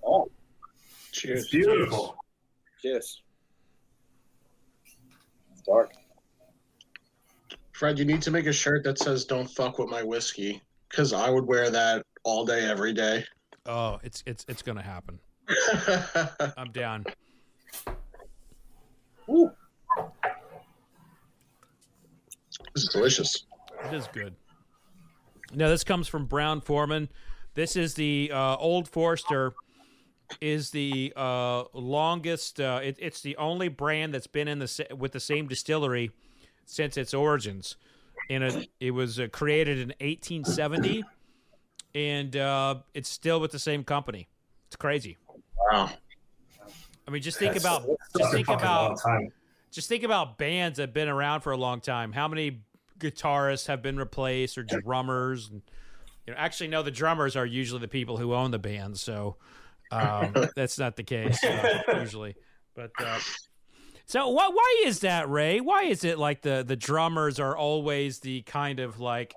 Oh, 0.06 0.30
Cheers. 1.12 1.40
It's 1.40 1.50
beautiful. 1.50 2.16
cheers. 2.80 3.24
It's 5.52 5.62
dark. 5.66 5.94
Fred, 7.72 7.98
you 7.98 8.06
need 8.06 8.22
to 8.22 8.30
make 8.30 8.46
a 8.46 8.54
shirt 8.54 8.84
that 8.84 9.00
says 9.00 9.26
"Don't 9.26 9.50
fuck 9.50 9.80
with 9.80 9.90
my 9.90 10.04
whiskey" 10.04 10.62
because 10.88 11.12
I 11.12 11.32
would 11.32 11.48
wear 11.48 11.72
that 11.72 12.06
all 12.24 12.46
day, 12.46 12.70
every 12.70 12.94
day. 12.94 13.26
Oh, 13.66 14.00
it's 14.04 14.22
it's 14.28 14.46
it's 14.48 14.62
gonna 14.62 14.84
happen. 14.84 15.18
I'm 16.58 16.72
down. 16.72 17.06
Ooh. 19.28 19.50
This 22.76 22.84
is 22.84 22.90
delicious. 22.90 23.46
It 23.88 23.94
is 23.94 24.08
good. 24.14 24.36
Now 25.54 25.70
this 25.70 25.84
comes 25.84 26.08
from 26.08 26.26
Brown-Forman. 26.26 27.10
This 27.54 27.76
is 27.76 27.94
the 27.94 28.32
uh, 28.34 28.56
Old 28.58 28.88
Forester. 28.88 29.54
Is 30.42 30.72
the 30.72 31.14
uh, 31.16 31.66
longest? 31.74 32.60
Uh, 32.60 32.80
it, 32.84 32.98
it's 33.00 33.22
the 33.22 33.38
only 33.38 33.68
brand 33.68 34.14
that's 34.14 34.28
been 34.28 34.48
in 34.48 34.58
the 34.60 34.88
with 34.98 35.12
the 35.12 35.20
same 35.20 35.48
distillery 35.48 36.12
since 36.66 36.98
its 36.98 37.14
origins. 37.14 37.76
And 38.30 38.44
it, 38.44 38.70
it 38.80 38.92
was 38.92 39.20
uh, 39.20 39.28
created 39.32 39.78
in 39.78 39.90
1870, 40.00 41.04
and 41.94 42.36
uh, 42.36 42.76
it's 42.96 43.08
still 43.08 43.40
with 43.40 43.52
the 43.52 43.60
same 43.60 43.84
company. 43.84 44.28
It's 44.68 44.76
crazy. 44.76 45.18
Wow. 45.72 45.92
I 47.08 47.12
mean, 47.12 47.22
just 47.22 47.38
think 47.38 47.54
That's 47.54 47.64
about 47.64 47.86
just 48.18 48.32
think 48.32 48.50
about 48.50 49.00
just 49.72 49.90
think 49.90 50.04
about 50.04 50.40
bands 50.40 50.78
that 50.78 50.84
have 50.84 50.94
been 50.94 51.08
around 51.10 51.42
for 51.42 51.52
a 51.52 51.58
long 51.58 51.82
time. 51.82 52.14
How 52.14 52.28
many 52.28 52.62
guitarists 53.12 53.68
have 53.68 53.82
been 53.82 53.98
replaced 53.98 54.58
or 54.58 54.64
drummers? 54.64 55.50
And, 55.50 55.62
you 56.26 56.34
know, 56.34 56.40
actually, 56.40 56.68
no, 56.68 56.84
the 56.84 56.92
drummers 56.92 57.36
are 57.36 57.46
usually 57.46 57.82
the 57.82 57.88
people 57.88 58.18
who 58.18 58.34
own 58.34 58.52
the 58.52 58.60
band, 58.60 58.98
so 58.98 59.38
um, 59.92 60.34
that's 60.56 60.80
not 60.80 60.96
the 60.96 61.04
case 61.04 61.44
uh, 61.44 61.82
usually. 62.00 62.36
But 62.76 62.92
uh, 63.00 63.20
so, 64.06 64.28
why 64.30 64.50
why 64.50 64.84
is 64.86 65.00
that, 65.00 65.30
Ray? 65.30 65.60
Why 65.62 65.84
is 65.84 66.04
it 66.04 66.18
like 66.20 66.42
the 66.42 66.64
the 66.66 66.76
drummers 66.76 67.40
are 67.40 67.56
always 67.56 68.20
the 68.20 68.42
kind 68.44 68.80
of 68.80 69.00
like, 69.00 69.34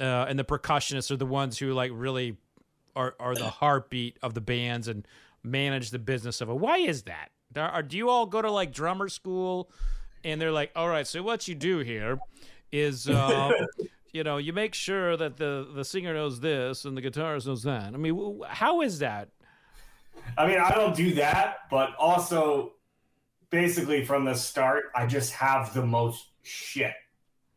uh, 0.00 0.26
and 0.28 0.38
the 0.38 0.44
percussionists 0.44 1.10
are 1.10 1.16
the 1.16 1.26
ones 1.26 1.58
who 1.58 1.72
like 1.72 1.90
really 1.94 2.36
are 2.96 3.14
are 3.20 3.34
the 3.34 3.48
heartbeat 3.48 4.18
of 4.22 4.34
the 4.34 4.40
bands 4.40 4.88
and 4.88 5.06
manage 5.42 5.90
the 5.90 5.98
business 5.98 6.40
of 6.40 6.50
it. 6.50 6.54
Why 6.54 6.78
is 6.78 7.02
that? 7.02 7.30
Are- 7.56 7.82
do 7.82 7.96
you 7.96 8.10
all 8.10 8.26
go 8.26 8.42
to 8.42 8.50
like 8.50 8.72
drummer 8.72 9.08
school, 9.08 9.70
and 10.24 10.40
they're 10.40 10.52
like, 10.52 10.72
all 10.76 10.88
right, 10.88 11.06
so 11.06 11.22
what 11.22 11.48
you 11.48 11.54
do 11.54 11.78
here 11.78 12.18
is, 12.72 13.08
uh, 13.08 13.52
you 14.12 14.24
know, 14.24 14.38
you 14.38 14.52
make 14.52 14.74
sure 14.74 15.16
that 15.16 15.36
the 15.36 15.68
the 15.74 15.84
singer 15.84 16.14
knows 16.14 16.40
this 16.40 16.84
and 16.84 16.96
the 16.96 17.02
guitarist 17.02 17.46
knows 17.46 17.62
that. 17.64 17.94
I 17.94 17.96
mean, 17.96 18.40
how 18.46 18.80
is 18.82 18.98
that? 19.00 19.28
I 20.36 20.46
mean, 20.46 20.58
I 20.58 20.70
don't 20.70 20.94
do 20.94 21.14
that, 21.14 21.58
but 21.70 21.94
also 21.96 22.72
basically 23.50 24.04
from 24.04 24.24
the 24.24 24.34
start, 24.34 24.84
I 24.94 25.06
just 25.06 25.32
have 25.32 25.74
the 25.74 25.84
most 25.84 26.28
shit. 26.42 26.94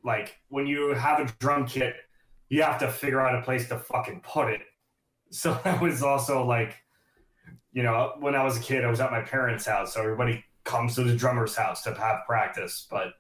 Like 0.04 0.38
when 0.50 0.68
you 0.68 0.94
have 0.94 1.20
a 1.20 1.34
drum 1.40 1.66
kit, 1.66 1.96
you 2.50 2.64
have 2.64 2.80
to 2.80 2.92
figure 2.92 3.22
out 3.22 3.36
a 3.36 3.42
place 3.42 3.68
to 3.70 3.78
fucking 3.78 4.22
put 4.22 4.50
it. 4.50 4.62
So 5.34 5.60
that 5.64 5.82
was 5.82 6.04
also 6.04 6.46
like, 6.46 6.76
you 7.72 7.82
know, 7.82 8.14
when 8.20 8.36
I 8.36 8.44
was 8.44 8.56
a 8.56 8.60
kid, 8.60 8.86
I 8.86 8.88
was 8.92 9.00
at 9.00 9.10
my 9.10 9.22
parents' 9.22 9.66
house, 9.66 9.96
so 9.96 10.00
everybody 10.00 10.46
comes 10.64 10.94
to 10.94 11.04
the 11.04 11.16
drummer's 11.16 11.56
house 11.56 11.82
to 11.86 11.94
have 11.96 12.20
practice. 12.28 12.86
But 12.88 13.14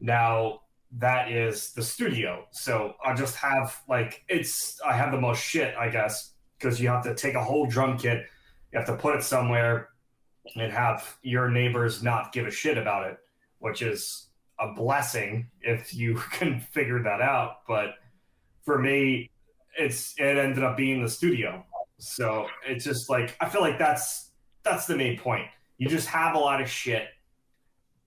now 0.00 0.62
that 0.98 1.30
is 1.30 1.72
the 1.72 1.82
studio, 1.82 2.46
so 2.50 2.94
I 3.04 3.14
just 3.14 3.36
have 3.36 3.80
like 3.88 4.24
it's 4.28 4.80
I 4.86 4.96
have 4.96 5.12
the 5.12 5.20
most 5.20 5.42
shit, 5.42 5.74
I 5.76 5.88
guess, 5.88 6.32
because 6.58 6.80
you 6.80 6.88
have 6.88 7.04
to 7.04 7.14
take 7.14 7.34
a 7.34 7.44
whole 7.44 7.66
drum 7.66 7.96
kit 7.96 8.26
you 8.72 8.78
have 8.78 8.86
to 8.86 8.96
put 8.96 9.16
it 9.16 9.22
somewhere 9.22 9.88
and 10.56 10.72
have 10.72 11.16
your 11.22 11.50
neighbors 11.50 12.02
not 12.02 12.32
give 12.32 12.46
a 12.46 12.50
shit 12.50 12.78
about 12.78 13.10
it, 13.10 13.18
which 13.58 13.82
is 13.82 14.28
a 14.58 14.72
blessing 14.72 15.48
if 15.60 15.94
you 15.94 16.14
can 16.32 16.60
figure 16.60 17.02
that 17.02 17.20
out. 17.20 17.66
But 17.66 17.94
for 18.64 18.78
me, 18.78 19.30
it's 19.78 20.14
it 20.18 20.38
ended 20.38 20.64
up 20.64 20.76
being 20.76 21.02
the 21.02 21.08
studio. 21.08 21.64
So 21.98 22.46
it's 22.66 22.84
just 22.84 23.10
like 23.10 23.36
I 23.40 23.48
feel 23.48 23.60
like 23.60 23.78
that's 23.78 24.30
that's 24.62 24.86
the 24.86 24.96
main 24.96 25.18
point. 25.18 25.46
You 25.78 25.88
just 25.88 26.08
have 26.08 26.34
a 26.34 26.38
lot 26.38 26.60
of 26.60 26.68
shit 26.68 27.08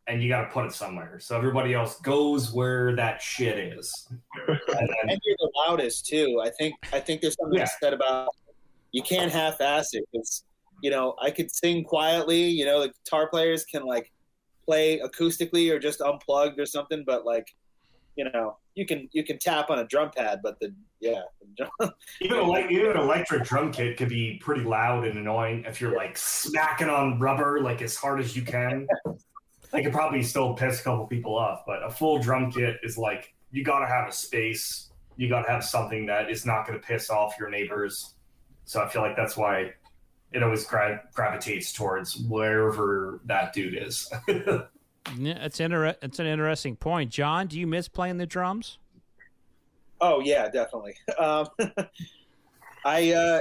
and 0.07 0.21
you 0.21 0.29
got 0.29 0.41
to 0.41 0.47
put 0.49 0.65
it 0.65 0.73
somewhere. 0.73 1.19
So 1.19 1.37
everybody 1.37 1.73
else 1.73 1.99
goes 2.01 2.51
where 2.51 2.95
that 2.95 3.21
shit 3.21 3.57
is. 3.57 3.91
And 4.47 4.59
then, 4.67 5.09
And 5.09 5.19
you're 5.23 5.37
the 5.39 5.51
loudest 5.55 6.05
too. 6.05 6.41
I 6.43 6.49
think 6.49 6.75
I 6.91 6.99
think 6.99 7.21
there's 7.21 7.35
something 7.39 7.59
Yeah. 7.59 7.67
said 7.81 7.93
about 7.93 8.29
you 8.91 9.01
can't 9.01 9.31
half-ass 9.31 9.93
it. 9.93 10.03
It's 10.13 10.43
you 10.81 10.91
know 10.91 11.15
I 11.21 11.31
could 11.31 11.49
sing 11.53 11.83
quietly. 11.83 12.43
You 12.43 12.65
know 12.65 12.81
the 12.81 12.89
guitar 12.89 13.29
players 13.29 13.63
can 13.65 13.83
like 13.85 14.11
play 14.65 14.99
acoustically 14.99 15.71
or 15.71 15.79
just 15.79 16.01
unplugged 16.01 16.59
or 16.59 16.65
something. 16.65 17.03
But 17.05 17.25
like 17.25 17.47
you 18.15 18.25
know 18.25 18.57
you 18.75 18.85
can 18.85 19.07
you 19.13 19.23
can 19.23 19.37
tap 19.39 19.69
on 19.69 19.79
a 19.79 19.85
drum 19.87 20.11
pad. 20.15 20.41
But 20.43 20.59
the 20.59 20.73
yeah 20.99 21.21
the 21.39 21.47
drum, 21.79 21.91
even 22.21 22.39
a 22.39 22.43
like 22.43 22.69
even 22.71 22.91
an 22.91 22.97
electric 22.97 23.43
drum 23.43 23.71
kit 23.71 23.95
could 23.97 24.09
be 24.09 24.37
pretty 24.43 24.63
loud 24.63 25.05
and 25.05 25.17
annoying 25.17 25.63
if 25.67 25.79
you're 25.79 25.95
like 25.95 26.17
smacking 26.17 26.89
on 26.89 27.19
rubber 27.19 27.61
like 27.61 27.81
as 27.81 27.95
hard 27.95 28.19
as 28.19 28.35
you 28.35 28.41
can. 28.41 28.87
I 29.73 29.81
could 29.81 29.91
probably 29.91 30.21
still 30.21 30.53
piss 30.53 30.79
a 30.81 30.83
couple 30.83 31.05
people 31.07 31.35
off, 31.37 31.63
but 31.65 31.83
a 31.83 31.89
full 31.89 32.19
drum 32.19 32.51
kit 32.51 32.77
is 32.83 32.97
like 32.97 33.33
you 33.51 33.63
got 33.63 33.79
to 33.79 33.87
have 33.87 34.07
a 34.07 34.11
space. 34.11 34.91
You 35.17 35.29
got 35.29 35.43
to 35.43 35.49
have 35.51 35.63
something 35.63 36.05
that 36.07 36.29
is 36.29 36.45
not 36.45 36.67
going 36.67 36.79
to 36.79 36.85
piss 36.85 37.09
off 37.09 37.35
your 37.39 37.49
neighbors. 37.49 38.15
So 38.65 38.81
I 38.81 38.87
feel 38.89 39.01
like 39.01 39.15
that's 39.15 39.35
why 39.35 39.71
it 40.31 40.41
always 40.43 40.65
gra- 40.65 41.01
gravitates 41.13 41.73
towards 41.73 42.17
wherever 42.17 43.19
that 43.25 43.53
dude 43.53 43.75
is. 43.81 44.11
Yeah, 45.17 45.43
it's 45.43 45.59
inter- 45.59 45.97
It's 46.01 46.19
an 46.19 46.27
interesting 46.27 46.77
point. 46.77 47.11
John, 47.11 47.47
do 47.47 47.59
you 47.59 47.67
miss 47.67 47.89
playing 47.89 48.19
the 48.19 48.25
drums? 48.25 48.77
Oh 49.99 50.21
yeah, 50.21 50.47
definitely. 50.49 50.95
Um, 51.19 51.47
I 52.85 53.11
uh, 53.11 53.39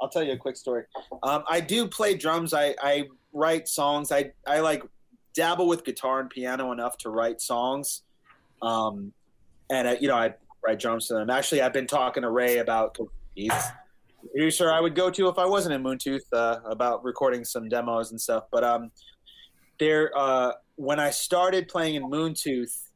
I'll 0.00 0.08
tell 0.08 0.22
you 0.22 0.32
a 0.32 0.36
quick 0.36 0.56
story. 0.56 0.84
Um, 1.22 1.44
I 1.48 1.60
do 1.60 1.86
play 1.86 2.16
drums. 2.16 2.54
I, 2.54 2.74
I 2.82 3.04
write 3.36 3.68
songs. 3.68 4.10
I 4.10 4.32
I 4.46 4.60
like 4.60 4.82
dabble 5.34 5.68
with 5.68 5.84
guitar 5.84 6.20
and 6.20 6.30
piano 6.30 6.72
enough 6.72 6.96
to 6.98 7.10
write 7.10 7.40
songs. 7.40 8.02
Um, 8.62 9.12
and 9.70 9.88
uh, 9.88 9.96
you 10.00 10.08
know 10.08 10.16
I 10.16 10.34
write 10.64 10.80
drums 10.80 11.08
to 11.08 11.14
them. 11.14 11.30
Actually, 11.30 11.62
I've 11.62 11.72
been 11.72 11.86
talking 11.86 12.22
to 12.22 12.30
Ray 12.30 12.58
about 12.58 12.96
he's 13.34 13.50
the 14.22 14.28
producer 14.30 14.72
I 14.72 14.80
would 14.80 14.94
go 14.94 15.10
to 15.10 15.28
if 15.28 15.38
I 15.38 15.46
wasn't 15.46 15.74
in 15.74 15.82
Moon 15.82 15.98
Tooth 15.98 16.26
uh, 16.32 16.60
about 16.64 17.04
recording 17.04 17.44
some 17.44 17.68
demos 17.68 18.10
and 18.10 18.20
stuff. 18.20 18.44
But 18.50 18.64
um, 18.64 18.90
there 19.78 20.10
uh, 20.16 20.52
when 20.76 20.98
I 20.98 21.10
started 21.10 21.68
playing 21.68 21.96
in 21.96 22.08
Moon 22.08 22.34
Tooth 22.34 22.86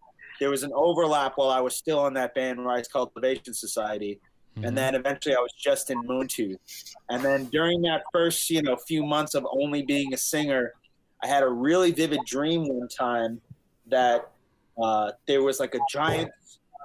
there 0.40 0.50
was 0.50 0.62
an 0.62 0.72
overlap 0.74 1.34
while 1.36 1.50
I 1.50 1.60
was 1.60 1.76
still 1.76 2.06
in 2.06 2.14
that 2.14 2.34
band, 2.34 2.64
Rise 2.64 2.88
Cultivation 2.88 3.52
Society, 3.52 4.18
and 4.56 4.76
then 4.76 4.94
eventually 4.94 5.34
I 5.34 5.40
was 5.40 5.52
just 5.52 5.90
in 5.90 5.98
Moon 6.04 6.28
Tooth. 6.28 6.58
And 7.08 7.24
then 7.24 7.46
during 7.46 7.82
that 7.82 8.02
first, 8.12 8.50
you 8.50 8.62
know, 8.62 8.76
few 8.76 9.04
months 9.04 9.34
of 9.34 9.46
only 9.50 9.82
being 9.82 10.12
a 10.12 10.16
singer, 10.16 10.74
I 11.22 11.26
had 11.26 11.42
a 11.42 11.48
really 11.48 11.92
vivid 11.92 12.20
dream 12.26 12.68
one 12.68 12.88
time 12.88 13.40
that 13.86 14.30
uh, 14.80 15.12
there 15.26 15.42
was 15.42 15.60
like 15.60 15.74
a 15.74 15.80
giant 15.90 16.30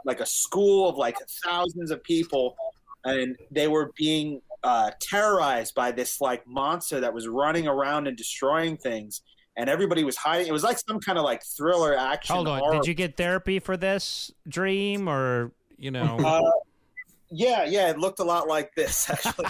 like 0.05 0.20
a 0.20 0.26
school 0.26 0.88
of 0.88 0.97
like 0.97 1.18
thousands 1.43 1.91
of 1.91 2.01
people, 2.03 2.55
and 3.03 3.36
they 3.51 3.68
were 3.68 3.91
being 3.97 4.41
uh, 4.63 4.91
terrorized 5.01 5.76
by 5.76 5.91
this 5.91 6.22
like 6.22 6.45
monster 6.47 6.99
that 6.99 7.13
was 7.13 7.28
running 7.28 7.68
around 7.68 8.07
and 8.07 8.16
destroying 8.16 8.78
things, 8.78 9.22
and 9.57 9.70
everybody 9.70 10.03
was 10.03 10.16
hiding. 10.16 10.47
It 10.47 10.53
was 10.53 10.63
like 10.63 10.78
some 10.78 10.99
kind 10.99 11.18
of 11.18 11.24
like 11.24 11.43
thriller 11.43 11.97
action. 11.97 12.36
Hold 12.36 12.47
on, 12.47 12.59
horror. 12.59 12.76
did 12.76 12.88
you 12.88 12.93
get 12.93 13.18
therapy 13.18 13.59
for 13.59 13.76
this 13.76 14.32
dream, 14.47 15.09
or 15.09 15.51
you 15.78 15.91
know? 15.91 16.18
Uh, 16.20 16.51
yeah, 17.30 17.65
yeah, 17.65 17.89
it 17.89 17.97
looked 17.97 18.19
a 18.19 18.23
lot 18.23 18.47
like 18.47 18.73
this 18.76 19.09
actually. 19.09 19.47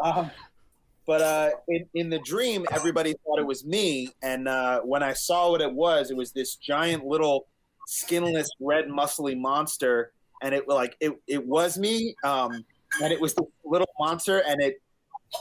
um, 0.00 0.30
but 1.06 1.20
uh, 1.20 1.50
in, 1.68 1.86
in 1.94 2.10
the 2.10 2.18
dream, 2.20 2.64
everybody 2.72 3.14
thought 3.24 3.38
it 3.38 3.46
was 3.46 3.64
me, 3.64 4.08
and 4.22 4.48
uh, 4.48 4.80
when 4.80 5.02
I 5.02 5.12
saw 5.12 5.50
what 5.50 5.60
it 5.60 5.72
was, 5.72 6.10
it 6.10 6.16
was 6.16 6.32
this 6.32 6.56
giant 6.56 7.04
little 7.04 7.46
skinless 7.86 8.48
red 8.58 8.86
muscly 8.86 9.38
monster, 9.38 10.12
and 10.42 10.54
it 10.54 10.66
like 10.66 10.96
it 11.00 11.12
it 11.26 11.46
was 11.46 11.78
me, 11.78 12.14
um, 12.24 12.64
and 13.02 13.12
it 13.12 13.20
was 13.20 13.34
the 13.34 13.44
little 13.64 13.90
monster, 13.98 14.42
and 14.46 14.62
it 14.62 14.80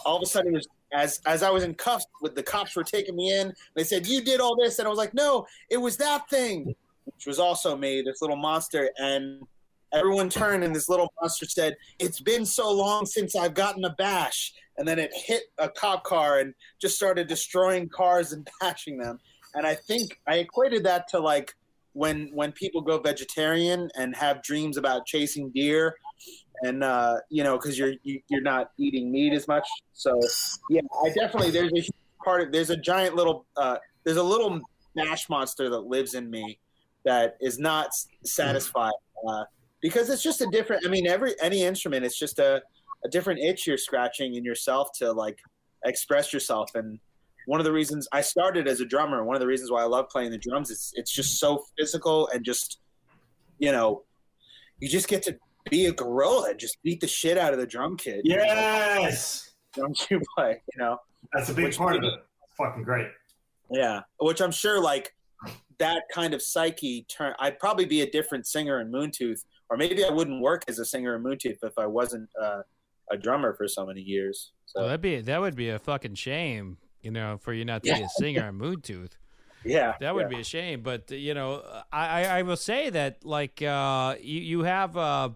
all 0.06 0.18
of 0.18 0.24
a 0.24 0.26
sudden 0.26 0.54
it 0.54 0.56
was 0.56 0.68
as 0.94 1.22
as 1.26 1.44
I 1.44 1.50
was 1.50 1.64
in 1.64 1.74
cuffs 1.76 2.06
with 2.22 2.36
the 2.36 2.44
cops 2.44 2.76
were 2.76 2.84
taking 2.84 3.16
me 3.16 3.34
in, 3.34 3.54
they 3.76 3.86
said 3.86 4.06
you 4.06 4.22
did 4.22 4.42
all 4.42 4.58
this, 4.62 4.80
and 4.80 4.86
I 4.86 4.90
was 4.90 4.98
like, 4.98 5.14
no, 5.14 5.48
it 5.70 5.78
was 5.78 5.96
that 5.98 6.30
thing, 6.30 6.76
which 7.06 7.26
was 7.26 7.40
also 7.40 7.78
me, 7.78 8.02
this 8.02 8.22
little 8.22 8.36
monster, 8.36 8.90
and 8.98 9.42
everyone 9.94 10.30
turned 10.30 10.64
and 10.64 10.76
this 10.76 10.90
little 10.90 11.12
monster 11.22 11.46
said, 11.46 11.76
"It's 12.00 12.20
been 12.20 12.46
so 12.46 12.72
long 12.72 13.06
since 13.06 13.36
I've 13.36 13.54
gotten 13.54 13.86
a 13.86 13.92
bash," 13.92 14.54
and 14.78 14.88
then 14.88 15.00
it 15.00 15.12
hit 15.14 15.44
a 15.58 15.70
cop 15.70 16.04
car 16.04 16.40
and 16.40 16.54
just 16.82 16.96
started 16.96 17.28
destroying 17.28 17.90
cars 17.90 18.34
and 18.34 18.48
bashing 18.62 18.98
them. 18.98 19.20
And 19.56 19.68
I 19.68 19.76
think 19.76 20.20
I 20.28 20.38
equated 20.38 20.84
that 20.86 21.08
to 21.10 21.20
like 21.20 21.54
when 21.94 22.30
when 22.34 22.52
people 22.52 22.82
go 22.82 23.00
vegetarian 23.00 23.90
and 23.96 24.16
have 24.16 24.42
dreams 24.44 24.78
about 24.78 25.06
chasing 25.06 25.52
deer 25.52 25.96
and 26.64 26.84
uh, 26.84 27.18
you 27.30 27.44
know 27.44 27.58
because 27.58 27.78
you're 27.78 27.94
you, 28.04 28.20
you're 28.30 28.42
not 28.42 28.72
eating 28.78 29.12
meat 29.12 29.34
as 29.34 29.48
much 29.48 29.68
so 29.94 30.20
yeah 30.70 30.82
i 31.06 31.10
definitely 31.10 31.52
there's 31.52 31.72
a 31.72 32.24
part 32.24 32.42
of 32.42 32.52
there's 32.52 32.70
a 32.70 32.78
giant 32.78 33.16
little 33.16 33.46
uh, 33.58 33.78
there's 34.04 34.18
a 34.18 34.24
little 34.24 34.60
mash 34.96 35.30
monster 35.30 35.70
that 35.70 35.80
lives 35.80 36.14
in 36.14 36.30
me 36.30 36.58
that 37.06 37.38
is 37.42 37.60
not 37.60 37.90
satisfied 38.24 38.94
uh, 39.28 39.44
because 39.84 40.10
it's 40.10 40.24
just 40.24 40.42
a 40.42 40.48
different 40.48 40.84
i 40.84 40.90
mean 40.90 41.06
every 41.06 41.36
any 41.40 41.62
instrument 41.62 42.04
it's 42.04 42.18
just 42.18 42.40
a, 42.40 42.60
a 43.06 43.10
different 43.10 43.40
itch 43.40 43.68
you're 43.68 43.78
scratching 43.78 44.34
in 44.34 44.44
yourself 44.44 44.90
to 44.98 45.12
like 45.12 45.38
express 45.86 46.34
yourself 46.34 46.74
and 46.74 47.00
one 47.46 47.60
of 47.60 47.66
the 47.66 47.72
reasons 47.72 48.08
I 48.12 48.22
started 48.22 48.68
as 48.68 48.80
a 48.80 48.86
drummer, 48.86 49.24
one 49.24 49.36
of 49.36 49.42
the 49.42 49.48
reasons 49.48 49.72
why 49.72 49.82
I 49.82 49.86
love 49.86 50.10
playing 50.10 50.32
the 50.32 50.38
drums 50.38 50.70
is 50.70 50.94
it's 50.96 51.12
just 51.12 51.40
so 51.40 51.64
physical 51.78 52.30
and 52.34 52.44
just, 52.44 52.80
you 53.60 53.72
know, 53.72 54.04
you 54.80 54.88
just 54.88 55.08
get 55.08 55.24
to 55.24 55.38
be 55.70 55.88
a 55.88 55.92
gorilla 55.92 56.52
and 56.52 56.60
just 56.60 56.82
beat 56.84 57.00
the 57.02 57.08
shit 57.08 57.38
out 57.38 57.54
of 57.54 57.60
the 57.60 57.68
drum 57.68 57.98
kit. 57.98 58.22
Yes, 58.24 59.52
Drums 59.74 60.06
you 60.10 60.22
play, 60.38 60.62
you 60.74 60.84
know. 60.84 60.98
that's 61.34 61.50
a 61.50 61.54
big 61.54 61.66
Which 61.66 61.78
part 61.78 61.96
of 61.96 62.04
it. 62.04 62.14
Fucking 62.58 62.84
great. 62.84 63.08
Yeah, 63.72 64.02
which 64.20 64.42
I'm 64.42 64.52
sure 64.52 64.80
like 64.80 65.16
that 65.80 66.04
kind 66.14 66.34
of 66.34 66.42
psyche 66.42 67.06
turn. 67.10 67.34
I'd 67.40 67.58
probably 67.60 67.86
be 67.86 68.02
a 68.02 68.10
different 68.10 68.46
singer 68.46 68.80
in 68.82 68.92
Moon 68.92 69.10
Tooth, 69.10 69.44
or 69.74 69.78
maybe 69.78 70.06
I 70.06 70.12
wouldn't 70.12 70.40
work 70.40 70.66
as 70.68 70.78
a 70.78 70.86
singer 70.86 71.16
in 71.16 71.24
Moon 71.24 71.40
Tooth 71.40 71.58
if 71.64 71.80
I 71.80 71.88
wasn't 71.88 72.30
uh, 72.40 72.62
a 73.12 73.18
drummer 73.18 73.56
for 73.56 73.68
so 73.68 73.88
many 73.88 74.02
years. 74.02 74.52
So 74.68 74.82
Well, 74.82 74.90
that'd 74.90 75.02
be 75.02 75.20
that 75.20 75.42
would 75.42 75.56
be 75.56 75.70
a 75.70 75.80
fucking 75.80 76.14
shame, 76.14 76.78
you 77.02 77.10
know, 77.10 77.40
for 77.42 77.54
you 77.54 77.66
not 77.66 77.82
to 77.84 77.94
be 77.96 78.02
a 78.02 78.10
singer 78.10 78.48
in 78.50 78.56
Moon 78.56 78.82
Tooth. 78.82 79.18
yeah, 79.66 79.96
That 80.00 80.14
would 80.14 80.30
yeah. 80.30 80.38
be 80.38 80.42
a 80.42 80.44
shame, 80.44 80.84
but 80.84 81.12
uh, 81.12 81.16
you 81.16 81.34
know, 81.34 81.64
I, 81.92 82.26
I 82.26 82.42
will 82.44 82.56
say 82.56 82.92
that 82.92 83.26
like 83.26 83.64
uh, 83.64 84.16
you 84.22 84.42
you 84.42 84.64
have 84.64 84.96
uh, 84.96 85.30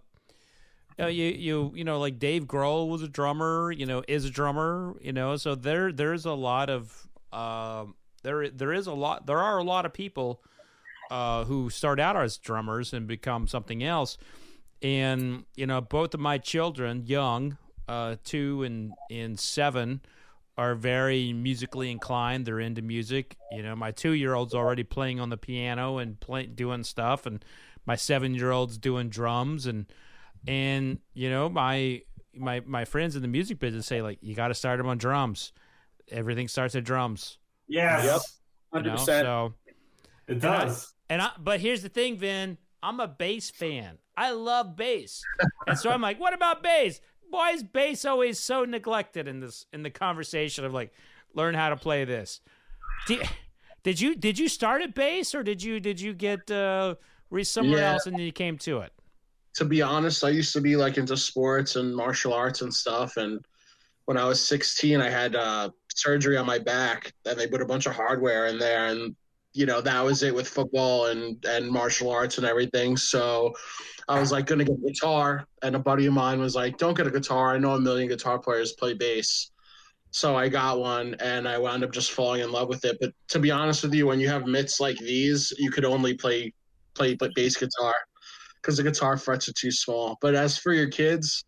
uh, 0.99 1.07
you 1.07 1.25
you 1.25 1.71
you 1.73 1.83
know 1.83 1.99
like 1.99 2.19
Dave 2.19 2.45
Grohl 2.45 2.89
was 2.89 3.01
a 3.01 3.07
drummer, 3.07 3.71
you 3.71 3.87
know, 3.87 4.03
is 4.07 4.23
a 4.23 4.29
drummer, 4.29 4.95
you 5.01 5.13
know, 5.13 5.35
so 5.37 5.55
there 5.55 5.91
there's 5.91 6.25
a 6.25 6.33
lot 6.33 6.69
of 6.69 7.07
um 7.33 7.95
there 8.21 8.49
there 8.49 8.71
is 8.71 8.85
a 8.85 8.93
lot 8.93 9.25
there 9.25 9.39
are 9.39 9.57
a 9.57 9.63
lot 9.63 9.87
of 9.87 9.93
people 9.93 10.43
uh, 11.09 11.43
who 11.45 11.69
start 11.69 11.99
out 11.99 12.15
as 12.17 12.37
drummers 12.37 12.93
and 12.93 13.07
become 13.07 13.47
something 13.47 13.83
else, 13.83 14.17
and 14.81 15.45
you 15.55 15.65
know 15.65 15.81
both 15.81 16.13
of 16.13 16.19
my 16.19 16.37
children, 16.37 17.03
young, 17.05 17.57
uh, 17.87 18.15
two 18.23 18.63
and 18.63 18.93
and 19.09 19.39
seven 19.39 20.01
are 20.57 20.73
very 20.75 21.33
musically 21.33 21.91
inclined. 21.91 22.45
They're 22.45 22.59
into 22.59 22.81
music. 22.81 23.37
You 23.51 23.61
know, 23.63 23.75
my 23.75 23.91
two 23.91 24.11
year 24.11 24.33
old's 24.33 24.53
already 24.55 24.83
playing 24.83 25.19
on 25.19 25.29
the 25.29 25.37
piano 25.37 25.97
and 25.99 26.19
play, 26.19 26.45
doing 26.47 26.83
stuff, 26.83 27.25
and 27.25 27.43
my 27.85 27.95
seven 27.95 28.33
year 28.35 28.51
old's 28.51 28.77
doing 28.77 29.09
drums 29.09 29.65
and 29.67 29.85
and 30.47 30.99
you 31.13 31.29
know 31.29 31.47
my 31.49 32.01
my 32.35 32.59
my 32.65 32.85
friends 32.85 33.15
in 33.15 33.21
the 33.21 33.27
music 33.27 33.59
business 33.59 33.85
say 33.87 34.01
like 34.01 34.19
you 34.21 34.35
got 34.35 34.49
to 34.49 34.53
start 34.53 34.77
them 34.77 34.87
on 34.87 34.97
drums. 34.97 35.51
Everything 36.09 36.47
starts 36.47 36.75
at 36.75 36.83
drums. 36.83 37.37
Yes, 37.67 38.03
Yep. 38.05 38.13
You 38.15 38.77
hundred 38.77 38.89
know? 38.91 38.95
percent. 38.97 39.25
So 39.25 39.53
it 40.27 40.43
I- 40.45 40.63
does. 40.65 40.93
And 41.09 41.21
I 41.21 41.31
but 41.39 41.59
here's 41.59 41.81
the 41.81 41.89
thing, 41.89 42.17
Vin. 42.17 42.57
I'm 42.83 42.99
a 42.99 43.07
bass 43.07 43.49
fan. 43.49 43.97
I 44.15 44.31
love 44.31 44.75
bass, 44.75 45.27
and 45.65 45.77
so 45.77 45.89
I'm 45.89 46.01
like, 46.01 46.19
what 46.19 46.33
about 46.33 46.63
bass? 46.63 47.01
Why 47.29 47.51
is 47.51 47.63
bass 47.63 48.05
always 48.05 48.39
so 48.39 48.63
neglected 48.65 49.27
in 49.27 49.39
this 49.39 49.65
in 49.73 49.83
the 49.83 49.89
conversation 49.89 50.63
of 50.65 50.73
like 50.73 50.93
learn 51.33 51.55
how 51.55 51.69
to 51.69 51.75
play 51.77 52.05
this? 52.05 52.41
Did, 53.05 53.29
did 53.83 53.99
you 53.99 54.15
did 54.15 54.39
you 54.39 54.47
start 54.47 54.81
at 54.81 54.95
bass 54.95 55.33
or 55.35 55.43
did 55.43 55.61
you 55.63 55.79
did 55.79 55.99
you 55.99 56.13
get 56.13 56.49
uh, 56.51 56.95
somewhere 57.43 57.79
Yeah. 57.81 57.91
else 57.91 58.05
and 58.05 58.17
then 58.17 58.25
you 58.25 58.31
came 58.31 58.57
to 58.59 58.79
it? 58.79 58.93
to 59.55 59.65
be 59.65 59.81
honest, 59.81 60.23
I 60.23 60.29
used 60.29 60.53
to 60.53 60.61
be 60.61 60.75
like 60.75 60.97
into 60.97 61.17
sports 61.17 61.75
and 61.77 61.95
martial 61.95 62.33
arts 62.33 62.61
and 62.61 62.73
stuff. 62.73 63.17
And 63.17 63.43
when 64.05 64.17
I 64.17 64.25
was 64.25 64.45
16, 64.47 65.01
I 65.01 65.09
had 65.09 65.35
uh, 65.35 65.71
surgery 65.95 66.37
on 66.37 66.45
my 66.45 66.59
back, 66.59 67.11
and 67.25 67.37
they 67.39 67.47
put 67.47 67.61
a 67.61 67.65
bunch 67.65 67.87
of 67.87 67.93
hardware 67.95 68.45
in 68.47 68.59
there, 68.59 68.87
and 68.87 69.15
you 69.53 69.65
know 69.65 69.81
that 69.81 70.03
was 70.03 70.23
it 70.23 70.33
with 70.33 70.47
football 70.47 71.07
and 71.07 71.43
and 71.45 71.69
martial 71.69 72.11
arts 72.11 72.37
and 72.37 72.45
everything. 72.45 72.97
So 72.97 73.53
I 74.07 74.19
was 74.19 74.31
like 74.31 74.45
going 74.45 74.59
to 74.59 74.65
get 74.65 74.77
a 74.77 74.91
guitar, 74.91 75.45
and 75.63 75.75
a 75.75 75.79
buddy 75.79 76.05
of 76.05 76.13
mine 76.13 76.39
was 76.39 76.55
like, 76.55 76.77
"Don't 76.77 76.95
get 76.95 77.07
a 77.07 77.11
guitar. 77.11 77.55
I 77.55 77.57
know 77.57 77.73
a 77.73 77.79
million 77.79 78.07
guitar 78.07 78.39
players 78.39 78.73
play 78.73 78.93
bass." 78.93 79.51
So 80.11 80.35
I 80.35 80.47
got 80.47 80.79
one, 80.79 81.15
and 81.19 81.47
I 81.47 81.57
wound 81.57 81.83
up 81.83 81.91
just 81.91 82.11
falling 82.11 82.41
in 82.41 82.51
love 82.51 82.69
with 82.69 82.85
it. 82.85 82.97
But 83.01 83.11
to 83.29 83.39
be 83.39 83.51
honest 83.51 83.83
with 83.83 83.93
you, 83.93 84.07
when 84.07 84.19
you 84.19 84.29
have 84.29 84.47
mitts 84.47 84.79
like 84.79 84.97
these, 84.97 85.51
you 85.57 85.71
could 85.71 85.85
only 85.85 86.13
play 86.13 86.53
play 86.95 87.15
but 87.15 87.35
bass 87.35 87.55
guitar 87.55 87.93
because 88.61 88.77
the 88.77 88.83
guitar 88.83 89.17
frets 89.17 89.47
are 89.47 89.53
too 89.53 89.71
small. 89.71 90.17
But 90.21 90.35
as 90.35 90.57
for 90.57 90.73
your 90.73 90.89
kids, 90.89 91.45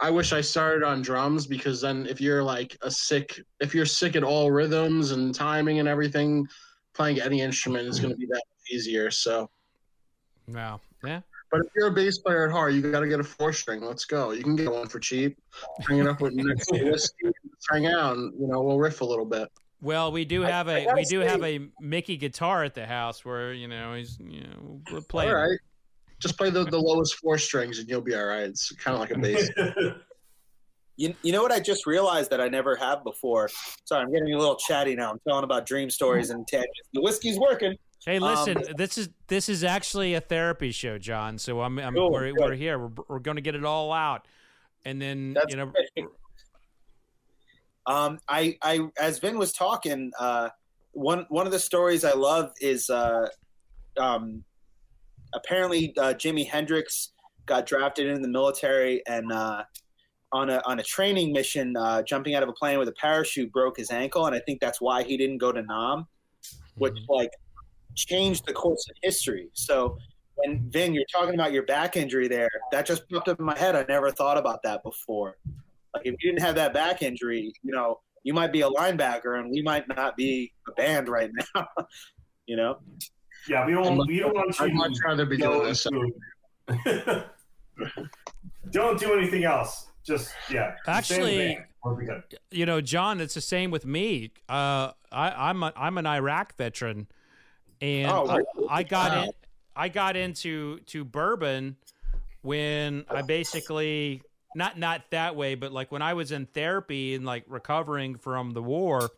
I 0.00 0.10
wish 0.10 0.32
I 0.32 0.40
started 0.40 0.82
on 0.82 1.02
drums 1.02 1.46
because 1.46 1.80
then 1.80 2.06
if 2.06 2.20
you're 2.20 2.42
like 2.42 2.76
a 2.82 2.90
sick, 2.90 3.40
if 3.60 3.74
you're 3.74 3.86
sick 3.86 4.16
at 4.16 4.24
all 4.24 4.50
rhythms 4.50 5.10
and 5.10 5.34
timing 5.34 5.78
and 5.78 5.88
everything, 5.88 6.46
playing 6.94 7.20
any 7.20 7.40
instrument 7.40 7.86
is 7.88 8.00
going 8.00 8.12
to 8.12 8.16
be 8.16 8.26
that 8.26 8.34
much 8.34 8.70
easier. 8.72 9.10
So, 9.10 9.50
Wow. 10.48 10.80
Yeah. 11.04 11.20
but 11.50 11.60
if 11.60 11.66
you're 11.76 11.88
a 11.88 11.92
bass 11.92 12.18
player 12.18 12.46
at 12.46 12.52
heart, 12.52 12.72
you 12.72 12.82
got 12.82 13.00
to 13.00 13.08
get 13.08 13.20
a 13.20 13.24
four 13.24 13.52
string. 13.52 13.80
Let's 13.82 14.04
go. 14.04 14.32
You 14.32 14.42
can 14.42 14.56
get 14.56 14.70
one 14.70 14.88
for 14.88 14.98
cheap. 14.98 15.38
Hang 15.88 15.98
it 15.98 16.06
up 16.06 16.20
with 16.20 16.34
next 16.34 16.70
whiskey. 16.72 17.30
Hang 17.70 17.86
out. 17.86 18.16
And, 18.16 18.32
you 18.40 18.46
know, 18.48 18.60
we'll 18.60 18.78
riff 18.78 19.00
a 19.00 19.04
little 19.04 19.24
bit. 19.24 19.48
Well, 19.82 20.12
we 20.12 20.24
do 20.26 20.42
have 20.42 20.68
I 20.68 20.78
a 20.78 20.84
gotta 20.84 20.96
we 20.96 21.04
do 21.04 21.20
have 21.20 21.42
a 21.42 21.68
Mickey 21.80 22.18
guitar 22.18 22.64
at 22.64 22.74
the 22.74 22.84
house 22.86 23.24
where 23.24 23.54
you 23.54 23.66
know 23.66 23.94
he's 23.94 24.18
you 24.20 24.42
know 24.42 24.82
we're 24.92 25.00
playing. 25.00 25.30
All 25.30 25.36
right. 25.36 25.58
Just 26.18 26.36
play 26.36 26.50
the, 26.50 26.64
the 26.64 26.78
lowest 26.78 27.14
four 27.14 27.38
strings 27.38 27.78
and 27.78 27.88
you'll 27.88 28.02
be 28.02 28.14
all 28.14 28.26
right. 28.26 28.42
It's 28.42 28.70
kind 28.72 28.94
of 28.94 29.00
like 29.00 29.10
a 29.10 29.18
bass. 29.18 29.48
You, 31.00 31.14
you 31.22 31.32
know 31.32 31.40
what 31.40 31.50
I 31.50 31.60
just 31.60 31.86
realized 31.86 32.28
that 32.28 32.42
I 32.42 32.48
never 32.48 32.76
have 32.76 33.02
before? 33.04 33.48
Sorry, 33.86 34.02
I'm 34.02 34.12
getting 34.12 34.34
a 34.34 34.38
little 34.38 34.56
chatty 34.56 34.94
now. 34.94 35.10
I'm 35.10 35.18
telling 35.26 35.44
about 35.44 35.64
dream 35.64 35.88
stories 35.88 36.28
and 36.28 36.46
tangents. 36.46 36.90
The 36.92 37.00
whiskey's 37.00 37.38
working. 37.38 37.74
Hey, 38.04 38.18
Um, 38.18 38.24
listen, 38.24 38.76
this 38.76 38.98
is 38.98 39.08
this 39.26 39.48
is 39.48 39.64
actually 39.64 40.12
a 40.12 40.20
therapy 40.20 40.72
show, 40.72 40.98
John. 40.98 41.38
So 41.38 41.62
I'm, 41.62 41.78
I'm 41.78 41.94
Cool, 41.94 42.12
we're, 42.12 42.34
we're 42.36 42.52
here. 42.52 42.78
We're, 42.78 42.90
we're 43.08 43.18
going 43.18 43.36
to 43.36 43.40
get 43.40 43.54
it 43.54 43.64
all 43.64 43.94
out, 43.94 44.28
and 44.84 45.00
then 45.00 45.38
you 45.48 45.56
know, 45.56 45.72
great. 45.72 46.06
Um, 47.86 48.18
I, 48.28 48.58
I, 48.62 48.80
as 48.98 49.20
Vin 49.20 49.38
was 49.38 49.54
talking, 49.54 50.12
uh, 50.20 50.50
one 50.92 51.24
one 51.30 51.46
of 51.46 51.52
the 51.52 51.58
stories 51.58 52.04
I 52.04 52.12
love 52.12 52.52
is 52.60 52.90
uh, 52.90 53.26
um, 53.98 54.44
apparently 55.32 55.94
uh, 55.96 56.12
Jimi 56.12 56.46
Hendrix 56.46 57.12
got 57.46 57.64
drafted 57.64 58.06
into 58.06 58.20
the 58.20 58.28
military 58.28 59.02
and 59.06 59.32
uh, 59.32 59.64
on 60.32 60.50
a 60.50 60.62
on 60.66 60.78
a 60.80 60.82
training 60.82 61.32
mission, 61.32 61.76
uh, 61.76 62.02
jumping 62.02 62.34
out 62.34 62.42
of 62.42 62.48
a 62.48 62.52
plane 62.52 62.78
with 62.78 62.88
a 62.88 62.92
parachute, 62.92 63.52
broke 63.52 63.76
his 63.76 63.90
ankle, 63.90 64.26
and 64.26 64.34
I 64.34 64.40
think 64.40 64.60
that's 64.60 64.80
why 64.80 65.02
he 65.02 65.16
didn't 65.16 65.38
go 65.38 65.52
to 65.52 65.62
Nam, 65.62 66.06
which 66.76 66.94
Mhm. 66.94 67.08
like 67.08 67.30
changed 67.96 68.46
the 68.46 68.52
course 68.52 68.84
of 68.90 68.96
history. 69.02 69.48
So. 69.52 69.98
When 70.46 70.70
Vin, 70.70 70.94
you're 70.94 71.04
talking 71.12 71.34
about 71.34 71.52
your 71.52 71.64
back 71.64 71.96
injury 71.98 72.26
there, 72.26 72.48
that 72.72 72.86
just 72.86 73.06
popped 73.10 73.28
up 73.28 73.38
in 73.38 73.44
my 73.44 73.58
head. 73.58 73.76
I 73.76 73.84
never 73.86 74.10
thought 74.10 74.38
about 74.38 74.62
that 74.62 74.82
before. 74.82 75.36
Like 75.92 76.06
if 76.06 76.14
you 76.18 76.30
didn't 76.32 76.40
have 76.40 76.54
that 76.54 76.72
back 76.72 77.02
injury, 77.02 77.52
you 77.62 77.72
know, 77.72 78.00
you 78.22 78.32
might 78.32 78.50
be 78.50 78.62
a 78.62 78.68
linebacker 78.70 79.38
and 79.38 79.50
we 79.50 79.60
might 79.60 79.86
not 79.94 80.16
be 80.16 80.50
a 80.66 80.72
band 80.72 81.10
right 81.10 81.30
now. 81.54 81.66
you 82.46 82.56
know? 82.56 82.78
Yeah, 83.50 83.66
we 83.66 83.72
don't. 83.74 84.06
We 84.06 84.18
don't 84.20 84.34
want 84.34 84.58
you. 84.58 84.64
I'd 84.64 84.72
much 84.72 84.96
rather 85.04 85.26
be 85.26 85.36
doing 85.36 85.62
this. 85.62 85.86
don't 88.70 88.98
do 88.98 89.12
anything 89.12 89.44
else. 89.44 89.89
Just 90.04 90.32
yeah. 90.50 90.74
just 90.86 91.06
stay 91.06 91.16
in 91.16 91.20
the 91.22 91.26
Actually- 91.26 91.54
band. 91.54 91.64
We'll 91.82 91.96
be 91.96 92.04
good. 92.04 92.22
you 92.50 92.66
know, 92.66 92.82
John, 92.82 93.22
it's 93.22 93.32
the 93.32 93.40
same 93.40 93.70
with 93.70 93.86
me. 93.86 94.32
Uh, 94.50 94.92
I, 95.10 95.48
I'm 95.48 95.62
a, 95.62 95.72
I'm 95.74 95.96
an 95.96 96.04
Iraq 96.06 96.54
veteran, 96.58 97.06
and 97.80 98.10
Oh, 98.10 98.28
I. 98.28 98.40
I 98.68 98.82
got 98.82 99.12
Wow. 99.12 99.22
in, 99.24 99.30
I 99.74 99.88
got 99.88 100.14
into 100.14 100.80
to 100.80 101.04
bourbon 101.06 101.76
when 102.42 103.06
I 103.08 103.22
basically 103.22 104.20
not 104.54 104.78
not 104.78 105.04
that 105.10 105.36
way, 105.36 105.54
but 105.54 105.72
like 105.72 105.90
when 105.90 106.02
I 106.02 106.12
was 106.12 106.32
in 106.32 106.44
therapy 106.46 107.14
and 107.14 107.24
like 107.24 107.44
recovering 107.46 108.16
from 108.16 108.50
the 108.50 108.62
war, 108.62 109.08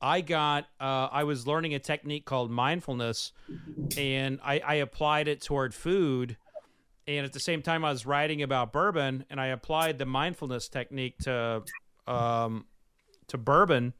I 0.00 0.20
got 0.20 0.64
uh, 0.80 1.08
I 1.12 1.22
was 1.22 1.46
learning 1.46 1.74
a 1.74 1.78
technique 1.78 2.24
called 2.24 2.50
mindfulness, 2.50 3.30
and 3.96 4.40
I, 4.44 4.58
I 4.66 4.74
applied 4.76 5.28
it 5.28 5.40
toward 5.42 5.74
food. 5.74 6.36
And 7.06 7.26
at 7.26 7.32
the 7.32 7.40
same 7.40 7.60
time, 7.60 7.84
I 7.84 7.90
was 7.90 8.06
writing 8.06 8.42
about 8.42 8.72
bourbon, 8.72 9.24
and 9.28 9.38
I 9.40 9.48
applied 9.48 9.98
the 9.98 10.06
mindfulness 10.06 10.68
technique 10.68 11.18
to 11.24 11.62
um, 12.06 12.64
to 13.28 13.38
bourbon, 13.38 13.92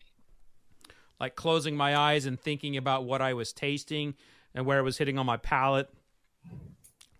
like 1.20 1.36
closing 1.36 1.76
my 1.76 1.96
eyes 1.96 2.24
and 2.26 2.40
thinking 2.40 2.76
about 2.76 3.04
what 3.04 3.20
I 3.20 3.34
was 3.34 3.52
tasting 3.52 4.14
and 4.54 4.64
where 4.64 4.78
it 4.78 4.82
was 4.82 4.98
hitting 4.98 5.18
on 5.18 5.26
my 5.26 5.36
palate, 5.36 5.90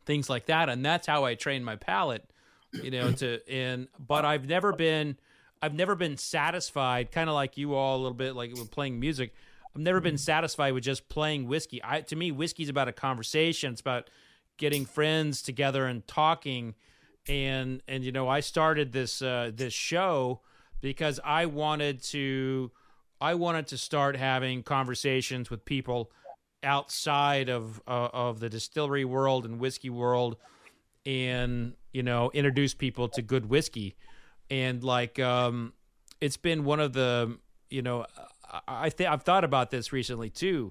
things 0.07 0.31
like 0.31 0.47
that. 0.47 0.69
And 0.69 0.85
that's 0.85 1.07
how 1.07 1.25
I 1.25 1.35
trained 1.35 1.65
my 1.65 1.77
palate, 1.77 2.25
you 2.73 2.91
know. 2.91 3.13
To 3.13 3.41
and 3.51 3.89
but 3.99 4.25
I've 4.25 4.49
never 4.49 4.73
been, 4.73 5.19
I've 5.61 5.75
never 5.75 5.95
been 5.95 6.17
satisfied. 6.17 7.13
Kind 7.13 7.29
of 7.29 7.35
like 7.35 7.59
you 7.59 7.75
all 7.75 7.97
a 7.97 8.01
little 8.01 8.15
bit, 8.15 8.35
like 8.35 8.53
with 8.53 8.71
playing 8.71 8.99
music. 8.99 9.35
I've 9.75 9.83
never 9.83 10.01
been 10.01 10.19
satisfied 10.19 10.73
with 10.73 10.85
just 10.85 11.09
playing 11.09 11.47
whiskey. 11.47 11.81
I 11.85 12.01
to 12.03 12.17
me, 12.17 12.31
whiskey's 12.31 12.69
about 12.71 12.89
a 12.89 12.93
conversation. 12.93 13.73
It's 13.73 13.81
about 13.81 14.09
getting 14.57 14.85
friends 14.85 15.43
together 15.43 15.87
and 15.87 16.07
talking. 16.07 16.75
And 17.27 17.83
and 17.89 18.05
you 18.05 18.13
know 18.13 18.29
I 18.29 18.41
started 18.41 18.93
this 18.93 19.23
uh, 19.23 19.51
this 19.55 19.73
show 19.73 20.41
because 20.81 21.21
I 21.25 21.47
wanted 21.47 22.03
to 22.05 22.71
I 23.21 23.35
wanted 23.35 23.67
to 23.69 23.79
start 23.79 24.17
having 24.17 24.63
conversations 24.63 25.49
with 25.49 25.65
people 25.65 26.11
outside 26.63 27.49
of 27.49 27.81
uh, 27.87 28.09
of 28.13 28.41
the 28.41 28.51
distillery 28.51 29.05
world 29.05 29.47
and 29.47 29.59
whiskey 29.59 29.91
world 29.91 30.37
and 31.07 31.75
you 31.93 32.03
know 32.03 32.31
introduce 32.35 32.75
people 32.75 33.09
to 33.09 33.23
good 33.23 33.47
whiskey. 33.47 33.97
And 34.51 34.85
like 34.85 35.19
um 35.19 35.73
it's 36.21 36.37
been 36.37 36.65
one 36.65 36.81
of 36.81 36.93
the 36.93 37.39
you 37.71 37.83
know 37.83 38.07
I, 38.69 38.91
think 38.91 39.11
I've 39.11 39.23
thought 39.23 39.45
about 39.45 39.71
this 39.71 39.93
recently 39.93 40.31
too 40.31 40.71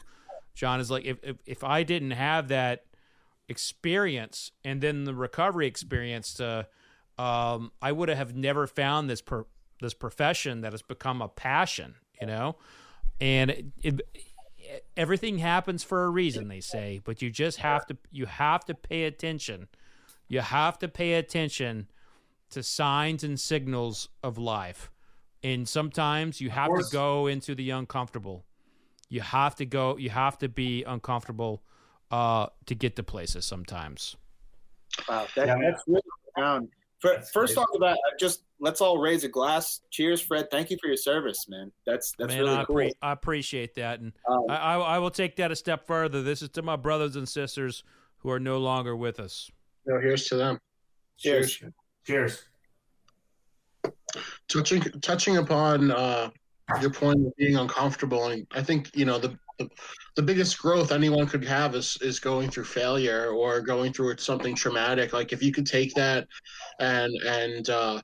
John 0.53 0.79
is 0.79 0.91
like 0.91 1.05
if, 1.05 1.17
if 1.23 1.37
if 1.45 1.63
I 1.63 1.83
didn't 1.83 2.11
have 2.11 2.49
that 2.49 2.85
experience 3.49 4.51
and 4.63 4.81
then 4.81 5.03
the 5.03 5.13
recovery 5.13 5.67
experience 5.67 6.33
to 6.35 6.67
um, 7.17 7.71
I 7.81 7.91
would 7.91 8.09
have 8.09 8.35
never 8.35 8.65
found 8.65 9.09
this 9.09 9.21
per, 9.21 9.45
this 9.81 9.93
profession 9.93 10.61
that 10.61 10.71
has 10.71 10.81
become 10.81 11.21
a 11.21 11.27
passion, 11.27 11.95
you 12.19 12.25
know, 12.25 12.55
and 13.21 13.51
it, 13.51 13.65
it, 13.83 14.01
everything 14.97 15.37
happens 15.37 15.83
for 15.83 16.05
a 16.05 16.09
reason, 16.09 16.47
they 16.47 16.59
say, 16.59 17.01
but 17.03 17.21
you 17.21 17.29
just 17.29 17.59
have 17.59 17.85
to 17.87 17.97
you 18.11 18.25
have 18.25 18.65
to 18.65 18.73
pay 18.73 19.03
attention. 19.03 19.67
You 20.27 20.41
have 20.41 20.79
to 20.79 20.87
pay 20.87 21.13
attention 21.13 21.87
to 22.51 22.63
signs 22.63 23.23
and 23.23 23.39
signals 23.39 24.09
of 24.23 24.37
life, 24.37 24.89
and 25.43 25.67
sometimes 25.67 26.41
you 26.41 26.49
have 26.49 26.69
to 26.69 26.83
go 26.91 27.27
into 27.27 27.53
the 27.53 27.69
uncomfortable. 27.69 28.45
You 29.09 29.21
have 29.21 29.55
to 29.57 29.65
go. 29.65 29.97
You 29.97 30.09
have 30.09 30.39
to 30.39 30.49
be 30.49 30.83
uncomfortable 30.83 31.61
uh, 32.13 32.47
to 32.67 32.75
get 32.75 32.95
to 32.95 33.03
places 33.03 33.43
sometimes. 33.45 34.15
Wow, 35.09 35.25
that, 35.35 35.47
Yeah. 35.47 35.57
that's 35.59 35.81
really 35.87 36.01
profound. 36.35 36.69
For, 36.99 37.15
That's 37.15 37.31
first 37.31 37.55
great. 37.55 37.63
off 37.63 37.69
about 37.75 37.97
just 38.19 38.43
let's 38.59 38.79
all 38.79 38.97
raise 38.97 39.23
a 39.25 39.27
glass. 39.27 39.81
Cheers, 39.89 40.21
Fred. 40.21 40.49
Thank 40.51 40.69
you 40.69 40.77
for 40.81 40.87
your 40.87 40.95
service, 40.95 41.49
man. 41.49 41.69
That's 41.85 42.13
that's 42.17 42.29
Man, 42.33 42.39
really 42.43 42.55
I, 42.55 42.63
cool. 42.65 42.75
appre- 42.77 42.91
I 43.01 43.11
appreciate 43.11 43.73
that, 43.75 43.99
and 43.99 44.13
Um, 44.29 44.45
I, 44.49 44.55
I, 44.55 44.77
I 44.77 44.97
will 44.99 45.11
take 45.11 45.35
that 45.37 45.51
a 45.51 45.55
step 45.55 45.85
further. 45.85 46.21
This 46.21 46.41
is 46.41 46.49
to 46.49 46.61
my 46.61 46.75
brothers 46.77 47.15
and 47.17 47.27
sisters 47.27 47.83
who 48.19 48.29
are 48.29 48.39
no 48.39 48.57
longer 48.59 48.95
with 48.95 49.19
us. 49.19 49.51
No, 49.85 49.99
here's 49.99 50.25
to 50.29 50.35
them. 50.35 50.59
cheers. 51.17 51.61
Cheers. 52.05 52.43
touching 54.47 54.81
touching 55.01 55.37
upon 55.37 55.91
uh, 55.91 56.29
your 56.79 56.91
point 56.91 57.25
of 57.25 57.35
being 57.35 57.57
uncomfortable, 57.57 58.27
and 58.27 58.47
I 58.51 58.61
think 58.63 58.95
you 58.95 59.03
know 59.03 59.17
the, 59.17 59.37
the 60.15 60.21
biggest 60.21 60.57
growth 60.59 60.91
anyone 60.91 61.27
could 61.27 61.43
have 61.43 61.75
is 61.75 61.97
is 62.01 62.19
going 62.19 62.49
through 62.49 62.65
failure 62.65 63.29
or 63.29 63.61
going 63.61 63.93
through 63.93 64.15
something 64.17 64.55
traumatic. 64.55 65.13
Like 65.13 65.33
if 65.33 65.41
you 65.41 65.51
could 65.51 65.65
take 65.65 65.93
that 65.95 66.27
and 66.79 67.13
and 67.25 67.69
uh, 67.69 68.01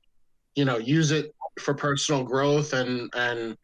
you 0.55 0.65
know 0.65 0.77
use 0.77 1.11
it 1.11 1.34
for 1.59 1.73
personal 1.73 2.23
growth 2.23 2.73
and 2.73 3.09
and 3.13 3.57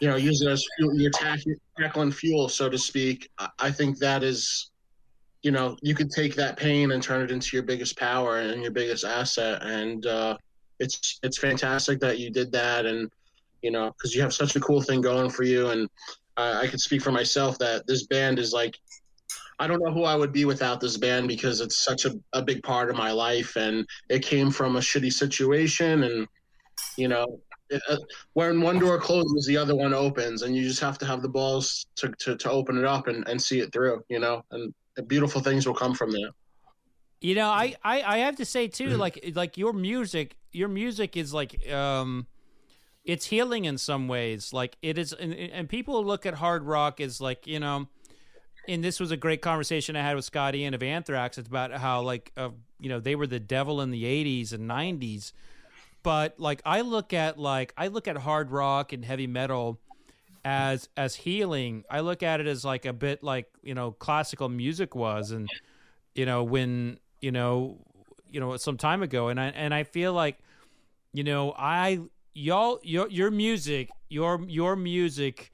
you 0.00 0.08
know 0.08 0.16
use 0.16 0.42
it 0.42 0.48
as 0.48 0.64
fuel, 0.76 0.98
your 0.98 1.10
tack, 1.10 1.40
tackling 1.78 2.12
fuel, 2.12 2.48
so 2.48 2.68
to 2.68 2.78
speak. 2.78 3.30
I, 3.38 3.48
I 3.58 3.70
think 3.70 3.98
that 3.98 4.22
is. 4.22 4.70
You 5.42 5.52
know, 5.52 5.76
you 5.80 5.94
could 5.94 6.10
take 6.10 6.34
that 6.36 6.56
pain 6.56 6.90
and 6.90 7.00
turn 7.00 7.22
it 7.22 7.30
into 7.30 7.56
your 7.56 7.62
biggest 7.62 7.96
power 7.96 8.38
and 8.38 8.62
your 8.62 8.72
biggest 8.72 9.04
asset, 9.04 9.62
and 9.62 10.04
uh, 10.04 10.36
it's 10.80 11.20
it's 11.22 11.38
fantastic 11.38 12.00
that 12.00 12.18
you 12.18 12.30
did 12.30 12.52
that 12.52 12.84
and 12.84 13.10
you 13.62 13.70
know 13.70 13.92
because 13.92 14.14
you 14.14 14.22
have 14.22 14.34
such 14.34 14.56
a 14.56 14.60
cool 14.60 14.80
thing 14.80 15.00
going 15.00 15.30
for 15.30 15.44
you 15.44 15.68
and 15.68 15.88
uh, 16.36 16.58
i 16.62 16.66
could 16.66 16.80
speak 16.80 17.02
for 17.02 17.12
myself 17.12 17.58
that 17.58 17.86
this 17.86 18.06
band 18.06 18.38
is 18.38 18.52
like 18.52 18.76
i 19.58 19.66
don't 19.66 19.82
know 19.84 19.92
who 19.92 20.04
i 20.04 20.14
would 20.14 20.32
be 20.32 20.44
without 20.44 20.80
this 20.80 20.96
band 20.96 21.28
because 21.28 21.60
it's 21.60 21.84
such 21.84 22.04
a, 22.04 22.12
a 22.32 22.42
big 22.42 22.62
part 22.62 22.90
of 22.90 22.96
my 22.96 23.10
life 23.10 23.56
and 23.56 23.86
it 24.08 24.22
came 24.22 24.50
from 24.50 24.76
a 24.76 24.80
shitty 24.80 25.12
situation 25.12 26.02
and 26.04 26.26
you 26.96 27.08
know 27.08 27.40
it, 27.68 27.82
uh, 27.88 27.96
when 28.34 28.60
one 28.60 28.78
door 28.78 28.98
closes 28.98 29.44
the 29.46 29.56
other 29.56 29.74
one 29.74 29.92
opens 29.92 30.42
and 30.42 30.54
you 30.54 30.62
just 30.62 30.80
have 30.80 30.98
to 30.98 31.04
have 31.04 31.20
the 31.20 31.28
balls 31.28 31.84
to, 31.96 32.12
to, 32.20 32.36
to 32.36 32.48
open 32.50 32.78
it 32.78 32.84
up 32.84 33.08
and, 33.08 33.26
and 33.28 33.40
see 33.40 33.60
it 33.60 33.72
through 33.72 34.02
you 34.08 34.20
know 34.20 34.42
and 34.52 34.72
beautiful 35.08 35.40
things 35.40 35.66
will 35.66 35.74
come 35.74 35.94
from 35.94 36.10
there 36.12 36.30
You 37.20 37.34
know, 37.34 37.48
I, 37.48 37.74
I, 37.82 38.02
I 38.02 38.18
have 38.18 38.36
to 38.36 38.44
say 38.44 38.68
too, 38.68 38.90
Mm-hmm. 38.90 39.00
like 39.00 39.32
like 39.34 39.56
your 39.58 39.72
music, 39.72 40.36
your 40.52 40.68
music 40.68 41.16
is 41.16 41.32
like 41.32 41.70
um, 41.72 42.26
it's 43.06 43.26
healing 43.26 43.64
in 43.64 43.78
some 43.78 44.08
ways. 44.08 44.52
Like 44.52 44.76
it 44.82 44.98
is, 44.98 45.12
and, 45.12 45.32
and 45.32 45.68
people 45.68 46.04
look 46.04 46.26
at 46.26 46.34
hard 46.34 46.64
rock 46.64 47.00
as 47.00 47.20
like 47.20 47.46
you 47.46 47.60
know, 47.60 47.86
and 48.68 48.84
this 48.84 49.00
was 49.00 49.12
a 49.12 49.16
great 49.16 49.40
conversation 49.40 49.96
I 49.96 50.02
had 50.02 50.16
with 50.16 50.24
Scott 50.24 50.54
Ian 50.54 50.74
of 50.74 50.82
Anthrax. 50.82 51.38
It's 51.38 51.48
about 51.48 51.72
how 51.72 52.02
like 52.02 52.32
uh, 52.36 52.50
you 52.80 52.88
know 52.88 53.00
they 53.00 53.14
were 53.14 53.28
the 53.28 53.40
devil 53.40 53.80
in 53.80 53.92
the 53.92 54.04
'80s 54.04 54.52
and 54.52 54.68
'90s, 54.68 55.32
but 56.02 56.38
like 56.38 56.60
I 56.66 56.80
look 56.80 57.14
at 57.14 57.38
like 57.38 57.72
I 57.78 57.86
look 57.86 58.08
at 58.08 58.16
hard 58.18 58.50
rock 58.50 58.92
and 58.92 59.04
heavy 59.04 59.28
metal 59.28 59.78
as 60.44 60.88
as 60.96 61.14
healing. 61.14 61.84
I 61.88 62.00
look 62.00 62.24
at 62.24 62.40
it 62.40 62.48
as 62.48 62.64
like 62.64 62.86
a 62.86 62.92
bit 62.92 63.22
like 63.22 63.46
you 63.62 63.74
know 63.74 63.92
classical 63.92 64.48
music 64.48 64.96
was, 64.96 65.30
and 65.30 65.48
you 66.16 66.26
know 66.26 66.42
when 66.42 66.98
you 67.20 67.30
know 67.30 67.78
you 68.32 68.40
know 68.40 68.56
some 68.56 68.76
time 68.76 69.02
ago, 69.02 69.28
and 69.28 69.40
I 69.40 69.46
and 69.46 69.72
I 69.72 69.84
feel 69.84 70.12
like 70.12 70.38
you 71.12 71.22
know 71.22 71.54
I 71.56 72.00
y'all 72.36 72.78
your 72.82 73.08
your 73.08 73.30
music 73.30 73.88
your 74.10 74.44
your 74.46 74.76
music 74.76 75.50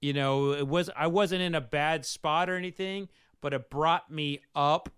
you 0.00 0.12
know 0.12 0.52
it 0.52 0.66
was 0.66 0.88
I 0.96 1.06
wasn't 1.06 1.42
in 1.42 1.54
a 1.54 1.60
bad 1.60 2.04
spot 2.04 2.50
or 2.50 2.56
anything, 2.56 3.08
but 3.40 3.52
it 3.52 3.70
brought 3.70 4.10
me 4.10 4.40
up 4.54 4.88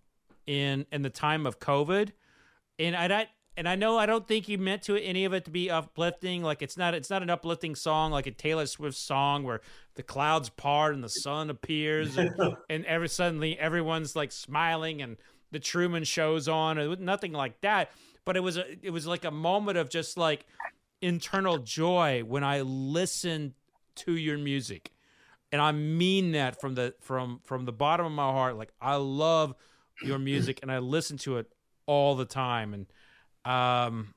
in 0.46 0.86
in 0.92 1.02
the 1.02 1.10
time 1.10 1.46
of 1.46 1.58
COVID, 1.58 2.12
and 2.78 2.96
I 2.96 3.08
don't 3.08 3.28
and 3.56 3.68
I 3.68 3.74
know 3.74 3.98
I 3.98 4.06
don't 4.06 4.26
think 4.26 4.48
you 4.48 4.58
meant 4.58 4.82
to 4.82 4.96
any 4.96 5.24
of 5.24 5.32
it 5.32 5.44
to 5.46 5.50
be 5.50 5.70
uplifting. 5.70 6.42
Like 6.42 6.62
it's 6.62 6.76
not 6.76 6.94
it's 6.94 7.10
not 7.10 7.22
an 7.22 7.30
uplifting 7.30 7.74
song 7.74 8.12
like 8.12 8.26
a 8.26 8.30
Taylor 8.30 8.66
Swift 8.66 8.96
song 8.96 9.42
where 9.42 9.60
the 9.94 10.02
clouds 10.02 10.48
part 10.48 10.94
and 10.94 11.02
the 11.02 11.08
sun 11.08 11.50
appears 11.50 12.16
and, 12.16 12.30
and 12.70 12.84
every 12.84 13.08
suddenly 13.08 13.58
everyone's 13.58 14.14
like 14.14 14.30
smiling 14.30 15.02
and 15.02 15.16
the 15.50 15.58
Truman 15.58 16.04
Show's 16.04 16.48
on. 16.48 16.78
Was 16.88 16.98
nothing 16.98 17.32
like 17.32 17.60
that, 17.62 17.90
but 18.24 18.36
it 18.36 18.40
was 18.40 18.56
a 18.56 18.64
it 18.82 18.90
was 18.90 19.06
like 19.06 19.24
a 19.24 19.30
moment 19.30 19.78
of 19.78 19.88
just 19.88 20.16
like 20.16 20.46
internal 21.02 21.58
joy 21.58 22.22
when 22.24 22.44
I 22.44 22.62
listen 22.62 23.54
to 23.96 24.16
your 24.16 24.38
music, 24.38 24.92
and 25.52 25.60
I 25.60 25.72
mean 25.72 26.32
that 26.32 26.60
from 26.60 26.74
the 26.74 26.94
from 27.00 27.40
from 27.44 27.64
the 27.64 27.72
bottom 27.72 28.06
of 28.06 28.12
my 28.12 28.30
heart. 28.30 28.56
Like 28.56 28.72
I 28.80 28.96
love 28.96 29.54
your 30.02 30.18
music 30.18 30.60
and 30.62 30.70
I 30.70 30.78
listen 30.78 31.16
to 31.18 31.38
it 31.38 31.46
all 31.86 32.16
the 32.16 32.24
time, 32.24 32.74
and 32.74 32.86
um, 33.44 34.14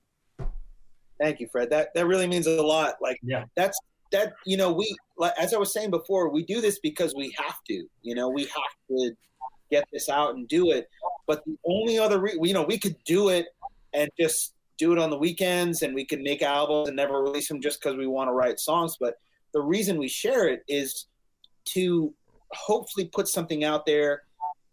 Thank 1.19 1.39
you, 1.41 1.47
Fred. 1.51 1.69
That 1.69 1.93
that 1.95 2.07
really 2.07 2.27
means 2.27 2.47
a 2.47 2.61
lot. 2.61 2.95
Like 3.01 3.19
Yeah. 3.22 3.45
that's 3.56 3.77
that 4.11 4.34
you 4.45 4.57
know 4.57 4.72
we 4.72 4.95
like, 5.18 5.34
as 5.38 5.53
I 5.53 5.57
was 5.57 5.73
saying 5.73 5.91
before, 5.91 6.30
we 6.30 6.43
do 6.43 6.61
this 6.61 6.80
because 6.80 7.14
we 7.15 7.34
have 7.38 7.64
to. 7.68 7.85
You 8.01 8.15
know, 8.15 8.30
we 8.30 8.43
have 8.45 8.73
to 8.89 9.11
get 9.69 9.85
this 9.91 10.10
out 10.10 10.35
and 10.35 10.47
do 10.47 10.72
it. 10.72 10.89
But 11.27 11.43
the 11.45 11.57
only 11.65 11.99
other 11.99 12.19
re- 12.19 12.39
you 12.41 12.53
know 12.53 12.64
we 12.64 12.77
could 12.77 12.95
do 13.06 13.30
it 13.30 13.47
and 13.93 14.10
just 14.19 14.53
do 14.80 14.93
it 14.93 14.97
on 14.97 15.10
the 15.10 15.18
weekends, 15.18 15.84
and 15.84 15.93
we 15.93 16.06
could 16.06 16.22
make 16.22 16.41
albums 16.41 16.88
and 16.88 16.95
never 16.95 17.22
release 17.22 17.47
them 17.47 17.61
just 17.61 17.80
because 17.80 17.97
we 17.97 18.07
want 18.07 18.30
to 18.30 18.34
write 18.34 18.60
songs. 18.60 18.95
But 18.99 19.15
the 19.53 19.61
reason 19.61 19.99
we 19.99 20.07
share 20.07 20.47
it 20.47 20.64
is 20.68 21.06
to 21.73 22.14
hopefully 22.51 23.06
put 23.14 23.27
something 23.27 23.64
out 23.64 23.85
there. 23.85 24.23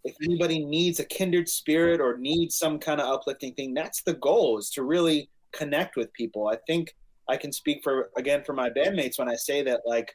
If 0.04 0.14
anybody 0.22 0.64
needs 0.64 1.00
a 1.00 1.04
kindred 1.04 1.48
spirit 1.48 2.00
or 2.00 2.16
needs 2.16 2.56
some 2.56 2.78
kind 2.78 3.00
of 3.00 3.08
uplifting 3.08 3.52
thing, 3.54 3.74
that's 3.74 4.02
the 4.02 4.14
goal 4.14 4.58
is 4.58 4.70
to 4.70 4.84
really 4.84 5.28
connect 5.52 5.96
with 5.96 6.12
people. 6.12 6.48
I 6.48 6.56
think 6.66 6.94
I 7.28 7.36
can 7.36 7.52
speak 7.52 7.80
for 7.82 8.10
again 8.16 8.44
for 8.44 8.52
my 8.52 8.70
bandmates 8.70 9.18
when 9.18 9.28
I 9.28 9.34
say 9.34 9.62
that 9.64 9.80
like 9.84 10.14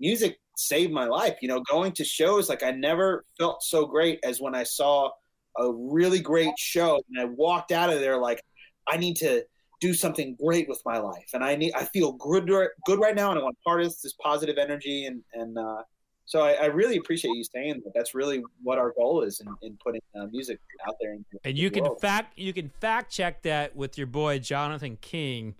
music 0.00 0.38
saved 0.56 0.92
my 0.92 1.06
life. 1.06 1.36
You 1.42 1.48
know, 1.48 1.60
going 1.70 1.92
to 1.92 2.04
shows 2.04 2.48
like 2.48 2.62
I 2.62 2.70
never 2.70 3.24
felt 3.38 3.62
so 3.62 3.84
great 3.84 4.18
as 4.24 4.40
when 4.40 4.54
I 4.54 4.62
saw 4.62 5.10
a 5.58 5.70
really 5.70 6.20
great 6.20 6.58
show 6.58 7.00
and 7.08 7.20
I 7.20 7.24
walked 7.26 7.72
out 7.72 7.92
of 7.92 8.00
there 8.00 8.18
like 8.18 8.42
I 8.88 8.96
need 8.96 9.16
to 9.16 9.44
do 9.80 9.92
something 9.92 10.36
great 10.42 10.68
with 10.68 10.80
my 10.86 10.98
life 10.98 11.30
and 11.34 11.44
I 11.44 11.54
need 11.54 11.72
I 11.74 11.84
feel 11.84 12.12
good 12.12 12.48
good 12.86 12.98
right 12.98 13.14
now 13.14 13.30
and 13.30 13.38
I 13.38 13.42
want 13.42 13.56
part 13.62 13.82
of 13.82 13.88
this 14.02 14.14
positive 14.22 14.56
energy 14.58 15.06
and 15.06 15.22
and 15.34 15.58
uh, 15.58 15.82
so 16.26 16.40
I, 16.40 16.52
I, 16.54 16.64
really 16.66 16.96
appreciate 16.96 17.36
you 17.36 17.44
saying 17.44 17.82
that. 17.84 17.92
That's 17.94 18.12
really 18.12 18.42
what 18.60 18.78
our 18.78 18.92
goal 18.98 19.22
is 19.22 19.40
in, 19.40 19.46
in 19.62 19.78
putting 19.82 20.00
uh, 20.20 20.26
music 20.26 20.58
out 20.88 20.96
there. 21.00 21.16
and 21.44 21.56
you 21.56 21.70
can 21.70 21.84
world. 21.84 22.00
fact 22.00 22.36
you 22.36 22.52
can 22.52 22.68
fact 22.80 23.12
check 23.12 23.42
that 23.42 23.76
with 23.76 23.96
your 23.96 24.08
boy 24.08 24.40
Jonathan 24.40 24.98
King 25.00 25.54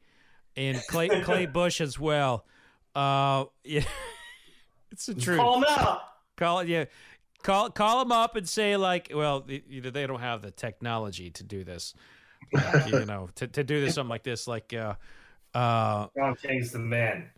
and 0.57 0.83
Clay 0.89 1.09
Clay 1.23 1.47
Bush 1.53 1.81
as 1.81 2.01
well. 2.01 2.47
Uh, 2.97 3.45
yeah, 3.63 3.85
it's 4.91 5.07
the 5.07 5.15
truth. 5.15 5.39
Call 5.39 5.59
him 5.59 5.67
out. 5.69 6.01
Call. 6.37 6.65
Yeah, 6.65 6.87
call 7.45 7.71
call 7.71 8.01
them 8.01 8.11
up 8.11 8.35
and 8.35 8.49
say 8.49 8.77
like, 8.77 9.13
well, 9.15 9.47
either 9.49 9.93
they 9.93 10.07
don't 10.07 10.21
have 10.21 10.43
the 10.43 10.51
technology 10.51 11.31
to 11.31 11.45
do 11.45 11.63
this, 11.63 11.95
you 12.87 13.05
know, 13.07 13.29
to, 13.37 13.47
to 13.47 13.65
do 13.65 13.81
this 13.81 13.95
something 13.95 14.11
like 14.11 14.23
this. 14.23 14.47
Like, 14.47 14.73
uh, 14.73 14.95
uh, 15.55 16.09
John 16.17 16.35
King's 16.37 16.73
the 16.73 16.79
man. 16.79 17.31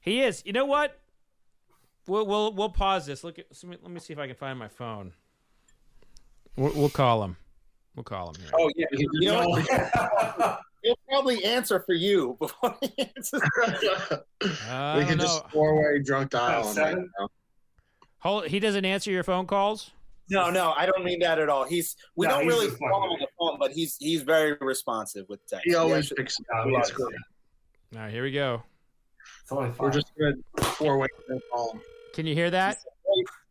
He 0.00 0.22
is. 0.22 0.42
You 0.44 0.52
know 0.52 0.66
what? 0.66 0.98
We'll 2.06 2.26
we'll 2.26 2.52
we'll 2.52 2.70
pause 2.70 3.06
this. 3.06 3.22
Look 3.22 3.38
at 3.38 3.46
let 3.62 3.90
me 3.90 4.00
see 4.00 4.12
if 4.12 4.18
I 4.18 4.26
can 4.26 4.34
find 4.34 4.58
my 4.58 4.68
phone. 4.68 5.12
We'll, 6.56 6.72
we'll 6.74 6.90
call 6.90 7.22
him. 7.22 7.36
We'll 7.94 8.04
call 8.04 8.30
him. 8.30 8.34
Here. 8.40 8.50
Oh 8.58 8.70
yeah, 8.74 8.86
you 8.92 9.30
know 9.30 10.56
He'll 10.82 10.98
probably 11.08 11.44
answer 11.44 11.78
for 11.78 11.92
you 11.92 12.36
before 12.40 12.76
he 12.80 12.92
answers. 12.98 13.40
we 14.42 15.04
can 15.04 15.18
just 15.18 15.48
four 15.50 15.76
way 15.76 16.02
drunk 16.02 16.30
dial 16.30 16.68
him 16.68 16.76
right 16.76 16.96
now. 16.96 17.28
Hold, 18.18 18.46
he 18.48 18.58
doesn't 18.58 18.84
answer 18.84 19.12
your 19.12 19.22
phone 19.22 19.46
calls. 19.46 19.92
No, 20.32 20.48
no, 20.48 20.72
I 20.74 20.86
don't 20.86 21.04
mean 21.04 21.18
that 21.18 21.38
at 21.38 21.50
all. 21.50 21.64
He's 21.64 21.94
we 22.16 22.26
no, 22.26 22.32
don't 22.32 22.44
he's 22.44 22.52
really 22.54 22.70
call 22.70 23.04
him 23.04 23.10
on 23.10 23.18
the 23.20 23.26
phone, 23.38 23.58
but 23.58 23.70
he's 23.70 23.98
he's 23.98 24.22
very 24.22 24.56
responsive 24.62 25.26
with 25.28 25.46
text. 25.46 25.66
He 25.66 25.74
always 25.74 26.08
he 26.08 26.14
picks 26.14 26.38
up. 26.54 26.66
All 26.66 26.80
right, 27.92 28.10
here 28.10 28.22
we 28.22 28.32
go. 28.32 28.62
We're 29.50 29.90
just 29.90 30.10
gonna 30.18 30.36
four 30.62 30.96
way 30.96 31.08
call. 31.52 31.78
Can 32.14 32.26
you 32.26 32.34
hear 32.34 32.50
that? 32.50 32.78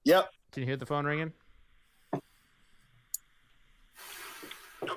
Yep. 0.05 0.31
Can 0.51 0.63
you 0.63 0.67
hear 0.67 0.75
the 0.75 0.87
phone 0.87 1.05
ringing? 1.05 1.33
Hello. 4.79 4.95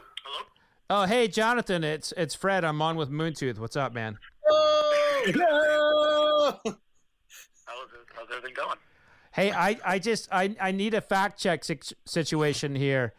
Oh, 0.89 1.05
hey, 1.05 1.28
Jonathan, 1.28 1.85
it's 1.85 2.15
it's 2.16 2.35
Fred. 2.35 2.65
I'm 2.65 2.81
on 2.81 2.97
with 2.97 3.11
Moon 3.11 3.35
Tooth. 3.35 3.59
What's 3.59 3.77
up, 3.77 3.93
man? 3.93 4.16
Oh, 4.48 5.23
no! 6.65 6.73
how's, 7.66 7.89
how's 8.15 8.28
everything 8.35 8.55
going? 8.55 8.78
Hey, 9.35 9.51
I, 9.51 9.78
I 9.85 9.98
just 9.98 10.28
I, 10.31 10.55
I 10.61 10.70
need 10.73 10.94
a 10.94 11.01
fact 11.01 11.40
check 11.40 11.65
situation 12.05 12.74
here. 12.74 13.15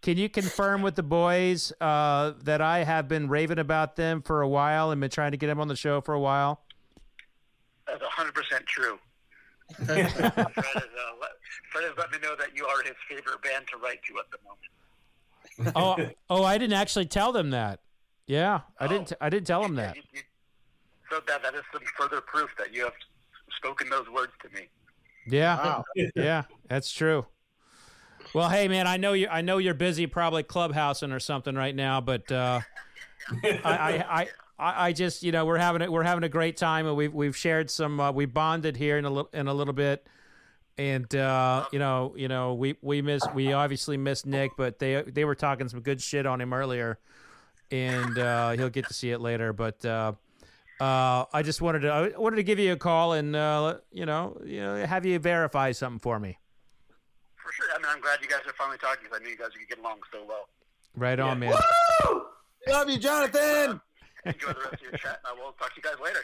Can 0.00 0.16
you 0.16 0.28
confirm 0.28 0.82
with 0.82 0.94
the 0.94 1.02
boys 1.02 1.72
uh, 1.80 2.32
that 2.44 2.60
I 2.60 2.84
have 2.84 3.08
been 3.08 3.28
raving 3.28 3.58
about 3.58 3.96
them 3.96 4.22
for 4.22 4.42
a 4.42 4.48
while 4.48 4.90
and 4.92 5.00
been 5.00 5.10
trying 5.10 5.32
to 5.32 5.36
get 5.36 5.48
them 5.48 5.60
on 5.60 5.68
the 5.68 5.76
show 5.76 6.00
for 6.00 6.14
a 6.14 6.20
while? 6.20 6.60
That's 7.86 8.02
100% 8.02 8.66
true. 8.66 8.98
Fred, 9.74 10.06
has, 10.06 10.22
uh, 10.22 10.32
let, 11.20 11.30
Fred 11.72 11.84
has 11.84 11.92
let 11.98 12.12
me 12.12 12.18
know 12.22 12.36
that 12.36 12.56
you 12.56 12.64
are 12.64 12.82
his 12.84 12.94
favorite 13.08 13.42
band 13.42 13.66
to 13.72 13.76
write 13.78 13.98
to 14.04 14.18
at 14.18 14.30
the 14.30 14.38
moment 14.44 14.68
oh, 15.74 15.96
oh, 16.30 16.44
I 16.44 16.58
didn't 16.58 16.76
actually 16.76 17.06
tell 17.06 17.32
them 17.32 17.50
that. 17.50 17.80
Yeah, 18.26 18.60
I 18.78 18.84
oh. 18.84 18.88
didn't. 18.88 19.12
I 19.20 19.28
didn't 19.30 19.46
tell 19.46 19.62
them 19.62 19.76
that. 19.76 19.96
So 21.10 21.20
that 21.26 21.42
that 21.42 21.54
is 21.54 21.62
some 21.72 21.82
further 21.96 22.20
proof 22.20 22.50
that 22.58 22.74
you 22.74 22.84
have 22.84 22.94
spoken 23.56 23.88
those 23.88 24.08
words 24.10 24.32
to 24.42 24.54
me. 24.54 24.68
Yeah, 25.30 25.56
wow. 25.56 25.84
yeah, 26.16 26.44
that's 26.68 26.92
true. 26.92 27.26
Well, 28.34 28.48
hey, 28.48 28.68
man, 28.68 28.86
I 28.86 28.96
know 28.96 29.14
you. 29.14 29.28
I 29.28 29.40
know 29.40 29.58
you're 29.58 29.74
busy, 29.74 30.06
probably 30.06 30.42
clubhousing 30.42 31.12
or 31.12 31.20
something 31.20 31.54
right 31.54 31.74
now, 31.74 32.00
but 32.00 32.30
uh, 32.30 32.60
I, 33.42 34.04
I, 34.08 34.28
I, 34.58 34.86
I, 34.88 34.92
just, 34.92 35.22
you 35.22 35.32
know, 35.32 35.46
we're 35.46 35.58
having 35.58 35.82
it. 35.82 35.90
We're 35.90 36.02
having 36.02 36.24
a 36.24 36.28
great 36.28 36.56
time, 36.56 36.86
and 36.86 36.96
we've 36.96 37.14
we've 37.14 37.36
shared 37.36 37.70
some. 37.70 38.00
Uh, 38.00 38.12
we 38.12 38.26
bonded 38.26 38.76
here 38.76 38.98
in 38.98 39.04
a 39.04 39.10
little 39.10 39.30
in 39.32 39.48
a 39.48 39.54
little 39.54 39.72
bit 39.72 40.06
and 40.78 41.12
uh, 41.16 41.66
you 41.72 41.78
know, 41.80 42.14
you 42.16 42.28
know, 42.28 42.54
we 42.54 42.76
we 42.80 43.02
miss 43.02 43.22
we 43.34 43.52
obviously 43.52 43.96
miss 43.96 44.24
Nick, 44.24 44.52
but 44.56 44.78
they 44.78 45.02
they 45.02 45.24
were 45.24 45.34
talking 45.34 45.68
some 45.68 45.80
good 45.80 46.00
shit 46.00 46.24
on 46.24 46.40
him 46.40 46.52
earlier, 46.52 46.98
and 47.72 48.16
uh, 48.16 48.50
he'll 48.52 48.70
get 48.70 48.86
to 48.86 48.94
see 48.94 49.10
it 49.10 49.20
later. 49.20 49.52
But 49.52 49.84
uh, 50.80 50.84
uh 50.84 51.24
I 51.32 51.42
just 51.42 51.60
wanted 51.60 51.80
to 51.80 51.88
I 51.88 52.18
wanted 52.18 52.36
to 52.36 52.42
give 52.42 52.58
you 52.58 52.72
a 52.72 52.76
call 52.76 53.12
and 53.12 53.34
uh, 53.34 53.78
you 53.90 54.06
know 54.06 54.40
you 54.44 54.60
know 54.60 54.84
have 54.86 55.04
you 55.04 55.18
verify 55.18 55.72
something 55.72 56.00
for 56.00 56.18
me. 56.18 56.38
For 57.36 57.52
sure. 57.52 57.66
I 57.74 57.78
mean, 57.78 57.86
I'm 57.88 58.00
glad 58.00 58.18
you 58.22 58.28
guys 58.28 58.40
are 58.46 58.52
finally 58.52 58.78
talking 58.78 59.04
because 59.04 59.18
I 59.20 59.24
knew 59.24 59.30
you 59.30 59.38
guys 59.38 59.48
would 59.58 59.68
get 59.68 59.78
along 59.78 60.00
so 60.12 60.24
well. 60.26 60.48
Right 60.94 61.18
on, 61.18 61.38
man. 61.38 61.54
Woo! 62.04 62.22
Love 62.68 62.90
you, 62.90 62.98
Jonathan. 62.98 63.80
Enjoy 64.24 64.48
the 64.48 64.60
rest 64.60 64.74
of 64.74 64.82
your 64.82 64.92
chat. 64.92 65.20
and 65.24 65.26
I 65.26 65.32
will 65.32 65.52
talk 65.52 65.74
to 65.74 65.76
you 65.76 65.82
guys 65.82 65.94
later. 66.02 66.20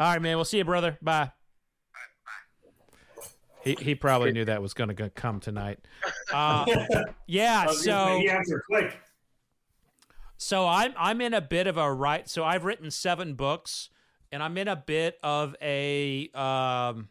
All 0.00 0.12
right, 0.12 0.22
man. 0.22 0.36
We'll 0.36 0.44
see 0.44 0.58
you, 0.58 0.64
brother. 0.64 0.96
Bye. 1.02 1.32
He, 3.64 3.76
he 3.80 3.94
probably 3.94 4.32
knew 4.32 4.44
that 4.44 4.60
was 4.60 4.74
going 4.74 4.94
to 4.94 5.10
come 5.10 5.40
tonight. 5.40 5.78
Uh, 6.32 6.66
yeah, 7.26 7.66
so 7.66 8.18
he 8.18 8.28
answered 8.28 8.62
quick. 8.66 8.98
So 10.36 10.66
I'm 10.66 10.92
I'm 10.96 11.20
in 11.20 11.34
a 11.34 11.40
bit 11.40 11.68
of 11.68 11.76
a 11.76 11.92
right. 11.92 12.28
So 12.28 12.42
I've 12.42 12.64
written 12.64 12.90
seven 12.90 13.34
books, 13.34 13.90
and 14.32 14.42
I'm 14.42 14.56
in 14.56 14.66
a 14.66 14.76
bit 14.76 15.18
of 15.22 15.54
a 15.60 16.30
um, 16.34 17.08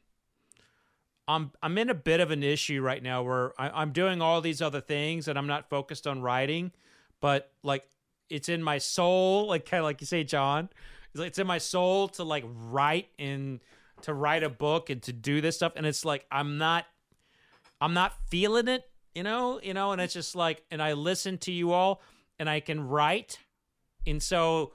I'm 1.28 1.52
I'm 1.62 1.78
in 1.78 1.90
a 1.90 1.94
bit 1.94 2.20
of 2.20 2.32
an 2.32 2.44
issue 2.44 2.82
right 2.82 3.02
now 3.02 3.22
where 3.24 3.54
I, 3.62 3.70
I'm 3.70 3.92
doing 3.92 4.22
all 4.22 4.42
these 4.42 4.62
other 4.62 4.82
things 4.82 5.28
and 5.28 5.38
I'm 5.38 5.48
not 5.48 5.70
focused 5.70 6.08
on 6.08 6.22
writing, 6.22 6.72
but 7.22 7.52
like 7.64 7.86
it's 8.30 8.50
in 8.50 8.64
my 8.64 8.80
soul, 8.80 9.48
like 9.48 9.66
kind 9.66 9.80
of 9.80 9.86
like 9.86 10.02
you 10.02 10.08
say, 10.08 10.24
John. 10.24 10.70
It's 11.14 11.40
in 11.40 11.46
my 11.46 11.58
soul 11.58 12.08
to 12.10 12.24
like 12.24 12.46
write 12.48 13.10
and 13.20 13.60
to 14.04 14.14
write 14.14 14.44
a 14.44 14.50
book 14.50 14.90
and 14.90 15.02
to 15.04 15.14
do 15.14 15.42
this 15.42 15.58
stuff 15.58 15.74
and 15.76 15.86
it's 15.86 16.06
like 16.06 16.26
I'm 16.32 16.58
not 16.58 16.86
I'm 17.80 17.94
not 17.94 18.14
feeling 18.30 18.68
it, 18.68 18.84
you 19.14 19.24
know, 19.24 19.60
you 19.62 19.74
know, 19.74 19.92
and 19.92 20.02
it's 20.02 20.14
just 20.14 20.36
like 20.36 20.64
and 20.72 20.82
I 20.82 20.94
listen 20.94 21.38
to 21.40 21.52
you 21.52 21.72
all 21.72 22.02
and 22.40 22.50
I 22.50 22.62
can 22.62 22.88
write. 22.88 23.38
And 24.08 24.24
so 24.24 24.74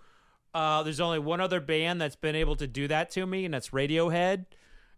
uh, 0.57 0.83
there's 0.83 1.01
only 1.01 1.19
one 1.19 1.43
other 1.43 1.61
band 1.61 2.01
that's 2.01 2.17
been 2.17 2.35
able 2.35 2.57
to 2.57 2.67
do 2.67 2.89
that 2.89 3.11
to 3.11 3.27
me 3.27 3.45
and 3.45 3.53
that's 3.53 3.71
Radiohead. 3.71 4.47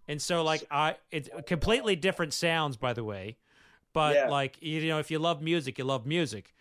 And 0.07 0.23
so 0.23 0.45
like 0.45 0.65
I 0.71 0.95
it's 1.11 1.29
completely 1.47 1.97
different 1.97 2.33
sounds 2.33 2.77
by 2.77 2.93
the 2.93 3.03
way. 3.03 3.39
But 3.93 4.15
yeah. 4.15 4.29
like 4.29 4.57
you 4.63 4.87
know 4.87 5.01
if 5.01 5.11
you 5.11 5.19
love 5.19 5.43
music, 5.43 5.79
you 5.79 5.85
love 5.85 6.07
music. 6.07 6.55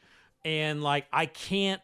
And 0.44 0.82
like 0.82 1.06
I 1.14 1.28
can't 1.28 1.82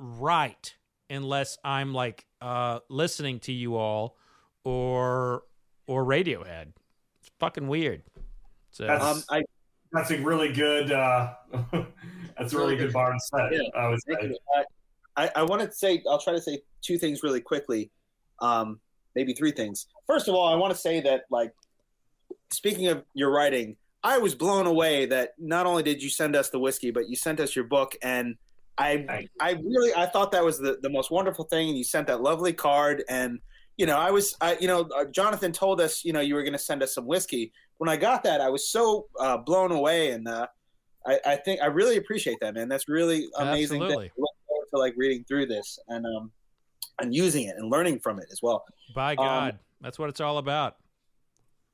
write 0.00 0.74
unless 1.08 1.56
I'm 1.62 1.94
like 1.94 2.26
uh 2.40 2.80
listening 2.88 3.38
to 3.40 3.52
you 3.52 3.76
all 3.76 4.16
or 4.64 5.44
or 5.86 6.04
Radiohead. 6.04 6.72
It's 7.20 7.30
fucking 7.38 7.68
weird. 7.68 8.02
So 8.72 8.88
that's, 8.88 9.04
um, 9.04 9.22
I, 9.30 9.44
that's 9.92 10.10
a 10.10 10.18
really 10.18 10.52
good. 10.52 10.90
Uh, 10.90 11.32
that's 12.36 12.52
a 12.52 12.58
really 12.58 12.76
good 12.76 12.92
bar 12.92 13.12
and 13.12 13.22
set. 13.22 13.52
Yeah, 13.52 13.60
I 13.76 13.88
would 13.88 14.02
say. 14.02 14.34
I, 15.16 15.30
I 15.36 15.42
want 15.42 15.62
to 15.62 15.72
say 15.72 16.02
I'll 16.08 16.20
try 16.20 16.32
to 16.32 16.40
say 16.40 16.60
two 16.82 16.98
things 16.98 17.22
really 17.22 17.40
quickly, 17.40 17.90
um, 18.40 18.80
maybe 19.14 19.32
three 19.32 19.52
things. 19.52 19.86
First 20.06 20.28
of 20.28 20.34
all, 20.34 20.46
I 20.46 20.54
want 20.54 20.72
to 20.74 20.78
say 20.78 21.00
that 21.00 21.22
like 21.30 21.52
speaking 22.52 22.88
of 22.88 23.04
your 23.14 23.30
writing, 23.30 23.76
I 24.02 24.18
was 24.18 24.34
blown 24.34 24.66
away 24.66 25.06
that 25.06 25.30
not 25.38 25.66
only 25.66 25.82
did 25.82 26.02
you 26.02 26.10
send 26.10 26.36
us 26.36 26.50
the 26.50 26.58
whiskey, 26.58 26.90
but 26.90 27.08
you 27.08 27.16
sent 27.16 27.40
us 27.40 27.56
your 27.56 27.64
book, 27.64 27.96
and 28.02 28.36
I 28.78 29.26
I 29.40 29.52
really 29.52 29.94
I 29.94 30.06
thought 30.06 30.32
that 30.32 30.44
was 30.44 30.58
the 30.58 30.78
the 30.82 30.90
most 30.90 31.10
wonderful 31.10 31.44
thing. 31.46 31.68
And 31.68 31.78
you 31.78 31.84
sent 31.84 32.06
that 32.08 32.20
lovely 32.20 32.52
card 32.52 33.02
and 33.08 33.40
you 33.76 33.86
know, 33.86 33.98
I 33.98 34.10
was, 34.10 34.34
I, 34.40 34.56
you 34.58 34.68
know, 34.68 34.88
uh, 34.96 35.04
Jonathan 35.04 35.52
told 35.52 35.80
us, 35.80 36.04
you 36.04 36.12
know, 36.12 36.20
you 36.20 36.34
were 36.34 36.42
going 36.42 36.54
to 36.54 36.58
send 36.58 36.82
us 36.82 36.94
some 36.94 37.06
whiskey. 37.06 37.52
When 37.78 37.90
I 37.90 37.96
got 37.96 38.22
that, 38.24 38.40
I 38.40 38.48
was 38.48 38.70
so 38.70 39.06
uh, 39.20 39.36
blown 39.36 39.70
away, 39.70 40.12
and 40.12 40.26
uh, 40.26 40.46
I, 41.06 41.20
I, 41.26 41.36
think 41.36 41.60
I 41.60 41.66
really 41.66 41.98
appreciate 41.98 42.38
that, 42.40 42.54
man. 42.54 42.68
That's 42.68 42.88
really 42.88 43.26
amazing. 43.36 43.82
Absolutely. 43.82 44.12
To 44.76 44.80
like 44.80 44.94
reading 44.96 45.24
through 45.26 45.46
this 45.46 45.78
and 45.88 46.04
um 46.06 46.30
and 47.00 47.14
using 47.14 47.44
it 47.44 47.54
and 47.58 47.70
learning 47.70 48.00
from 48.00 48.18
it 48.18 48.26
as 48.32 48.40
well. 48.42 48.64
By 48.94 49.12
um, 49.12 49.16
God, 49.16 49.52
um, 49.52 49.58
that's 49.80 49.98
what 49.98 50.08
it's 50.08 50.20
all 50.20 50.38
about. 50.38 50.76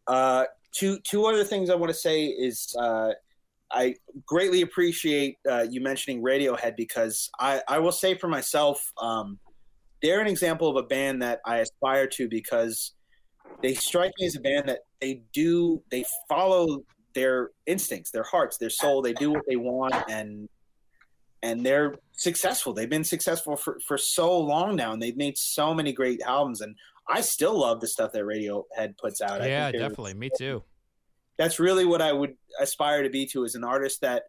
Uh, 0.06 0.44
two 0.72 0.98
two 1.00 1.26
other 1.26 1.44
things 1.44 1.70
I 1.70 1.74
want 1.74 1.90
to 1.90 1.98
say 1.98 2.24
is 2.26 2.74
uh, 2.78 3.10
I 3.70 3.94
greatly 4.26 4.62
appreciate 4.62 5.36
uh, 5.48 5.66
you 5.68 5.80
mentioning 5.80 6.22
Radiohead 6.22 6.76
because 6.76 7.30
I 7.38 7.62
I 7.68 7.78
will 7.78 7.92
say 7.92 8.14
for 8.14 8.28
myself. 8.28 8.82
Um, 9.00 9.38
they're 10.02 10.20
an 10.20 10.26
example 10.26 10.68
of 10.68 10.74
a 10.74 10.82
band 10.82 11.22
that 11.22 11.38
I 11.46 11.58
aspire 11.58 12.08
to 12.08 12.28
because 12.28 12.92
they 13.62 13.74
strike 13.74 14.10
me 14.18 14.26
as 14.26 14.34
a 14.34 14.40
band 14.40 14.68
that 14.68 14.80
they 15.00 15.22
do 15.32 15.80
they 15.92 16.04
follow 16.28 16.82
their 17.14 17.50
instincts, 17.66 18.10
their 18.10 18.24
hearts, 18.24 18.58
their 18.58 18.70
soul. 18.70 19.02
They 19.02 19.12
do 19.12 19.30
what 19.30 19.42
they 19.48 19.56
want, 19.56 19.94
and 20.08 20.48
and 21.42 21.64
they're 21.64 21.94
successful. 22.14 22.72
They've 22.72 22.88
been 22.88 23.04
successful 23.04 23.56
for 23.56 23.78
for 23.86 23.98
so 23.98 24.38
long 24.38 24.76
now, 24.76 24.92
and 24.92 25.02
they've 25.02 25.16
made 25.16 25.38
so 25.38 25.74
many 25.74 25.92
great 25.92 26.20
albums. 26.22 26.60
And 26.60 26.76
I 27.08 27.20
still 27.20 27.58
love 27.58 27.80
the 27.80 27.88
stuff 27.88 28.12
that 28.12 28.22
Radiohead 28.22 28.96
puts 28.98 29.20
out. 29.20 29.42
Yeah, 29.42 29.70
definitely. 29.72 30.14
Me 30.14 30.30
too. 30.36 30.62
That's 31.38 31.58
really 31.58 31.84
what 31.84 32.02
I 32.02 32.12
would 32.12 32.36
aspire 32.60 33.02
to 33.02 33.10
be 33.10 33.26
to 33.26 33.44
as 33.44 33.54
an 33.54 33.64
artist 33.64 34.02
that 34.02 34.24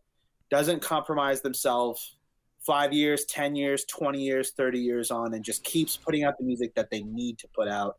doesn't 0.50 0.82
compromise 0.82 1.42
themselves 1.42 2.18
five 2.66 2.94
years, 2.94 3.26
10 3.26 3.56
years, 3.56 3.84
20 3.86 4.22
years, 4.22 4.52
30 4.52 4.80
years 4.80 5.12
on, 5.12 5.34
and 5.34 5.44
just 5.44 5.64
keeps 5.64 5.98
putting 5.98 6.24
out 6.24 6.38
the 6.38 6.46
music 6.46 6.74
that 6.76 6.90
they 6.90 7.02
need 7.02 7.38
to 7.40 7.48
put 7.54 7.68
out. 7.68 7.98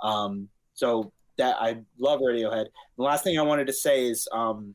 Um, 0.00 0.48
so 0.74 1.12
that 1.38 1.56
I 1.60 1.78
love 1.98 2.20
Radiohead. 2.20 2.66
The 2.96 3.02
last 3.02 3.24
thing 3.24 3.38
I 3.38 3.42
wanted 3.42 3.66
to 3.68 3.72
say 3.72 4.06
is, 4.06 4.28
um, 4.32 4.74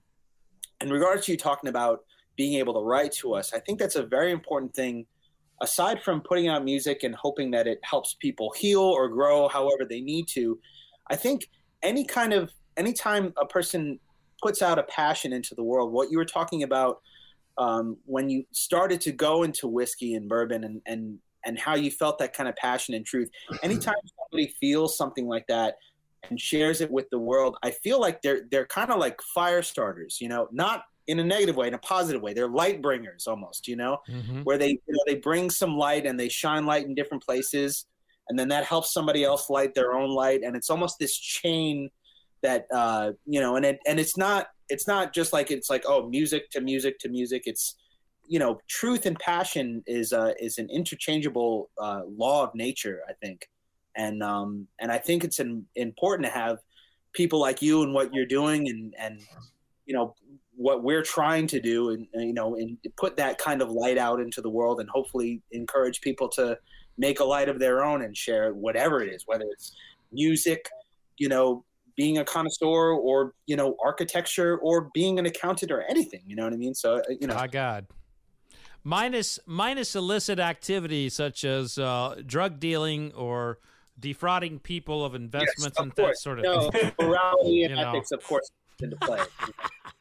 in 0.81 0.89
regards 0.89 1.25
to 1.25 1.31
you 1.31 1.37
talking 1.37 1.69
about 1.69 1.99
being 2.35 2.55
able 2.55 2.73
to 2.73 2.81
write 2.81 3.11
to 3.13 3.33
us, 3.33 3.53
I 3.53 3.59
think 3.59 3.79
that's 3.79 3.95
a 3.95 4.03
very 4.03 4.31
important 4.31 4.73
thing. 4.73 5.05
Aside 5.61 6.01
from 6.01 6.21
putting 6.21 6.49
out 6.49 6.65
music 6.65 7.03
and 7.03 7.15
hoping 7.15 7.51
that 7.51 7.65
it 7.65 7.79
helps 7.81 8.15
people 8.15 8.53
heal 8.57 8.81
or 8.81 9.07
grow 9.07 9.47
however 9.47 9.85
they 9.89 10.01
need 10.01 10.27
to, 10.29 10.59
I 11.09 11.15
think 11.15 11.49
any 11.81 12.03
kind 12.03 12.33
of 12.33 12.51
anytime 12.77 13.33
a 13.37 13.45
person 13.45 13.99
puts 14.41 14.61
out 14.61 14.77
a 14.77 14.83
passion 14.83 15.31
into 15.31 15.55
the 15.55 15.63
world, 15.63 15.93
what 15.93 16.11
you 16.11 16.17
were 16.17 16.25
talking 16.25 16.63
about 16.63 17.01
um, 17.57 17.97
when 18.05 18.29
you 18.29 18.43
started 18.51 18.99
to 19.01 19.11
go 19.11 19.43
into 19.43 19.67
whiskey 19.67 20.15
and 20.15 20.27
bourbon 20.27 20.63
and, 20.63 20.81
and 20.85 21.19
and 21.45 21.59
how 21.59 21.75
you 21.75 21.91
felt 21.91 22.17
that 22.17 22.33
kind 22.33 22.49
of 22.49 22.55
passion 22.55 22.95
and 22.95 23.05
truth. 23.05 23.29
Anytime 23.63 23.95
somebody 24.17 24.53
feels 24.59 24.97
something 24.97 25.27
like 25.27 25.45
that 25.47 25.75
and 26.29 26.41
shares 26.41 26.81
it 26.81 26.89
with 26.89 27.09
the 27.11 27.19
world, 27.19 27.55
I 27.63 27.71
feel 27.71 28.01
like 28.01 28.21
they're 28.21 28.41
they're 28.51 28.65
kind 28.65 28.91
of 28.91 28.99
like 28.99 29.21
fire 29.21 29.61
starters, 29.61 30.19
you 30.19 30.27
know, 30.27 30.47
not 30.51 30.83
in 31.07 31.19
a 31.19 31.23
negative 31.23 31.55
way, 31.55 31.67
in 31.67 31.73
a 31.73 31.79
positive 31.79 32.21
way. 32.21 32.33
They're 32.33 32.47
light 32.47 32.81
bringers 32.81 33.27
almost, 33.27 33.67
you 33.67 33.75
know, 33.75 33.99
Mhm. 34.09 34.43
where 34.43 34.57
they 34.57 34.69
you 34.69 34.93
know 34.93 35.03
they 35.05 35.15
bring 35.15 35.49
some 35.49 35.77
light 35.77 36.05
and 36.05 36.19
they 36.19 36.29
shine 36.29 36.65
light 36.65 36.85
in 36.85 36.95
different 36.95 37.23
places, 37.23 37.85
and 38.29 38.37
then 38.39 38.47
that 38.49 38.65
helps 38.65 38.91
somebody 38.93 39.23
else 39.23 39.49
light 39.49 39.73
their 39.75 39.93
own 39.93 40.09
light, 40.09 40.41
and 40.43 40.55
it's 40.55 40.69
almost 40.69 40.97
this 40.99 41.17
chain 41.17 41.89
that 42.41 42.67
uh, 42.73 43.11
you 43.25 43.39
know, 43.39 43.55
and 43.55 43.65
it 43.65 43.79
and 43.87 43.99
it's 43.99 44.17
not 44.17 44.47
it's 44.69 44.87
not 44.87 45.13
just 45.13 45.31
like 45.33 45.51
it's 45.51 45.69
like 45.69 45.83
oh 45.87 46.09
music 46.09 46.49
to 46.51 46.61
music 46.61 46.97
to 46.99 47.09
music. 47.09 47.43
It's 47.45 47.75
you 48.27 48.39
know 48.39 48.59
truth 48.67 49.05
and 49.05 49.17
passion 49.19 49.83
is 49.85 50.11
uh, 50.11 50.33
is 50.39 50.57
an 50.57 50.69
interchangeable 50.71 51.69
uh, 51.77 52.01
law 52.07 52.43
of 52.43 52.55
nature, 52.55 53.01
I 53.07 53.13
think, 53.13 53.47
and 53.95 54.23
um, 54.23 54.67
and 54.79 54.91
I 54.91 54.97
think 54.97 55.23
it's 55.23 55.39
an, 55.39 55.67
important 55.75 56.25
to 56.25 56.31
have 56.31 56.57
people 57.13 57.39
like 57.39 57.61
you 57.61 57.83
and 57.83 57.93
what 57.93 58.13
you're 58.13 58.25
doing 58.25 58.67
and 58.67 58.93
and 58.99 59.21
you 59.85 59.93
know 59.93 60.15
what 60.57 60.83
we're 60.83 61.01
trying 61.03 61.47
to 61.47 61.59
do 61.59 61.89
and 61.89 62.07
you 62.13 62.33
know 62.33 62.55
and 62.55 62.77
put 62.97 63.17
that 63.17 63.37
kind 63.37 63.61
of 63.61 63.69
light 63.69 63.97
out 63.97 64.19
into 64.19 64.41
the 64.41 64.49
world 64.49 64.79
and 64.79 64.89
hopefully 64.89 65.41
encourage 65.51 66.01
people 66.01 66.29
to 66.29 66.57
make 66.97 67.19
a 67.19 67.23
light 67.23 67.49
of 67.49 67.59
their 67.59 67.83
own 67.83 68.01
and 68.03 68.15
share 68.15 68.53
whatever 68.53 69.01
it 69.01 69.13
is 69.13 69.23
whether 69.25 69.45
it's 69.51 69.75
music 70.11 70.69
you 71.17 71.27
know 71.27 71.63
being 71.97 72.17
a 72.19 72.25
connoisseur 72.25 72.93
or 72.93 73.33
you 73.47 73.55
know 73.55 73.75
architecture 73.83 74.57
or 74.59 74.89
being 74.93 75.19
an 75.19 75.25
accountant 75.25 75.71
or 75.71 75.81
anything 75.89 76.21
you 76.25 76.35
know 76.35 76.43
what 76.43 76.53
i 76.53 76.57
mean 76.57 76.73
so 76.73 76.95
uh, 76.97 77.01
you 77.19 77.27
know 77.27 77.35
My 77.35 77.47
God. 77.47 77.87
Minus 78.87 79.39
minus 79.47 79.95
illicit 79.95 80.37
activities 80.39 81.15
such 81.15 81.43
as 81.43 81.79
uh, 81.79 82.21
drug 82.23 82.59
dealing 82.59 83.11
or 83.13 83.57
defrauding 83.99 84.59
people 84.59 85.03
of 85.03 85.15
investments 85.15 85.79
of 85.79 85.83
and 85.85 85.91
that 85.93 86.17
sort 86.19 86.37
of 86.37 86.45
no, 86.45 86.69
thing. 86.69 86.91
morality 87.01 87.63
and 87.63 87.71
You 87.71 87.81
know. 87.81 87.89
ethics 87.89 88.11
of 88.11 88.23
course 88.23 88.51
into 88.81 88.95
play 88.97 89.21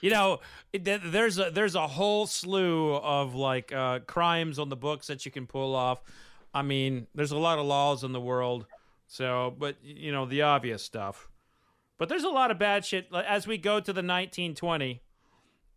You 0.00 0.10
know, 0.10 0.40
it- 0.72 0.84
there's 0.84 1.38
a 1.38 1.50
there's 1.50 1.74
a 1.74 1.86
whole 1.86 2.26
slew 2.26 2.94
of 2.96 3.34
like 3.34 3.72
uh, 3.72 4.00
crimes 4.00 4.58
on 4.58 4.68
the 4.68 4.76
books 4.76 5.06
that 5.08 5.24
you 5.26 5.30
can 5.32 5.46
pull 5.46 5.74
off. 5.74 6.02
I 6.52 6.62
mean, 6.62 7.06
there's 7.14 7.32
a 7.32 7.38
lot 7.38 7.58
of 7.58 7.66
laws 7.66 8.04
in 8.04 8.12
the 8.12 8.20
world, 8.20 8.66
so 9.06 9.54
but 9.58 9.76
you 9.82 10.12
know 10.12 10.24
the 10.26 10.42
obvious 10.42 10.82
stuff. 10.82 11.28
But 11.98 12.08
there's 12.08 12.24
a 12.24 12.28
lot 12.28 12.50
of 12.50 12.58
bad 12.58 12.84
shit 12.84 13.06
as 13.14 13.46
we 13.46 13.56
go 13.58 13.78
to 13.80 13.92
the 13.92 14.02
1920, 14.02 15.00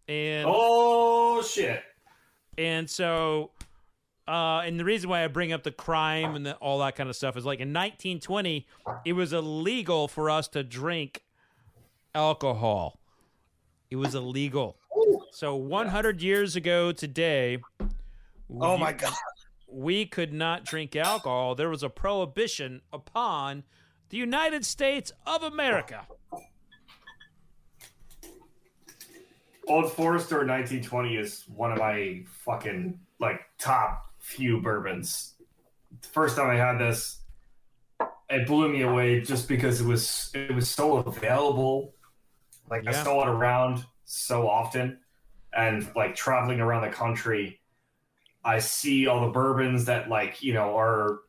and 0.08 0.46
Oh 0.50 1.42
shit! 1.44 1.84
and 2.58 2.90
so, 2.90 3.52
uh, 4.28 4.60
and 4.66 4.80
the 4.80 4.84
reason 4.86 5.10
why 5.10 5.24
I 5.24 5.28
bring 5.28 5.52
up 5.54 5.64
the 5.64 5.72
crime 5.72 6.36
and 6.36 6.46
the, 6.46 6.56
all 6.56 6.80
that 6.80 6.96
kind 6.96 7.10
of 7.10 7.16
stuff 7.16 7.38
is 7.38 7.46
like 7.46 7.60
in 7.60 7.70
1920, 7.74 8.66
it 9.06 9.14
was 9.14 9.32
illegal 9.34 10.08
for 10.08 10.30
us 10.30 10.48
to 10.50 10.64
drink 10.64 11.24
alcohol. 12.16 13.00
It 13.89 13.95
was 13.95 14.15
illegal. 14.15 14.77
So 15.31 15.55
100 15.55 16.22
years 16.22 16.55
ago 16.55 16.91
today, 16.91 17.59
oh 17.80 18.76
we- 18.76 18.80
my 18.81 18.93
god 18.93 19.14
we 19.69 20.05
could 20.05 20.31
not 20.31 20.64
drink 20.64 20.95
alcohol. 20.95 21.53
There 21.53 21.69
was 21.69 21.84
a 21.84 21.89
prohibition 21.89 22.81
upon 22.93 23.64
the 24.09 24.18
United 24.18 24.65
States 24.65 25.11
of 25.26 25.43
America. 25.43 26.07
Old 29.68 29.91
Forester 29.91 30.38
1920 30.45 31.18
is 31.18 31.43
one 31.53 31.73
of 31.73 31.80
my 31.80 32.23
fucking 32.45 32.97
like 33.19 33.41
top 33.59 34.05
few 34.19 34.61
bourbons. 34.61 35.34
The 36.01 36.07
first 36.07 36.38
time 36.38 36.49
I 36.49 36.55
had 36.55 36.77
this, 36.77 37.19
it 38.30 38.47
blew 38.47 38.69
me 38.69 38.84
away 38.84 39.19
just 39.19 39.49
because 39.49 39.81
it 39.81 39.85
was 39.85 40.31
it 40.34 40.55
was 40.55 40.69
so 40.69 40.97
available. 40.99 41.93
Like 42.69 42.88
I 42.88 42.91
saw 42.91 43.23
it 43.23 43.30
around 43.30 43.85
so 44.06 44.49
often, 44.49 44.99
and 45.53 45.88
like 45.95 46.15
traveling 46.15 46.60
around 46.60 46.81
the 46.81 46.89
country, 46.95 47.60
I 48.44 48.60
see 48.60 49.07
all 49.07 49.26
the 49.26 49.31
bourbons 49.31 49.85
that 49.85 50.10
like 50.10 50.44
you 50.44 50.53
know 50.53 50.77
are 50.77 51.19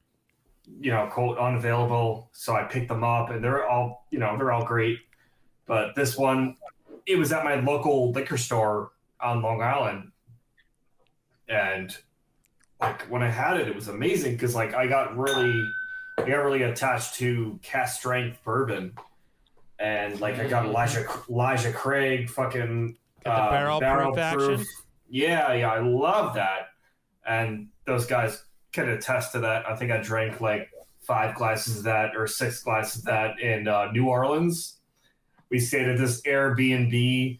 you 0.80 0.90
know 0.90 1.06
quote 1.06 1.38
unavailable. 1.38 2.30
So 2.32 2.54
I 2.54 2.64
pick 2.64 2.88
them 2.88 3.04
up, 3.04 3.30
and 3.30 3.42
they're 3.42 3.68
all 3.68 4.06
you 4.10 4.18
know 4.18 4.36
they're 4.36 4.52
all 4.52 4.64
great. 4.64 4.98
But 5.66 5.94
this 5.94 6.16
one, 6.16 6.56
it 7.06 7.16
was 7.16 7.32
at 7.32 7.44
my 7.44 7.56
local 7.60 8.10
liquor 8.12 8.38
store 8.38 8.92
on 9.20 9.42
Long 9.42 9.62
Island, 9.62 10.12
and 11.48 11.96
like 12.80 13.02
when 13.10 13.22
I 13.22 13.30
had 13.30 13.58
it, 13.58 13.68
it 13.68 13.74
was 13.74 13.88
amazing 13.88 14.32
because 14.32 14.54
like 14.54 14.74
I 14.74 14.86
got 14.86 15.16
really, 15.16 15.68
I 16.18 16.22
got 16.22 16.44
really 16.44 16.62
attached 16.62 17.14
to 17.16 17.58
cask 17.62 17.98
strength 17.98 18.38
bourbon, 18.44 18.94
and 19.78 20.20
like 20.20 20.38
I 20.38 20.48
got 20.48 20.66
Elijah 20.66 21.06
Elijah 21.28 21.72
Craig 21.72 22.28
fucking 22.28 22.96
the 23.24 23.30
uh, 23.30 23.50
barrel 23.50 23.80
proof 23.80 24.18
action? 24.18 24.64
Yeah, 25.08 25.52
yeah, 25.54 25.70
I 25.70 25.80
love 25.80 26.34
that, 26.34 26.68
and 27.26 27.68
those 27.86 28.06
guys 28.06 28.42
can 28.72 28.88
attest 28.88 29.32
to 29.32 29.40
that. 29.40 29.68
I 29.68 29.76
think 29.76 29.90
I 29.90 30.02
drank 30.02 30.40
like 30.40 30.70
five 31.00 31.34
glasses 31.34 31.78
of 31.78 31.84
that 31.84 32.16
or 32.16 32.26
six 32.26 32.62
glasses 32.62 33.00
of 33.00 33.04
that 33.06 33.40
in 33.40 33.66
uh, 33.68 33.90
New 33.92 34.06
Orleans. 34.06 34.76
We 35.50 35.58
stayed 35.58 35.88
at 35.88 35.98
this 35.98 36.20
Airbnb, 36.22 37.38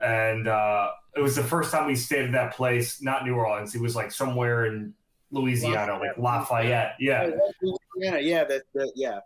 and 0.00 0.48
uh, 0.48 0.90
it 1.14 1.20
was 1.20 1.36
the 1.36 1.44
first 1.44 1.70
time 1.70 1.86
we 1.86 1.94
stayed 1.94 2.24
at 2.24 2.32
that 2.32 2.54
place. 2.54 3.00
Not 3.00 3.24
New 3.24 3.34
Orleans. 3.34 3.74
It 3.74 3.80
was 3.80 3.94
like 3.94 4.10
somewhere 4.10 4.66
in 4.66 4.94
Louisiana, 5.30 5.98
like 5.98 6.18
Lafayette. 6.18 6.96
Yeah. 6.98 7.30
yeah 7.96 8.16
yeah 8.18 8.44
that, 8.44 8.62
that 8.74 8.92
yeah 8.96 9.20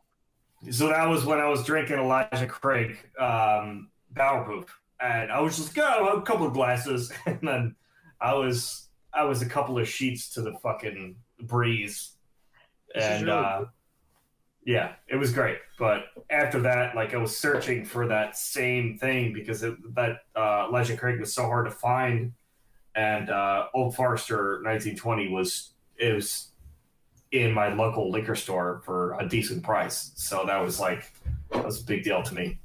So 0.69 0.89
that 0.89 1.09
was 1.09 1.25
when 1.25 1.39
I 1.39 1.49
was 1.49 1.65
drinking 1.65 1.99
Elijah 1.99 2.47
Craig 2.47 2.99
um, 3.19 3.89
Barrel 4.11 4.45
Proof, 4.45 4.79
and 5.01 5.33
I 5.33 5.41
was 5.41 5.57
just 5.57 5.75
got 5.75 6.19
a 6.19 6.21
couple 6.23 6.47
of 6.47 6.53
glasses, 6.53 7.11
and 7.27 7.39
then 7.43 7.77
I 8.21 8.35
was 8.35 8.89
I 9.13 9.25
was 9.25 9.41
a 9.43 9.47
couple 9.47 9.79
of 9.79 9.89
sheets 9.89 10.29
to 10.35 10.43
the 10.43 10.53
fucking 10.63 11.17
breeze, 11.41 12.13
and 12.95 13.25
really 13.25 13.39
uh, 13.39 13.65
yeah, 14.67 14.93
it 15.09 15.17
was 15.17 15.33
great. 15.33 15.59
But 15.79 16.05
after 16.29 16.61
that, 16.61 16.95
like 16.95 17.15
I 17.15 17.17
was 17.17 17.37
searching 17.37 17.85
for 17.85 18.07
that 18.09 18.37
same 18.37 18.99
thing 18.99 19.33
because 19.33 19.63
it, 19.63 19.75
that 19.95 20.25
uh, 20.37 20.67
Elijah 20.69 20.97
Craig 20.97 21.19
was 21.19 21.33
so 21.33 21.45
hard 21.45 21.65
to 21.67 21.71
find, 21.71 22.33
and 22.95 23.31
uh, 23.31 23.67
Old 23.73 23.97
Forester 23.97 24.61
1920 24.63 25.29
was 25.29 25.73
it 25.97 26.15
was 26.15 26.50
in 27.33 27.53
my 27.53 27.73
local 27.73 28.11
liquor 28.11 28.35
store 28.35 28.83
for 28.85 29.17
a 29.21 29.29
decent 29.29 29.63
price. 29.63 30.13
So 30.17 30.45
that 30.47 30.59
was 30.59 30.81
like 30.81 31.13
that 31.53 31.65
was 31.65 31.81
a 31.81 31.85
big 31.85 32.03
deal 32.05 32.23
to 32.23 32.35
me. 32.35 32.59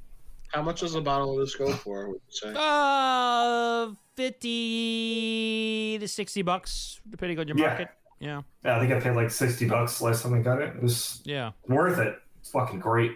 How 0.48 0.62
much 0.62 0.80
does 0.80 0.94
a 0.94 1.00
bottle 1.00 1.32
of 1.32 1.38
this 1.40 1.54
go 1.54 1.72
for? 1.72 2.08
Would 2.08 2.20
you 2.28 2.32
say? 2.32 2.54
Uh, 2.56 3.90
50 4.14 5.98
to 6.00 6.08
60 6.08 6.42
bucks, 6.42 7.00
depending 7.08 7.38
on 7.38 7.48
your 7.48 7.56
Yeah. 7.58 7.66
market. 7.66 7.88
Yeah. 8.18 8.42
Yeah, 8.64 8.76
I 8.76 8.80
think 8.80 8.92
I 8.92 9.00
paid 9.00 9.14
like 9.14 9.30
sixty 9.30 9.68
bucks 9.68 10.00
last 10.00 10.22
time 10.22 10.32
I 10.32 10.38
got 10.38 10.62
it. 10.62 10.74
It 10.74 10.82
was 10.82 11.20
Yeah. 11.24 11.52
worth 11.68 11.98
it. 11.98 12.18
It's 12.40 12.50
fucking 12.50 12.80
great. 12.80 13.12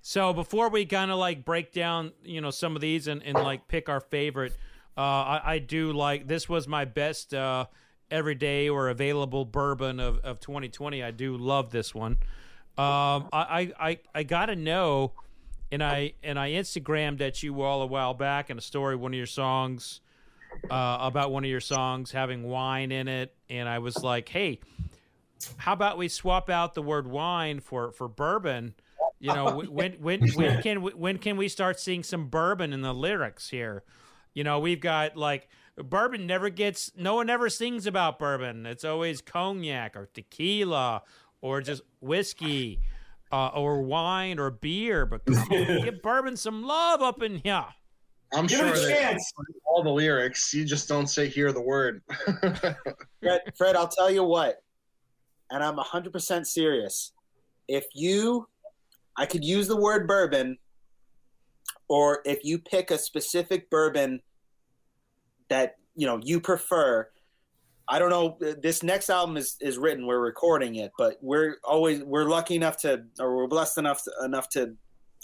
So 0.00 0.32
before 0.32 0.70
we 0.70 0.86
kind 0.86 1.10
of 1.10 1.18
like 1.18 1.44
break 1.44 1.70
down, 1.72 2.12
you 2.24 2.40
know, 2.40 2.50
some 2.50 2.74
of 2.76 2.80
these 2.80 3.08
and, 3.08 3.22
and 3.22 3.34
like 3.34 3.68
pick 3.68 3.90
our 3.90 4.00
favorite, 4.00 4.54
uh, 4.96 5.00
I, 5.00 5.40
I 5.44 5.58
do 5.58 5.92
like 5.92 6.26
this 6.26 6.48
was 6.48 6.66
my 6.66 6.86
best 6.86 7.34
uh, 7.34 7.66
everyday 8.10 8.68
or 8.68 8.88
available 8.88 9.44
bourbon 9.44 10.00
of, 10.00 10.18
of 10.18 10.40
2020. 10.40 11.02
I 11.02 11.10
do 11.10 11.36
love 11.36 11.70
this 11.70 11.94
one. 11.94 12.12
Um, 12.76 13.28
I, 13.32 13.72
I, 13.78 13.98
I, 14.14 14.22
got 14.22 14.46
to 14.46 14.56
know 14.56 15.12
and 15.72 15.82
I 15.82 16.12
and 16.22 16.38
I 16.38 16.50
Instagrammed 16.50 17.20
at 17.20 17.42
you 17.42 17.60
all 17.62 17.82
a 17.82 17.86
while 17.86 18.14
back 18.14 18.50
in 18.50 18.58
a 18.58 18.60
story 18.60 18.94
one 18.94 19.12
of 19.12 19.16
your 19.16 19.26
songs 19.26 20.00
uh, 20.70 20.98
about 21.00 21.30
one 21.30 21.44
of 21.44 21.50
your 21.50 21.60
songs 21.60 22.12
having 22.12 22.44
wine 22.44 22.92
in 22.92 23.08
it, 23.08 23.34
and 23.48 23.68
I 23.68 23.78
was 23.80 24.02
like, 24.02 24.28
hey, 24.28 24.60
how 25.56 25.72
about 25.72 25.98
we 25.98 26.08
swap 26.08 26.50
out 26.50 26.74
the 26.74 26.82
word 26.82 27.06
wine 27.06 27.60
for 27.60 27.92
for 27.92 28.08
bourbon? 28.08 28.74
You 29.18 29.34
know, 29.34 29.62
when 29.68 29.94
when 29.94 30.28
when 30.34 30.62
can 30.62 30.82
when 30.82 31.18
can 31.18 31.36
we 31.36 31.48
start 31.48 31.80
seeing 31.80 32.02
some 32.02 32.28
bourbon 32.28 32.72
in 32.72 32.82
the 32.82 32.94
lyrics 32.94 33.50
here? 33.50 33.82
You 34.34 34.44
know, 34.44 34.58
we've 34.60 34.80
got 34.80 35.16
like 35.16 35.48
bourbon 35.84 36.26
never 36.26 36.50
gets 36.50 36.90
no 36.96 37.14
one 37.16 37.30
ever 37.30 37.48
sings 37.48 37.86
about 37.86 38.18
bourbon. 38.18 38.66
It's 38.66 38.84
always 38.84 39.20
cognac 39.20 39.96
or 39.96 40.08
tequila 40.12 41.02
or 41.40 41.60
just 41.60 41.82
whiskey 42.00 42.80
uh, 43.32 43.48
or 43.48 43.82
wine 43.82 44.38
or 44.38 44.50
beer. 44.50 45.06
But 45.06 45.24
come 45.24 45.36
on, 45.36 45.84
give 45.84 46.02
bourbon 46.02 46.36
some 46.36 46.62
love 46.64 47.02
up 47.02 47.22
in 47.22 47.38
here. 47.38 47.66
I'm 48.32 48.46
Give 48.46 48.58
sure 48.58 48.68
it 48.68 48.76
a 48.76 48.80
that 48.80 49.00
chance. 49.00 49.32
all 49.64 49.82
the 49.82 49.90
lyrics, 49.90 50.52
you 50.52 50.64
just 50.64 50.88
don't 50.88 51.06
say 51.06 51.28
hear 51.28 51.50
the 51.52 51.62
word. 51.62 52.02
Fred, 53.20 53.40
Fred, 53.56 53.74
I'll 53.74 53.88
tell 53.88 54.10
you 54.10 54.22
what, 54.22 54.56
and 55.50 55.64
I'm 55.64 55.76
100% 55.76 56.44
serious. 56.44 57.12
If 57.68 57.86
you, 57.94 58.46
I 59.16 59.24
could 59.24 59.44
use 59.44 59.66
the 59.66 59.76
word 59.80 60.06
bourbon, 60.06 60.58
or 61.88 62.20
if 62.26 62.40
you 62.44 62.58
pick 62.58 62.90
a 62.90 62.98
specific 62.98 63.70
bourbon 63.70 64.20
that 65.48 65.76
you 65.94 66.06
know 66.06 66.20
you 66.22 66.40
prefer. 66.40 67.08
I 67.90 67.98
don't 67.98 68.10
know. 68.10 68.36
This 68.60 68.82
next 68.82 69.08
album 69.08 69.38
is, 69.38 69.56
is 69.60 69.78
written. 69.78 70.06
We're 70.06 70.20
recording 70.20 70.76
it, 70.76 70.92
but 70.98 71.16
we're 71.22 71.56
always 71.64 72.02
we're 72.04 72.28
lucky 72.28 72.54
enough 72.54 72.76
to, 72.78 73.04
or 73.18 73.34
we're 73.34 73.46
blessed 73.46 73.78
enough 73.78 74.04
to, 74.04 74.12
enough 74.24 74.48
to 74.50 74.74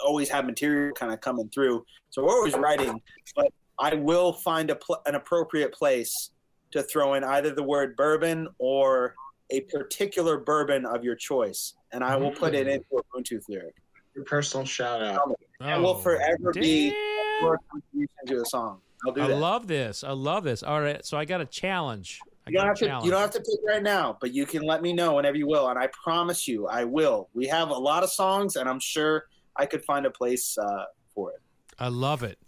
always 0.02 0.28
have 0.30 0.46
material 0.46 0.94
kind 0.94 1.12
of 1.12 1.20
coming 1.20 1.50
through. 1.52 1.84
So 2.10 2.24
we're 2.24 2.30
always 2.30 2.54
writing. 2.54 3.00
But 3.36 3.52
I 3.78 3.94
will 3.94 4.32
find 4.32 4.70
a 4.70 4.76
pl- 4.76 5.02
an 5.06 5.14
appropriate 5.14 5.72
place 5.74 6.30
to 6.72 6.82
throw 6.82 7.14
in 7.14 7.24
either 7.24 7.54
the 7.54 7.62
word 7.62 7.96
bourbon 7.96 8.48
or 8.58 9.14
a 9.50 9.60
particular 9.62 10.38
bourbon 10.38 10.86
of 10.86 11.04
your 11.04 11.14
choice, 11.14 11.74
and 11.92 12.02
I 12.02 12.16
will 12.16 12.30
put 12.30 12.54
it 12.54 12.66
into 12.66 12.86
a 12.92 13.02
Moon 13.14 13.24
Tooth 13.24 13.44
lyric. 13.48 13.74
Your 14.14 14.24
personal 14.24 14.64
shout 14.64 15.02
out. 15.02 15.36
It 15.60 15.80
will 15.80 15.96
forever 15.96 16.52
be 16.52 16.90
damn. 16.90 17.42
your 17.42 17.60
contribution 17.70 18.26
to 18.26 18.38
the 18.38 18.46
song. 18.46 18.80
I'll 19.06 19.12
do 19.12 19.20
I 19.22 19.28
that. 19.28 19.36
love 19.38 19.66
this. 19.66 20.04
I 20.04 20.12
love 20.12 20.44
this. 20.44 20.62
All 20.62 20.80
right, 20.80 21.04
so 21.04 21.16
I 21.16 21.24
got 21.24 21.40
a 21.40 21.46
challenge. 21.46 22.22
I 22.46 22.50
You 22.50 22.58
don't 22.58 22.66
have 22.66 22.76
a 22.76 23.00
to. 23.00 23.00
You 23.04 23.10
don't 23.10 23.20
have 23.20 23.30
to 23.32 23.40
pick 23.40 23.60
right 23.66 23.82
now, 23.82 24.16
but 24.20 24.34
you 24.34 24.46
can 24.46 24.62
let 24.62 24.82
me 24.82 24.92
know 24.92 25.14
whenever 25.14 25.36
you 25.36 25.46
will, 25.46 25.68
and 25.68 25.78
I 25.78 25.88
promise 26.02 26.46
you, 26.46 26.66
I 26.66 26.84
will. 26.84 27.28
We 27.34 27.46
have 27.46 27.70
a 27.70 27.74
lot 27.74 28.02
of 28.02 28.10
songs, 28.10 28.56
and 28.56 28.68
I'm 28.68 28.80
sure 28.80 29.26
I 29.56 29.66
could 29.66 29.84
find 29.84 30.06
a 30.06 30.10
place 30.10 30.56
uh, 30.58 30.84
for 31.14 31.30
it. 31.30 31.40
I 31.78 31.88
love 31.88 32.22
it. 32.22 32.38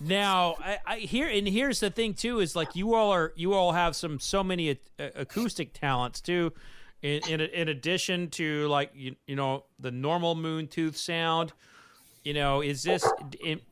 Now, 0.00 0.56
I, 0.60 0.78
I 0.86 0.96
here 0.98 1.28
and 1.28 1.48
here's 1.48 1.80
the 1.80 1.90
thing 1.90 2.14
too 2.14 2.38
is 2.38 2.54
like 2.54 2.76
you 2.76 2.94
all 2.94 3.10
are 3.10 3.32
you 3.36 3.54
all 3.54 3.72
have 3.72 3.96
some 3.96 4.20
so 4.20 4.44
many 4.44 4.70
a- 4.70 4.78
acoustic 5.16 5.72
talents 5.72 6.20
too. 6.20 6.52
In, 7.02 7.20
in 7.28 7.40
in 7.40 7.68
addition 7.68 8.30
to 8.30 8.68
like 8.68 8.90
you, 8.94 9.16
you 9.26 9.34
know 9.34 9.64
the 9.78 9.90
normal 9.90 10.34
moon 10.34 10.68
tooth 10.68 10.96
sound, 10.96 11.52
you 12.28 12.34
know 12.34 12.60
is 12.60 12.82
this 12.82 13.10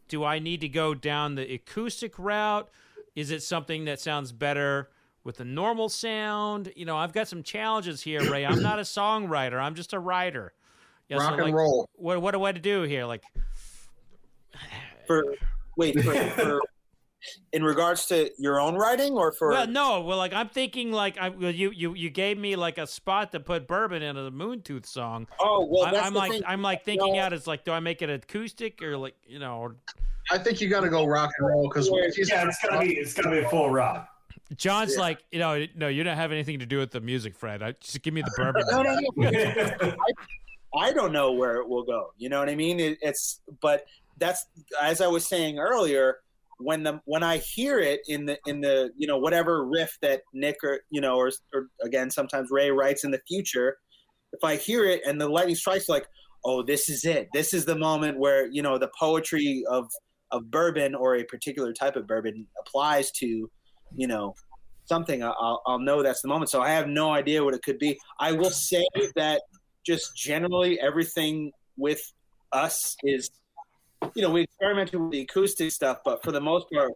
do 0.09 0.25
I 0.25 0.39
need 0.39 0.63
to 0.63 0.69
go 0.69 0.95
down 0.95 1.35
the 1.35 1.53
acoustic 1.53 2.19
route? 2.19 2.71
Is 3.15 3.31
it 3.31 3.43
something 3.43 3.85
that 3.85 4.01
sounds 4.01 4.33
better 4.33 4.89
with 5.25 5.37
the 5.37 5.45
normal 5.45 5.91
sound? 5.91 6.73
You 6.75 6.87
know, 6.87 6.97
I've 6.97 7.13
got 7.13 7.29
some 7.29 7.43
challenges 7.43 8.01
here, 8.01 8.31
Ray. 8.31 8.47
I'm 8.47 8.63
not 8.63 8.79
a 8.79 8.83
songwriter. 8.99 9.61
I'm 9.61 9.75
just 9.75 9.93
a 9.93 9.99
writer. 9.99 10.55
Yeah, 11.11 11.19
so, 11.19 11.25
Rock 11.25 11.33
and 11.35 11.43
like, 11.43 11.55
roll. 11.55 11.91
What 11.97 12.23
what 12.23 12.31
do 12.31 12.45
I 12.45 12.53
do 12.53 12.81
here? 12.85 13.05
Like 13.05 13.25
For 15.07 15.35
wait, 15.77 16.01
for, 16.01 16.15
for 16.31 16.61
in 17.53 17.63
regards 17.65 18.07
to 18.07 18.31
your 18.39 18.61
own 18.61 18.75
writing, 18.75 19.13
or 19.15 19.33
for 19.33 19.51
Well, 19.51 19.67
no. 19.67 20.01
Well, 20.03 20.19
like 20.19 20.33
I'm 20.33 20.49
thinking, 20.49 20.93
like 20.93 21.19
I 21.19 21.31
well, 21.31 21.51
you 21.51 21.71
you 21.71 21.95
you 21.95 22.11
gave 22.11 22.39
me 22.39 22.57
like 22.57 22.79
a 22.79 22.87
spot 22.87 23.33
to 23.33 23.41
put 23.41 23.67
bourbon 23.67 24.03
into 24.03 24.23
the 24.23 24.31
Moon 24.31 24.63
Tooth 24.63 24.87
song. 24.87 25.27
oh 25.41 25.67
well, 25.71 25.85
I, 25.87 25.93
that's 25.93 26.07
I'm 26.07 26.13
the 26.13 26.19
like 26.19 26.31
thing. 26.33 26.43
I'm 26.47 26.63
like 26.63 26.85
thinking 26.85 27.15
No. 27.15 27.21
out 27.21 27.33
as 27.33 27.47
like, 27.47 27.65
do 27.65 27.73
I 27.73 27.81
make 27.81 28.03
it 28.03 28.11
acoustic 28.11 28.83
or 28.83 28.97
like 28.97 29.15
you 29.27 29.39
know? 29.39 29.59
Or, 29.59 29.77
I 30.31 30.39
think 30.39 30.61
you 30.61 30.69
got 30.69 30.81
to 30.81 30.89
go 30.89 31.05
rock 31.07 31.31
and 31.39 31.49
roll 31.49 31.69
because 31.69 31.89
Yeah, 31.89 32.45
it's 32.49 32.59
gotta 32.63 32.81
be. 32.81 32.95
It's 32.95 33.15
gotta 33.15 33.31
be 33.31 33.47
full 33.49 33.71
rock. 33.71 34.09
John's 34.57 34.95
Yeah. 34.95 35.01
like, 35.01 35.25
you 35.33 35.41
know, 35.41 35.67
no, 35.75 35.89
you 35.89 36.05
don't 36.05 36.17
have 36.17 36.31
anything 36.31 36.61
to 36.61 36.67
do 36.67 36.79
with 36.79 36.93
the 36.93 37.01
music, 37.01 37.35
Fred. 37.35 37.63
I, 37.65 37.73
just 37.73 38.01
give 38.03 38.15
me 38.15 38.23
the 38.23 38.31
bourbon. 38.37 38.63
no, 38.71 38.83
no, 38.83 39.01
no. 39.17 39.95
I 40.77 40.93
don't 40.93 41.11
know 41.13 41.33
where 41.33 41.57
it 41.57 41.69
will 41.69 41.83
go. 41.85 42.13
You 42.19 42.29
know 42.29 42.39
what 42.39 42.49
I 42.49 42.55
mean? 42.55 42.79
It, 42.79 42.99
it's 43.03 43.41
but 43.61 43.87
that's 44.19 44.47
as 44.81 45.01
I 45.01 45.07
was 45.09 45.27
saying 45.27 45.59
earlier. 45.59 46.19
When 46.59 46.83
the 46.83 47.01
when 47.05 47.23
I 47.23 47.39
hear 47.39 47.79
it 47.79 48.01
in 48.09 48.27
the 48.27 48.39
in 48.47 48.61
the 48.61 48.91
you 48.97 49.07
know 49.07 49.19
whatever 49.19 49.65
riff 49.67 49.97
that 50.03 50.23
Nick 50.33 50.57
or 50.63 50.81
you 50.91 51.01
know 51.01 51.17
or, 51.17 51.31
or 51.53 51.69
again 51.83 52.11
sometimes 52.11 52.49
Ray 52.51 52.71
writes 52.71 53.05
in 53.05 53.11
the 53.11 53.21
future, 53.29 53.79
if 54.33 54.43
I 54.43 54.57
hear 54.57 54.85
it 54.85 55.03
and 55.07 55.21
the 55.21 55.29
lightning 55.29 55.55
strikes, 55.55 55.89
like 55.89 56.07
oh 56.45 56.63
this 56.63 56.89
is 56.89 57.05
it. 57.05 57.29
This 57.35 57.53
is 57.53 57.65
the 57.65 57.77
moment 57.77 58.19
where 58.19 58.47
you 58.47 58.63
know 58.63 58.79
the 58.79 58.91
poetry 58.99 59.65
of 59.69 59.91
of 60.33 60.51
bourbon 60.51 60.95
or 60.95 61.17
a 61.17 61.25
particular 61.25 61.73
type 61.73 61.97
of 61.97 62.07
bourbon 62.07 62.47
applies 62.61 63.11
to 63.13 63.51
you 63.95 64.07
know 64.07 64.35
something. 64.87 65.23
I'll 65.23 65.63
I'll 65.67 65.79
know 65.79 66.03
that's 66.03 66.23
the 66.23 66.29
moment. 66.29 66.51
So 66.51 66.63
I 66.63 66.71
have 66.71 66.89
no 66.89 67.13
idea 67.13 67.45
what 67.45 67.55
it 67.55 67.63
could 67.63 67.79
be. 67.79 67.99
I 68.19 68.33
will 68.33 68.51
say 68.51 68.85
that 69.15 69.43
just 69.85 70.17
generally 70.17 70.81
everything 70.81 71.53
with 71.77 72.01
us 72.53 72.97
is 73.03 73.31
you 74.15 74.23
know 74.23 74.31
we 74.31 74.43
experimented 74.43 75.01
with 75.01 75.11
the 75.11 75.21
acoustic 75.21 75.71
stuff 75.71 75.99
but 76.05 76.23
for 76.23 76.33
the 76.33 76.41
most 76.41 76.67
part 76.73 76.93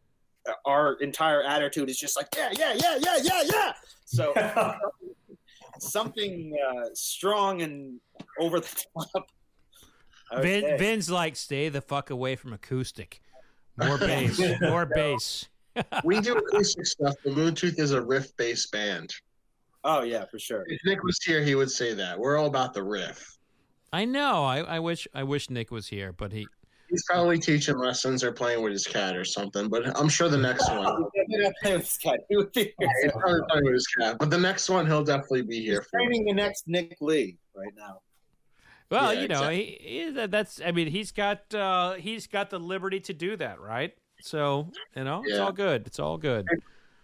our 0.65 0.95
entire 1.01 1.43
attitude 1.43 1.89
is 1.91 1.99
just 1.99 2.17
like 2.17 2.27
yeah 2.37 2.51
yeah 2.57 2.75
yeah 2.75 2.97
yeah 3.01 3.17
yeah 3.23 3.43
yeah 3.53 3.73
so 4.05 4.33
something 5.79 6.53
uh, 6.69 6.85
strong 6.95 7.63
and 7.63 8.01
over 8.39 8.61
the 8.61 8.85
top 8.95 9.27
I 10.33 10.43
Vin. 10.43 10.79
Vin's 10.79 11.11
like, 11.11 11.35
stay 11.35 11.69
the 11.71 11.81
fuck 11.81 12.11
away 12.11 12.37
from 12.37 12.53
acoustic. 12.53 13.21
More 13.77 13.99
bass, 13.99 14.41
more 14.61 14.87
bass. 14.95 15.49
we 16.05 16.21
do 16.21 16.35
acoustic 16.37 16.87
stuff. 16.87 17.15
The 17.25 17.33
Moon 17.33 17.55
Tooth 17.55 17.79
is 17.79 17.93
a 17.93 18.01
riff 18.01 18.37
based 18.37 18.71
band. 18.73 19.13
oh 19.85 20.03
yeah 20.03 20.25
for 20.31 20.39
sure 20.39 20.65
If 20.69 20.81
Nick 20.85 21.03
was 21.03 21.19
here, 21.25 21.43
he 21.43 21.55
would 21.55 21.71
say 21.71 21.95
that. 21.95 22.19
We're 22.19 22.37
all 22.37 22.47
about 22.47 22.75
the 22.75 22.83
riff. 22.83 23.39
I 23.93 24.05
know. 24.05 24.45
I, 24.45 24.59
I 24.61 24.79
wish 24.79 25.09
I 25.15 25.25
wish 25.25 25.51
Nick 25.51 25.71
was 25.71 25.89
here, 25.89 26.13
but 26.13 26.33
he. 26.33 26.47
He's 26.91 27.05
probably 27.09 27.39
teaching 27.39 27.79
lessons 27.79 28.25
or 28.25 28.33
playing 28.33 28.63
with 28.63 28.73
his 28.73 28.87
cat 28.87 29.17
or 29.17 29.25
something. 29.25 29.69
But 29.69 29.97
I'm 29.99 30.09
sure 30.09 30.29
the 30.29 30.37
next 30.37 30.69
one, 30.71 31.05
He 32.29 32.37
would 32.37 32.53
be 32.53 32.75
here. 32.79 32.89
he's 33.03 33.13
probably 33.13 33.41
playing 33.49 33.65
with 33.65 33.75
his 33.75 33.87
cat. 33.87 34.17
But 34.19 34.31
the 34.31 34.39
next 34.39 34.69
one, 34.69 34.87
he'll 34.87 35.05
definitely 35.05 35.43
be 35.43 35.57
He's 35.57 35.65
here 35.67 35.83
for. 35.83 35.99
training 35.99 36.25
the 36.25 36.35
next 36.35 36.67
Nick 36.67 36.97
Lee 37.01 37.39
right 37.55 37.73
now 37.77 38.01
Well, 38.91 39.15
Yeah, 39.15 39.21
you 39.21 39.29
know, 39.29 39.35
exactly. 39.49 39.79
he, 39.81 40.05
he, 40.11 40.27
that's. 40.27 40.61
I 40.65 40.73
mean, 40.73 40.89
he's 40.89 41.13
got 41.13 41.55
uh, 41.55 41.95
he's 41.95 42.27
got 42.27 42.51
the 42.51 42.59
liberty 42.59 43.01
to 43.01 43.15
do 43.15 43.37
that, 43.37 43.61
right? 43.61 43.93
So 44.23 44.71
you 44.97 45.05
know, 45.05 45.23
it's 45.25 45.39
all 45.39 45.53
good. 45.53 45.87
It's 45.87 45.99
all 46.01 46.19
good. 46.19 46.47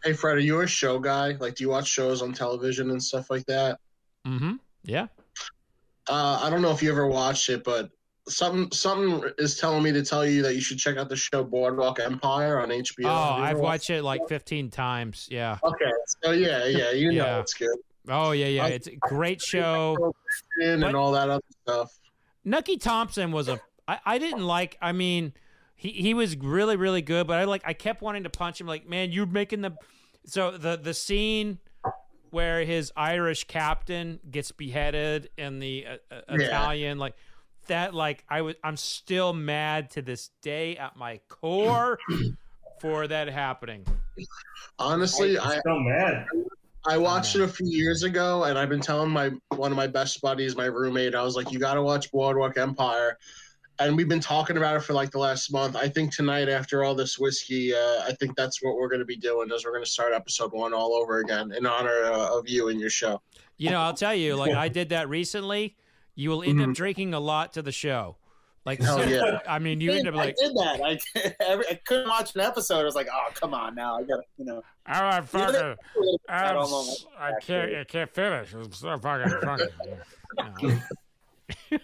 Hey, 0.05 0.13
Fred, 0.13 0.37
are 0.37 0.41
you 0.41 0.61
a 0.61 0.67
show 0.67 0.99
guy? 0.99 1.37
Like, 1.41 1.55
do 1.57 1.65
you 1.65 1.71
watch 1.71 1.89
shows 1.89 2.23
on 2.23 2.33
television 2.33 2.91
and 2.91 3.03
stuff 3.03 3.31
like 3.31 3.47
that? 3.47 3.79
Mm-hmm. 4.27 4.55
Yeah. 4.85 5.07
Uh, 6.09 6.41
I 6.43 6.51
don't 6.51 6.63
know 6.63 6.71
if 6.71 6.83
you 6.83 6.91
ever 6.93 7.07
watched 7.09 7.49
it, 7.49 7.65
but 7.65 7.91
something 8.29 8.71
something 8.73 9.31
is 9.39 9.57
telling 9.59 9.83
me 9.83 9.93
to 9.93 10.05
tell 10.05 10.27
you 10.27 10.43
that 10.43 10.55
you 10.55 10.61
should 10.61 10.79
check 10.79 10.97
out 10.97 11.09
the 11.09 11.17
show 11.17 11.45
Boardwalk 11.45 12.01
Empire 12.01 12.61
on 12.61 12.69
HBO. 12.71 13.05
Oh, 13.05 13.09
Have 13.09 13.39
you 13.39 13.45
ever 13.45 13.45
I've 13.45 13.59
watched 13.59 13.91
it 13.91 14.03
like 14.03 14.21
15 14.29 14.71
times. 14.71 15.29
Yeah. 15.31 15.59
Okay, 15.63 15.91
so 16.23 16.33
yeah, 16.33 16.65
yeah, 16.67 16.91
you 16.93 17.13
know 17.13 17.41
it's 17.41 17.55
good. 17.55 17.77
Oh 18.09 18.33
yeah, 18.33 18.47
yeah. 18.47 18.65
I- 18.65 18.69
It's 18.69 18.87
a 18.89 18.97
great 18.97 19.41
show. 19.43 19.97
But- 20.59 20.65
and 20.67 20.97
all 20.97 21.13
that 21.13 21.29
other 21.29 21.43
stuff. 21.63 21.93
Nucky 22.45 22.77
Thompson 22.77 23.33
was 23.33 23.49
a. 23.49 23.61
I, 23.89 23.99
I 24.07 24.19
didn't 24.19 24.45
like. 24.47 24.79
I 24.81 24.93
mean, 24.93 25.33
he 25.75 25.91
he 25.91 26.15
was 26.15 26.37
really 26.37 26.77
really 26.77 27.03
good, 27.03 27.27
but 27.27 27.39
I 27.39 27.45
like. 27.45 27.63
I 27.65 27.73
kept 27.73 28.03
wanting 28.03 28.23
to 28.25 28.31
punch 28.31 28.61
him. 28.61 28.67
Like, 28.69 28.89
man, 28.89 29.11
you're 29.13 29.27
making 29.27 29.63
the. 29.63 29.77
So 30.27 30.53
the 30.57 30.77
the 30.77 30.95
scene 30.95 31.59
where 32.31 32.65
his 32.65 32.93
Irish 32.97 33.45
captain 33.45 34.21
gets 34.31 34.53
beheaded 34.53 35.31
and 35.39 35.61
the 35.63 35.87
uh, 35.87 36.15
uh, 36.15 36.21
Yeah. 36.39 36.47
Italian 36.47 36.99
like 36.99 37.15
that. 37.69 37.95
Like 37.95 38.25
I 38.29 38.43
was. 38.43 38.55
I'm 38.63 38.77
still 38.77 39.33
mad 39.33 39.91
to 39.91 40.03
this 40.03 40.31
day 40.43 40.77
at 40.77 40.97
my 40.97 41.21
core 41.29 41.99
for 42.81 43.07
that 43.07 43.29
happening. 43.29 43.87
Honestly, 44.79 45.39
I 45.39 45.61
so 45.65 45.79
mad. 45.79 46.27
I 46.89 46.97
watched 46.97 47.35
it 47.35 47.43
a 47.43 47.49
few 47.49 47.67
years 47.67 48.05
ago, 48.05 48.45
and 48.45 48.59
I've 48.59 48.69
been 48.69 48.81
telling 48.81 49.11
my 49.11 49.31
one 49.57 49.73
of 49.73 49.77
my 49.77 49.89
best 49.89 50.21
buddies, 50.21 50.57
my 50.57 50.67
roommate, 50.67 51.15
I 51.15 51.23
was 51.23 51.35
like, 51.35 51.51
"You 51.51 51.59
got 51.59 51.75
to 51.75 51.83
watch 51.83 52.13
Boardwalk 52.13 52.57
Empire," 52.57 53.19
and 53.79 53.97
we've 53.97 54.09
been 54.09 54.21
talking 54.21 54.57
about 54.57 54.77
it 54.77 54.81
for 54.81 54.93
like 54.93 55.11
the 55.11 55.19
last 55.19 55.53
month. 55.53 55.75
I 55.75 55.89
think 55.89 56.15
tonight, 56.15 56.49
after 56.49 56.85
all 56.85 56.95
this 56.95 57.19
whiskey, 57.19 57.75
uh, 57.75 58.03
I 58.07 58.13
think 58.21 58.37
that's 58.37 58.63
what 58.63 58.77
we're 58.77 58.89
going 58.89 59.01
to 59.01 59.07
be 59.07 59.17
doing. 59.17 59.51
Is 59.51 59.65
we're 59.65 59.73
going 59.73 59.85
to 59.85 59.91
start 59.91 60.13
episode 60.13 60.53
one 60.53 60.73
all 60.73 60.95
over 60.95 61.19
again 61.19 61.53
in 61.53 61.67
honor 61.67 62.05
uh, 62.05 62.39
of 62.39 62.49
you 62.49 62.69
and 62.69 62.81
your 62.81 62.91
show. 62.91 63.21
You 63.57 63.71
know, 63.71 63.81
I'll 63.81 63.95
tell 63.95 64.15
you, 64.15 64.37
like 64.37 64.55
I 64.55 64.69
did 64.69 64.91
that 64.91 65.09
recently. 65.09 65.77
You 66.17 66.31
will 66.31 66.43
end 66.43 66.59
Mhm. 66.59 66.71
up 66.71 66.75
drinking 66.75 67.15
a 67.15 67.21
lot 67.21 67.53
to 67.53 67.63
the 67.63 67.71
show. 67.73 68.17
Like, 68.65 68.81
Hell 68.81 68.99
so- 68.99 69.05
yeah. 69.05 69.39
I 69.49 69.61
mean, 69.61 69.81
you 69.81 69.93
end 69.93 70.09
up 70.09 70.15
like, 70.15 70.35
I 70.43 70.47
did 70.47 70.57
that. 70.57 70.81
I, 70.83 71.35
every, 71.45 71.69
I 71.69 71.75
couldn't 71.85 72.09
watch 72.09 72.35
an 72.35 72.41
episode. 72.41 72.81
I 72.81 72.85
was 72.85 72.97
like, 72.97 73.07
oh, 73.13 73.29
come 73.35 73.55
on 73.55 73.77
now. 73.77 73.97
I 73.97 74.03
got 74.03 74.17
to, 74.17 74.23
you 74.39 74.45
know. 74.45 74.57
oh, 74.89 74.93
I'm 74.93 75.25
fucking- 75.25 75.77
I 76.29 76.53
don't 76.53 76.69
know. 76.71 76.85
I 77.17 77.33
can't, 77.41 77.75
I 77.77 77.85
can't 77.85 78.11
finish. 78.11 78.53
It's 78.55 78.81
so 78.81 78.99
fucking 78.99 79.39
funny. 79.41 80.81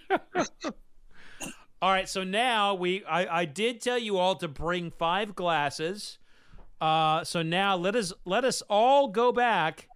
all 1.81 1.91
right, 1.91 2.09
so 2.09 2.25
now 2.25 2.75
we, 2.75 3.05
I, 3.05 3.41
I 3.41 3.45
did 3.45 3.81
tell 3.81 3.99
you 3.99 4.17
all 4.19 4.35
to 4.37 4.49
bring 4.49 4.91
five 4.91 5.35
glasses. 5.35 6.19
Uh, 6.81 7.23
so 7.25 7.43
now 7.43 7.77
let 7.77 7.95
us 7.95 8.13
let 8.25 8.45
us 8.45 8.61
all 8.69 9.07
go 9.09 9.31
back 9.31 9.89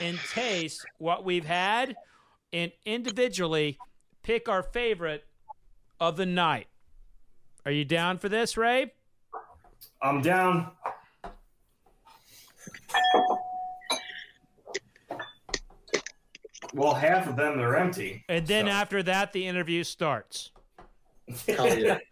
and 0.00 0.18
taste 0.32 0.84
what 0.98 1.24
we've 1.24 1.44
had, 1.46 1.94
and 2.52 2.72
individually 2.84 3.78
pick 4.22 4.48
our 4.48 4.62
favorite 4.62 5.24
of 6.00 6.16
the 6.16 6.26
night. 6.26 6.68
Are 7.64 7.72
you 7.72 7.84
down 7.84 8.18
for 8.18 8.28
this, 8.28 8.56
Ray? 8.56 8.92
I'm 10.02 10.20
down. 10.22 10.70
Well, 16.74 16.94
half 16.94 17.26
of 17.26 17.36
them 17.36 17.58
are 17.58 17.76
empty. 17.76 18.24
And 18.28 18.46
then 18.46 18.66
so- 18.66 18.72
after 18.72 19.02
that, 19.04 19.32
the 19.32 19.46
interview 19.46 19.82
starts. 19.84 20.50
Hell 21.46 21.78
yeah. 21.78 21.98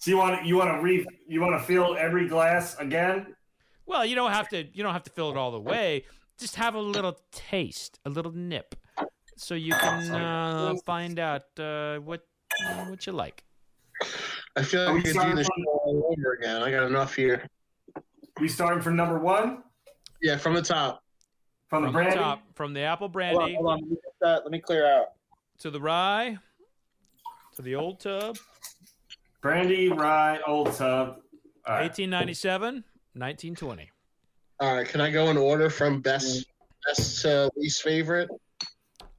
So 0.00 0.12
you 0.12 0.16
want 0.16 0.46
you 0.46 0.56
want 0.56 0.70
to 0.70 0.80
re 0.80 1.04
you 1.26 1.40
want 1.40 1.60
to 1.60 1.66
fill 1.66 1.96
every 1.96 2.28
glass 2.28 2.76
again? 2.78 3.34
Well, 3.84 4.04
you 4.06 4.14
don't 4.14 4.30
have 4.30 4.48
to. 4.50 4.64
You 4.64 4.84
don't 4.84 4.92
have 4.92 5.02
to 5.04 5.10
fill 5.10 5.30
it 5.30 5.36
all 5.36 5.50
the 5.50 5.60
way. 5.60 6.04
Just 6.38 6.56
have 6.56 6.74
a 6.74 6.80
little 6.80 7.18
taste, 7.32 7.98
a 8.04 8.10
little 8.10 8.32
nip, 8.32 8.74
so 9.36 9.54
you 9.54 9.72
can 9.72 10.10
uh, 10.14 10.74
find 10.86 11.18
out 11.18 11.42
uh, 11.58 11.98
what 11.98 12.26
what 12.88 13.06
you 13.06 13.12
like. 13.12 13.42
I 14.56 14.62
feel 14.62 14.84
like 14.84 14.94
we 14.94 14.94
like 14.94 15.04
could 15.04 15.04
do 15.04 15.12
starting 15.12 15.36
this 15.36 15.46
from- 15.48 15.64
show 15.64 15.70
all 15.84 16.14
over 16.16 16.32
again. 16.34 16.62
I 16.62 16.70
got 16.70 16.86
enough 16.86 17.14
here. 17.14 17.46
We 18.40 18.46
starting 18.48 18.80
from 18.80 18.94
number 18.94 19.18
one 19.18 19.64
Yeah, 20.22 20.36
from 20.36 20.54
the 20.54 20.62
top. 20.62 21.02
from 21.68 21.82
the 21.82 21.88
From 21.88 21.92
the 21.94 21.98
brandy. 21.98 22.16
top, 22.16 22.42
from 22.54 22.72
the 22.72 22.80
apple 22.82 23.08
Hold 23.08 23.10
on, 23.10 23.12
brandy 23.12 23.54
hold 23.56 23.66
on. 23.66 23.78
Let 23.80 23.88
me, 23.90 23.96
get 23.96 24.14
that. 24.20 24.42
Let 24.44 24.50
me 24.52 24.60
clear 24.60 24.86
out. 24.86 25.06
to 25.58 25.70
the 25.70 25.80
rye 25.80 26.38
to 27.56 27.62
the 27.62 27.74
old 27.74 27.98
tub. 27.98 28.36
Brandy, 29.40 29.88
rye, 29.88 30.38
old 30.46 30.72
tub. 30.74 31.18
All 31.66 31.74
right. 31.74 31.82
1897, 31.82 32.84
1920. 33.14 33.90
All 34.60 34.74
right, 34.74 34.88
can 34.88 35.00
I 35.00 35.10
go 35.10 35.30
in 35.30 35.36
order 35.36 35.70
from 35.70 36.00
best 36.00 36.46
best 36.86 37.22
to 37.22 37.50
least 37.56 37.82
favorite? 37.82 38.28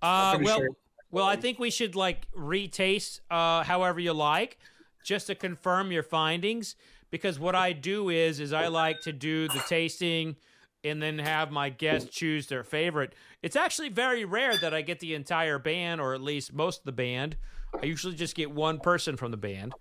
Uh, 0.01 0.39
well, 0.41 0.57
sure- 0.57 0.69
well, 1.11 1.25
I 1.25 1.35
think 1.35 1.59
we 1.59 1.69
should 1.69 1.95
like 1.95 2.27
retaste 2.35 3.21
uh, 3.31 3.63
however 3.63 3.99
you 3.99 4.13
like, 4.13 4.57
just 5.03 5.27
to 5.27 5.35
confirm 5.35 5.91
your 5.91 6.03
findings. 6.03 6.75
Because 7.11 7.39
what 7.39 7.55
I 7.55 7.73
do 7.73 8.09
is, 8.09 8.39
is 8.39 8.53
I 8.53 8.67
like 8.67 9.01
to 9.01 9.11
do 9.11 9.47
the 9.47 9.63
tasting 9.67 10.35
and 10.83 11.01
then 11.01 11.17
have 11.17 11.51
my 11.51 11.69
guests 11.69 12.09
choose 12.09 12.47
their 12.47 12.63
favorite. 12.63 13.13
It's 13.41 13.55
actually 13.55 13.89
very 13.89 14.25
rare 14.25 14.55
that 14.57 14.73
I 14.75 14.81
get 14.83 14.99
the 14.99 15.15
entire 15.15 15.57
band, 15.57 16.01
or 16.01 16.13
at 16.13 16.21
least 16.21 16.53
most 16.53 16.79
of 16.81 16.85
the 16.85 16.91
band. 16.91 17.35
I 17.81 17.87
usually 17.87 18.15
just 18.15 18.35
get 18.35 18.51
one 18.51 18.79
person 18.79 19.17
from 19.17 19.31
the 19.31 19.37
band. 19.37 19.73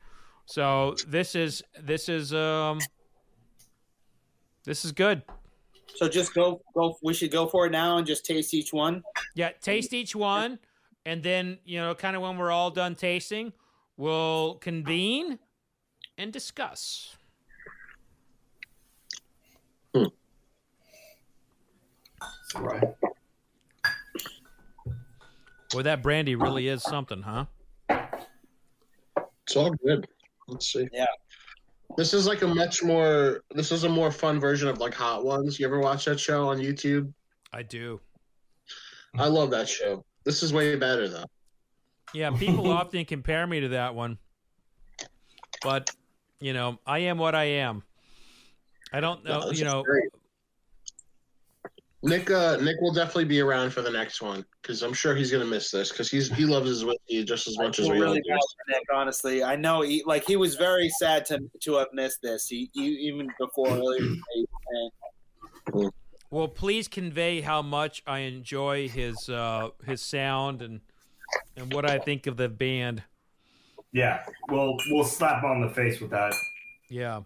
So 0.46 0.96
this 1.06 1.34
is 1.34 1.62
this 1.78 2.08
is 2.08 2.32
um 2.32 2.78
this 4.64 4.84
is 4.84 4.92
good. 4.92 5.22
So 5.98 6.08
just 6.08 6.32
go, 6.32 6.62
go. 6.74 6.96
We 7.02 7.12
should 7.12 7.32
go 7.32 7.48
for 7.48 7.66
it 7.66 7.72
now 7.72 7.96
and 7.96 8.06
just 8.06 8.24
taste 8.24 8.54
each 8.54 8.72
one. 8.72 9.02
Yeah, 9.34 9.50
taste 9.60 9.92
each 9.92 10.14
one, 10.14 10.60
and 11.04 11.24
then 11.24 11.58
you 11.64 11.80
know, 11.80 11.92
kind 11.92 12.14
of 12.14 12.22
when 12.22 12.38
we're 12.38 12.52
all 12.52 12.70
done 12.70 12.94
tasting, 12.94 13.52
we'll 13.96 14.54
convene 14.60 15.40
and 16.16 16.32
discuss. 16.32 17.16
Hmm. 19.92 20.04
Right. 22.54 22.84
Boy, 25.72 25.82
that 25.82 26.00
brandy 26.00 26.36
really 26.36 26.68
is 26.68 26.84
something, 26.84 27.22
huh? 27.22 27.46
It's 27.88 29.56
all 29.56 29.72
good. 29.84 30.06
Let's 30.46 30.72
see. 30.72 30.88
Yeah. 30.92 31.06
This 31.96 32.14
is 32.14 32.26
like 32.26 32.42
a 32.42 32.46
much 32.46 32.82
more. 32.82 33.42
This 33.54 33.72
is 33.72 33.84
a 33.84 33.88
more 33.88 34.10
fun 34.12 34.38
version 34.38 34.68
of 34.68 34.78
like 34.78 34.94
Hot 34.94 35.24
Ones. 35.24 35.58
You 35.58 35.66
ever 35.66 35.80
watch 35.80 36.04
that 36.04 36.20
show 36.20 36.48
on 36.48 36.58
YouTube? 36.58 37.12
I 37.52 37.62
do. 37.62 38.00
I 39.16 39.26
love 39.26 39.50
that 39.50 39.68
show. 39.68 40.04
This 40.24 40.42
is 40.42 40.52
way 40.52 40.76
better 40.76 41.08
though. 41.08 41.24
Yeah, 42.14 42.30
people 42.30 42.70
often 42.70 43.04
compare 43.04 43.46
me 43.46 43.60
to 43.60 43.68
that 43.70 43.94
one, 43.94 44.18
but 45.62 45.90
you 46.40 46.52
know, 46.52 46.78
I 46.86 47.00
am 47.00 47.18
what 47.18 47.34
I 47.34 47.44
am. 47.44 47.82
I 48.92 49.00
don't 49.00 49.24
know, 49.24 49.40
No, 49.40 49.50
you 49.50 49.64
know. 49.64 49.82
great. 49.82 50.08
Nick, 52.02 52.30
uh, 52.30 52.56
Nick 52.58 52.80
will 52.80 52.92
definitely 52.92 53.24
be 53.24 53.40
around 53.40 53.72
for 53.72 53.82
the 53.82 53.90
next 53.90 54.22
one 54.22 54.44
because 54.62 54.82
I'm 54.82 54.92
sure 54.92 55.16
he's 55.16 55.32
gonna 55.32 55.44
miss 55.44 55.70
this 55.70 55.90
because 55.90 56.08
he's 56.08 56.32
he 56.32 56.44
loves 56.44 56.68
his 56.68 56.84
whiskey 56.84 57.24
just 57.24 57.48
as 57.48 57.56
I 57.58 57.64
much 57.64 57.80
as 57.80 57.88
we 57.88 57.96
all 57.96 58.02
really 58.02 58.20
do. 58.20 58.38
Nick, 58.68 58.84
honestly. 58.92 59.42
I 59.42 59.56
know, 59.56 59.80
he, 59.80 60.04
like 60.06 60.24
he 60.24 60.36
was 60.36 60.54
very 60.54 60.88
sad 60.88 61.26
to 61.26 61.40
to 61.62 61.74
have 61.74 61.88
missed 61.92 62.22
this. 62.22 62.46
He, 62.46 62.70
he 62.72 62.86
even 62.86 63.28
before 63.40 63.68
earlier 63.68 63.98
today, 63.98 65.90
Well, 66.30 66.46
please 66.46 66.86
convey 66.86 67.40
how 67.40 67.62
much 67.62 68.04
I 68.06 68.20
enjoy 68.20 68.88
his 68.88 69.28
uh 69.28 69.70
his 69.84 70.00
sound 70.00 70.62
and 70.62 70.80
and 71.56 71.74
what 71.74 71.84
I 71.84 71.98
think 71.98 72.28
of 72.28 72.36
the 72.36 72.48
band. 72.48 73.02
Yeah. 73.92 74.22
Well, 74.48 74.76
we'll 74.90 75.04
slap 75.04 75.42
on 75.42 75.62
the 75.62 75.70
face 75.70 76.00
with 76.00 76.10
that. 76.10 76.34
Yeah. 76.88 77.22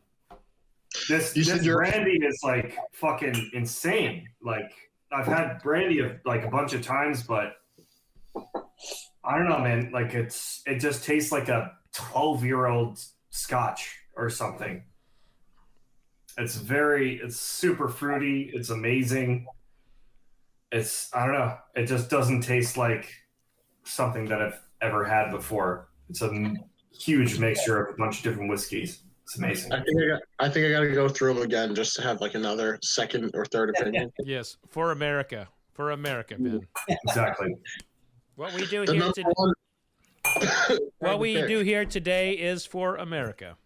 This 1.08 1.36
You 1.36 1.44
this 1.44 1.66
brandy 1.66 2.18
is 2.24 2.40
like 2.42 2.76
fucking 2.92 3.50
insane. 3.52 4.28
Like 4.42 4.70
I've 5.12 5.26
had 5.26 5.60
brandy 5.62 6.00
of 6.00 6.12
like 6.24 6.44
a 6.44 6.48
bunch 6.48 6.72
of 6.74 6.82
times, 6.82 7.22
but 7.22 7.54
I 9.24 9.38
don't 9.38 9.48
know, 9.48 9.58
man. 9.58 9.90
Like 9.92 10.14
it's 10.14 10.62
it 10.66 10.78
just 10.78 11.04
tastes 11.04 11.32
like 11.32 11.48
a 11.48 11.72
twelve 11.92 12.44
year 12.44 12.66
old 12.66 13.00
scotch 13.30 13.96
or 14.16 14.30
something. 14.30 14.84
It's 16.38 16.56
very 16.56 17.20
it's 17.22 17.36
super 17.36 17.88
fruity. 17.88 18.50
It's 18.54 18.70
amazing. 18.70 19.46
It's 20.70 21.10
I 21.14 21.26
don't 21.26 21.34
know. 21.34 21.56
It 21.74 21.86
just 21.86 22.10
doesn't 22.10 22.42
taste 22.42 22.76
like 22.76 23.12
something 23.84 24.26
that 24.26 24.40
I've 24.40 24.60
ever 24.80 25.04
had 25.04 25.30
before. 25.30 25.88
It's 26.08 26.22
a 26.22 26.54
huge 26.92 27.38
mixture 27.38 27.84
of 27.84 27.94
a 27.94 27.96
bunch 27.96 28.18
of 28.18 28.24
different 28.24 28.50
whiskeys. 28.50 29.02
It's 29.24 29.38
amazing. 29.38 29.72
I 29.72 29.80
think 29.80 30.02
I 30.02 30.06
got. 30.08 30.20
I 30.40 30.48
think 30.48 30.66
I 30.66 30.70
got 30.70 30.80
to 30.80 30.92
go 30.92 31.08
through 31.08 31.34
them 31.34 31.42
again 31.42 31.74
just 31.74 31.94
to 31.96 32.02
have 32.02 32.20
like 32.20 32.34
another 32.34 32.78
second 32.82 33.30
or 33.34 33.44
third 33.46 33.70
opinion. 33.70 34.12
Yes, 34.24 34.56
for 34.68 34.90
America. 34.92 35.48
For 35.74 35.92
America, 35.92 36.36
Vin. 36.38 36.60
Exactly. 37.06 37.54
What 38.36 38.52
we 38.54 38.66
do 38.66 38.84
The 38.84 38.92
here 38.94 39.12
today 39.12 39.30
one. 39.34 39.52
what 40.98 41.18
we 41.18 41.34
pick. 41.34 41.48
do 41.48 41.60
here 41.60 41.84
today 41.84 42.32
is 42.32 42.66
for 42.66 42.96
America. 42.96 43.56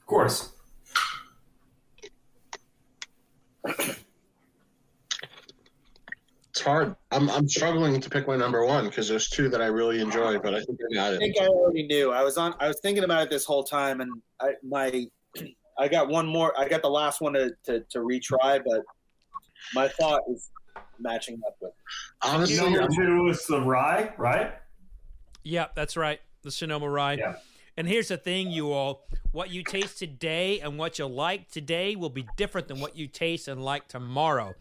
Of 0.00 0.06
course. 0.06 0.52
It's 6.56 6.64
hard. 6.64 6.96
I'm 7.12 7.28
I'm 7.28 7.46
struggling 7.46 8.00
to 8.00 8.08
pick 8.08 8.26
my 8.26 8.34
number 8.34 8.64
one 8.64 8.86
because 8.86 9.06
there's 9.06 9.28
two 9.28 9.50
that 9.50 9.60
I 9.60 9.66
really 9.66 10.00
enjoy, 10.00 10.38
but 10.38 10.54
I 10.54 10.62
think 10.62 10.78
I 10.90 10.94
got 10.94 11.12
it. 11.12 11.16
I 11.16 11.18
think 11.18 11.36
I 11.38 11.48
already 11.48 11.86
knew. 11.86 12.12
I 12.12 12.22
was 12.22 12.38
on. 12.38 12.54
I 12.60 12.66
was 12.66 12.80
thinking 12.80 13.04
about 13.04 13.24
it 13.24 13.28
this 13.28 13.44
whole 13.44 13.62
time, 13.62 14.00
and 14.00 14.10
I 14.40 14.52
my 14.66 15.06
I 15.78 15.88
got 15.88 16.08
one 16.08 16.26
more. 16.26 16.58
I 16.58 16.66
got 16.66 16.80
the 16.80 16.88
last 16.88 17.20
one 17.20 17.34
to 17.34 17.50
to, 17.64 17.80
to 17.90 17.98
retry, 17.98 18.62
but 18.64 18.80
my 19.74 19.86
thought 20.00 20.22
is 20.32 20.50
matching 20.98 21.38
up 21.46 21.58
with. 21.60 21.72
Honestly, 22.22 22.56
Number 22.56 22.80
I'm- 22.80 22.90
two 22.94 23.28
is 23.28 23.44
the 23.46 23.60
rye, 23.60 24.14
right? 24.16 24.54
Yeah, 25.42 25.66
that's 25.74 25.94
right. 25.94 26.22
The 26.40 26.50
Sonoma 26.50 26.88
Rye. 26.88 27.18
Yeah. 27.20 27.34
And 27.76 27.86
here's 27.86 28.08
the 28.08 28.16
thing, 28.16 28.50
you 28.50 28.72
all. 28.72 29.06
What 29.32 29.50
you 29.50 29.62
taste 29.62 29.98
today 29.98 30.60
and 30.60 30.78
what 30.78 30.98
you 30.98 31.04
like 31.04 31.50
today 31.50 31.94
will 31.94 32.08
be 32.08 32.26
different 32.38 32.68
than 32.68 32.80
what 32.80 32.96
you 32.96 33.06
taste 33.06 33.46
and 33.48 33.62
like 33.62 33.86
tomorrow. 33.86 34.54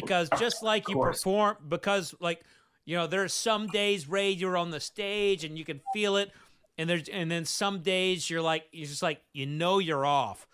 Because 0.00 0.28
just 0.38 0.62
like 0.62 0.88
you 0.88 0.98
perform, 0.98 1.56
because 1.68 2.14
like, 2.18 2.42
you 2.84 2.96
know, 2.96 3.06
there's 3.06 3.32
some 3.32 3.68
days, 3.68 4.08
Ray, 4.08 4.30
you're 4.30 4.56
on 4.56 4.70
the 4.70 4.80
stage 4.80 5.44
and 5.44 5.56
you 5.56 5.64
can 5.64 5.80
feel 5.92 6.16
it. 6.16 6.32
And 6.76 6.90
there's 6.90 7.08
and 7.08 7.30
then 7.30 7.44
some 7.44 7.80
days 7.80 8.28
you're 8.28 8.42
like 8.42 8.66
you're 8.72 8.88
just 8.88 9.02
like 9.02 9.20
you 9.32 9.46
know 9.46 9.78
you're 9.78 10.04
off. 10.04 10.48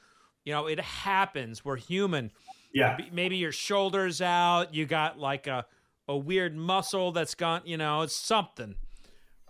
You 0.44 0.52
know, 0.52 0.66
it 0.66 0.78
happens. 0.78 1.64
We're 1.64 1.76
human. 1.76 2.32
Yeah. 2.74 2.98
Maybe 3.12 3.36
your 3.36 3.52
shoulders 3.52 4.20
out, 4.20 4.74
you 4.74 4.84
got 4.84 5.18
like 5.18 5.46
a 5.46 5.64
a 6.06 6.16
weird 6.16 6.56
muscle 6.56 7.12
that's 7.12 7.34
gone, 7.34 7.62
you 7.64 7.78
know, 7.78 8.02
it's 8.02 8.14
something. 8.14 8.74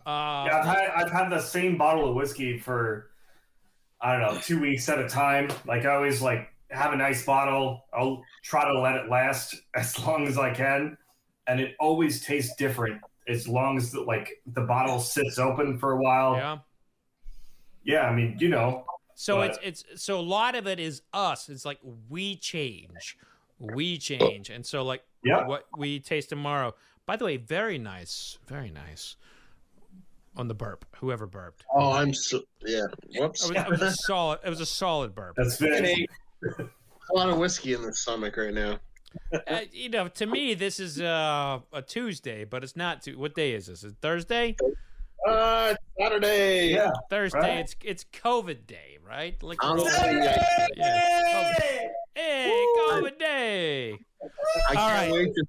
Uh, 0.06 0.44
Yeah, 0.46 0.60
I've 0.60 0.66
had 0.66 0.90
I've 0.90 1.10
had 1.10 1.30
the 1.30 1.40
same 1.40 1.76
bottle 1.76 2.08
of 2.08 2.14
whiskey 2.14 2.58
for 2.58 3.10
I 4.00 4.12
don't 4.12 4.34
know 4.34 4.40
two 4.40 4.60
weeks 4.60 4.88
at 4.88 4.98
a 4.98 5.08
time. 5.08 5.48
Like 5.66 5.84
I 5.84 5.94
always 5.94 6.22
like 6.22 6.49
have 6.70 6.92
a 6.92 6.96
nice 6.96 7.24
bottle. 7.24 7.84
I'll 7.92 8.22
try 8.42 8.64
to 8.70 8.78
let 8.80 8.96
it 8.96 9.08
last 9.10 9.54
as 9.74 9.98
long 10.04 10.26
as 10.26 10.38
I 10.38 10.52
can, 10.52 10.96
and 11.46 11.60
it 11.60 11.74
always 11.80 12.24
tastes 12.24 12.54
different 12.56 13.00
as 13.28 13.46
long 13.46 13.76
as 13.76 13.92
the, 13.92 14.00
like 14.00 14.40
the 14.54 14.62
bottle 14.62 14.98
sits 14.98 15.38
open 15.38 15.78
for 15.78 15.92
a 15.92 16.02
while. 16.02 16.34
Yeah. 16.36 16.58
Yeah, 17.84 18.02
I 18.02 18.14
mean, 18.14 18.36
you 18.38 18.48
know. 18.48 18.84
So 19.14 19.36
But- 19.36 19.62
it's 19.64 19.84
it's 19.84 20.02
so 20.02 20.18
a 20.18 20.22
lot 20.22 20.54
of 20.54 20.66
it 20.66 20.78
is 20.80 21.02
us. 21.12 21.48
It's 21.48 21.64
like 21.64 21.78
we 22.08 22.36
change, 22.36 23.18
we 23.58 23.98
change, 23.98 24.50
and 24.50 24.64
so 24.64 24.82
like 24.82 25.02
Yeah. 25.22 25.46
what 25.46 25.66
we 25.76 26.00
taste 26.00 26.28
tomorrow. 26.30 26.74
By 27.06 27.16
the 27.16 27.24
way, 27.24 27.36
very 27.36 27.78
nice, 27.78 28.38
very 28.46 28.70
nice 28.70 29.16
on 30.36 30.48
the 30.48 30.54
burp. 30.54 30.84
Whoever 31.00 31.26
burped, 31.26 31.64
Oh, 31.74 31.92
I'm 31.92 32.14
so 32.14 32.42
yeah. 32.64 32.86
Whoops. 33.16 33.48
it 33.50 33.54
was, 33.56 33.64
it 33.64 33.70
was 33.70 33.82
a 33.82 33.92
solid. 34.06 34.38
It 34.44 34.48
was 34.50 34.60
a 34.60 34.66
solid 34.66 35.14
burp. 35.14 35.34
That's 35.36 35.56
been 35.56 36.06
a 36.42 37.14
lot 37.14 37.28
of 37.30 37.38
whiskey 37.38 37.74
in 37.74 37.82
the 37.82 37.92
stomach 37.92 38.36
right 38.36 38.54
now. 38.54 38.78
Uh, 39.48 39.60
you 39.72 39.88
know, 39.88 40.06
to 40.08 40.26
me, 40.26 40.54
this 40.54 40.78
is 40.78 41.00
uh, 41.00 41.58
a 41.72 41.82
Tuesday, 41.82 42.44
but 42.44 42.62
it's 42.62 42.76
not. 42.76 43.02
Tu- 43.02 43.18
what 43.18 43.34
day 43.34 43.52
is 43.52 43.66
this? 43.66 43.82
Is 43.82 43.92
it 43.92 43.96
Thursday? 44.00 44.56
Uh, 45.28 45.74
Saturday. 45.98 46.68
yeah. 46.68 46.90
Thursday. 47.10 47.38
Right. 47.38 47.58
It's 47.58 47.74
it's 47.82 48.04
COVID 48.04 48.66
day, 48.66 48.98
right? 49.06 49.40
Like 49.42 49.58
I'm 49.62 49.78
we're 49.78 49.90
Saturday! 49.90 50.36
yeah. 50.76 51.54
COVID. 51.58 51.88
Hey, 52.14 52.66
COVID 52.78 53.18
day. 53.18 53.92
I 53.92 54.26
All 54.68 54.74
can't 54.74 54.76
right. 54.76 55.12
wait 55.12 55.34
to. 55.34 55.44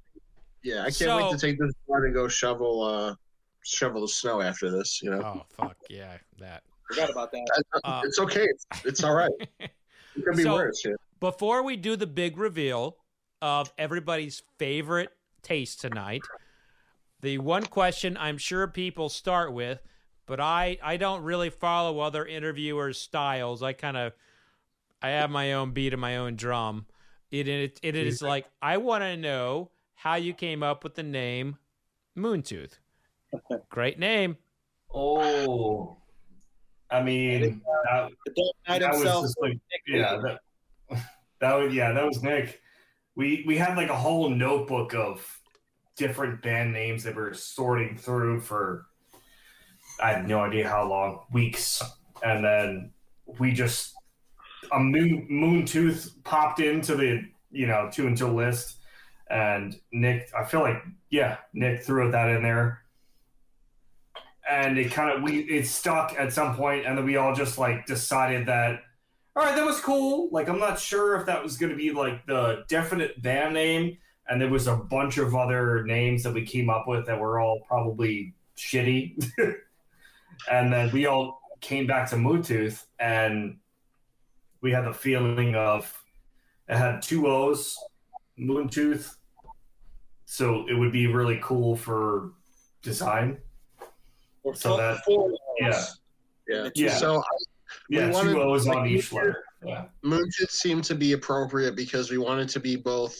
Yeah, 0.64 0.80
I 0.82 0.84
can't 0.86 0.96
So- 0.96 1.18
wait 1.18 1.32
to 1.32 1.38
take 1.38 1.60
this 1.60 1.72
board 1.88 2.06
and 2.06 2.14
go 2.14 2.28
shovel, 2.28 2.84
uh, 2.84 3.16
shovel 3.64 4.02
the 4.02 4.08
snow 4.08 4.42
after 4.42 4.70
this. 4.72 5.02
You 5.04 5.12
know, 5.12 5.22
Oh 5.24 5.46
fuck 5.56 5.78
yeah, 5.90 6.18
that. 6.40 6.64
Forgot 6.90 7.12
about 7.12 7.32
that. 7.32 7.64
Uh, 7.84 8.02
it's 8.06 8.20
okay. 8.20 8.44
It's, 8.46 8.66
it's 8.86 9.04
all 9.04 9.14
right. 9.14 9.32
It 10.16 10.24
could 10.26 10.38
be 10.38 10.44
So- 10.44 10.54
worse. 10.54 10.84
Yeah. 10.86 10.94
Before 11.20 11.62
we 11.64 11.78
do 11.78 11.96
the 11.96 12.08
big 12.08 12.38
reveal 12.38 12.98
of 13.42 13.72
everybody's 13.78 14.42
favorite 14.58 15.10
taste 15.44 15.80
tonight, 15.82 16.22
the 17.22 17.38
one 17.38 17.66
question 17.66 18.18
I'm 18.18 18.38
sure 18.40 18.68
people 18.68 19.10
start 19.10 19.54
with, 19.54 19.82
but 20.26 20.40
I 20.40 20.78
I 20.82 20.98
don't 20.98 21.22
really 21.24 21.50
follow 21.52 22.00
other 22.00 22.26
interviewers' 22.26 23.00
styles. 23.00 23.62
I 23.62 23.74
kind 23.74 23.98
of 23.98 24.14
I 25.02 25.10
have 25.10 25.30
my 25.30 25.54
own 25.54 25.72
beat 25.72 25.94
and 25.94 26.02
my 26.02 26.18
own 26.18 26.36
drum. 26.36 26.88
It 27.30 27.48
it, 27.48 27.80
it 27.84 27.96
is 27.96 28.22
like 28.24 28.48
I 28.62 28.78
want 28.78 29.04
to 29.04 29.16
know 29.16 29.70
how 29.94 30.16
you 30.16 30.34
came 30.34 30.64
up 30.64 30.84
with 30.84 30.96
the 30.96 31.04
name 31.04 31.58
Moon 32.16 32.42
Tooth. 32.42 32.80
Great 33.70 34.00
name. 34.00 34.38
Oh, 34.94 35.98
I 36.92 37.02
mean, 37.02 37.62
that, 37.86 38.12
Knight 38.68 38.82
that 38.82 38.92
was 38.92 38.98
himself. 38.98 39.24
just 39.26 39.38
like, 39.42 39.58
yeah, 39.88 40.18
that, 40.22 41.02
that 41.40 41.54
was 41.54 41.74
yeah, 41.74 41.94
that 41.94 42.06
was 42.06 42.22
Nick. 42.22 42.62
We 43.16 43.44
we 43.48 43.58
had 43.58 43.78
like 43.78 43.90
a 43.90 43.96
whole 43.96 44.30
notebook 44.30 44.94
of 44.94 45.26
different 45.96 46.42
band 46.42 46.74
names 46.74 47.04
that 47.04 47.16
we 47.16 47.22
were 47.22 47.34
sorting 47.34 47.98
through 47.98 48.42
for 48.42 48.88
I 50.02 50.14
have 50.14 50.28
no 50.28 50.42
idea 50.42 50.68
how 50.68 50.88
long, 50.88 51.22
weeks, 51.32 51.82
and 52.24 52.44
then 52.44 52.92
we 53.40 53.54
just 53.54 53.94
a 54.72 54.80
moon 54.80 55.28
moon 55.30 55.66
tooth 55.66 56.14
popped 56.24 56.60
into 56.60 56.96
the 56.96 57.24
you 57.52 57.68
know 57.68 57.90
two 57.92 58.08
until 58.08 58.34
list, 58.34 58.78
and 59.30 59.80
Nick, 59.94 60.30
I 60.38 60.44
feel 60.44 60.62
like 60.62 60.84
yeah, 61.10 61.38
Nick 61.54 61.84
threw 61.84 62.12
that 62.12 62.30
in 62.30 62.44
there 62.44 62.82
and 64.52 64.78
it 64.78 64.92
kind 64.92 65.10
of 65.10 65.24
we 65.24 65.40
it 65.40 65.66
stuck 65.66 66.14
at 66.20 66.34
some 66.34 66.56
point 66.56 66.86
and 66.86 66.98
then 66.98 67.06
we 67.06 67.16
all 67.16 67.34
just 67.34 67.58
like 67.58 67.86
decided 67.86 68.46
that 68.46 68.82
all 69.36 69.44
right 69.44 69.56
that 69.56 69.66
was 69.66 69.80
cool. 69.80 70.30
Like 70.32 70.50
i'm 70.50 70.60
not 70.60 70.78
sure 70.78 71.16
if 71.16 71.26
that 71.26 71.42
was 71.42 71.58
going 71.58 71.72
to 71.72 71.78
be 71.78 71.92
like 71.92 72.26
the 72.26 72.66
definite 72.68 73.22
band 73.22 73.54
name 73.54 73.98
and 74.28 74.42
there 74.42 74.50
was 74.50 74.68
a 74.68 74.76
bunch 74.76 75.18
of 75.18 75.36
other 75.36 75.84
names 75.84 76.24
that 76.24 76.34
we 76.34 76.46
came 76.46 76.70
up 76.70 76.86
with 76.88 77.06
that 77.06 77.20
were 77.20 77.40
all 77.40 77.62
probably 77.68 78.34
shitty. 78.58 79.24
And 80.50 80.74
then 80.74 80.92
we 80.92 81.06
all 81.06 81.40
came 81.60 81.86
back 81.86 82.10
to 82.10 82.18
Moon 82.18 82.42
Tooth 82.42 82.88
and 83.00 83.58
we 84.62 84.72
had 84.72 84.86
the 84.86 84.94
feeling 84.94 85.54
of 85.54 86.04
it 86.68 86.78
had 86.78 87.04
two 87.04 87.28
o's 87.28 87.78
moontooth. 88.40 89.18
So 90.26 90.66
it 90.68 90.74
would 90.74 90.92
be 90.92 91.06
really 91.06 91.40
cool 91.44 91.76
for 91.76 92.32
design 92.82 93.38
Or 94.44 94.56
So 94.56 94.78
that- 94.78 95.04
four 95.06 95.32
yeah. 95.60 95.84
Yeah. 96.48 96.70
Yeah. 96.76 96.98
So 96.98 97.24
Yeah, 97.90 98.08
We 98.08 98.12
wanted- 98.14 98.34
two 98.34 98.42
O's 98.42 98.68
on 98.68 98.88
each 98.88 99.12
we- 99.12 99.18
letter. 99.20 99.44
Yeah. 99.66 99.86
Moon 100.02 100.30
Tooth 100.38 100.52
seemed 100.52 100.84
to 100.86 100.96
be 100.96 101.14
appropriate 101.14 101.76
because 101.76 102.10
we 102.12 102.18
wanted 102.18 102.50
to 102.50 102.60
be 102.60 102.76
both 102.76 103.18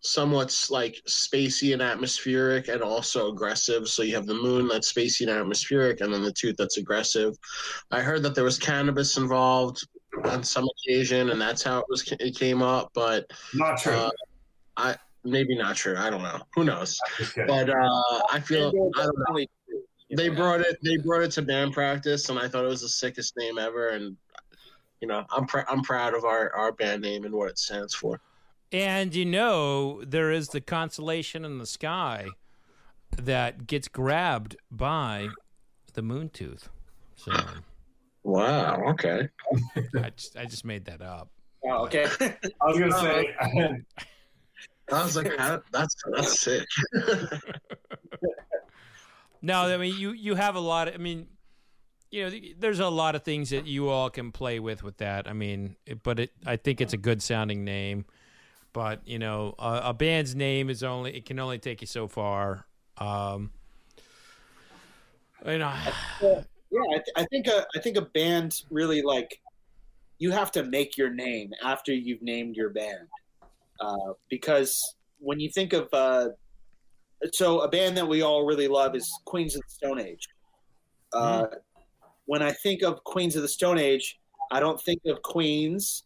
somewhat 0.00 0.54
like 0.68 1.00
spacey 1.08 1.72
and 1.72 1.80
atmospheric 1.80 2.68
and 2.68 2.82
also 2.82 3.30
aggressive. 3.32 3.88
So 3.88 4.02
you 4.02 4.14
have 4.14 4.26
the 4.26 4.34
moon 4.34 4.68
that's 4.68 4.92
spacey 4.92 5.22
and 5.22 5.30
atmospheric, 5.30 6.00
and 6.00 6.12
then 6.12 6.22
the 6.22 6.32
tooth 6.32 6.56
that's 6.58 6.76
aggressive. 6.76 7.34
I 7.90 8.02
heard 8.02 8.22
that 8.24 8.34
there 8.34 8.44
was 8.44 8.58
cannabis 8.58 9.16
involved 9.16 9.86
on 10.24 10.42
some 10.44 10.68
occasion, 10.86 11.30
and 11.30 11.40
that's 11.40 11.62
how 11.62 11.78
it 11.78 11.84
was. 11.88 12.02
It 12.20 12.36
came 12.36 12.62
up, 12.62 12.90
but 12.94 13.26
Not 13.54 13.78
true. 13.78 13.92
Uh, 13.94 14.10
I 14.76 14.96
maybe 15.24 15.56
not 15.56 15.76
true. 15.76 15.96
I 15.96 16.10
don't 16.10 16.22
know. 16.22 16.40
Who 16.54 16.64
knows? 16.64 16.98
But 17.46 17.70
uh, 17.70 18.20
I 18.30 18.40
feel 18.40 18.68
I 18.96 19.02
don't 19.04 19.18
know. 19.30 19.46
Definitely 20.10 20.16
true, 20.16 20.16
you 20.16 20.16
They 20.16 20.28
know. 20.28 20.34
brought 20.42 20.60
it. 20.60 20.78
They 20.82 20.96
brought 20.98 21.22
it 21.22 21.30
to 21.32 21.42
band 21.42 21.72
practice, 21.72 22.28
and 22.28 22.38
I 22.38 22.48
thought 22.48 22.64
it 22.64 22.68
was 22.68 22.82
the 22.82 22.88
sickest 22.88 23.36
name 23.36 23.58
ever. 23.58 23.88
And 23.88 24.16
you 25.00 25.08
know, 25.08 25.24
I'm 25.30 25.46
pr- 25.46 25.68
I'm 25.68 25.82
proud 25.82 26.14
of 26.14 26.24
our 26.24 26.54
our 26.54 26.72
band 26.72 27.02
name 27.02 27.24
and 27.24 27.34
what 27.34 27.50
it 27.50 27.58
stands 27.58 27.94
for. 27.94 28.20
And 28.72 29.14
you 29.14 29.24
know, 29.24 30.02
there 30.04 30.30
is 30.30 30.48
the 30.48 30.60
constellation 30.60 31.44
in 31.44 31.58
the 31.58 31.66
sky 31.66 32.28
that 33.16 33.66
gets 33.66 33.88
grabbed 33.88 34.56
by 34.70 35.28
the 35.94 36.02
moon 36.02 36.28
tooth. 36.28 36.68
So 37.16 37.32
Wow. 38.24 38.82
Okay. 38.88 39.28
I 40.02 40.10
just, 40.10 40.36
I 40.36 40.44
just 40.46 40.64
made 40.64 40.84
that 40.86 41.00
up. 41.00 41.30
Oh, 41.64 41.84
okay. 41.84 42.06
I 42.20 42.66
was 42.66 42.78
gonna 42.78 43.00
say, 43.00 43.34
I 44.92 45.04
was 45.04 45.16
like, 45.16 45.36
that's 45.72 45.94
that's 46.12 46.40
sick. 46.40 46.66
No, 49.46 49.62
I 49.72 49.76
mean 49.76 49.96
you 49.96 50.10
you 50.10 50.34
have 50.34 50.56
a 50.56 50.60
lot. 50.60 50.88
Of, 50.88 50.94
I 50.94 50.96
mean, 50.96 51.28
you 52.10 52.24
know, 52.24 52.36
there's 52.58 52.80
a 52.80 52.88
lot 52.88 53.14
of 53.14 53.22
things 53.22 53.50
that 53.50 53.64
you 53.64 53.88
all 53.88 54.10
can 54.10 54.32
play 54.32 54.58
with 54.58 54.82
with 54.82 54.96
that. 54.96 55.28
I 55.28 55.34
mean, 55.34 55.76
it, 55.86 56.02
but 56.02 56.18
it 56.18 56.32
I 56.44 56.56
think 56.56 56.80
it's 56.80 56.92
a 56.92 56.96
good 56.96 57.22
sounding 57.22 57.64
name. 57.64 58.06
But 58.72 59.06
you 59.06 59.20
know, 59.20 59.54
a, 59.60 59.82
a 59.84 59.94
band's 59.94 60.34
name 60.34 60.68
is 60.68 60.82
only 60.82 61.16
it 61.16 61.26
can 61.26 61.38
only 61.38 61.60
take 61.60 61.80
you 61.80 61.86
so 61.86 62.08
far. 62.08 62.66
Um, 62.98 63.52
you 65.46 65.58
know, 65.58 65.72
yeah, 66.20 66.40
I, 66.72 66.94
th- 66.94 67.14
I 67.14 67.24
think 67.26 67.46
a 67.46 67.64
I 67.76 67.78
think 67.78 67.96
a 67.98 68.02
band 68.02 68.62
really 68.68 69.00
like 69.00 69.40
you 70.18 70.32
have 70.32 70.50
to 70.52 70.64
make 70.64 70.96
your 70.96 71.10
name 71.10 71.52
after 71.62 71.94
you've 71.94 72.22
named 72.22 72.56
your 72.56 72.70
band, 72.70 73.06
uh, 73.80 74.14
because 74.28 74.96
when 75.20 75.38
you 75.38 75.50
think 75.50 75.72
of 75.72 75.88
uh, 75.92 76.30
so 77.32 77.60
a 77.60 77.68
band 77.68 77.96
that 77.96 78.06
we 78.06 78.22
all 78.22 78.44
really 78.44 78.68
love 78.68 78.94
is 78.94 79.10
Queens 79.24 79.56
of 79.56 79.62
the 79.62 79.70
Stone 79.70 80.00
Age. 80.00 80.26
Uh, 81.12 81.46
When 82.26 82.42
I 82.42 82.52
think 82.52 82.82
of 82.82 83.02
Queens 83.04 83.36
of 83.36 83.42
the 83.42 83.48
Stone 83.48 83.78
Age, 83.78 84.18
I 84.50 84.60
don't 84.60 84.80
think 84.80 85.00
of 85.06 85.22
Queens. 85.22 86.04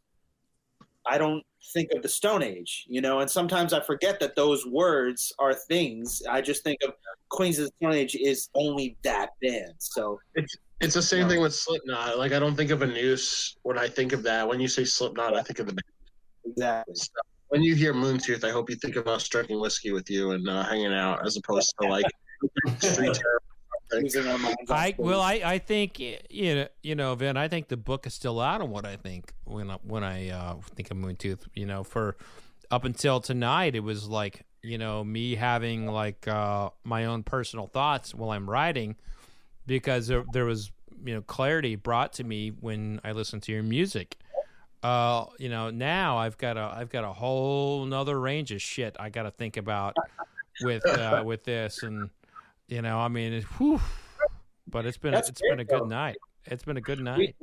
I 1.06 1.18
don't 1.18 1.42
think 1.72 1.90
of 1.92 2.02
the 2.02 2.08
Stone 2.08 2.42
Age, 2.42 2.84
you 2.88 3.00
know, 3.00 3.20
and 3.20 3.30
sometimes 3.30 3.72
I 3.72 3.80
forget 3.80 4.20
that 4.20 4.36
those 4.36 4.66
words 4.66 5.32
are 5.38 5.54
things. 5.54 6.22
I 6.28 6.40
just 6.40 6.62
think 6.62 6.78
of 6.82 6.92
Queens 7.30 7.58
of 7.58 7.66
the 7.66 7.72
Stone 7.80 7.94
Age 7.94 8.16
is 8.16 8.50
only 8.54 8.96
that 9.02 9.30
band. 9.42 9.72
So 9.78 10.20
It's 10.80 10.94
the 10.94 11.02
same 11.02 11.28
thing 11.28 11.40
with 11.40 11.54
Slipknot. 11.54 12.18
Like 12.18 12.32
I 12.32 12.38
don't 12.38 12.54
think 12.56 12.70
of 12.70 12.82
a 12.82 12.86
noose 12.86 13.56
when 13.62 13.78
I 13.78 13.88
think 13.88 14.12
of 14.12 14.22
that. 14.24 14.46
When 14.48 14.60
you 14.60 14.68
say 14.68 14.84
Slipknot, 14.84 15.36
I 15.36 15.42
think 15.42 15.58
of 15.58 15.66
the 15.66 15.72
band. 15.72 15.84
exactly. 16.44 16.94
When 17.50 17.62
you 17.62 17.74
hear 17.74 17.92
Moon 17.92 18.18
Tooth, 18.18 18.44
I 18.44 18.50
hope 18.50 18.70
you 18.70 18.76
think 18.76 18.96
of 18.96 19.08
us 19.08 19.28
drinking 19.28 19.60
whiskey 19.60 19.90
with 19.90 20.08
you 20.08 20.30
and 20.32 20.48
uh, 20.48 20.62
hanging 20.62 20.94
out, 20.94 21.26
as 21.26 21.36
opposed 21.36 21.74
to 21.80 21.88
like 21.88 22.04
street 22.78 23.14
terror. 23.14 23.42
Losing 23.92 24.28
our 24.28 24.38
minds 24.38 24.70
on 24.70 24.76
I 24.76 24.94
well, 24.98 25.20
I, 25.20 25.40
I 25.44 25.58
think 25.58 25.98
you 25.98 26.20
know, 26.30 26.68
you 26.80 26.94
know, 26.94 27.12
Vin. 27.16 27.36
I 27.36 27.48
think 27.48 27.66
the 27.66 27.76
book 27.76 28.06
is 28.06 28.14
still 28.14 28.40
out 28.40 28.60
on 28.60 28.70
what 28.70 28.86
I 28.86 28.94
think 28.94 29.32
when 29.42 29.68
I, 29.68 29.78
when 29.82 30.04
I 30.04 30.30
uh, 30.30 30.56
think 30.76 30.92
of 30.92 30.96
Moon 30.96 31.16
Tooth. 31.16 31.48
You 31.54 31.66
know, 31.66 31.82
for 31.82 32.16
up 32.70 32.84
until 32.84 33.18
tonight, 33.18 33.74
it 33.74 33.80
was 33.80 34.08
like 34.08 34.44
you 34.62 34.78
know 34.78 35.02
me 35.02 35.34
having 35.34 35.88
like 35.88 36.28
uh, 36.28 36.70
my 36.84 37.06
own 37.06 37.24
personal 37.24 37.66
thoughts 37.66 38.14
while 38.14 38.30
I'm 38.30 38.48
writing, 38.48 38.94
because 39.66 40.06
there, 40.06 40.22
there 40.32 40.44
was 40.44 40.70
you 41.04 41.14
know 41.14 41.22
clarity 41.22 41.74
brought 41.74 42.12
to 42.14 42.24
me 42.24 42.50
when 42.50 43.00
I 43.02 43.10
listened 43.10 43.42
to 43.44 43.52
your 43.52 43.64
music. 43.64 44.16
Uh, 44.82 45.26
you 45.38 45.48
know, 45.48 45.70
now 45.70 46.18
I've 46.18 46.38
got 46.38 46.56
a 46.56 46.72
I've 46.74 46.88
got 46.88 47.04
a 47.04 47.12
whole 47.12 47.84
nother 47.84 48.18
range 48.18 48.50
of 48.50 48.62
shit 48.62 48.96
I 48.98 49.10
got 49.10 49.24
to 49.24 49.30
think 49.30 49.56
about 49.56 49.94
with 50.62 50.86
uh, 50.86 51.22
with 51.26 51.44
this, 51.44 51.82
and 51.82 52.08
you 52.68 52.80
know, 52.82 52.98
I 52.98 53.08
mean, 53.08 53.34
it, 53.34 53.44
whew, 53.58 53.80
but 54.66 54.86
it's 54.86 54.96
been 54.96 55.12
That's 55.12 55.28
it's 55.28 55.42
been 55.42 55.60
a 55.60 55.64
good 55.64 55.82
though. 55.82 55.86
night. 55.86 56.16
It's 56.46 56.64
been 56.64 56.78
a 56.78 56.80
good 56.80 56.98
we, 56.98 57.04
night. 57.04 57.36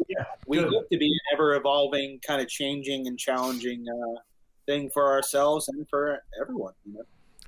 we 0.48 0.58
Good. 0.58 0.70
hope 0.70 0.90
to 0.90 0.98
be 0.98 1.08
an 1.08 1.20
ever 1.34 1.54
evolving, 1.56 2.20
kind 2.26 2.42
of 2.42 2.48
changing 2.48 3.06
and 3.08 3.18
challenging 3.18 3.86
uh, 3.88 4.20
thing 4.66 4.90
for 4.92 5.12
ourselves 5.12 5.68
and 5.68 5.88
for 5.90 6.24
everyone. 6.42 6.74
You 6.86 6.94
know? 6.94 7.04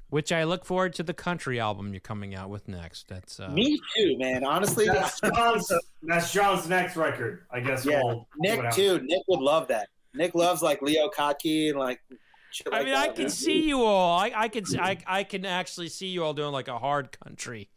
Which 0.10 0.32
I 0.32 0.44
look 0.44 0.66
forward 0.66 0.94
to 0.96 1.04
the 1.04 1.14
country 1.14 1.60
album 1.60 1.94
you're 1.94 2.00
coming 2.00 2.34
out 2.34 2.50
with 2.50 2.68
next. 2.68 3.08
That's 3.08 3.40
uh, 3.40 3.50
Me 3.50 3.80
too, 3.96 4.18
man. 4.18 4.44
Honestly, 4.44 4.86
That's 4.88 5.22
John's, 5.22 5.72
that's 6.02 6.34
John's 6.34 6.68
next 6.68 6.96
record. 6.96 7.46
I 7.52 7.60
guess. 7.60 7.86
yeah, 7.86 8.02
we'll 8.04 8.28
Nick 8.40 8.58
what 8.58 8.66
happens. 8.66 8.76
too. 8.76 9.00
Nick 9.06 9.22
would 9.28 9.40
love 9.40 9.68
that. 9.68 9.90
Nick 10.16 10.34
loves 10.34 10.64
like 10.64 10.82
Leo 10.82 11.10
Kottke 11.10 11.70
and 11.70 11.78
like. 11.78 12.02
I 12.66 12.78
like 12.78 12.86
mean, 12.86 12.96
I 12.96 13.08
can 13.10 13.24
man. 13.26 13.30
see 13.30 13.62
you 13.62 13.84
all. 13.84 14.18
I, 14.18 14.32
I 14.36 14.48
can, 14.48 14.64
I, 14.80 14.98
I 15.06 15.24
can 15.24 15.46
actually 15.46 15.90
see 15.90 16.08
you 16.08 16.24
all 16.24 16.34
doing 16.34 16.52
like 16.52 16.68
a 16.68 16.80
hard 16.80 17.12
country 17.20 17.70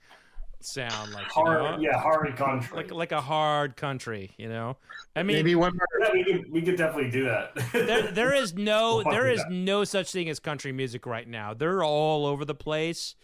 sound, 0.65 1.13
like 1.13 1.25
you 1.27 1.43
Hard, 1.43 1.63
know? 1.63 1.79
yeah, 1.81 1.99
hard 2.01 2.35
country. 2.37 2.77
like 2.77 2.91
like 2.91 3.13
a 3.13 3.21
hard 3.21 3.77
country. 3.77 4.31
You 4.37 4.49
know, 4.49 4.77
I 5.17 5.23
mean, 5.23 5.37
Maybe 5.37 5.55
one 5.55 5.73
more. 5.75 5.87
yeah, 6.01 6.13
we 6.13 6.25
could 6.25 6.51
we 6.53 6.63
could 6.63 6.77
definitely 6.77 7.11
do 7.11 7.25
that. 7.25 7.55
there, 7.73 8.03
there 8.11 8.35
is 8.35 8.55
no 8.55 8.97
We'll 9.05 9.13
there 9.15 9.25
do 9.27 9.33
is 9.33 9.39
that. 9.41 9.51
no 9.51 9.85
such 9.85 10.13
thing 10.13 10.29
as 10.29 10.39
country 10.41 10.73
music 10.73 11.07
right 11.07 11.29
now. 11.29 11.55
They're 11.55 11.83
all 11.85 12.27
over 12.27 12.45
the 12.45 12.55
place, 12.55 13.15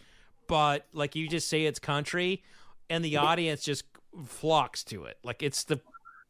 but 0.47 0.85
like 0.93 1.15
you 1.15 1.27
just 1.27 1.47
say 1.49 1.65
it's 1.65 1.79
country, 1.79 2.43
and 2.89 3.03
the 3.03 3.17
audience 3.17 3.63
just 3.63 3.85
flocks 4.25 4.83
to 4.85 5.05
it. 5.05 5.17
Like 5.23 5.43
it's 5.43 5.63
the 5.63 5.79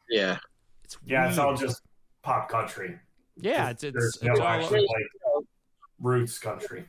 Yeah. 0.10 0.38
it's 0.84 0.98
yeah, 1.06 1.30
it's 1.30 1.38
all 1.38 1.56
just 1.56 1.82
pop 2.22 2.50
country. 2.50 3.00
yeah, 3.38 3.70
it's 3.70 3.84
it's, 3.84 3.96
it's 4.18 4.24
no 4.24 4.34
all 4.34 4.42
actually 4.48 4.82
like 4.82 5.46
roots 6.02 6.40
country. 6.40 6.86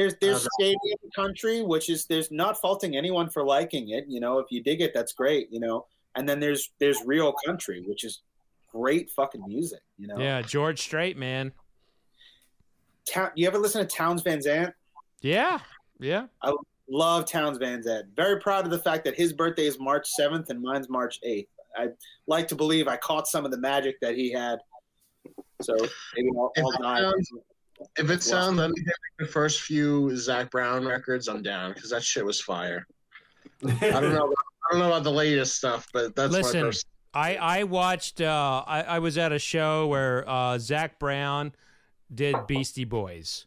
There's 0.00 0.14
there's 0.20 0.48
stadium 0.58 0.98
country, 1.14 1.60
which 1.60 1.90
is 1.90 2.06
there's 2.06 2.30
not 2.30 2.58
faulting 2.58 2.96
anyone 2.96 3.28
for 3.28 3.44
liking 3.44 3.90
it. 3.90 4.04
You 4.08 4.20
know, 4.20 4.38
if 4.38 4.46
you 4.50 4.62
dig 4.62 4.80
it, 4.80 4.92
that's 4.94 5.12
great. 5.12 5.48
You 5.52 5.60
know, 5.60 5.86
and 6.16 6.26
then 6.26 6.40
there's 6.40 6.70
there's 6.78 6.96
real 7.04 7.34
country, 7.44 7.84
which 7.86 8.04
is 8.04 8.22
great 8.72 9.10
fucking 9.10 9.42
music. 9.46 9.80
You 9.98 10.06
know, 10.06 10.18
yeah. 10.18 10.40
George 10.40 10.80
Strait, 10.80 11.18
man. 11.18 11.52
Town, 13.06 13.30
you 13.34 13.46
ever 13.46 13.58
listen 13.58 13.86
to 13.86 13.96
Townes 13.96 14.22
Van 14.22 14.40
Zandt? 14.40 14.72
Yeah, 15.20 15.58
yeah. 15.98 16.28
I 16.40 16.54
love 16.88 17.26
Townes 17.26 17.58
Van 17.58 17.82
Zandt. 17.82 18.06
Very 18.16 18.40
proud 18.40 18.64
of 18.64 18.70
the 18.70 18.78
fact 18.78 19.04
that 19.04 19.14
his 19.16 19.34
birthday 19.34 19.66
is 19.66 19.78
March 19.78 20.08
7th 20.18 20.48
and 20.48 20.62
mine's 20.62 20.88
March 20.88 21.20
8th. 21.26 21.48
I 21.76 21.88
like 22.26 22.48
to 22.48 22.54
believe 22.54 22.88
I 22.88 22.96
caught 22.96 23.26
some 23.28 23.44
of 23.44 23.50
the 23.50 23.58
magic 23.58 24.00
that 24.00 24.14
he 24.16 24.32
had. 24.32 24.60
So 25.60 25.76
maybe 26.16 26.30
I'll, 26.38 26.50
I'll 26.56 26.72
die. 26.72 27.02
sounds- 27.02 27.30
If 27.96 28.10
it 28.10 28.22
sounds 28.22 28.58
anything 28.60 28.84
like 28.86 29.26
the 29.26 29.26
first 29.26 29.62
few 29.62 30.16
Zac 30.16 30.50
Brown 30.50 30.86
records, 30.86 31.28
I'm 31.28 31.42
down 31.42 31.72
because 31.72 31.90
that 31.90 32.02
shit 32.02 32.24
was 32.24 32.40
fire. 32.40 32.86
I 33.64 33.68
don't 33.90 34.14
know. 34.14 34.32
I 34.32 34.72
don't 34.72 34.80
know 34.80 34.86
about 34.86 35.04
the 35.04 35.12
latest 35.12 35.56
stuff, 35.56 35.86
but 35.92 36.14
that's 36.14 36.32
Listen, 36.32 36.60
my 36.60 36.66
first. 36.66 36.86
I 37.12 37.36
I 37.36 37.62
watched. 37.64 38.20
Uh, 38.20 38.62
I 38.66 38.82
I 38.82 38.98
was 38.98 39.18
at 39.18 39.32
a 39.32 39.38
show 39.38 39.86
where 39.88 40.28
uh, 40.28 40.58
Zac 40.58 40.98
Brown 40.98 41.52
did 42.14 42.36
Beastie 42.46 42.84
Boys. 42.84 43.46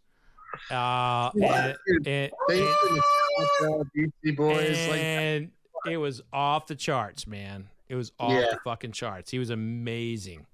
Uh, 0.69 1.31
and, 1.33 1.75
and, 2.05 2.31
They 2.47 2.63
uh, 2.63 3.83
Beastie 3.93 4.31
Boys, 4.35 4.87
like 4.87 4.99
and 4.99 5.51
it 5.89 5.97
was 5.97 6.21
off 6.31 6.67
the 6.67 6.75
charts, 6.75 7.25
man. 7.25 7.69
It 7.89 7.95
was 7.95 8.11
off 8.19 8.31
Yeah. 8.31 8.51
the 8.51 8.59
fucking 8.63 8.91
charts. 8.91 9.31
He 9.31 9.39
was 9.39 9.49
amazing. 9.49 10.45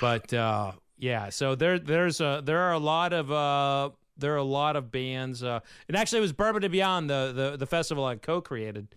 But 0.00 0.32
uh, 0.32 0.72
yeah, 0.98 1.30
so 1.30 1.54
there 1.54 1.78
there's 1.78 2.20
a 2.20 2.42
there 2.44 2.60
are 2.60 2.72
a 2.72 2.78
lot 2.78 3.12
of 3.12 3.30
uh 3.30 3.90
there 4.16 4.34
are 4.34 4.38
a 4.38 4.42
lot 4.42 4.74
of 4.74 4.90
bands 4.90 5.42
uh 5.42 5.60
and 5.86 5.96
actually 5.96 6.18
it 6.18 6.22
was 6.22 6.32
Bourbon 6.32 6.64
and 6.64 6.72
Beyond 6.72 7.08
the 7.08 7.32
the, 7.34 7.56
the 7.56 7.66
festival 7.66 8.04
I 8.04 8.16
co-created. 8.16 8.88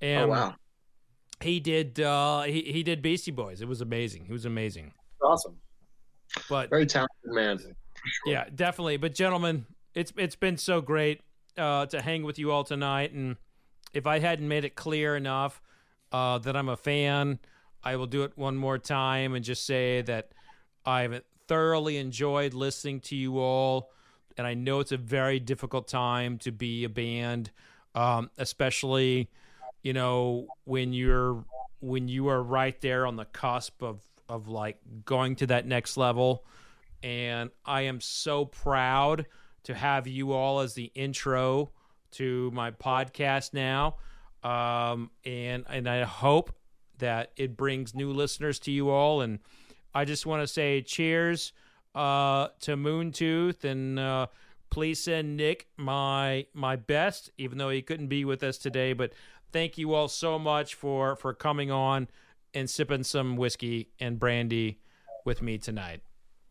And 0.00 0.24
oh 0.24 0.28
wow, 0.28 0.54
he 1.40 1.60
did 1.60 2.00
uh 2.00 2.42
he, 2.42 2.62
he 2.62 2.82
did 2.82 3.02
Beastie 3.02 3.30
Boys. 3.30 3.60
It 3.60 3.68
was 3.68 3.80
amazing. 3.80 4.24
He 4.24 4.32
was 4.32 4.44
amazing. 4.44 4.92
Awesome. 5.22 5.56
But 6.48 6.70
very 6.70 6.86
talented 6.86 7.16
man. 7.24 7.58
yeah, 8.26 8.46
definitely. 8.54 8.96
But 8.96 9.14
gentlemen, 9.14 9.66
it's 9.94 10.12
it's 10.16 10.36
been 10.36 10.56
so 10.56 10.80
great 10.80 11.20
uh, 11.56 11.86
to 11.86 12.00
hang 12.00 12.24
with 12.24 12.38
you 12.38 12.50
all 12.50 12.64
tonight. 12.64 13.12
And 13.12 13.36
if 13.92 14.06
I 14.06 14.18
hadn't 14.18 14.48
made 14.48 14.64
it 14.64 14.74
clear 14.74 15.16
enough 15.16 15.60
uh, 16.12 16.38
that 16.38 16.56
I'm 16.56 16.68
a 16.68 16.76
fan, 16.76 17.38
I 17.82 17.96
will 17.96 18.06
do 18.06 18.24
it 18.24 18.32
one 18.36 18.56
more 18.56 18.78
time 18.78 19.34
and 19.34 19.44
just 19.44 19.64
say 19.64 20.02
that 20.02 20.30
I've 20.84 21.22
thoroughly 21.48 21.96
enjoyed 21.96 22.54
listening 22.54 23.00
to 23.00 23.16
you 23.16 23.38
all. 23.38 23.90
And 24.36 24.46
I 24.46 24.54
know 24.54 24.80
it's 24.80 24.92
a 24.92 24.96
very 24.96 25.38
difficult 25.38 25.86
time 25.88 26.38
to 26.38 26.52
be 26.52 26.84
a 26.84 26.88
band, 26.88 27.50
um, 27.94 28.30
especially 28.38 29.30
you 29.82 29.92
know 29.92 30.46
when 30.64 30.92
you're 30.92 31.44
when 31.80 32.08
you 32.08 32.28
are 32.28 32.42
right 32.42 32.80
there 32.80 33.06
on 33.06 33.16
the 33.16 33.26
cusp 33.26 33.82
of 33.82 34.00
of 34.28 34.48
like 34.48 34.78
going 35.04 35.36
to 35.36 35.46
that 35.46 35.66
next 35.66 35.96
level 35.96 36.44
and 37.04 37.50
I 37.66 37.82
am 37.82 38.00
so 38.00 38.46
proud 38.46 39.26
to 39.64 39.74
have 39.74 40.06
you 40.06 40.32
all 40.32 40.60
as 40.60 40.72
the 40.72 40.90
intro 40.94 41.70
to 42.12 42.50
my 42.52 42.70
podcast 42.70 43.52
now. 43.52 43.96
Um, 44.42 45.10
and 45.24 45.64
and 45.68 45.88
I 45.88 46.04
hope 46.04 46.54
that 46.98 47.32
it 47.36 47.58
brings 47.58 47.94
new 47.94 48.12
listeners 48.12 48.58
to 48.60 48.70
you 48.70 48.88
all. 48.88 49.20
And 49.20 49.40
I 49.94 50.04
just 50.04 50.26
want 50.26 50.42
to 50.42 50.46
say 50.46 50.82
cheers 50.82 51.52
uh, 51.94 52.48
to 52.60 52.76
Moon 52.76 53.12
Tooth 53.12 53.64
and 53.64 53.98
uh, 53.98 54.26
please 54.70 55.02
send 55.02 55.36
Nick 55.36 55.68
my 55.76 56.46
my 56.52 56.76
best, 56.76 57.30
even 57.38 57.58
though 57.58 57.70
he 57.70 57.82
couldn't 57.82 58.08
be 58.08 58.24
with 58.24 58.42
us 58.42 58.58
today. 58.58 58.92
But 58.92 59.12
thank 59.52 59.78
you 59.78 59.94
all 59.94 60.08
so 60.08 60.38
much 60.38 60.74
for 60.74 61.16
for 61.16 61.32
coming 61.32 61.70
on 61.70 62.08
and 62.54 62.68
sipping 62.68 63.04
some 63.04 63.36
whiskey 63.36 63.88
and 64.00 64.18
brandy 64.18 64.80
with 65.24 65.42
me 65.42 65.58
tonight. 65.58 66.00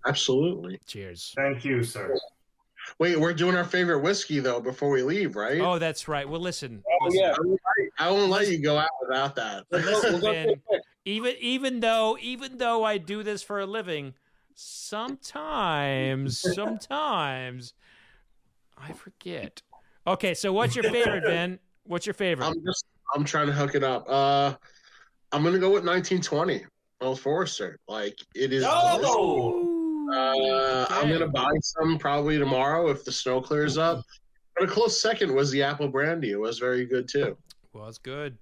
Absolutely. 0.05 0.79
Cheers. 0.85 1.33
Thank 1.35 1.63
you, 1.63 1.83
sir. 1.83 2.17
Wait, 2.99 3.17
we're 3.17 3.33
doing 3.33 3.55
our 3.55 3.63
favorite 3.63 3.99
whiskey 3.99 4.39
though 4.39 4.59
before 4.59 4.89
we 4.89 5.01
leave, 5.01 5.35
right? 5.35 5.59
Oh, 5.61 5.79
that's 5.79 6.07
right. 6.07 6.27
Well, 6.27 6.41
listen. 6.41 6.83
Oh, 6.85 7.05
listen. 7.05 7.21
yeah. 7.21 7.35
I 7.99 8.11
won't, 8.11 8.29
let 8.29 8.47
you 8.49 8.61
go 8.61 8.77
out 8.77 8.89
without 9.01 9.35
that. 9.35 9.65
Listen, 9.71 10.11
We'll 10.13 10.21
go 10.21 10.31
Vin, 10.31 10.45
quick, 10.45 10.65
quick. 10.65 10.81
Even 11.05 11.35
even 11.39 11.79
though 11.81 12.17
even 12.21 12.57
though 12.57 12.83
I 12.83 12.97
do 12.97 13.23
this 13.23 13.43
for 13.43 13.59
a 13.59 13.65
living, 13.65 14.13
sometimes 14.55 16.39
sometimes 16.55 17.73
I 18.77 18.93
forget. 18.93 19.61
Okay, 20.05 20.33
so 20.33 20.51
what's 20.53 20.75
your 20.75 20.85
favorite, 20.85 21.23
Vin? 21.25 21.59
What's 21.83 22.05
your 22.05 22.13
favorite? 22.13 22.45
I'm 22.45 22.63
just 22.65 22.85
I'm 23.15 23.23
trying 23.25 23.47
to 23.47 23.53
hook 23.53 23.75
it 23.75 23.83
up. 23.83 24.05
Uh 24.07 24.53
I'm 25.31 25.43
gonna 25.43 25.59
go 25.59 25.69
with 25.69 25.85
1920 25.85 26.65
Old 27.01 27.19
Forester. 27.19 27.79
Like 27.87 28.15
it 28.35 28.53
is. 28.53 28.63
Oh! 28.65 29.69
Uh, 30.13 30.85
I'm 30.89 31.09
gonna 31.09 31.27
buy 31.27 31.51
some 31.61 31.97
probably 31.97 32.37
tomorrow 32.37 32.89
if 32.89 33.03
the 33.03 33.11
snow 33.11 33.41
clears 33.41 33.77
up. 33.77 34.03
But 34.55 34.69
a 34.69 34.71
close 34.71 35.01
second 35.01 35.33
was 35.33 35.49
the 35.51 35.63
apple 35.63 35.87
brandy. 35.87 36.31
It 36.31 36.39
was 36.39 36.59
very 36.59 36.85
good 36.85 37.07
too. 37.07 37.35
Well, 37.73 37.87
it's 37.87 37.97
good. 37.97 38.37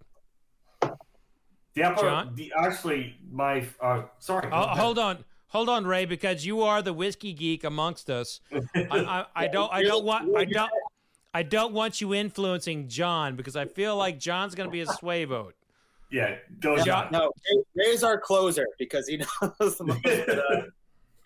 The 1.74 1.84
apple, 1.84 2.04
John? 2.04 2.36
the, 2.36 2.52
actually, 2.58 3.16
my 3.32 3.66
uh, 3.82 4.04
sorry. 4.20 4.50
Oh, 4.52 4.68
hold 4.68 5.00
on, 5.00 5.24
hold 5.48 5.70
on, 5.70 5.86
Ray, 5.86 6.06
because 6.06 6.46
you 6.46 6.62
are 6.64 6.82
the 6.82 6.94
whiskey 6.94 7.34
geek 7.34 7.64
amongst 7.64 8.10
us. 8.10 8.42
I, 8.76 8.88
I, 8.92 9.26
I 9.36 9.48
don't, 9.48 9.72
I 9.72 9.84
don't 9.84 10.04
want, 10.04 10.36
I 10.36 10.46
don't, 10.46 10.72
I 11.34 11.44
don't 11.44 11.74
want 11.74 12.02
you 12.02 12.14
influencing 12.14 12.90
John 12.90 13.36
because 13.36 13.56
I 13.56 13.66
feel 13.66 13.96
like 13.96 14.20
John's 14.20 14.54
going 14.54 14.68
to 14.68 14.72
be 14.72 14.82
a 14.82 14.88
sway 14.88 15.24
vote. 15.24 15.56
Yeah, 16.12 16.36
go 16.60 16.76
John- 16.78 16.86
John. 16.86 17.08
No, 17.12 17.32
Ray's 17.74 18.04
our 18.04 18.20
closer 18.20 18.68
because 18.78 19.08
he 19.08 19.18
knows 19.42 19.78
the 19.78 19.86
most. 19.86 20.04
But, 20.04 20.40
uh, 20.40 20.62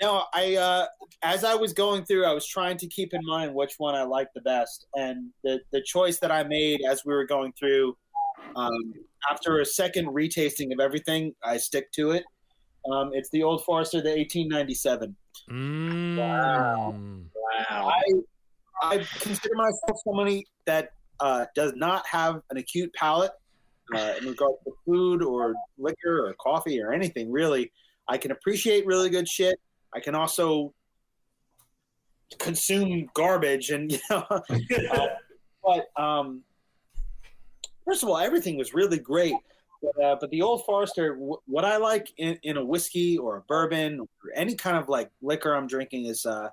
no, 0.02 0.26
I 0.34 0.56
uh, 0.56 0.86
as 1.24 1.44
I 1.44 1.56
was 1.56 1.74
going 1.74 2.06
through, 2.06 2.26
I 2.26 2.34
was 2.34 2.46
trying 2.46 2.78
to 2.78 2.88
keep 2.88 3.14
in 3.14 3.22
mind 3.26 3.54
which 3.54 3.76
one 3.78 3.96
I 3.96 4.04
liked 4.04 4.34
the 4.36 4.42
best, 4.42 4.86
and 4.94 5.32
the 5.44 5.62
the 5.72 5.82
choice 5.82 6.20
that 6.20 6.32
I 6.32 6.44
made 6.44 6.82
as 6.88 7.04
we 7.06 7.14
were 7.14 7.26
going 7.26 7.54
through, 7.54 7.98
um, 8.56 8.94
after 9.32 9.60
a 9.60 9.66
second 9.66 10.08
retasting 10.08 10.74
of 10.74 10.80
everything, 10.80 11.34
I 11.44 11.58
stick 11.58 11.92
to 11.94 12.12
it. 12.12 12.24
Um, 12.92 13.12
it's 13.14 13.30
the 13.32 13.44
Old 13.44 13.64
Forester, 13.64 14.02
the 14.02 14.10
1897. 14.10 15.16
Mm. 15.52 16.18
Wow. 16.18 16.96
I 17.70 18.02
I 18.82 18.98
consider 19.20 19.56
myself 19.56 20.00
somebody 20.04 20.46
that 20.66 20.92
uh, 21.20 21.46
does 21.56 21.74
not 21.76 22.06
have 22.08 22.42
an 22.50 22.58
acute 22.58 22.94
palate 22.94 23.32
uh, 23.94 24.14
in 24.20 24.28
regard 24.28 24.54
to 24.66 24.74
food 24.86 25.24
or 25.24 25.56
liquor 25.78 26.28
or 26.28 26.36
coffee 26.40 26.82
or 26.82 26.94
anything 26.94 27.32
really. 27.32 27.72
I 28.08 28.18
can 28.18 28.32
appreciate 28.32 28.86
really 28.86 29.10
good 29.10 29.28
shit. 29.28 29.60
I 29.94 30.00
can 30.00 30.14
also 30.14 30.74
consume 32.40 33.08
garbage, 33.14 33.70
and 33.70 33.92
you 33.92 34.00
know. 34.10 34.26
uh, 34.30 35.08
but 35.64 36.02
um, 36.02 36.44
first 37.86 38.04
of 38.04 38.10
all, 38.10 38.18
everything 38.18 38.58
was 38.58 38.74
really 38.74 39.00
great. 39.00 39.36
But, 39.82 40.04
uh, 40.04 40.18
but 40.20 40.30
the 40.32 40.42
Old 40.42 40.66
Forester, 40.66 41.14
w- 41.14 41.38
what 41.46 41.64
I 41.66 41.78
like 41.78 42.12
in, 42.18 42.40
in 42.44 42.58
a 42.58 42.66
whiskey 42.66 43.18
or 43.18 43.38
a 43.38 43.42
bourbon 43.42 44.00
or 44.00 44.08
any 44.34 44.56
kind 44.56 44.78
of 44.78 44.90
like 44.90 45.12
liquor 45.22 45.54
I'm 45.54 45.68
drinking 45.68 46.06
is 46.06 46.26
uh, 46.26 46.50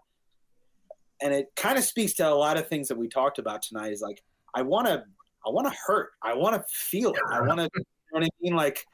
and 1.23 1.33
it 1.33 1.53
kind 1.57 1.79
of 1.79 1.85
speaks 1.85 2.13
to 2.15 2.29
a 2.29 2.35
lot 2.35 2.57
of 2.57 2.69
things 2.69 2.89
that 2.89 2.99
we 2.99 3.09
talked 3.09 3.39
about 3.39 3.63
tonight 3.63 3.93
is 3.93 4.03
like 4.03 4.23
i 4.55 4.61
want 4.61 4.87
to 4.87 5.05
i 5.47 5.51
want 5.51 5.67
to 5.67 5.79
hurt 5.87 6.11
i 6.23 6.35
want 6.35 6.55
to 6.55 6.63
feel 6.69 7.11
it 7.11 7.21
i 7.31 7.41
want 7.41 7.59
to 7.59 7.69
you 7.75 7.81
know 7.81 8.21
what 8.21 8.25
i 8.25 8.29
mean 8.43 8.55
like 8.57 8.85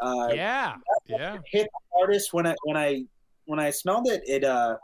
uh 0.00 0.28
Yeah, 0.32 0.76
yeah. 1.06 1.38
hit 1.46 1.64
the 1.64 1.98
hardest 1.98 2.32
when 2.32 2.46
i 2.46 2.54
when 2.64 2.76
i 2.76 3.04
when 3.46 3.58
i 3.58 3.70
smelled 3.70 4.06
it 4.08 4.22
it 4.26 4.44
uh 4.44 4.76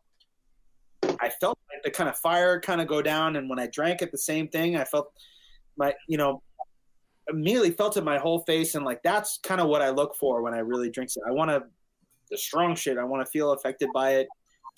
i 1.03 1.27
I 1.27 1.29
felt 1.29 1.59
the 1.85 1.91
kind 1.91 2.09
of 2.09 2.17
fire 2.17 2.59
kind 2.59 2.81
of 2.81 2.87
go 2.89 3.03
down, 3.03 3.37
and 3.37 3.49
when 3.49 3.59
I 3.59 3.67
drank 3.67 4.01
it, 4.01 4.11
the 4.11 4.19
same 4.19 4.49
thing. 4.49 4.77
I 4.77 4.85
felt 4.85 5.13
my, 5.77 5.93
you 6.09 6.17
know, 6.17 6.43
immediately 7.29 7.71
felt 7.71 7.97
it 7.97 8.05
my 8.05 8.19
whole 8.19 8.41
face, 8.41 8.75
and 8.75 8.85
like 8.85 9.03
that's 9.03 9.39
kind 9.43 9.61
of 9.61 9.69
what 9.69 9.83
I 9.83 9.91
look 9.91 10.15
for 10.17 10.43
when 10.43 10.55
I 10.55 10.59
really 10.59 10.91
drink 10.91 11.11
it. 11.15 11.23
I 11.27 11.31
want 11.31 11.51
to 11.51 11.65
the 12.31 12.39
strong 12.39 12.75
shit. 12.75 12.99
I 12.99 13.05
want 13.05 13.25
to 13.25 13.31
feel 13.31 13.53
affected 13.53 13.91
by 13.93 14.15
it. 14.15 14.29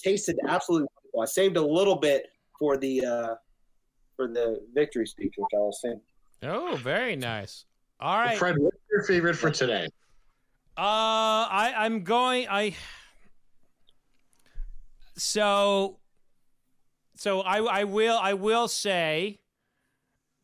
Tasted 0.03 0.39
absolutely 0.49 0.89
wonderful. 0.95 1.23
I 1.23 1.27
saved 1.27 1.57
a 1.57 1.63
little 1.63 1.97
bit 1.97 2.27
for 2.59 2.77
the 2.77 3.05
uh, 3.05 3.35
for 4.15 4.29
the 4.29 4.61
victory 4.75 5.07
speech, 5.07 5.35
which 5.37 5.49
I 5.55 5.59
was 5.59 5.81
saying. 5.81 6.01
Oh, 6.43 6.77
very 6.77 7.17
nice. 7.17 7.65
All 7.99 8.19
right, 8.19 8.37
Fred, 8.37 8.57
what's 8.59 8.77
your 8.91 9.05
favorite 9.05 9.37
for 9.37 9.51
today? 9.51 9.89
Uh, 10.77 11.49
I 11.49 11.73
I'm 11.77 12.05
going. 12.05 12.47
I 12.51 12.75
so 15.17 15.99
so 17.15 17.41
I 17.41 17.81
I 17.81 17.85
will 17.85 18.19
I 18.19 18.35
will 18.35 18.69
say 18.69 19.41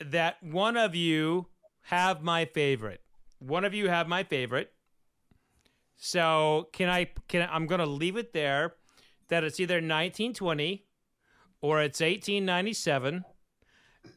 that 0.01 0.43
one 0.43 0.77
of 0.79 0.95
you 0.95 1.47
have 1.83 2.23
my 2.23 2.45
favorite. 2.45 3.01
One 3.39 3.65
of 3.65 3.75
you 3.75 3.89
have 3.89 4.09
my 4.09 4.23
favorite. 4.25 4.73
So 5.97 6.69
can 6.73 6.89
I 6.89 7.11
can 7.29 7.43
I, 7.43 7.55
I'm 7.55 7.67
going 7.67 7.81
to 7.81 7.87
leave 7.87 8.17
it 8.17 8.33
there 8.33 8.75
that 9.29 9.45
it's 9.45 9.61
either 9.61 9.77
1920 9.77 10.85
or 11.61 11.81
it's 11.81 12.01
1897 12.01 13.25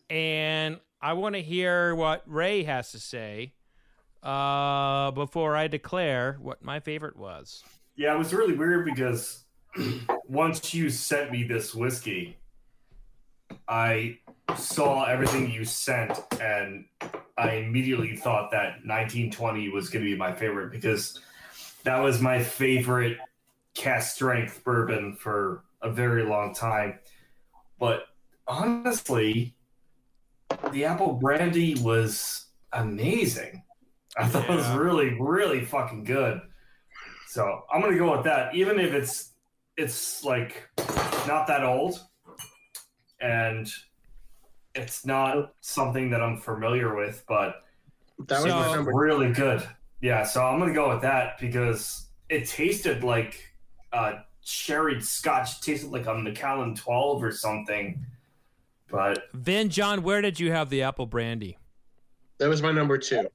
and 0.10 0.80
I 1.02 1.14
want 1.14 1.36
to 1.36 1.42
hear 1.42 1.94
what 1.94 2.24
Ray 2.26 2.64
has 2.64 2.92
to 2.92 3.00
say 3.00 3.54
uh, 4.24 5.12
before 5.12 5.56
I 5.56 5.68
declare 5.68 6.38
what 6.42 6.64
my 6.64 6.80
favorite 6.80 7.18
was. 7.18 7.64
Yeah, 7.96 8.16
it 8.16 8.18
was 8.18 8.34
really 8.34 8.56
weird 8.56 8.86
because 8.86 9.46
once 10.28 10.74
you 10.74 10.90
sent 10.90 11.32
me 11.32 11.44
this 11.44 11.76
whiskey, 11.76 12.38
I 13.68 14.18
saw 14.56 15.06
everything 15.06 15.52
you 15.52 15.66
sent 15.66 16.20
and 16.40 16.86
I 17.38 17.56
immediately 17.56 18.16
thought 18.16 18.52
that 18.52 18.86
1920 18.86 19.70
was 19.70 19.90
going 19.90 20.06
to 20.06 20.12
be 20.12 20.18
my 20.18 20.34
favorite 20.34 20.72
because 20.72 21.20
that 21.84 21.98
was 21.98 22.22
my 22.22 22.42
favorite 22.42 23.18
cask 23.74 24.16
strength 24.16 24.64
bourbon 24.64 25.16
for 25.16 25.64
a 25.82 25.92
very 25.92 26.24
long 26.24 26.54
time. 26.54 27.00
But 27.80 28.04
honestly, 28.48 29.56
the 30.72 30.86
apple 30.86 31.14
brandy 31.14 31.76
was 31.76 32.46
amazing. 32.72 33.64
I 34.18 34.28
thought 34.28 34.50
it 34.50 34.56
was 34.56 34.70
really, 34.70 35.18
really 35.20 35.66
fucking 35.66 36.06
good. 36.06 36.40
So 37.28 37.64
I'm 37.72 37.82
gonna 37.82 37.98
go 37.98 38.16
with 38.16 38.24
that, 38.26 38.56
even 38.56 38.80
if 38.80 38.94
it's 38.94 39.34
it's 39.76 40.24
like 40.24 40.70
not 41.28 41.48
that 41.48 41.64
old, 41.64 42.00
and 43.20 43.70
it's 44.76 45.06
not 45.06 45.54
something 45.62 46.10
that 46.12 46.22
I'm 46.22 46.38
familiar 46.38 46.96
with, 46.96 47.24
but 47.28 47.62
That 48.28 48.44
was 48.44 48.52
So- 48.52 48.84
my 48.84 48.92
really 48.92 49.32
good. 49.34 49.68
Yeah, 50.02 50.24
so 50.24 50.42
I'm 50.46 50.58
gonna 50.60 50.74
go 50.74 50.90
with 50.94 51.02
that 51.02 51.38
because 51.40 52.08
it 52.30 52.48
tasted 52.48 53.04
like 53.04 53.54
uh 53.92 54.20
sherry 54.44 55.02
scotch. 55.02 55.58
It 55.58 55.62
tasted 55.64 55.90
like 55.92 56.06
a 56.06 56.14
Macallan 56.14 56.76
12 56.76 57.24
or 57.24 57.32
something. 57.32 58.06
But 58.90 59.24
Vin 59.34 59.70
John, 59.70 60.04
where 60.04 60.22
did 60.22 60.40
you 60.40 60.52
have 60.52 60.70
the 60.70 60.84
apple 60.84 61.06
brandy? 61.08 61.58
That 62.38 62.48
was 62.48 62.62
my 62.62 62.72
number 62.72 62.98
two. 62.98 63.28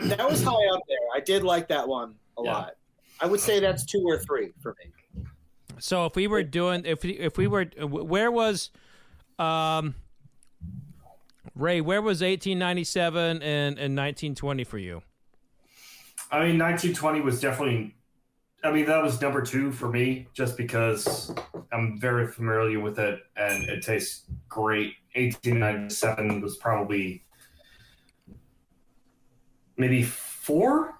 That 0.00 0.28
was 0.28 0.42
high 0.42 0.66
up 0.74 0.82
there. 0.88 0.98
I 1.14 1.20
did 1.20 1.42
like 1.42 1.68
that 1.68 1.86
one 1.88 2.16
a 2.38 2.42
Yeah. 2.42 2.52
lot. 2.52 2.76
I 3.20 3.26
would 3.26 3.40
say 3.40 3.60
that's 3.60 3.86
two 3.86 4.02
or 4.04 4.18
three 4.18 4.52
for 4.60 4.76
me. 4.84 5.24
So 5.78 6.04
if 6.06 6.14
we 6.16 6.26
were 6.26 6.42
doing 6.42 6.84
if 6.84 7.02
we, 7.04 7.12
if 7.12 7.38
we 7.38 7.46
were 7.46 7.64
where 7.86 8.30
was 8.30 8.70
um 9.38 9.94
Ray, 11.56 11.80
where 11.80 12.02
was 12.02 12.20
1897 12.20 13.42
and, 13.42 13.42
and 13.42 13.96
1920 13.96 14.64
for 14.64 14.78
you? 14.78 15.02
I 16.30 16.40
mean, 16.40 16.58
1920 16.58 17.20
was 17.20 17.40
definitely. 17.40 17.94
I 18.62 18.72
mean, 18.72 18.86
that 18.86 19.02
was 19.02 19.20
number 19.20 19.42
two 19.42 19.72
for 19.72 19.88
me, 19.88 20.28
just 20.34 20.56
because 20.56 21.32
I'm 21.72 21.98
very 22.00 22.26
familiar 22.26 22.80
with 22.80 22.98
it 22.98 23.20
and 23.36 23.64
it 23.64 23.82
tastes 23.82 24.24
great. 24.48 24.94
1897 25.14 26.40
was 26.40 26.56
probably 26.56 27.24
maybe 29.76 30.02
4 30.02 30.94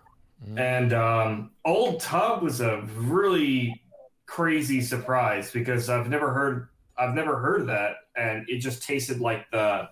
and 0.57 0.93
um, 0.93 1.51
Old 1.65 2.01
Tub 2.01 2.43
was 2.43 2.61
a 2.61 2.83
really 2.97 3.83
crazy 4.27 4.81
surprise 4.81 5.51
because 5.51 5.89
I've 5.89 6.09
never 6.09 6.33
heard 6.33 6.69
I've 6.99 7.15
never 7.15 7.39
heard 7.39 7.63
of 7.63 7.67
that, 7.67 7.97
and 8.17 8.49
it 8.49 8.59
just 8.59 8.83
tasted 8.83 9.21
like 9.21 9.51
the 9.51 9.89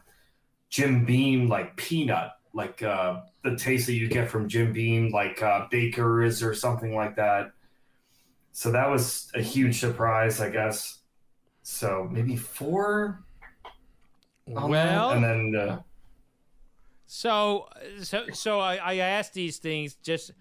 Jim 0.74 1.04
Beam 1.04 1.48
like 1.48 1.76
peanut, 1.76 2.32
like 2.52 2.82
uh, 2.82 3.20
the 3.44 3.54
taste 3.54 3.86
that 3.86 3.92
you 3.92 4.08
get 4.08 4.28
from 4.28 4.48
Jim 4.48 4.72
Beam, 4.72 5.08
like 5.10 5.40
uh, 5.40 5.68
Baker's 5.70 6.42
or 6.42 6.52
something 6.52 6.96
like 6.96 7.14
that. 7.14 7.52
So 8.50 8.72
that 8.72 8.90
was 8.90 9.30
a 9.36 9.40
huge 9.40 9.78
surprise, 9.78 10.40
I 10.40 10.50
guess. 10.50 10.98
So 11.62 12.08
maybe 12.10 12.34
four. 12.34 13.22
Well, 14.48 15.12
and 15.12 15.22
then 15.22 15.54
uh, 15.54 15.78
so 17.06 17.68
so 18.02 18.24
so 18.32 18.58
I, 18.58 18.74
I 18.74 18.94
asked 18.96 19.32
these 19.32 19.58
things 19.58 19.94
just 20.02 20.32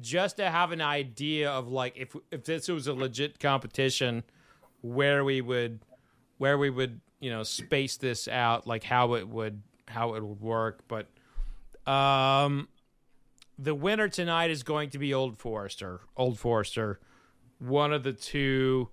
just 0.00 0.38
to 0.38 0.50
have 0.50 0.72
an 0.72 0.80
idea 0.80 1.50
of 1.50 1.68
like 1.68 1.94
if 1.98 2.16
if 2.30 2.44
this 2.44 2.68
was 2.68 2.86
a 2.86 2.94
legit 2.94 3.38
competition, 3.38 4.22
where 4.80 5.26
we 5.26 5.42
would 5.42 5.80
where 6.38 6.56
we 6.56 6.70
would 6.70 7.02
you 7.20 7.28
know 7.28 7.42
space 7.42 7.98
this 7.98 8.28
out, 8.28 8.66
like 8.66 8.82
how 8.82 9.12
it 9.12 9.28
would 9.28 9.60
how 9.94 10.14
it 10.14 10.24
would 10.24 10.40
work. 10.40 10.84
But 10.88 11.08
um, 11.90 12.68
the 13.58 13.74
winner 13.74 14.08
tonight 14.08 14.50
is 14.50 14.62
going 14.62 14.90
to 14.90 14.98
be 14.98 15.14
Old 15.14 15.38
Forester. 15.38 16.00
Old 16.16 16.38
Forester, 16.38 17.00
one 17.58 17.92
of 17.92 18.02
the 18.02 18.12
two. 18.12 18.90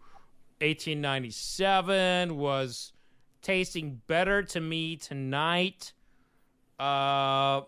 1897 0.62 2.38
was 2.38 2.94
tasting 3.42 4.00
better 4.06 4.44
to 4.44 4.62
me 4.62 4.96
tonight. 4.96 5.94
Uh, 6.80 7.62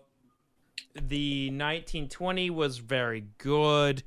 the 0.94 1.48
1920 1.48 2.50
was 2.50 2.78
very 2.78 3.26
good, 3.38 4.04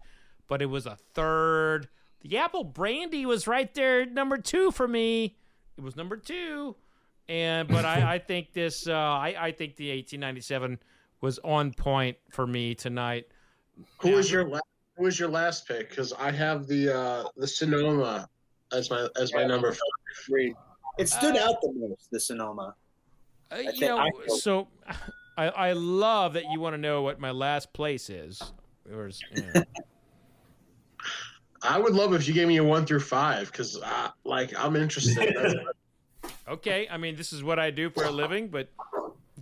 but 0.47 0.61
it 0.61 0.67
was 0.67 0.85
a 0.85 0.97
third. 1.13 1.89
The 2.21 2.37
apple 2.37 2.63
brandy 2.63 3.25
was 3.25 3.45
right 3.45 3.73
there, 3.73 4.05
number 4.05 4.37
two 4.37 4.71
for 4.71 4.87
me. 4.87 5.35
It 5.77 5.83
was 5.83 5.97
number 5.97 6.15
two, 6.15 6.77
and 7.29 7.67
but 7.67 7.85
I, 7.85 8.15
I 8.15 8.19
think 8.19 8.53
this. 8.53 8.87
Uh, 8.87 8.93
I 8.93 9.35
I 9.39 9.51
think 9.51 9.75
the 9.75 9.89
1897 9.89 10.79
was 11.21 11.39
on 11.43 11.73
point 11.73 12.17
for 12.31 12.45
me 12.47 12.75
tonight. 12.75 13.27
Who 14.01 14.11
was 14.11 14.31
your 14.31 14.47
la- 14.47 14.59
who 14.95 15.03
was 15.03 15.19
your 15.19 15.29
last 15.29 15.67
pick? 15.67 15.89
Because 15.89 16.13
I 16.13 16.31
have 16.31 16.67
the 16.67 16.95
uh, 16.95 17.23
the 17.35 17.47
Sonoma 17.47 18.27
as 18.71 18.89
my 18.89 19.07
as 19.19 19.33
my 19.33 19.41
Yeah. 19.41 19.47
number 19.47 19.71
five. 19.71 19.79
Agreed. 20.27 20.55
It 20.97 21.09
stood 21.09 21.35
Uh, 21.37 21.49
out 21.49 21.61
the 21.61 21.71
most, 21.73 22.09
the 22.11 22.19
Sonoma. 22.19 22.75
Uh, 23.51 23.57
you 23.57 23.81
know, 23.81 23.97
I 23.99 24.09
so 24.39 24.67
I 25.37 25.47
I 25.49 25.73
love 25.73 26.33
that 26.33 26.45
you 26.51 26.59
want 26.59 26.73
to 26.73 26.77
know 26.77 27.01
what 27.03 27.19
my 27.19 27.31
last 27.31 27.71
place 27.73 28.09
is. 28.09 28.41
Or 28.91 29.07
is- 29.07 29.21
yeah. 29.35 29.63
I 31.63 31.79
would 31.79 31.93
love 31.95 32.13
if 32.13 32.27
you 32.27 32.33
gave 32.33 32.47
me 32.47 32.57
a 32.57 32.63
one 32.63 32.85
through 32.85 32.99
five 32.99 33.51
because 33.51 33.81
uh, 33.81 34.09
like 34.23 34.53
I'm 34.57 34.75
interested. 34.75 35.35
That's- 36.27 36.53
Okay, 36.57 36.87
I 36.89 36.97
mean 36.97 37.15
this 37.15 37.33
is 37.33 37.43
what 37.43 37.59
I 37.59 37.71
do 37.71 37.89
for 37.89 38.03
a 38.03 38.11
living, 38.11 38.47
but 38.47 38.69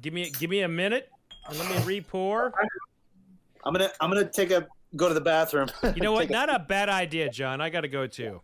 give 0.01 0.13
me 0.13 0.29
give 0.39 0.49
me 0.49 0.61
a 0.61 0.67
minute 0.67 1.09
and 1.47 1.57
let 1.59 1.69
me 1.69 1.77
re-pour. 1.85 2.53
I'm 3.63 3.73
gonna 3.73 3.91
I'm 4.01 4.09
gonna 4.09 4.25
take 4.29 4.51
a 4.51 4.67
go 4.95 5.07
to 5.07 5.13
the 5.13 5.21
bathroom. 5.21 5.67
You 5.95 6.01
know 6.01 6.11
what? 6.13 6.21
Take 6.21 6.29
a- 6.31 6.33
Not 6.33 6.55
a 6.55 6.59
bad 6.59 6.89
idea, 6.89 7.29
John. 7.29 7.61
I 7.61 7.69
got 7.69 7.81
to 7.81 7.87
go 7.87 8.07
too. 8.07 8.41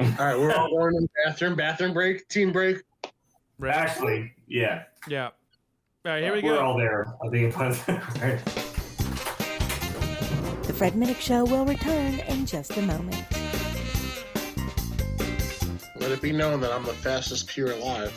All 0.00 0.06
right, 0.18 0.38
we're 0.38 0.52
all 0.52 0.68
going 0.70 0.94
in 0.96 1.02
the 1.02 1.08
bathroom. 1.24 1.54
Bathroom 1.54 1.92
break. 1.94 2.26
Team 2.28 2.50
break. 2.52 2.78
actually, 3.64 4.32
yeah, 4.48 4.82
Yeah. 5.08 5.26
All 6.04 6.12
right, 6.12 6.22
here 6.22 6.32
we 6.34 6.42
go. 6.42 6.48
we're 6.48 6.58
all 6.60 6.76
there. 6.76 7.06
I 7.24 7.28
think 7.28 7.54
it 7.54 7.58
was. 7.58 7.80
The 10.66 10.72
Fred 10.72 10.94
Minnick 10.94 11.20
Show 11.20 11.44
will 11.44 11.66
return 11.66 12.20
in 12.20 12.46
just 12.46 12.76
a 12.76 12.82
moment. 12.82 13.24
Let 16.02 16.10
it 16.10 16.20
be 16.20 16.32
known 16.32 16.60
that 16.62 16.72
I'm 16.72 16.82
the 16.82 16.94
fastest 16.94 17.46
pure 17.46 17.70
alive. 17.70 18.12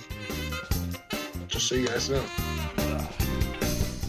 Just 1.47 1.67
so 1.67 1.75
you 1.75 1.85
guys 1.85 2.09
know. 2.09 2.25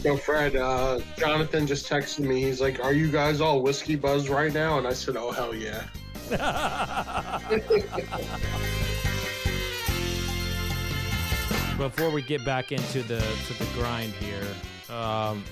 So 0.01 0.16
Fred, 0.16 0.57
uh, 0.57 1.01
Jonathan 1.19 1.66
just 1.66 1.86
texted 1.86 2.20
me. 2.20 2.43
He's 2.43 2.59
like, 2.59 2.82
"Are 2.82 2.94
you 2.94 3.11
guys 3.11 3.43
all 3.43 3.61
whiskey 3.61 3.94
buzzed 3.94 4.31
right 4.31 4.51
now?" 4.51 4.78
And 4.78 4.86
I 4.86 4.94
said, 4.94 5.19
"Oh 5.19 5.31
hell 5.31 5.55
yeah." 5.55 5.82
Before 11.77 12.09
we 12.09 12.23
get 12.23 12.47
back 12.47 12.73
into 12.73 13.03
the 13.03 13.19
to 13.19 13.55
the 13.59 13.69
grind 13.74 14.15
here, 14.15 14.47
um, 14.89 15.44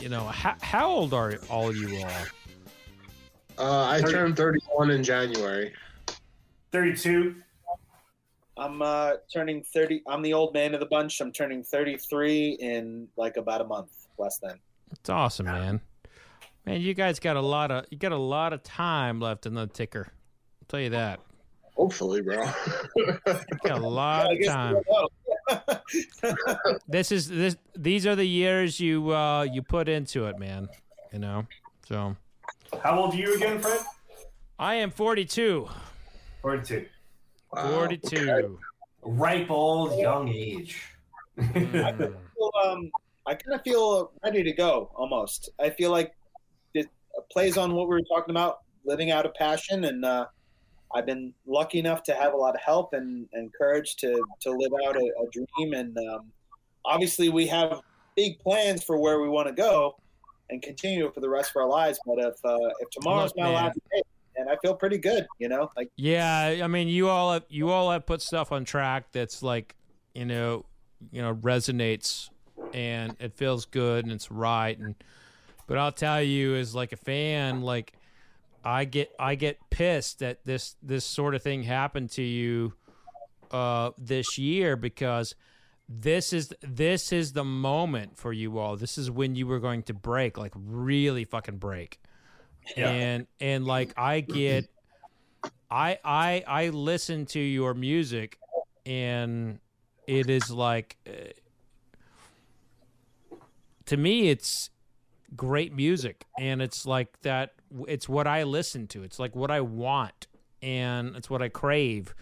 you 0.00 0.08
know, 0.08 0.24
how, 0.24 0.56
how 0.62 0.88
old 0.88 1.12
are 1.12 1.34
all 1.50 1.70
you 1.70 1.98
all? 1.98 2.10
Uh, 3.58 3.90
I 3.90 4.00
turned 4.00 4.38
31 4.38 4.90
in 4.90 5.04
January. 5.04 5.74
32. 6.74 7.36
I'm 8.56 8.82
uh, 8.82 9.12
turning 9.32 9.62
30. 9.62 10.02
I'm 10.08 10.22
the 10.22 10.32
old 10.32 10.52
man 10.54 10.74
of 10.74 10.80
the 10.80 10.86
bunch. 10.86 11.20
I'm 11.20 11.30
turning 11.30 11.62
33 11.62 12.58
in 12.60 13.06
like 13.16 13.36
about 13.36 13.60
a 13.60 13.64
month, 13.64 14.08
less 14.18 14.38
than. 14.38 14.58
It's 14.90 15.08
awesome, 15.08 15.46
man. 15.46 15.80
Man, 16.66 16.80
you 16.80 16.92
guys 16.92 17.20
got 17.20 17.36
a 17.36 17.40
lot 17.40 17.70
of 17.70 17.84
you 17.90 17.98
got 17.98 18.10
a 18.10 18.16
lot 18.16 18.52
of 18.52 18.64
time 18.64 19.20
left 19.20 19.46
in 19.46 19.54
the 19.54 19.68
ticker. 19.68 20.08
I'll 20.08 20.66
tell 20.66 20.80
you 20.80 20.90
that. 20.90 21.20
Hopefully, 21.76 22.22
bro. 22.22 22.44
got 23.64 23.78
a 23.80 23.88
lot 23.88 24.32
of 24.32 24.44
time. 24.44 24.76
this 26.88 27.12
is 27.12 27.28
this. 27.28 27.54
These 27.76 28.04
are 28.04 28.16
the 28.16 28.24
years 28.24 28.80
you 28.80 29.14
uh 29.14 29.42
you 29.42 29.62
put 29.62 29.88
into 29.88 30.26
it, 30.26 30.40
man. 30.40 30.68
You 31.12 31.20
know. 31.20 31.46
So. 31.86 32.16
How 32.82 32.98
old 32.98 33.14
are 33.14 33.16
you 33.16 33.36
again, 33.36 33.60
Fred? 33.60 33.80
I 34.58 34.74
am 34.74 34.90
42. 34.90 35.68
42. 36.44 36.84
Wow, 37.54 37.70
42. 37.70 38.16
Okay. 38.18 38.48
Ripe 39.02 39.50
old 39.50 39.98
young 39.98 40.28
age. 40.28 40.78
mm. 41.38 41.84
I, 41.84 41.92
feel, 41.96 42.50
um, 42.62 42.90
I 43.26 43.34
kind 43.34 43.54
of 43.54 43.62
feel 43.62 44.12
ready 44.22 44.42
to 44.42 44.52
go 44.52 44.90
almost. 44.94 45.48
I 45.58 45.70
feel 45.70 45.90
like 45.90 46.14
it 46.74 46.86
plays 47.32 47.56
on 47.56 47.72
what 47.72 47.88
we 47.88 47.94
were 47.94 48.02
talking 48.02 48.30
about, 48.30 48.58
living 48.84 49.10
out 49.10 49.24
of 49.24 49.32
passion. 49.32 49.84
And 49.84 50.04
uh, 50.04 50.26
I've 50.94 51.06
been 51.06 51.32
lucky 51.46 51.78
enough 51.78 52.02
to 52.02 52.14
have 52.14 52.34
a 52.34 52.36
lot 52.36 52.54
of 52.54 52.60
help 52.60 52.92
and, 52.92 53.26
and 53.32 53.50
courage 53.54 53.96
to, 53.96 54.22
to 54.42 54.50
live 54.50 54.72
out 54.86 54.96
a, 54.96 55.00
a 55.00 55.30
dream. 55.32 55.72
And 55.72 55.96
um, 56.10 56.30
obviously, 56.84 57.30
we 57.30 57.46
have 57.46 57.80
big 58.16 58.38
plans 58.40 58.84
for 58.84 58.98
where 58.98 59.18
we 59.18 59.30
want 59.30 59.48
to 59.48 59.54
go 59.54 59.96
and 60.50 60.60
continue 60.60 61.10
for 61.10 61.20
the 61.20 61.28
rest 61.30 61.52
of 61.56 61.62
our 61.62 61.68
lives. 61.70 61.98
But 62.04 62.18
if 62.18 62.34
uh, 62.44 62.58
if 62.80 62.90
tomorrow's 62.90 63.32
Look, 63.34 63.46
my 63.46 63.48
last 63.48 63.78
day, 63.90 64.02
and 64.44 64.52
I 64.52 64.56
feel 64.60 64.74
pretty 64.74 64.98
good, 64.98 65.26
you 65.38 65.48
know. 65.48 65.70
Like 65.76 65.90
yeah, 65.96 66.60
I 66.62 66.66
mean, 66.66 66.88
you 66.88 67.08
all 67.08 67.32
have, 67.32 67.44
you 67.48 67.70
all 67.70 67.90
have 67.90 68.06
put 68.06 68.20
stuff 68.20 68.52
on 68.52 68.64
track 68.64 69.06
that's 69.12 69.42
like 69.42 69.74
you 70.14 70.26
know 70.26 70.64
you 71.10 71.22
know 71.22 71.34
resonates 71.34 72.28
and 72.72 73.16
it 73.18 73.34
feels 73.34 73.64
good 73.66 74.04
and 74.04 74.12
it's 74.12 74.30
right 74.30 74.78
and 74.78 74.94
but 75.66 75.78
I'll 75.78 75.92
tell 75.92 76.22
you 76.22 76.54
as 76.54 76.74
like 76.74 76.92
a 76.92 76.96
fan 76.96 77.62
like 77.62 77.94
I 78.64 78.84
get 78.84 79.10
I 79.18 79.34
get 79.34 79.58
pissed 79.70 80.20
that 80.20 80.44
this 80.44 80.76
this 80.82 81.04
sort 81.04 81.34
of 81.34 81.42
thing 81.42 81.62
happened 81.62 82.10
to 82.12 82.22
you 82.22 82.74
uh 83.50 83.90
this 83.98 84.38
year 84.38 84.76
because 84.76 85.34
this 85.88 86.32
is 86.32 86.52
this 86.62 87.12
is 87.12 87.32
the 87.32 87.44
moment 87.44 88.16
for 88.16 88.32
you 88.32 88.58
all. 88.58 88.76
This 88.76 88.96
is 88.96 89.10
when 89.10 89.34
you 89.34 89.46
were 89.46 89.60
going 89.60 89.82
to 89.84 89.94
break, 89.94 90.38
like 90.38 90.52
really 90.56 91.24
fucking 91.24 91.58
break. 91.58 92.00
And 92.76 93.26
and 93.40 93.66
like 93.66 93.92
I 93.96 94.20
get 94.20 94.68
I 95.70 95.98
I 96.04 96.44
I 96.46 96.68
listen 96.68 97.26
to 97.26 97.40
your 97.40 97.74
music 97.74 98.38
and 98.86 99.58
it 100.06 100.28
is 100.28 100.50
like 100.50 100.96
uh, 101.06 101.32
to 103.86 103.96
me 103.96 104.28
it's 104.28 104.70
great 105.36 105.74
music 105.74 106.24
and 106.38 106.62
it's 106.62 106.86
like 106.86 107.20
that 107.22 107.54
it's 107.88 108.08
what 108.08 108.26
I 108.26 108.44
listen 108.44 108.86
to. 108.88 109.02
It's 109.02 109.18
like 109.18 109.34
what 109.34 109.50
I 109.50 109.60
want 109.60 110.26
and 110.62 111.16
it's 111.16 111.28
what 111.28 111.42
I 111.42 111.48
crave. 111.48 112.14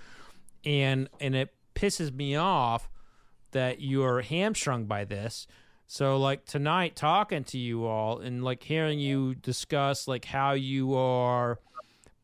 And 0.64 1.08
and 1.20 1.34
it 1.34 1.54
pisses 1.74 2.14
me 2.14 2.36
off 2.36 2.88
that 3.52 3.80
you're 3.80 4.22
hamstrung 4.22 4.86
by 4.86 5.04
this. 5.04 5.46
So 5.92 6.16
like 6.16 6.46
tonight 6.46 6.96
talking 6.96 7.44
to 7.44 7.58
you 7.58 7.84
all 7.84 8.20
and 8.20 8.42
like 8.42 8.62
hearing 8.62 8.98
you 8.98 9.34
discuss 9.34 10.08
like 10.08 10.24
how 10.24 10.52
you 10.52 10.94
are 10.94 11.58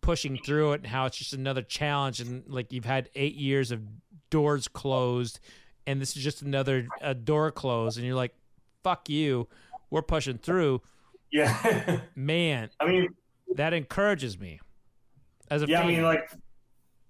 pushing 0.01 0.39
through 0.39 0.73
it 0.73 0.77
and 0.77 0.86
how 0.86 1.05
it's 1.05 1.19
just 1.19 1.35
another 1.35 1.61
challenge 1.61 2.19
and 2.20 2.45
like 2.49 2.73
you've 2.73 2.86
had 2.86 3.11
8 3.15 3.35
years 3.35 3.70
of 3.70 3.82
doors 4.31 4.69
closed 4.69 5.39
and 5.86 6.01
this 6.01 6.16
is 6.16 6.24
just 6.24 6.40
another 6.40 6.89
a 7.03 7.12
door 7.12 7.51
closed 7.51 7.99
and 7.99 8.07
you're 8.07 8.16
like 8.16 8.35
fuck 8.82 9.11
you. 9.11 9.49
We're 9.90 10.01
pushing 10.01 10.39
through. 10.39 10.81
Yeah. 11.31 12.01
Man 12.16 12.70
i 12.81 12.86
mean 12.86 13.09
that 13.55 13.74
encourages 13.74 14.40
me. 14.40 14.61
As 15.51 15.62
a 15.62 15.66
yeah 15.66 15.81
fan. 15.81 15.86
i 15.86 15.90
mean 15.90 16.03
like 16.05 16.31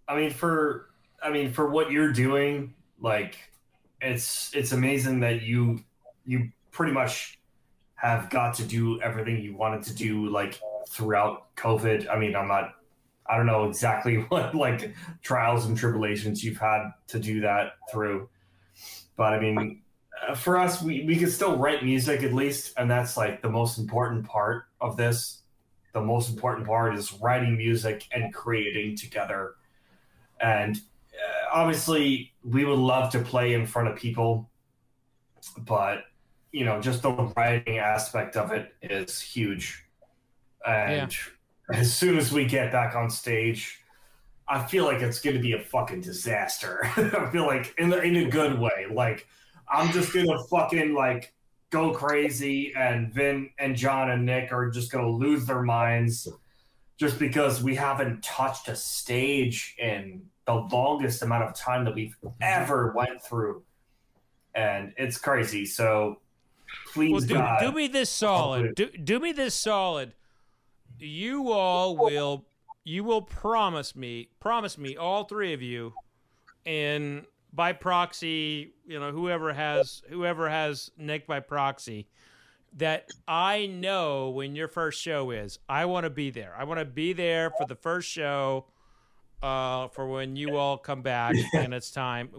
i 0.08 0.16
mean 0.16 0.30
for 0.32 0.90
i 1.22 1.30
mean 1.30 1.52
for 1.52 1.68
what 1.68 1.92
you're 1.92 2.12
doing 2.12 2.74
like 3.00 3.36
it's 4.00 4.52
it's 4.54 4.72
amazing 4.72 5.20
that 5.20 5.42
you 5.42 5.84
you 6.28 6.50
pretty 6.70 6.92
much 6.92 7.38
have 7.94 8.30
got 8.30 8.54
to 8.54 8.62
do 8.62 9.00
everything 9.00 9.42
you 9.42 9.56
wanted 9.56 9.82
to 9.82 9.94
do 9.94 10.28
like 10.28 10.60
throughout 10.88 11.54
COVID. 11.56 12.08
I 12.08 12.18
mean, 12.18 12.36
I'm 12.36 12.46
not 12.46 12.74
I 13.26 13.36
don't 13.36 13.46
know 13.46 13.68
exactly 13.68 14.16
what 14.28 14.54
like 14.54 14.94
trials 15.22 15.66
and 15.66 15.76
tribulations 15.76 16.44
you've 16.44 16.58
had 16.58 16.90
to 17.08 17.18
do 17.18 17.40
that 17.40 17.72
through. 17.90 18.28
But 19.16 19.32
I 19.32 19.40
mean, 19.40 19.82
uh, 20.28 20.34
for 20.34 20.58
us, 20.58 20.82
we, 20.82 21.04
we 21.04 21.16
can 21.16 21.30
still 21.30 21.56
write 21.56 21.84
music 21.84 22.22
at 22.22 22.32
least. 22.32 22.74
And 22.76 22.90
that's 22.90 23.16
like 23.16 23.42
the 23.42 23.50
most 23.50 23.78
important 23.78 24.26
part 24.26 24.66
of 24.80 24.96
this. 24.96 25.42
The 25.92 26.00
most 26.00 26.30
important 26.30 26.66
part 26.66 26.94
is 26.94 27.12
writing 27.14 27.56
music 27.56 28.06
and 28.12 28.32
creating 28.32 28.96
together. 28.96 29.54
And 30.40 30.80
obviously 31.52 32.32
we 32.44 32.64
would 32.64 32.78
love 32.78 33.10
to 33.12 33.18
play 33.20 33.54
in 33.54 33.66
front 33.66 33.88
of 33.88 33.96
people, 33.96 34.48
but 35.58 36.04
you 36.52 36.64
know, 36.64 36.80
just 36.80 37.02
the 37.02 37.12
writing 37.36 37.78
aspect 37.78 38.36
of 38.36 38.52
it 38.52 38.74
is 38.82 39.20
huge. 39.20 39.84
And 40.66 41.14
yeah. 41.70 41.78
as 41.78 41.92
soon 41.94 42.16
as 42.16 42.32
we 42.32 42.44
get 42.44 42.72
back 42.72 42.94
on 42.94 43.10
stage, 43.10 43.80
I 44.48 44.64
feel 44.64 44.84
like 44.84 45.02
it's 45.02 45.20
going 45.20 45.36
to 45.36 45.42
be 45.42 45.52
a 45.52 45.60
fucking 45.60 46.00
disaster. 46.00 46.80
I 46.96 47.30
feel 47.30 47.46
like 47.46 47.74
in 47.78 47.90
the, 47.90 48.00
in 48.00 48.16
a 48.16 48.30
good 48.30 48.58
way. 48.58 48.86
Like 48.90 49.26
I'm 49.70 49.92
just 49.92 50.12
going 50.12 50.26
to 50.26 50.38
fucking 50.50 50.94
like 50.94 51.34
go 51.70 51.92
crazy, 51.92 52.72
and 52.74 53.12
Vin 53.12 53.50
and 53.58 53.76
John 53.76 54.10
and 54.10 54.24
Nick 54.24 54.52
are 54.52 54.70
just 54.70 54.90
going 54.90 55.04
to 55.04 55.10
lose 55.10 55.44
their 55.44 55.62
minds 55.62 56.28
just 56.98 57.18
because 57.18 57.62
we 57.62 57.74
haven't 57.74 58.22
touched 58.22 58.68
a 58.68 58.74
stage 58.74 59.76
in 59.78 60.22
the 60.46 60.54
longest 60.54 61.22
amount 61.22 61.44
of 61.44 61.54
time 61.54 61.84
that 61.84 61.94
we've 61.94 62.16
ever 62.40 62.92
went 62.96 63.22
through, 63.22 63.62
and 64.54 64.94
it's 64.96 65.18
crazy. 65.18 65.66
So 65.66 66.20
please, 66.92 67.12
well, 67.12 67.20
do, 67.20 67.34
God, 67.34 67.60
do 67.60 67.72
me 67.72 67.88
this 67.88 68.10
solid. 68.10 68.74
Do, 68.74 68.88
do 68.88 69.18
me 69.20 69.32
this 69.32 69.54
solid. 69.54 70.14
You 70.98 71.52
all 71.52 71.96
will 71.96 72.44
you 72.84 73.04
will 73.04 73.22
promise 73.22 73.94
me 73.94 74.30
promise 74.40 74.78
me 74.78 74.96
all 74.96 75.24
three 75.24 75.52
of 75.52 75.62
you, 75.62 75.92
and 76.66 77.24
by 77.52 77.72
proxy, 77.72 78.72
you 78.86 78.98
know 78.98 79.12
whoever 79.12 79.52
has 79.52 80.02
whoever 80.08 80.48
has 80.48 80.90
Nick 80.96 81.26
by 81.26 81.40
proxy 81.40 82.08
that 82.76 83.08
I 83.26 83.66
know 83.66 84.30
when 84.30 84.54
your 84.54 84.68
first 84.68 85.00
show 85.00 85.30
is. 85.30 85.58
I 85.68 85.86
want 85.86 86.04
to 86.04 86.10
be 86.10 86.30
there. 86.30 86.54
I 86.56 86.64
want 86.64 86.80
to 86.80 86.84
be 86.84 87.12
there 87.12 87.50
for 87.50 87.66
the 87.66 87.74
first 87.74 88.08
show 88.08 88.66
uh, 89.42 89.88
for 89.88 90.06
when 90.06 90.36
you 90.36 90.56
all 90.56 90.78
come 90.78 91.02
back 91.02 91.34
and 91.54 91.72
it's 91.72 91.90
time. 91.90 92.30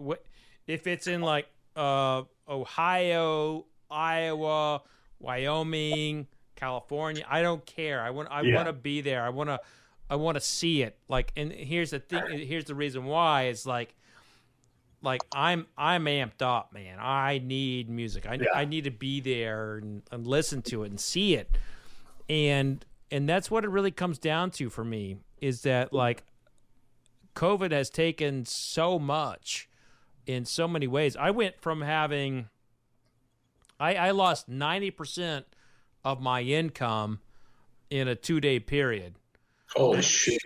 If 0.66 0.86
it's 0.86 1.06
in 1.06 1.20
like 1.20 1.48
uh, 1.76 2.22
Ohio, 2.48 3.66
Iowa, 3.90 4.82
Wyoming, 5.18 6.26
California, 6.56 7.24
I 7.28 7.42
don't 7.42 7.64
care. 7.64 8.00
I 8.00 8.10
want 8.10 8.28
I 8.30 8.42
yeah. 8.42 8.56
want 8.56 8.68
to 8.68 8.72
be 8.72 9.00
there. 9.00 9.22
I 9.22 9.30
want 9.30 9.50
to 9.50 9.60
I 10.08 10.16
want 10.16 10.36
to 10.36 10.40
see 10.40 10.82
it. 10.82 10.98
Like, 11.08 11.32
and 11.36 11.52
here's 11.52 11.90
the 11.90 12.00
thing. 12.00 12.46
Here's 12.46 12.64
the 12.64 12.74
reason 12.74 13.04
why. 13.04 13.44
It's 13.44 13.64
like, 13.64 13.94
like 15.02 15.20
I'm 15.32 15.66
I'm 15.78 16.04
amped 16.04 16.42
up, 16.42 16.72
man. 16.72 16.98
I 17.00 17.40
need 17.44 17.88
music. 17.88 18.26
I 18.28 18.34
yeah. 18.34 18.46
I 18.54 18.64
need 18.64 18.84
to 18.84 18.90
be 18.90 19.20
there 19.20 19.76
and, 19.76 20.02
and 20.10 20.26
listen 20.26 20.62
to 20.62 20.82
it 20.82 20.90
and 20.90 21.00
see 21.00 21.34
it. 21.34 21.50
And 22.28 22.84
and 23.10 23.28
that's 23.28 23.50
what 23.50 23.64
it 23.64 23.70
really 23.70 23.90
comes 23.90 24.18
down 24.18 24.50
to 24.52 24.68
for 24.68 24.84
me 24.84 25.16
is 25.40 25.62
that 25.62 25.92
like 25.92 26.24
COVID 27.34 27.72
has 27.72 27.90
taken 27.90 28.44
so 28.44 28.98
much 28.98 29.68
in 30.26 30.44
so 30.44 30.68
many 30.68 30.86
ways. 30.86 31.16
I 31.16 31.30
went 31.30 31.60
from 31.60 31.82
having, 31.82 32.48
I, 33.80 33.94
I 33.94 34.10
lost 34.12 34.48
90% 34.48 35.44
of 36.04 36.20
my 36.20 36.42
income 36.42 37.20
in 37.88 38.06
a 38.06 38.14
two 38.14 38.40
day 38.40 38.60
period. 38.60 39.14
Holy 39.74 40.02
shit. 40.02 40.40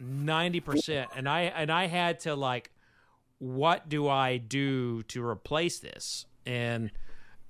90%. 0.00 1.06
And 1.16 1.28
I, 1.28 1.42
and 1.42 1.72
I 1.72 1.86
had 1.86 2.20
to 2.20 2.34
like, 2.34 2.70
what 3.38 3.88
do 3.88 4.08
I 4.08 4.36
do 4.36 5.02
to 5.04 5.24
replace 5.24 5.78
this? 5.78 6.26
And, 6.44 6.92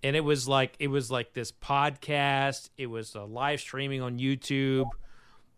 and 0.02 0.16
it 0.16 0.20
was 0.20 0.48
like, 0.48 0.76
it 0.78 0.88
was 0.88 1.10
like 1.10 1.34
this 1.34 1.52
podcast. 1.52 2.70
It 2.78 2.86
was 2.86 3.14
a 3.14 3.24
live 3.24 3.60
streaming 3.60 4.00
on 4.00 4.18
YouTube 4.18 4.86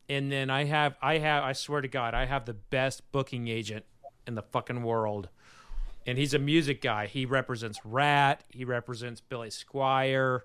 and 0.09 0.33
then 0.33 0.51
I 0.51 0.65
have 0.65 0.97
I 1.03 1.19
have 1.19 1.45
I 1.45 1.53
swear 1.53 1.81
to 1.81 1.89
God 1.89 2.15
I 2.15 2.25
have 2.27 2.45
the 2.45 2.55
best 2.55 3.11
booking 3.13 3.49
agent 3.49 3.85
in 4.27 4.35
the 4.35 4.43
fucking 4.43 4.83
world, 4.83 5.29
and 6.09 6.17
he's 6.19 6.33
a 6.33 6.39
music 6.39 6.81
guy. 6.81 7.07
He 7.07 7.27
represents 7.27 7.79
Ratt. 7.85 8.43
He 8.49 8.65
represents 8.65 9.21
Billy 9.21 9.51
Squier. 9.51 10.41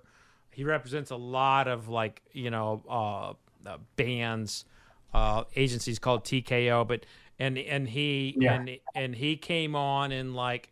He 0.50 0.62
represents 0.62 1.10
a 1.10 1.16
lot 1.16 1.66
of 1.68 1.88
like 1.88 2.22
you 2.32 2.50
know 2.50 2.82
uh, 2.88 3.68
uh, 3.68 3.78
bands, 3.96 4.66
uh, 5.14 5.44
agencies 5.56 5.98
called 5.98 6.24
TKO. 6.24 6.86
But 6.86 7.06
and 7.38 7.56
and 7.58 7.88
he 7.88 8.36
Yeah. 8.38 8.54
and 8.54 8.78
and 8.94 9.14
he 9.14 9.36
came 9.36 9.74
on 9.74 10.12
and 10.12 10.36
like 10.36 10.70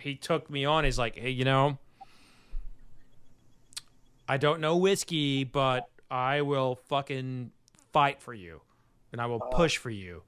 he 0.00 0.16
took 0.16 0.50
me 0.50 0.64
on. 0.64 0.84
He's 0.84 0.98
like, 0.98 1.16
hey, 1.16 1.30
you 1.30 1.44
know, 1.44 1.78
I 4.28 4.36
don't 4.38 4.60
know 4.60 4.76
whiskey, 4.76 5.44
but 5.44 5.88
I 6.10 6.42
will 6.42 6.74
fucking 6.88 7.52
fight 7.92 8.20
for 8.20 8.34
you, 8.34 8.60
and 9.12 9.20
I 9.20 9.26
will 9.26 9.40
push 9.40 9.76
for 9.76 9.90
you. 9.90 10.22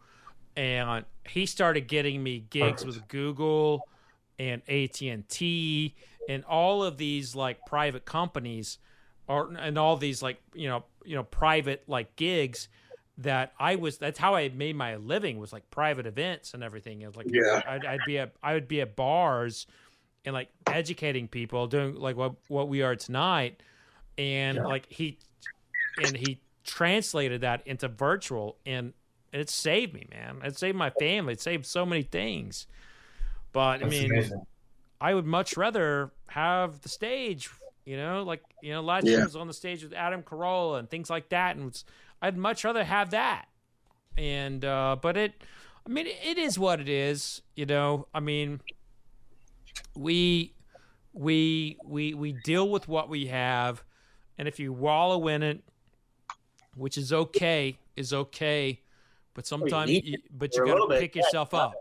And 0.59 1.05
he 1.28 1.47
started 1.47 1.86
getting 1.86 2.20
me 2.20 2.40
gigs 2.51 2.85
with 2.85 3.06
Google 3.06 3.86
and 4.40 4.60
AT 4.68 5.01
and 5.02 5.28
T 5.28 5.94
and 6.28 6.44
all 6.44 6.82
of 6.82 6.97
these 6.98 7.36
like 7.36 7.64
private 7.64 8.05
companies, 8.05 8.78
or 9.28 9.52
and 9.55 9.78
all 9.78 9.97
these 9.97 10.20
like 10.20 10.43
you 10.55 10.68
know 10.68 10.85
you 11.05 11.14
know 11.14 11.22
private 11.22 11.85
like 11.86 12.16
gigs 12.16 12.68
that 13.18 13.52
I 13.60 13.76
was. 13.76 13.98
That's 13.98 14.18
how 14.18 14.35
I 14.35 14.48
made 14.48 14.74
my 14.74 14.97
living 14.97 15.39
was 15.39 15.52
like 15.52 15.70
private 15.70 16.06
events 16.06 16.55
and 16.55 16.64
everything. 16.64 17.02
It 17.02 17.06
was 17.06 17.16
like 17.16 17.28
Yeah. 17.30 17.62
I'd, 17.64 17.85
I'd 17.85 18.05
be 18.05 18.18
at 18.18 18.32
I 18.43 18.55
would 18.55 18.66
be 18.66 18.80
at 18.80 18.97
bars 18.97 19.68
and 20.24 20.35
like 20.35 20.48
educating 20.66 21.28
people, 21.28 21.68
doing 21.68 21.94
like 21.94 22.16
what 22.16 22.35
what 22.48 22.68
we 22.68 22.82
are 22.82 22.97
tonight, 22.97 23.62
and 24.18 24.56
Yeah. 24.56 24.64
like 24.66 24.86
he 24.90 25.18
and 26.02 26.16
he 26.16 26.40
translated 26.64 27.43
that 27.43 27.64
into 27.64 27.86
virtual 27.86 28.56
and 28.66 28.93
it 29.33 29.51
saved 29.51 29.95
me 29.95 30.07
man. 30.11 30.41
It 30.45 30.59
saved 30.59 30.77
my 30.77 30.91
family. 30.91 31.35
It 31.35 31.41
saved 31.41 31.67
so 31.67 31.85
many 31.87 32.03
things. 32.03 32.67
But 33.53 33.83
i 33.83 33.87
mean 33.87 34.11
amazing. 34.13 34.47
i 35.01 35.15
would 35.15 35.27
much 35.27 35.57
rather 35.57 36.13
have 36.29 36.81
the 36.83 36.89
stage 36.89 37.49
you 37.87 37.97
know 37.97 38.23
like 38.23 38.43
you 38.61 38.73
know 38.73 38.83
last 38.83 39.07
Yeah. 39.07 39.13
year 39.13 39.21
I 39.23 39.25
was 39.25 39.37
on 39.37 39.47
the 39.47 39.55
stage 39.55 39.83
with 39.83 39.93
adam 39.95 40.23
carolla 40.23 40.79
and 40.79 40.89
things 40.91 41.09
like 41.09 41.31
that 41.31 41.57
and 41.57 41.69
it's, 41.69 41.85
i'd 42.23 42.37
much 42.37 42.65
rather 42.65 42.85
have 42.85 43.11
that. 43.11 43.47
And 44.17 44.65
uh 44.65 44.97
but 45.01 45.17
it 45.17 45.43
i 45.87 45.89
mean 45.89 46.07
it 46.07 46.39
is 46.39 46.59
what 46.59 46.81
it 46.81 46.89
is 46.89 47.43
you 47.57 47.67
know. 47.67 48.07
I 48.15 48.21
mean 48.21 48.61
we 49.97 50.55
we 51.13 51.79
we 51.83 52.15
we 52.15 52.33
deal 52.33 52.69
with 52.69 52.87
what 52.89 53.09
we 53.09 53.27
have 53.27 53.83
and 54.37 54.47
if 54.47 54.61
you 54.61 54.73
wallow 54.73 55.27
in 55.29 55.43
it 55.43 55.63
which 56.77 56.97
is 56.97 57.13
okay 57.13 57.79
is 57.97 58.13
okay 58.13 58.81
but 59.39 59.47
sometimes 59.47 59.89
need 59.89 60.05
you, 60.05 60.19
but 60.36 60.52
you 60.56 60.66
got 60.66 60.85
to 60.85 60.98
pick 60.98 61.15
Yeah, 61.15 61.23
yourself 61.23 61.51
yeah. 61.52 61.59
up 61.60 61.74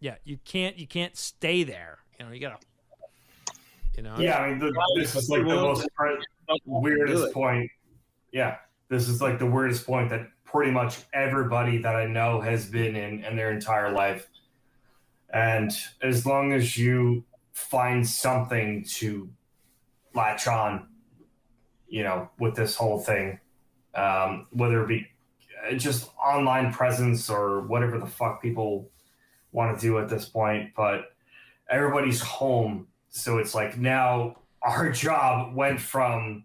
yeah 0.00 0.14
you 0.24 0.38
can't 0.42 0.78
you 0.78 0.86
can't 0.86 1.14
stay 1.18 1.62
there 1.62 1.98
you 2.18 2.24
know 2.24 2.32
you 2.32 2.40
gotta 2.40 2.56
you 3.94 4.02
know 4.02 4.16
Yeah, 4.18 4.38
I 4.38 4.48
mean, 4.48 4.58
the, 4.58 4.72
this 4.96 5.14
is 5.14 5.28
like 5.28 5.42
the 5.42 5.54
most 5.54 5.86
weirdest 6.64 7.34
point. 7.34 7.70
Yeah, 8.32 8.56
this 8.88 9.06
is 9.06 9.20
like 9.20 9.38
the 9.38 9.44
weirdest 9.44 9.84
point 9.84 10.08
that 10.08 10.28
pretty 10.44 10.70
much 10.72 11.00
everybody 11.12 11.76
that 11.82 11.94
I 11.94 12.06
know 12.06 12.40
has 12.40 12.70
been 12.70 12.96
in 12.96 13.22
in 13.22 13.36
their 13.36 13.52
entire 13.52 13.92
life. 13.92 14.26
And 15.28 15.70
as 16.00 16.24
long 16.24 16.52
as 16.54 16.78
you 16.78 17.24
find 17.52 18.08
something 18.08 18.84
to 18.96 19.28
latch 20.14 20.48
on, 20.48 20.88
you 21.86 22.02
know, 22.02 22.30
with 22.38 22.56
this 22.56 22.76
whole 22.76 22.98
thing, 22.98 23.40
um, 23.94 24.46
whether 24.52 24.82
it 24.82 24.88
be 24.88 25.06
Uh, 25.68 25.74
just 25.74 26.10
online 26.22 26.72
presence 26.72 27.30
or 27.30 27.60
whatever 27.62 27.98
the 27.98 28.06
fuck 28.06 28.42
people 28.42 28.90
want 29.52 29.78
to 29.78 29.86
do 29.86 29.98
at 29.98 30.08
this 30.08 30.26
point, 30.26 30.70
but 30.76 31.12
everybody's 31.70 32.20
home. 32.20 32.86
So 33.10 33.38
it's 33.38 33.54
like 33.54 33.78
now 33.78 34.36
our 34.62 34.90
job 35.06 35.54
went 35.54 35.80
from 35.80 36.44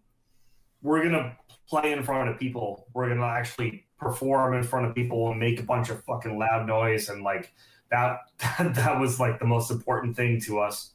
we're 0.81 1.03
gonna 1.03 1.37
play 1.67 1.91
in 1.91 2.03
front 2.03 2.29
of 2.29 2.39
people, 2.39 2.87
we're 2.93 3.09
gonna 3.09 3.25
actually 3.25 3.85
perform 3.99 4.53
in 4.53 4.63
front 4.63 4.85
of 4.85 4.95
people 4.95 5.29
and 5.31 5.39
make 5.39 5.59
a 5.59 5.63
bunch 5.63 5.89
of 5.89 6.03
fucking 6.05 6.37
loud 6.37 6.65
noise 6.65 7.09
and 7.09 7.21
like 7.21 7.53
that 7.91 8.19
that, 8.59 8.99
was 8.99 9.19
like 9.19 9.39
the 9.39 9.45
most 9.45 9.71
important 9.71 10.15
thing 10.15 10.39
to 10.41 10.59
us. 10.59 10.91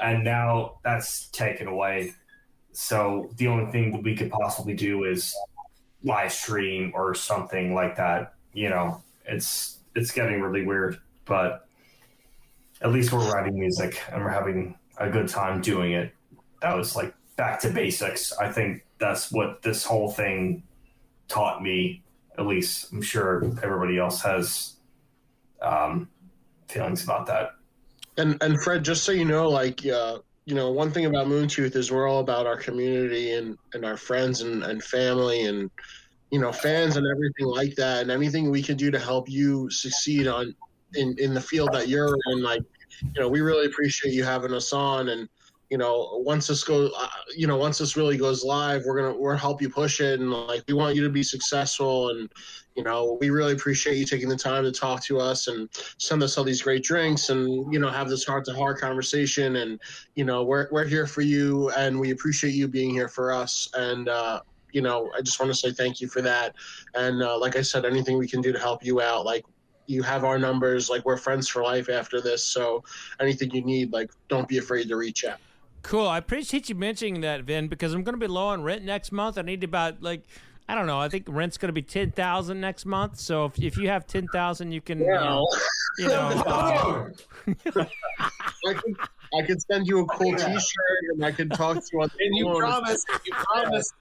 And 0.00 0.22
now 0.22 0.78
that's 0.84 1.28
taken 1.28 1.66
away. 1.66 2.14
So 2.72 3.30
the 3.36 3.48
only 3.48 3.70
thing 3.72 3.90
that 3.92 4.02
we 4.02 4.14
could 4.14 4.30
possibly 4.30 4.74
do 4.74 5.04
is 5.04 5.34
live 6.02 6.32
stream 6.32 6.92
or 6.94 7.14
something 7.14 7.74
like 7.74 7.96
that. 7.96 8.34
You 8.52 8.70
know, 8.70 9.02
it's 9.26 9.78
it's 9.94 10.10
getting 10.10 10.40
really 10.40 10.64
weird, 10.64 10.98
but 11.24 11.66
at 12.80 12.92
least 12.92 13.12
we're 13.12 13.30
writing 13.32 13.58
music 13.58 14.00
and 14.12 14.22
we're 14.22 14.30
having 14.30 14.76
a 14.98 15.10
good 15.10 15.28
time 15.28 15.60
doing 15.60 15.92
it. 15.92 16.12
That 16.62 16.76
was 16.76 16.96
like 16.96 17.14
back 17.36 17.60
to 17.60 17.70
basics. 17.70 18.32
I 18.36 18.50
think 18.50 18.84
that's 18.98 19.30
what 19.30 19.62
this 19.62 19.84
whole 19.84 20.10
thing 20.10 20.62
taught 21.28 21.62
me. 21.62 22.02
At 22.38 22.46
least 22.46 22.92
I'm 22.92 23.02
sure 23.02 23.44
everybody 23.62 23.98
else 23.98 24.22
has 24.22 24.76
um, 25.60 26.08
feelings 26.68 27.02
about 27.02 27.26
that. 27.26 27.54
And 28.16 28.40
and 28.42 28.60
Fred, 28.62 28.84
just 28.84 29.04
so 29.04 29.12
you 29.12 29.24
know, 29.24 29.48
like 29.48 29.84
uh, 29.86 30.18
you 30.48 30.54
know, 30.54 30.70
one 30.70 30.90
thing 30.90 31.04
about 31.04 31.28
Moon 31.28 31.46
Tooth 31.46 31.76
is 31.76 31.92
we're 31.92 32.08
all 32.08 32.20
about 32.20 32.46
our 32.46 32.56
community 32.56 33.32
and 33.32 33.58
and 33.74 33.84
our 33.84 33.98
friends 33.98 34.40
and 34.40 34.64
and 34.64 34.82
family 34.82 35.44
and 35.44 35.70
you 36.30 36.40
know 36.40 36.50
fans 36.52 36.96
and 36.96 37.06
everything 37.06 37.44
like 37.44 37.74
that. 37.74 38.00
And 38.00 38.10
anything 38.10 38.50
we 38.50 38.62
can 38.62 38.78
do 38.78 38.90
to 38.90 38.98
help 38.98 39.28
you 39.28 39.68
succeed 39.68 40.26
on 40.26 40.54
in 40.94 41.14
in 41.18 41.34
the 41.34 41.40
field 41.40 41.68
that 41.74 41.88
you're 41.88 42.16
in 42.32 42.42
like 42.42 42.62
you 43.02 43.20
know 43.20 43.28
we 43.28 43.42
really 43.42 43.66
appreciate 43.66 44.14
you 44.14 44.24
having 44.24 44.54
us 44.54 44.72
on. 44.72 45.10
And 45.10 45.28
you 45.70 45.76
know 45.76 46.22
once 46.24 46.46
this 46.46 46.64
goes 46.64 46.90
uh, 46.98 47.08
you 47.36 47.46
know 47.46 47.56
once 47.56 47.78
this 47.78 47.96
really 47.96 48.16
goes 48.16 48.42
live 48.44 48.82
we're 48.86 49.00
gonna 49.00 49.16
we're 49.16 49.36
help 49.36 49.60
you 49.60 49.68
push 49.68 50.00
it. 50.00 50.20
And 50.20 50.30
like 50.32 50.64
we 50.66 50.74
want 50.74 50.96
you 50.96 51.02
to 51.02 51.10
be 51.10 51.22
successful. 51.22 52.10
And 52.10 52.30
you 52.74 52.82
know 52.82 53.18
we 53.20 53.30
really 53.30 53.52
appreciate 53.52 53.96
you 53.96 54.06
taking 54.06 54.28
the 54.28 54.36
time 54.36 54.64
to 54.64 54.72
talk 54.72 55.02
to 55.04 55.18
us 55.18 55.48
and 55.48 55.68
send 55.98 56.22
us 56.22 56.38
all 56.38 56.44
these 56.44 56.62
great 56.62 56.84
drinks 56.84 57.28
and 57.28 57.72
you 57.72 57.78
know 57.78 57.90
have 57.90 58.08
this 58.08 58.24
heart 58.24 58.44
to 58.46 58.54
heart 58.54 58.80
conversation. 58.80 59.56
And 59.56 59.80
you 60.14 60.24
know 60.24 60.44
we're, 60.44 60.68
we're 60.70 60.86
here 60.86 61.06
for 61.06 61.22
you. 61.22 61.70
And 61.70 61.98
we 61.98 62.10
appreciate 62.10 62.54
you 62.54 62.68
being 62.68 62.90
here 62.90 63.08
for 63.08 63.32
us. 63.32 63.68
And 63.74 64.08
uh 64.08 64.40
you 64.70 64.82
know 64.82 65.10
i 65.16 65.22
just 65.22 65.40
want 65.40 65.50
to 65.50 65.56
say 65.56 65.72
thank 65.72 66.00
you 66.00 66.08
for 66.08 66.22
that. 66.22 66.54
And 66.94 67.22
uh, 67.22 67.38
like 67.38 67.56
i 67.56 67.62
said 67.62 67.84
anything 67.84 68.18
we 68.18 68.28
can 68.28 68.40
do 68.40 68.52
to 68.52 68.58
help 68.58 68.84
you 68.84 69.00
out 69.00 69.24
like 69.24 69.44
you 69.86 70.02
have 70.02 70.22
our 70.22 70.38
numbers. 70.38 70.90
Like 70.90 71.06
we're 71.06 71.16
friends 71.16 71.48
for 71.48 71.62
life 71.62 71.88
after 71.88 72.20
this. 72.20 72.44
So 72.44 72.84
anything 73.20 73.50
you 73.52 73.64
need 73.64 73.90
like 73.90 74.10
don't 74.28 74.46
be 74.46 74.58
afraid 74.58 74.86
to 74.88 74.96
reach 74.96 75.24
out 75.24 75.38
Cool. 75.88 76.06
I 76.06 76.18
appreciate 76.18 76.68
you 76.68 76.74
mentioning 76.74 77.22
that, 77.22 77.44
Vin, 77.44 77.68
because 77.68 77.94
I'm 77.94 78.02
going 78.02 78.12
to 78.14 78.20
be 78.20 78.26
low 78.26 78.48
on 78.48 78.62
rent 78.62 78.84
next 78.84 79.10
month. 79.10 79.38
I 79.38 79.42
need 79.42 79.64
about 79.64 80.02
like 80.02 80.22
I 80.68 80.74
don't 80.74 80.86
know. 80.86 80.98
I 81.00 81.08
think 81.08 81.24
rent's 81.28 81.56
going 81.56 81.70
to 81.70 81.72
be 81.72 81.80
ten 81.80 82.10
thousand 82.10 82.60
next 82.60 82.84
month. 82.84 83.18
So 83.18 83.46
if, 83.46 83.58
if 83.58 83.76
you 83.78 83.88
have 83.88 84.06
ten 84.06 84.26
thousand, 84.30 84.72
you 84.72 84.82
can, 84.82 84.98
you 84.98 85.06
know, 85.14 85.48
you 85.98 86.08
know 86.08 86.28
uh, 86.46 87.08
I 88.66 88.74
can, 88.74 88.96
I 89.32 89.42
could 89.46 89.62
send 89.62 89.86
you 89.86 90.00
a 90.00 90.06
cool 90.06 90.32
T-shirt, 90.36 90.60
and 91.14 91.24
I 91.24 91.32
can 91.32 91.48
talk 91.48 91.76
to 91.76 91.82
you 91.90 92.02
on 92.02 92.10
the 92.18 92.24
And 92.26 92.36
you 92.36 92.44
phone. 92.44 92.58
promise, 92.60 93.04
you 93.24 93.32
promise. 93.32 93.92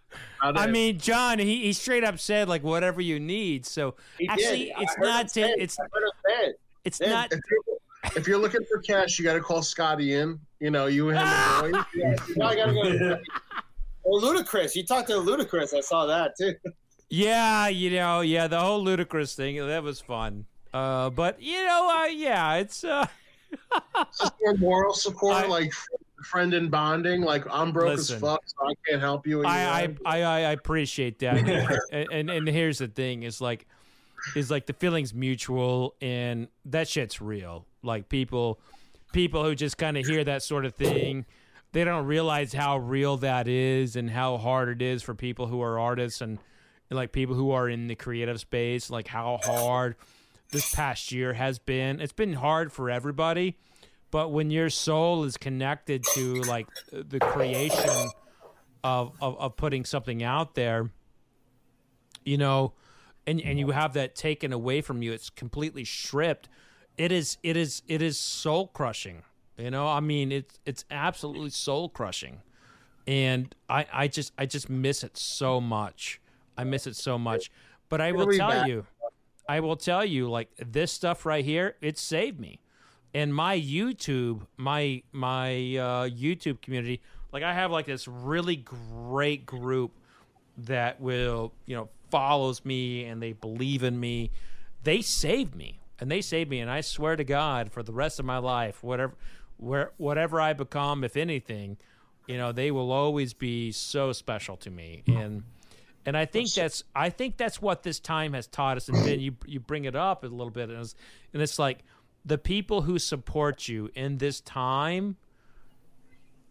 I 0.42 0.68
mean, 0.68 1.00
John, 1.00 1.40
he, 1.40 1.64
he 1.64 1.72
straight 1.74 2.04
up 2.04 2.20
said 2.20 2.50
like 2.50 2.64
whatever 2.64 3.00
you 3.00 3.18
need. 3.18 3.66
So 3.66 3.96
He 4.20 4.28
actually, 4.28 4.66
did. 4.66 4.74
I 4.76 4.82
it's 4.84 4.96
heard 4.96 5.04
him 5.06 5.10
not 5.10 5.32
say 5.32 5.42
ten, 5.44 5.50
it. 5.52 5.62
it's 5.62 5.80
I 5.80 5.84
heard 5.84 6.04
him 6.04 6.12
say 6.26 6.48
it. 6.50 6.60
it's 6.84 6.98
Then 6.98 7.10
not. 7.12 7.32
if 7.32 7.40
you're, 7.50 7.78
if 8.16 8.28
you're 8.28 8.38
looking 8.38 8.64
for 8.72 8.80
cash, 8.82 9.18
you 9.20 9.26
got 9.26 9.34
to 9.34 9.42
call 9.42 9.62
Scotty 9.62 10.14
in. 10.14 10.40
You 10.60 10.72
know, 10.72 10.88
you 10.88 11.10
and 11.10 11.18
him 11.20 11.28
are 11.28 11.72
boys. 11.72 11.84
Yeah, 11.96 12.16
now 12.36 12.48
I 12.48 12.56
gotta 12.56 12.74
go. 12.74 13.20
Or 14.04 14.22
Ludacris. 14.22 14.76
You 14.76 14.86
talked 14.86 15.10
to 15.10 15.16
Ludacris. 15.16 15.74
I 15.76 15.82
saw 15.82 16.06
that 16.06 16.36
too. 16.38 16.56
Yeah, 17.10 17.68
you 17.68 17.92
know, 17.92 18.22
yeah, 18.22 18.48
the 18.48 18.60
whole 18.60 18.84
Ludacris 18.84 19.36
thing 19.36 19.66
that 19.66 19.84
was 19.84 20.00
fun. 20.00 20.46
Uh, 20.74 21.10
but 21.10 21.42
you 21.42 21.64
know, 21.66 21.90
uh, 22.04 22.06
yeah, 22.08 22.56
it's 22.56 22.84
uh, 22.84 23.06
Just 24.20 24.34
more 24.42 24.56
moral 24.56 24.94
support, 24.94 25.36
I- 25.36 25.48
like 25.48 25.74
friend 26.26 26.54
and 26.54 26.70
bonding. 26.70 27.22
Like 27.22 27.46
I'm 27.50 27.72
broke 27.72 27.90
Listen. 27.98 28.16
as 28.16 28.22
fuck, 28.22 28.42
so 28.46 28.68
I 28.68 28.74
can't 28.88 29.02
help 29.02 29.26
you. 29.28 29.46
I, 29.46 29.58
I. 29.58 29.96
I, 30.06 30.22
I 30.22 30.40
I 30.40 30.52
appreciate 30.52 31.20
that. 31.20 31.38
and, 31.92 32.08
and 32.12 32.30
and 32.30 32.48
here's 32.48 32.80
the 32.80 32.88
thing: 32.88 33.24
is 33.24 33.40
like, 33.40 33.68
is 34.36 34.52
like 34.52 34.66
the 34.66 34.74
feelings 34.74 35.14
mutual, 35.14 35.96
and 36.02 36.48
that 36.66 36.88
shit's 36.88 37.22
real. 37.22 37.66
Like 37.88 38.10
people, 38.10 38.60
people 39.14 39.44
who 39.44 39.56
just 39.56 39.80
kind 39.80 39.98
of 39.98 40.06
hear 40.06 40.24
that 40.24 40.44
sort 40.44 40.66
of 40.66 40.76
thing, 40.76 41.26
they 41.72 41.84
don't 41.84 42.06
realize 42.06 42.54
how 42.54 42.78
real 42.78 43.18
that 43.18 43.48
is, 43.48 43.96
and 43.96 44.12
how 44.12 44.38
hard 44.38 44.70
it 44.70 44.82
is 44.82 45.02
for 45.02 45.16
people 45.16 45.48
who 45.48 45.62
are 45.62 45.80
artists 45.80 46.22
and, 46.22 46.38
like 46.90 47.12
people 47.12 47.36
who 47.36 47.52
are 47.52 47.68
in 47.68 47.88
the 47.88 47.96
creative 47.96 48.40
space. 48.40 48.90
Like 48.90 49.08
how 49.08 49.40
hard 49.44 49.96
this 50.52 50.74
past 50.74 51.12
year 51.12 51.34
has 51.34 51.60
been. 51.60 52.00
It's 52.00 52.14
been 52.14 52.34
hard 52.34 52.72
for 52.72 52.90
everybody. 52.90 53.58
But 54.10 54.32
when 54.32 54.52
your 54.52 54.70
soul 54.70 55.26
is 55.26 55.36
connected 55.36 56.06
to 56.14 56.42
like 56.44 56.68
the 56.94 57.20
creation 57.20 58.10
of, 58.84 59.12
of, 59.20 59.38
of 59.38 59.58
putting 59.58 59.84
something 59.84 60.24
out 60.24 60.56
there, 60.56 60.92
you 62.24 62.38
know, 62.38 62.72
and, 63.26 63.42
and 63.42 63.60
you 63.60 63.72
have 63.72 63.94
that 63.94 64.16
taken 64.16 64.54
away 64.54 64.80
from 64.80 65.02
you, 65.02 65.12
it's 65.12 65.30
completely 65.30 65.84
stripped. 65.84 66.48
It 66.98 67.12
is 67.12 67.38
it 67.44 67.56
is 67.56 67.84
it 67.88 68.02
is 68.02 68.18
soul 68.18 68.68
crushing. 68.68 69.24
You 69.58 69.72
know, 69.72 69.88
I 69.88 70.00
mean 70.00 70.32
it's 70.32 70.60
it's 70.66 70.86
absolutely 70.92 71.50
soul 71.50 71.90
crushing. 71.90 72.42
And 73.06 73.56
I, 73.70 73.86
I 73.94 74.08
just 74.08 74.34
I 74.38 74.46
just 74.46 74.70
miss 74.70 75.04
it 75.04 75.16
so 75.18 75.62
much. 75.62 76.20
I 76.58 76.64
miss 76.64 76.88
it 76.88 76.96
so 76.96 77.18
much. 77.18 77.52
But 77.90 78.02
I 78.02 78.12
will 78.12 78.28
tell 78.28 78.68
you, 78.68 78.86
I 79.48 79.62
will 79.62 79.78
tell 79.78 80.04
you, 80.04 80.30
like 80.30 80.50
this 80.58 80.92
stuff 80.92 81.26
right 81.26 81.46
here, 81.46 81.76
it 81.82 81.98
saved 81.98 82.40
me. 82.40 82.60
And 83.14 83.34
my 83.34 83.58
YouTube, 83.58 84.46
my 84.58 85.04
my 85.14 85.52
uh, 85.52 86.10
YouTube 86.10 86.62
community, 86.62 87.02
like 87.32 87.44
I 87.44 87.54
have 87.54 87.72
like 87.72 87.86
this 87.86 88.08
really 88.08 88.58
great 88.58 89.46
group 89.46 89.92
that 90.58 91.00
will, 91.00 91.54
you 91.66 91.76
know, 91.76 91.90
follows 92.12 92.66
me 92.66 93.06
and 93.06 93.22
they 93.22 93.34
believe 93.34 93.84
in 93.84 94.00
me. 94.00 94.32
They 94.84 95.02
saved 95.02 95.56
me, 95.56 95.80
and 96.00 96.12
they 96.12 96.22
saved 96.22 96.50
me. 96.50 96.60
And 96.60 96.70
I 96.70 96.82
swear 96.82 97.16
to 97.16 97.24
God, 97.24 97.72
for 97.72 97.84
the 97.84 97.94
rest 97.94 98.20
of 98.20 98.26
my 98.26 98.38
life, 98.38 98.84
whatever, 98.84 99.14
where 99.58 99.92
whatever 99.98 100.40
I 100.40 100.54
become, 100.54 101.04
if 101.04 101.18
anything, 101.18 101.78
you 102.28 102.38
know, 102.38 102.52
they 102.52 102.72
will 102.72 102.92
always 102.92 103.34
be 103.34 103.72
so 103.72 104.12
special 104.12 104.58
to 104.58 104.70
me. 104.70 105.04
And 105.08 105.44
and 106.06 106.16
I 106.16 106.26
think 106.26 106.54
that's 106.54 106.84
I 106.96 107.10
think 107.10 107.38
that's 107.38 107.62
what 107.62 107.84
this 107.84 108.00
time 108.00 108.34
has 108.34 108.48
taught 108.48 108.78
us. 108.78 108.88
And 108.88 108.98
Vin, 109.00 109.20
you 109.20 109.36
you 109.46 109.60
bring 109.60 109.86
it 109.86 109.96
up 109.96 110.24
a 110.24 110.28
little 110.28 110.52
bit, 110.52 110.70
and 110.70 110.80
it's, 110.80 110.96
and 111.34 111.42
it's 111.42 111.58
like 111.58 111.80
the 112.26 112.38
people 112.38 112.82
who 112.82 113.00
support 113.00 113.68
you 113.68 113.90
in 113.96 114.18
this 114.18 114.42
time. 114.42 115.18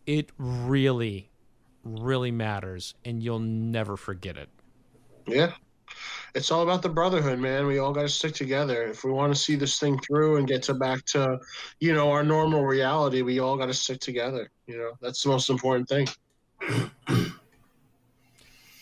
It 0.06 0.30
really, 0.38 1.30
really 1.82 2.30
matters, 2.30 2.94
and 3.04 3.20
you'll 3.20 3.40
never 3.40 3.96
forget 3.96 4.36
it. 4.36 4.48
Yeah. 5.26 5.54
It's 6.34 6.50
all 6.50 6.62
about 6.62 6.82
the 6.82 6.88
brotherhood, 6.88 7.38
man. 7.38 7.66
We 7.66 7.78
all 7.78 7.92
got 7.92 8.02
to 8.02 8.08
stick 8.08 8.34
together. 8.34 8.84
If 8.84 9.04
we 9.04 9.10
want 9.10 9.34
to 9.34 9.40
see 9.40 9.56
this 9.56 9.78
thing 9.78 9.98
through 10.00 10.36
and 10.36 10.46
get 10.46 10.62
to 10.64 10.74
back 10.74 11.04
to, 11.06 11.38
you 11.80 11.94
know, 11.94 12.10
our 12.10 12.22
normal 12.22 12.64
reality, 12.64 13.22
we 13.22 13.38
all 13.38 13.56
got 13.56 13.66
to 13.66 13.74
stick 13.74 14.00
together. 14.00 14.50
You 14.66 14.78
know, 14.78 14.92
that's 15.00 15.22
the 15.22 15.30
most 15.30 15.50
important 15.50 15.88
thing. 15.88 16.08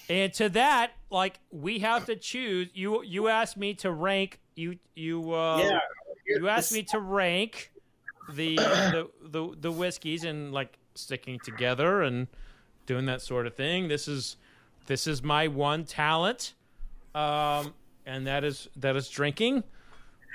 And 0.09 0.33
to 0.35 0.51
that, 0.51 0.93
like 1.11 1.41
we 1.51 1.79
have 1.79 2.07
to 2.07 2.17
choose. 2.17 2.69
You 2.75 3.03
you 3.03 3.29
asked 3.29 3.57
me 3.57 3.75
to 3.75 3.91
rank. 3.91 4.39
You 4.55 4.79
you 4.95 5.33
uh, 5.33 5.59
Yeah. 5.59 5.81
you 6.27 6.49
asked 6.49 6.73
me 6.73 6.83
to 6.85 6.99
rank 6.99 7.73
the 8.29 8.57
the 8.57 9.11
the 9.23 9.57
the 9.59 9.73
whiskeys 9.73 10.25
and 10.25 10.53
like 10.53 10.79
sticking 10.95 11.39
together 11.41 12.03
and 12.03 12.29
doing 12.87 13.07
that 13.07 13.23
sort 13.23 13.47
of 13.47 13.55
thing. 13.55 13.89
This 13.89 14.07
is 14.07 14.37
this 14.87 15.07
is 15.07 15.23
my 15.23 15.49
one 15.49 15.85
talent, 15.85 16.53
um, 17.15 17.75
and 18.07 18.27
that 18.27 18.45
is 18.45 18.69
that 18.77 18.97
is 18.97 19.09
drinking. 19.09 19.65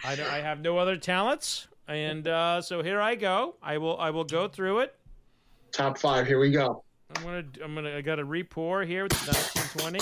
I, 0.03 0.13
I 0.13 0.39
have 0.39 0.61
no 0.61 0.77
other 0.77 0.97
talents, 0.97 1.67
and 1.87 2.27
uh, 2.27 2.61
so 2.61 2.81
here 2.81 3.01
I 3.01 3.15
go. 3.15 3.55
I 3.61 3.77
will 3.77 3.97
I 3.99 4.09
will 4.09 4.23
go 4.23 4.47
through 4.47 4.79
it. 4.79 4.95
Top 5.71 5.97
five. 5.97 6.25
Here 6.25 6.39
we 6.39 6.51
go. 6.51 6.83
I'm 7.15 7.23
gonna 7.23 7.43
I'm 7.63 7.75
gonna 7.75 7.95
I 7.95 8.01
got 8.01 8.19
a 8.19 8.25
re-pour 8.25 8.83
here 8.83 9.03
with 9.03 9.13
1920. 9.13 9.99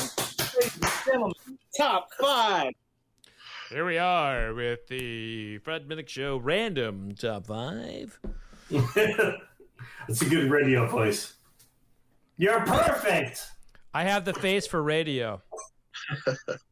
Top 1.78 2.10
five. 2.20 2.74
Here 3.70 3.86
we 3.86 3.98
are 3.98 4.54
with 4.54 4.88
the 4.88 5.58
Fred 5.60 5.88
Minnick 5.88 6.08
Show 6.08 6.38
random 6.38 7.16
top 7.16 7.48
five. 7.48 8.20
It's 10.08 10.22
a 10.22 10.30
good 10.30 10.50
radio 10.50 10.88
voice. 10.88 11.34
You're 12.38 12.62
perfect. 12.62 13.46
I 13.94 14.06
have 14.06 14.24
the 14.24 14.34
face 14.34 14.66
for 14.66 14.82
radio. 14.82 15.42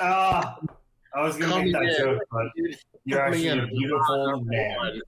Ah, 0.00 0.58
I 1.14 1.22
was 1.22 1.36
gonna 1.36 1.52
Call 1.52 1.62
make 1.62 1.72
that 1.72 1.82
man. 1.82 1.94
joke, 1.98 2.22
but 2.30 2.46
you're 3.04 3.18
Put 3.18 3.28
actually 3.28 3.48
in 3.48 3.60
a 3.60 3.64
a 3.64 3.66
beautiful 3.66 4.40
man. 4.44 5.00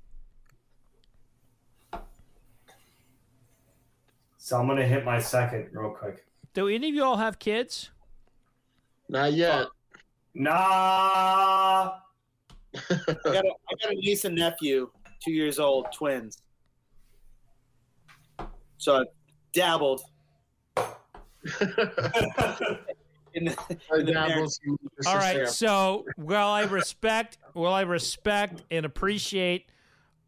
So 4.38 4.58
I'm 4.58 4.66
gonna 4.66 4.86
hit 4.86 5.04
my 5.04 5.18
second 5.20 5.68
real 5.72 5.90
quick. 5.90 6.24
Do 6.52 6.68
any 6.68 6.88
of 6.90 6.94
you 6.94 7.02
all 7.02 7.16
have 7.16 7.38
kids? 7.38 7.90
Not 9.08 9.32
yet. 9.32 9.66
Nah. 10.34 10.52
I 12.74 12.96
got, 13.24 13.44
a, 13.44 13.54
I 13.70 13.74
got 13.82 13.92
a 13.92 13.94
niece 13.94 14.24
and 14.24 14.34
nephew, 14.34 14.90
two 15.24 15.30
years 15.32 15.58
old, 15.58 15.86
twins. 15.92 16.42
So 18.78 18.96
I 18.96 19.04
dabbled 19.52 20.02
in 23.36 23.44
the, 23.46 23.78
in 23.98 24.06
the 24.06 24.12
marriage. 24.12 24.52
All 25.06 25.16
right. 25.16 25.48
So, 25.48 26.04
well, 26.16 26.48
I 26.48 26.62
respect, 26.62 27.38
well, 27.54 27.72
I 27.72 27.82
respect 27.82 28.62
and 28.70 28.86
appreciate 28.86 29.66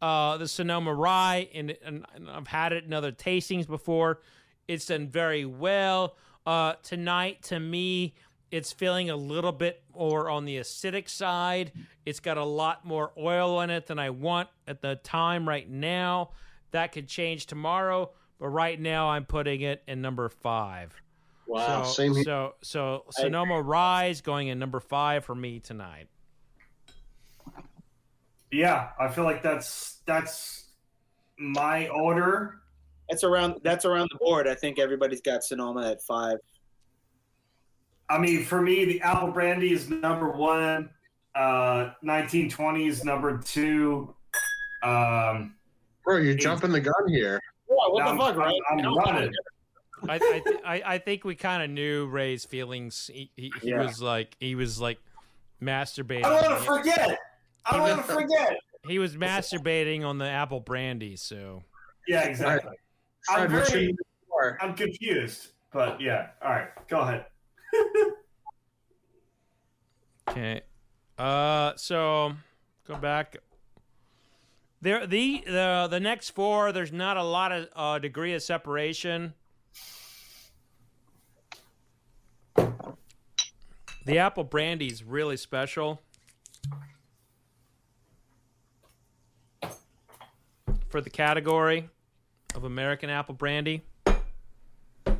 uh, 0.01 0.37
the 0.37 0.47
Sonoma 0.47 0.93
Rye, 0.93 1.49
and, 1.53 1.75
and, 1.83 2.05
and 2.13 2.29
I've 2.29 2.47
had 2.47 2.73
it 2.73 2.83
in 2.83 2.93
other 2.93 3.11
tastings 3.11 3.65
before. 3.67 4.19
It's 4.67 4.87
done 4.87 5.07
very 5.07 5.45
well. 5.45 6.15
Uh, 6.45 6.73
tonight, 6.83 7.43
to 7.43 7.59
me, 7.59 8.13
it's 8.51 8.71
feeling 8.71 9.09
a 9.09 9.15
little 9.15 9.51
bit 9.51 9.83
more 9.95 10.29
on 10.29 10.45
the 10.45 10.57
acidic 10.57 11.09
side. 11.09 11.71
It's 12.05 12.19
got 12.19 12.37
a 12.37 12.43
lot 12.43 12.85
more 12.85 13.11
oil 13.17 13.61
in 13.61 13.69
it 13.69 13.87
than 13.87 13.99
I 13.99 14.09
want 14.09 14.49
at 14.67 14.81
the 14.81 14.95
time 14.95 15.47
right 15.47 15.69
now. 15.69 16.31
That 16.71 16.91
could 16.91 17.07
change 17.07 17.45
tomorrow, 17.45 18.11
but 18.39 18.49
right 18.49 18.79
now 18.79 19.09
I'm 19.09 19.25
putting 19.25 19.61
it 19.61 19.83
in 19.87 20.01
number 20.01 20.27
five. 20.29 21.01
Wow. 21.47 21.83
So, 21.83 21.91
Same 21.91 22.13
here. 22.13 22.23
so, 22.23 22.55
so 22.61 23.05
Sonoma 23.11 23.61
Rye's 23.61 24.21
going 24.21 24.49
in 24.49 24.59
number 24.59 24.79
five 24.79 25.23
for 25.25 25.33
me 25.33 25.59
tonight. 25.59 26.07
Yeah, 28.51 28.89
I 28.99 29.09
feel 29.09 29.23
like 29.23 29.43
that's 29.43 30.01
that's 30.05 30.71
my 31.37 31.87
order. 31.89 32.59
That's 33.09 33.23
around. 33.23 33.55
That's 33.63 33.85
around 33.85 34.09
the 34.11 34.17
board. 34.17 34.47
I 34.47 34.55
think 34.55 34.79
everybody's 34.79 35.21
got 35.21 35.43
Sonoma 35.43 35.89
at 35.91 36.01
five. 36.01 36.37
I 38.09 38.17
mean, 38.17 38.43
for 38.45 38.61
me, 38.61 38.85
the 38.85 39.01
apple 39.01 39.31
brandy 39.31 39.73
is 39.73 39.89
number 39.89 40.29
one. 40.31 40.89
Uh, 41.35 41.91
1920s 42.03 43.03
number 43.03 43.37
two. 43.37 44.13
Um, 44.81 45.55
Bro, 46.05 46.17
you're 46.17 46.33
jumping 46.35 46.71
the 46.71 46.79
gun 46.79 46.93
here. 47.09 47.39
What, 47.67 47.93
what 47.93 48.05
the 48.11 48.17
fuck, 48.17 48.29
I'm- 48.29 48.37
right? 48.39 48.61
I'm 48.71 48.97
running. 48.97 49.31
I, 50.07 50.15
I, 50.15 50.19
th- 50.19 50.59
I, 50.65 50.81
I 50.85 50.97
think 50.99 51.23
we 51.23 51.35
kind 51.35 51.63
of 51.63 51.69
knew 51.69 52.05
Ray's 52.07 52.45
feelings. 52.45 53.09
He, 53.13 53.31
he, 53.35 53.51
he 53.61 53.69
Yeah. 53.69 53.83
was 53.83 54.01
like 54.01 54.35
he 54.39 54.55
was 54.55 54.79
like 54.79 54.99
masturbating. 55.61 56.25
I 56.25 56.29
don't 56.29 56.51
want 56.51 56.59
to 56.59 56.65
forget. 56.65 57.19
I 57.65 57.71
don't 57.73 57.81
want 57.81 58.05
to 58.07 58.13
forget. 58.13 58.57
He 58.87 58.99
was 58.99 59.15
masturbating 59.17 60.05
on 60.05 60.17
the 60.17 60.27
apple 60.29 60.59
brandy. 60.59 61.15
So 61.15 61.63
Yeah, 62.07 62.23
exactly. 62.25 62.77
I'm 63.29 63.49
Fred, 63.49 63.59
what's 63.59 63.71
very. 63.71 63.95
I'm 64.61 64.75
confused, 64.75 65.47
but 65.73 65.99
yeah. 65.99 66.27
All 66.43 66.51
right, 66.51 66.69
go 66.87 66.99
ahead. 66.99 67.25
okay, 70.29 70.61
uh, 71.17 71.73
so 71.75 72.33
go 72.87 72.95
back. 72.97 73.37
There, 74.81 75.07
the 75.07 75.43
the 75.45 75.87
the 75.89 75.99
next 75.99 76.29
four. 76.31 76.71
There's 76.71 76.91
not 76.93 77.17
a 77.17 77.23
lot 77.23 77.51
of 77.51 77.67
uh, 77.75 77.99
degree 77.99 78.33
of 78.33 78.43
separation. 78.43 79.33
The 84.07 84.19
apple 84.19 84.45
brandy 84.45 84.87
is 84.87 85.03
really 85.03 85.35
special. 85.35 86.01
For 90.87 91.01
the 91.01 91.09
category 91.09 91.89
of 92.55 92.63
American 92.63 93.09
apple 93.09 93.35
brandy. 93.35 93.81
I 95.03 95.17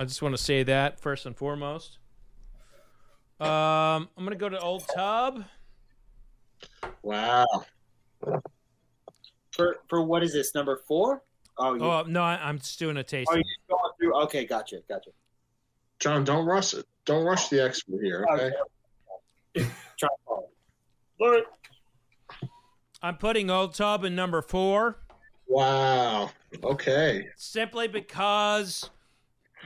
just 0.00 0.20
want 0.20 0.36
to 0.36 0.42
say 0.42 0.64
that 0.64 0.98
first 0.98 1.24
and 1.24 1.36
foremost. 1.36 1.98
Um, 3.38 4.08
I'm 4.16 4.24
gonna 4.24 4.34
go 4.34 4.48
to 4.48 4.58
Old 4.58 4.88
Tub. 4.92 5.44
Wow. 7.02 7.46
For 9.52 9.76
for 9.88 10.02
what 10.02 10.24
is 10.24 10.32
this 10.32 10.52
number 10.52 10.80
four? 10.88 11.22
Oh, 11.58 11.74
you, 11.74 11.80
Oh 11.80 12.02
no, 12.08 12.22
I, 12.24 12.40
I'm 12.42 12.58
just 12.58 12.76
doing 12.80 12.96
a 12.96 13.04
taste. 13.04 13.30
oh, 13.30 13.36
you're 13.36 13.44
going 13.68 13.92
through. 14.00 14.16
Okay, 14.24 14.44
gotcha, 14.44 14.78
gotcha. 14.88 15.10
John, 15.98 16.24
don't 16.24 16.46
rush 16.46 16.74
it. 16.74 16.86
Don't 17.04 17.24
rush 17.24 17.48
the 17.48 17.64
expert 17.64 18.02
here, 18.02 18.26
okay? 18.30 18.52
Try. 19.98 20.08
I'm 23.02 23.16
putting 23.16 23.50
Old 23.50 23.74
Tub 23.74 24.04
in 24.04 24.14
number 24.14 24.42
four 24.42 24.98
Wow. 25.48 26.30
Okay. 26.62 27.28
simply 27.36 27.88
because 27.88 28.90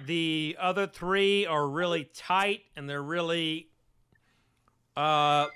the 0.07 0.57
other 0.61 0.87
three 0.87 1.45
are 1.45 1.69
really 1.69 2.09
tight 2.15 2.61
and 2.77 2.89
they're 2.89 3.03
really 3.03 3.69
uh 4.97 5.47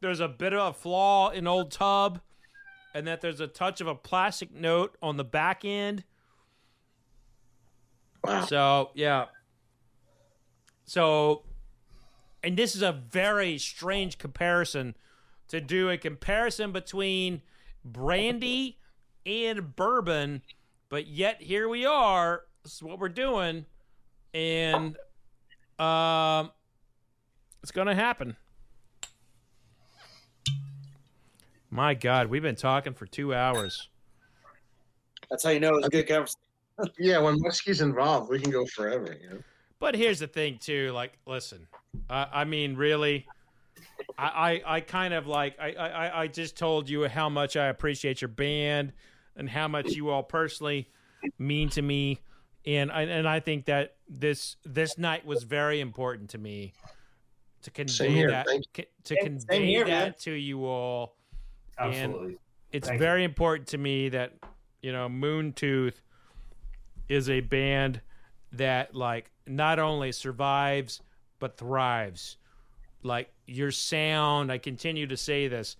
there's 0.00 0.20
a 0.20 0.28
bit 0.28 0.52
of 0.52 0.70
a 0.70 0.72
flaw 0.72 1.30
in 1.30 1.46
Old 1.46 1.70
Tub 1.70 2.20
and 2.94 3.06
that 3.06 3.20
there's 3.20 3.40
a 3.40 3.46
touch 3.46 3.80
of 3.80 3.86
a 3.86 3.94
plastic 3.94 4.52
note 4.54 4.96
on 5.02 5.18
the 5.18 5.24
back 5.24 5.66
end. 5.66 6.02
Wow. 8.24 8.44
So, 8.46 8.90
yeah. 8.94 9.26
So, 10.86 11.42
and 12.42 12.56
this 12.56 12.76
is 12.76 12.82
a 12.82 12.92
very 12.92 13.58
strange 13.58 14.18
comparison 14.18 14.94
to 15.48 15.60
do 15.60 15.90
a 15.90 15.98
comparison 15.98 16.72
between 16.72 17.42
brandy 17.84 18.78
and 19.24 19.74
bourbon, 19.76 20.42
but 20.88 21.08
yet 21.08 21.42
here 21.42 21.68
we 21.68 21.84
are. 21.84 22.42
This 22.62 22.74
is 22.74 22.82
what 22.82 22.98
we're 22.98 23.08
doing. 23.08 23.66
And 24.32 24.96
um 25.78 26.50
It's 27.62 27.72
going 27.72 27.86
to 27.88 27.94
happen. 27.94 28.36
My 31.70 31.94
God, 31.94 32.28
we've 32.28 32.42
been 32.42 32.56
talking 32.56 32.94
for 32.94 33.06
two 33.06 33.34
hours. 33.34 33.88
That's 35.28 35.42
how 35.44 35.50
you 35.50 35.60
know 35.60 35.76
it's 35.76 35.88
a 35.88 35.90
good 35.90 36.08
conversation. 36.08 36.40
Yeah, 36.98 37.18
when 37.18 37.36
whiskey's 37.42 37.80
involved, 37.80 38.28
we 38.30 38.38
can 38.38 38.50
go 38.50 38.66
forever. 38.66 39.16
You 39.22 39.30
know? 39.30 39.38
But 39.78 39.94
here's 39.94 40.18
the 40.20 40.26
thing, 40.26 40.58
too. 40.58 40.90
Like, 40.92 41.12
listen, 41.26 41.66
uh, 42.08 42.26
I 42.32 42.44
mean, 42.44 42.76
really, 42.76 43.26
I, 44.18 44.62
I, 44.66 44.76
I 44.76 44.80
kind 44.80 45.12
of 45.12 45.26
like, 45.26 45.58
I, 45.60 45.72
I, 45.72 46.22
I 46.22 46.26
just 46.28 46.56
told 46.56 46.88
you 46.88 47.06
how 47.08 47.28
much 47.28 47.56
I 47.56 47.66
appreciate 47.66 48.20
your 48.20 48.28
band 48.28 48.92
and 49.36 49.48
how 49.50 49.68
much 49.68 49.92
you 49.92 50.08
all 50.08 50.22
personally 50.22 50.88
mean 51.38 51.68
to 51.70 51.82
me, 51.82 52.20
and 52.64 52.90
I, 52.90 53.02
and 53.02 53.28
I 53.28 53.40
think 53.40 53.66
that 53.66 53.96
this 54.08 54.56
this 54.64 54.96
night 54.96 55.26
was 55.26 55.42
very 55.42 55.80
important 55.80 56.30
to 56.30 56.38
me 56.38 56.72
to 57.62 57.70
convey 57.70 58.24
that 58.26 58.46
to 59.04 59.14
Same- 59.14 59.24
convey 59.24 59.66
here, 59.66 59.84
that 59.84 60.04
man. 60.04 60.14
to 60.20 60.32
you 60.32 60.64
all. 60.64 61.16
Absolutely. 61.78 62.38
It's 62.72 62.88
Thank 62.88 63.00
very 63.00 63.24
important 63.24 63.68
to 63.68 63.78
me 63.78 64.08
that 64.10 64.32
you 64.82 64.92
know 64.92 65.08
Moon 65.08 65.52
Tooth 65.52 66.00
is 67.08 67.28
a 67.28 67.40
band 67.40 68.00
that 68.58 68.94
like 68.94 69.30
not 69.46 69.78
only 69.78 70.12
survives 70.12 71.00
but 71.38 71.56
thrives. 71.56 72.36
Like 73.02 73.30
your 73.46 73.70
sound, 73.70 74.50
I 74.50 74.58
continue 74.58 75.06
to 75.06 75.16
say 75.16 75.48
this, 75.48 75.76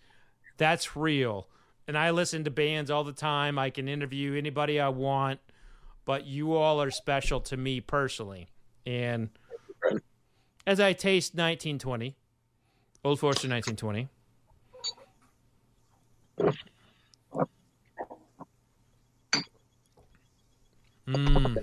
that's 0.58 0.96
real. 0.96 1.48
And 1.88 1.96
I 1.96 2.10
listen 2.10 2.44
to 2.44 2.50
bands 2.50 2.90
all 2.90 3.04
the 3.04 3.12
time. 3.12 3.58
I 3.58 3.70
can 3.70 3.88
interview 3.88 4.36
anybody 4.36 4.80
I 4.80 4.88
want, 4.88 5.40
but 6.04 6.26
you 6.26 6.54
all 6.54 6.80
are 6.82 6.90
special 6.90 7.40
to 7.42 7.56
me 7.56 7.80
personally. 7.80 8.48
And 8.84 9.30
as 10.66 10.80
I 10.80 10.92
taste 10.92 11.34
1920, 11.34 12.16
Old 13.04 13.20
Forester 13.20 13.48
1920. 13.48 14.08
Hmm. 21.06 21.54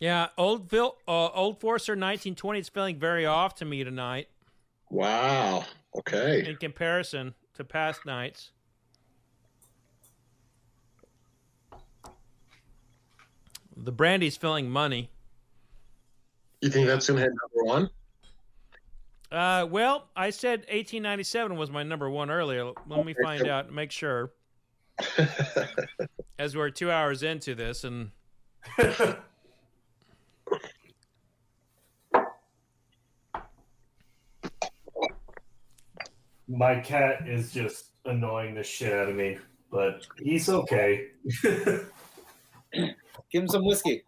Yeah, 0.00 0.28
old 0.38 0.70
Phil, 0.70 0.96
uh, 1.08 1.28
old 1.28 1.60
Forester 1.60 1.92
1920 1.92 2.60
is 2.60 2.68
feeling 2.68 2.98
very 2.98 3.26
off 3.26 3.56
to 3.56 3.64
me 3.64 3.82
tonight. 3.82 4.28
Wow. 4.90 5.64
Okay. 5.96 6.48
In 6.48 6.56
comparison 6.56 7.34
to 7.54 7.64
past 7.64 8.06
nights. 8.06 8.52
The 13.76 13.92
brandy's 13.92 14.36
filling 14.36 14.70
money. 14.70 15.10
You 16.60 16.70
think 16.70 16.86
that's 16.86 17.06
gonna 17.08 17.20
hit 17.20 17.30
number 17.30 17.64
one? 17.64 17.90
Uh, 19.30 19.66
well, 19.70 20.08
I 20.16 20.30
said 20.30 20.60
1897 20.60 21.56
was 21.56 21.70
my 21.70 21.82
number 21.82 22.08
one 22.08 22.30
earlier. 22.30 22.72
Let 22.88 23.04
me 23.04 23.14
find 23.22 23.46
out, 23.46 23.72
make 23.72 23.92
sure. 23.92 24.32
As 26.38 26.56
we're 26.56 26.70
two 26.70 26.90
hours 26.90 27.22
into 27.22 27.54
this, 27.54 27.84
and 27.84 28.10
My 36.48 36.80
cat 36.80 37.28
is 37.28 37.52
just 37.52 37.90
annoying 38.06 38.54
the 38.54 38.62
shit 38.62 38.92
out 38.92 39.10
of 39.10 39.14
me, 39.14 39.36
but 39.70 40.06
he's 40.18 40.48
okay. 40.48 41.08
Give 41.42 41.82
him 43.32 43.48
some 43.48 43.66
whiskey. 43.66 44.04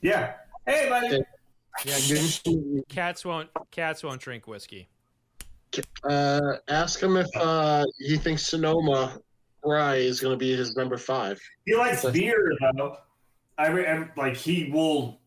yeah. 0.00 0.34
Hey, 0.66 0.88
buddy. 0.88 1.22
yeah, 1.84 2.80
cats 2.88 3.26
won't 3.26 3.50
cats 3.70 4.02
won't 4.02 4.22
drink 4.22 4.46
whiskey. 4.46 4.88
Uh, 6.02 6.56
ask 6.68 7.02
him 7.02 7.16
if 7.16 7.26
uh, 7.36 7.84
he 7.98 8.16
thinks 8.16 8.46
Sonoma 8.46 9.18
Rye 9.64 9.96
is 9.96 10.20
going 10.20 10.32
to 10.32 10.38
be 10.38 10.54
his 10.54 10.76
number 10.76 10.96
five. 10.96 11.40
He 11.64 11.74
likes 11.74 12.04
beer 12.04 12.52
though. 12.76 12.98
I, 13.56 13.68
re- 13.68 13.86
I 13.86 14.08
like 14.16 14.36
he 14.36 14.70
will 14.72 15.20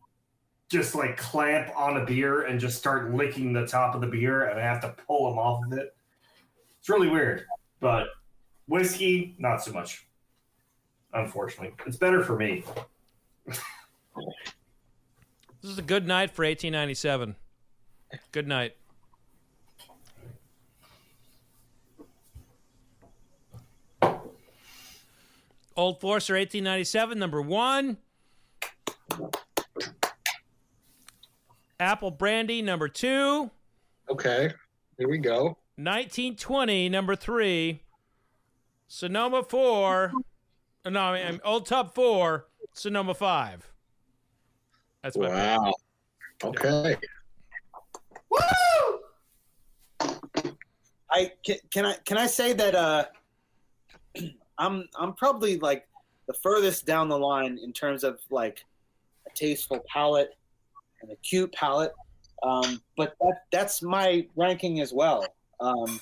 just 0.70 0.94
like 0.94 1.16
clamp 1.16 1.70
on 1.74 1.96
a 1.96 2.04
beer 2.04 2.42
and 2.42 2.60
just 2.60 2.78
start 2.78 3.14
licking 3.14 3.52
the 3.52 3.66
top 3.66 3.94
of 3.94 4.00
the 4.00 4.06
beer, 4.06 4.48
and 4.48 4.60
I 4.60 4.62
have 4.62 4.80
to 4.82 4.94
pull 5.06 5.32
him 5.32 5.38
off 5.38 5.64
of 5.64 5.78
it. 5.78 5.94
It's 6.78 6.88
really 6.88 7.08
weird, 7.08 7.44
but 7.80 8.08
whiskey 8.66 9.34
not 9.38 9.62
so 9.62 9.72
much. 9.72 10.06
Unfortunately, 11.14 11.74
it's 11.86 11.96
better 11.96 12.22
for 12.22 12.36
me. 12.36 12.64
This 13.46 15.72
is 15.72 15.78
a 15.78 15.82
good 15.82 16.06
night 16.06 16.30
for 16.30 16.44
1897. 16.44 17.34
Good 18.30 18.46
night. 18.46 18.76
Old 25.78 26.00
Forester 26.00 26.34
1897, 26.34 27.16
number 27.20 27.40
one. 27.40 27.98
Apple 31.78 32.10
Brandy, 32.10 32.62
number 32.62 32.88
two. 32.88 33.48
Okay. 34.10 34.52
Here 34.98 35.08
we 35.08 35.18
go. 35.18 35.56
1920, 35.76 36.88
number 36.88 37.14
three. 37.14 37.80
Sonoma, 38.88 39.44
four. 39.44 40.12
uh, 40.84 40.90
No, 40.90 41.00
I 41.00 41.30
mean, 41.30 41.40
Old 41.44 41.66
Tub, 41.66 41.94
four. 41.94 42.48
Sonoma, 42.72 43.14
five. 43.14 43.70
That's 45.04 45.16
my 45.16 45.28
pick. 45.28 45.36
Wow. 45.60 45.72
Okay. 46.42 46.96
I 51.10 51.32
can, 51.44 51.56
can 51.70 51.86
I 51.86 51.94
can 52.04 52.18
I 52.18 52.26
say 52.26 52.52
that 52.52 52.74
uh, 52.74 53.04
I'm 54.58 54.88
I'm 54.98 55.14
probably 55.14 55.58
like 55.58 55.86
the 56.26 56.34
furthest 56.34 56.86
down 56.86 57.08
the 57.08 57.18
line 57.18 57.58
in 57.62 57.72
terms 57.72 58.04
of 58.04 58.20
like 58.30 58.64
a 59.26 59.34
tasteful 59.34 59.84
palate 59.92 60.30
and 61.00 61.10
a 61.10 61.16
cute 61.16 61.52
palate. 61.52 61.92
Um, 62.42 62.80
but 62.96 63.14
that 63.20 63.42
that's 63.50 63.82
my 63.82 64.26
ranking 64.36 64.80
as 64.80 64.92
well. 64.92 65.26
Um, 65.60 66.00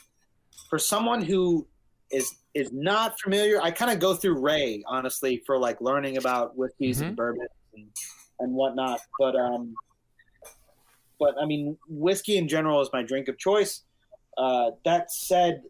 for 0.68 0.78
someone 0.78 1.22
who 1.22 1.66
is 2.10 2.34
is 2.54 2.72
not 2.72 3.18
familiar, 3.20 3.60
I 3.62 3.70
kind 3.70 3.90
of 3.90 3.98
go 3.98 4.14
through 4.14 4.40
Ray 4.40 4.82
honestly 4.86 5.42
for 5.46 5.58
like 5.58 5.80
learning 5.80 6.16
about 6.16 6.56
whiskeys 6.56 7.00
and 7.00 7.16
bourbon 7.16 7.46
and, 7.74 7.86
and 8.40 8.52
whatnot. 8.52 9.00
But 9.18 9.36
um, 9.36 9.74
but 11.18 11.34
I 11.40 11.46
mean, 11.46 11.76
whiskey 11.88 12.36
in 12.36 12.48
general 12.48 12.80
is 12.80 12.90
my 12.92 13.02
drink 13.02 13.28
of 13.28 13.38
choice. 13.38 13.82
Uh, 14.36 14.72
that 14.84 15.10
said, 15.10 15.62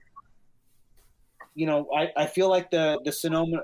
you 1.56 1.66
know, 1.66 1.88
I, 1.92 2.12
I 2.16 2.26
feel 2.26 2.48
like 2.48 2.70
the 2.70 3.00
the 3.04 3.10
Sonoma 3.10 3.62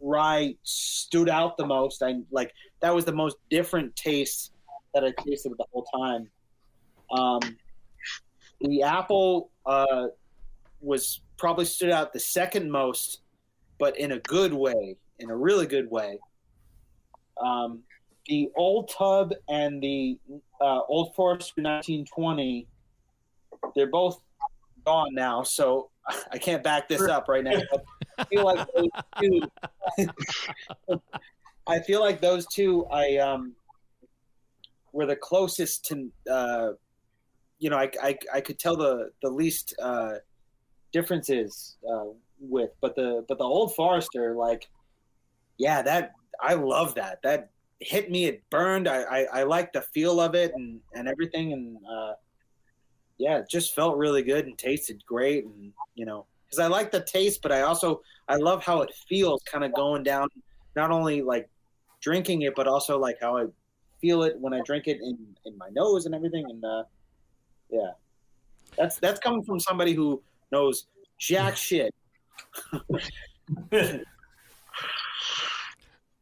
rye 0.00 0.56
stood 0.64 1.28
out 1.28 1.56
the 1.56 1.66
most. 1.66 2.02
I 2.02 2.14
like 2.32 2.52
that 2.80 2.92
was 2.92 3.04
the 3.04 3.12
most 3.12 3.36
different 3.50 3.94
taste 3.94 4.52
that 4.94 5.04
I 5.04 5.12
tasted 5.22 5.52
the 5.58 5.66
whole 5.70 5.86
time. 5.94 6.28
Um, 7.12 7.56
the 8.62 8.82
apple 8.82 9.50
uh, 9.66 10.06
was 10.80 11.20
probably 11.36 11.66
stood 11.66 11.90
out 11.90 12.14
the 12.14 12.20
second 12.20 12.70
most, 12.70 13.20
but 13.78 13.98
in 13.98 14.12
a 14.12 14.18
good 14.20 14.54
way, 14.54 14.96
in 15.18 15.30
a 15.30 15.36
really 15.36 15.66
good 15.66 15.90
way. 15.90 16.18
Um, 17.38 17.82
the 18.26 18.48
old 18.56 18.90
tub 18.96 19.34
and 19.50 19.82
the 19.82 20.18
uh, 20.62 20.80
old 20.88 21.14
Forester 21.14 21.60
1920, 21.60 22.66
they're 23.76 23.90
both 23.90 24.18
gone 24.86 25.14
now, 25.14 25.42
so 25.42 25.90
I 26.32 26.38
can't 26.38 26.62
back 26.62 26.88
this 26.88 27.02
up 27.02 27.28
right 27.28 27.44
now. 27.44 27.60
But 27.70 27.84
I 28.18 28.24
feel 28.24 28.44
like 28.44 28.66
those 28.74 28.90
two. 29.20 30.98
I 31.66 31.80
feel 31.80 32.00
like 32.00 32.20
those 32.20 32.46
two. 32.46 32.86
I 32.86 33.16
um 33.16 33.54
were 34.92 35.06
the 35.06 35.16
closest 35.16 35.84
to. 35.86 36.10
Uh, 36.30 36.68
you 37.58 37.70
know, 37.70 37.78
I, 37.78 37.90
I, 38.02 38.18
I 38.34 38.40
could 38.40 38.58
tell 38.58 38.76
the 38.76 39.10
the 39.22 39.30
least 39.30 39.74
uh, 39.80 40.16
differences 40.92 41.76
uh, 41.90 42.06
with, 42.40 42.70
but 42.80 42.94
the 42.94 43.24
but 43.28 43.38
the 43.38 43.44
old 43.44 43.74
Forester, 43.74 44.34
like, 44.34 44.68
yeah, 45.58 45.80
that 45.82 46.12
I 46.40 46.54
love 46.54 46.94
that. 46.96 47.20
That 47.22 47.50
hit 47.80 48.10
me. 48.10 48.26
It 48.26 48.42
burned. 48.50 48.88
I 48.88 49.02
I, 49.02 49.26
I 49.32 49.42
like 49.44 49.72
the 49.72 49.80
feel 49.80 50.20
of 50.20 50.34
it 50.34 50.52
and 50.54 50.80
and 50.94 51.08
everything, 51.08 51.52
and 51.52 51.76
uh, 51.90 52.12
yeah, 53.18 53.38
it 53.38 53.48
just 53.48 53.74
felt 53.74 53.96
really 53.96 54.22
good 54.22 54.46
and 54.46 54.56
tasted 54.58 55.04
great, 55.06 55.44
and 55.44 55.72
you 55.94 56.04
know, 56.04 56.26
because 56.46 56.58
I 56.58 56.66
like 56.66 56.90
the 56.90 57.00
taste, 57.00 57.40
but 57.42 57.52
I 57.52 57.62
also 57.62 58.02
I 58.28 58.36
love 58.36 58.64
how 58.64 58.82
it 58.82 58.92
feels, 59.08 59.42
kind 59.44 59.64
of 59.64 59.74
going 59.74 60.02
down. 60.02 60.28
Not 60.76 60.90
only 60.90 61.22
like 61.22 61.48
drinking 62.00 62.42
it, 62.42 62.54
but 62.54 62.66
also 62.66 62.98
like 62.98 63.16
how 63.20 63.38
I 63.38 63.46
feel 64.00 64.22
it 64.24 64.38
when 64.40 64.52
I 64.52 64.60
drink 64.62 64.86
it 64.86 65.00
in 65.00 65.18
in 65.44 65.56
my 65.58 65.68
nose 65.72 66.06
and 66.06 66.14
everything, 66.14 66.44
and 66.48 66.64
uh, 66.64 66.84
yeah, 67.70 67.90
that's 68.76 68.96
that's 68.98 69.20
coming 69.20 69.42
from 69.44 69.60
somebody 69.60 69.92
who 69.94 70.22
knows 70.50 70.86
jack 71.18 71.56
shit. 71.68 71.94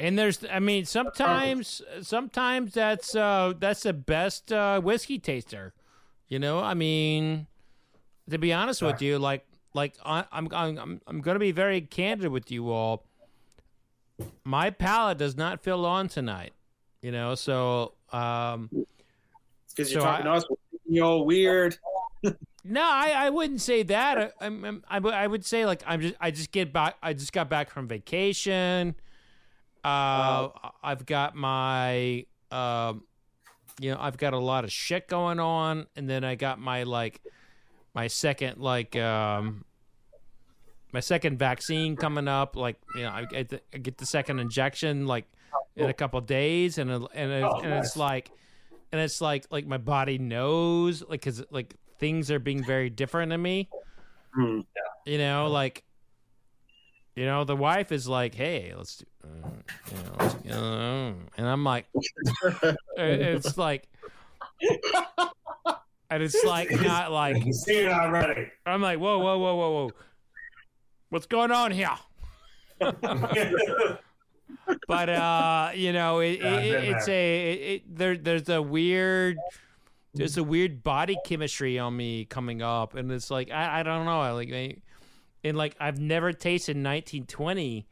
And 0.02 0.18
there's, 0.18 0.44
I 0.50 0.58
mean, 0.58 0.84
sometimes, 0.84 1.80
sometimes 2.00 2.74
that's 2.74 3.14
uh, 3.14 3.52
that's 3.56 3.84
the 3.84 3.92
best 3.92 4.52
uh, 4.52 4.80
whiskey 4.80 5.20
taster. 5.20 5.74
You 6.32 6.38
know, 6.38 6.60
I 6.60 6.72
mean, 6.72 7.46
to 8.30 8.38
be 8.38 8.54
honest 8.54 8.80
with 8.80 9.02
you, 9.02 9.18
like, 9.18 9.44
like 9.74 9.92
I, 10.02 10.24
I'm, 10.32 10.48
I'm, 10.50 10.98
I'm 11.06 11.20
going 11.20 11.34
to 11.34 11.38
be 11.38 11.52
very 11.52 11.82
candid 11.82 12.28
with 12.32 12.50
you 12.50 12.70
all. 12.70 13.04
My 14.42 14.70
palate 14.70 15.18
does 15.18 15.36
not 15.36 15.60
feel 15.62 15.84
on 15.84 16.08
tonight. 16.08 16.54
You 17.02 17.12
know, 17.12 17.34
so 17.34 17.92
um, 18.14 18.70
Because 19.68 19.92
you're 19.92 20.00
So 20.00 20.06
talking 20.06 20.26
I- 20.26 20.30
to 20.30 20.36
us, 20.38 20.44
you 20.86 21.02
all 21.04 21.26
weird. 21.26 21.76
No, 22.64 22.80
I, 22.82 23.10
I 23.26 23.28
wouldn't 23.28 23.60
say 23.60 23.82
that. 23.82 24.16
I, 24.18 24.30
I'm, 24.46 24.64
I'm- 24.64 24.82
I, 24.88 25.26
would- 25.26 25.44
say 25.44 25.66
like 25.66 25.82
I'm 25.86 26.00
just 26.00 26.14
I 26.18 26.30
just 26.30 26.50
get 26.50 26.72
back. 26.72 26.96
I 27.02 27.12
just 27.12 27.34
got 27.34 27.50
back 27.50 27.68
from 27.68 27.88
vacation. 27.88 28.94
Uh, 29.84 30.48
I've 30.82 31.04
got 31.04 31.34
my 31.34 32.24
um, 32.50 33.02
you 33.82 33.90
know, 33.90 33.98
I've 34.00 34.16
got 34.16 34.32
a 34.32 34.38
lot 34.38 34.64
of 34.64 34.72
shit 34.72 35.08
going 35.08 35.40
on, 35.40 35.86
and 35.96 36.08
then 36.08 36.24
I 36.24 36.34
got 36.34 36.58
my 36.60 36.82
like 36.84 37.20
my 37.94 38.06
second 38.06 38.58
like 38.58 38.96
um 38.96 39.64
my 40.92 41.00
second 41.00 41.38
vaccine 41.38 41.96
coming 41.96 42.28
up. 42.28 42.56
Like 42.56 42.76
you 42.94 43.02
know, 43.02 43.10
I 43.10 43.24
get 43.24 43.48
the, 43.48 43.60
I 43.74 43.78
get 43.78 43.98
the 43.98 44.06
second 44.06 44.38
injection 44.40 45.06
like 45.06 45.24
in 45.76 45.88
a 45.88 45.94
couple 45.94 46.20
days, 46.20 46.78
and 46.78 46.90
and 46.90 47.32
it, 47.32 47.42
Oh, 47.44 47.60
and 47.60 47.70
nice. 47.70 47.86
it's 47.88 47.96
like 47.96 48.30
and 48.92 49.00
it's 49.00 49.20
like 49.20 49.46
like 49.50 49.66
my 49.66 49.78
body 49.78 50.18
knows 50.18 51.02
like 51.02 51.20
because 51.22 51.42
like 51.50 51.74
things 51.98 52.30
are 52.30 52.38
being 52.38 52.62
very 52.64 52.90
different 52.90 53.32
in 53.32 53.40
me 53.40 53.68
Hmm. 54.34 54.60
you 55.06 55.18
know 55.18 55.48
like 55.48 55.84
you 57.14 57.24
know 57.26 57.44
the 57.44 57.56
wife 57.56 57.92
is 57.92 58.08
like 58.08 58.34
hey 58.34 58.72
let's 58.76 58.96
do 58.96 59.04
uh, 59.24 59.48
you 59.90 59.96
know, 60.02 60.12
let's, 60.18 60.34
uh, 60.56 61.12
and 61.36 61.46
i'm 61.46 61.62
like 61.64 61.86
it's 62.96 63.56
like 63.58 63.86
and 66.10 66.22
it's 66.22 66.42
like 66.44 66.70
not 66.70 67.10
like 67.12 67.44
You 67.44 67.52
see 67.52 67.78
it 67.80 67.92
already. 67.92 68.50
i'm 68.66 68.80
like 68.82 68.98
whoa 68.98 69.18
whoa 69.18 69.38
whoa 69.38 69.54
whoa 69.56 69.70
whoa 69.70 69.90
what's 71.10 71.26
going 71.26 71.50
on 71.50 71.70
here 71.72 71.90
but 74.88 75.08
uh 75.08 75.70
you 75.74 75.92
know 75.92 76.20
it, 76.20 76.40
Yeah, 76.40 76.56
it, 76.58 76.84
it's 76.84 77.06
there. 77.06 77.14
a 77.14 77.52
it, 77.52 77.60
it, 77.60 77.96
there 77.96 78.16
there's 78.16 78.48
a 78.48 78.60
weird 78.62 79.36
there's 80.14 80.36
a 80.36 80.42
weird 80.44 80.82
body 80.82 81.16
chemistry 81.24 81.78
on 81.78 81.96
me 81.96 82.24
coming 82.24 82.60
up 82.62 82.94
and 82.94 83.10
it's 83.12 83.30
like 83.30 83.50
i, 83.50 83.80
I 83.80 83.82
don't 83.82 84.04
know 84.04 84.20
I 84.20 84.30
like 84.32 84.52
I, 84.52 84.76
and 85.44 85.56
like 85.56 85.76
i've 85.80 85.98
never 85.98 86.32
tasted 86.32 86.72
1920 86.72 87.86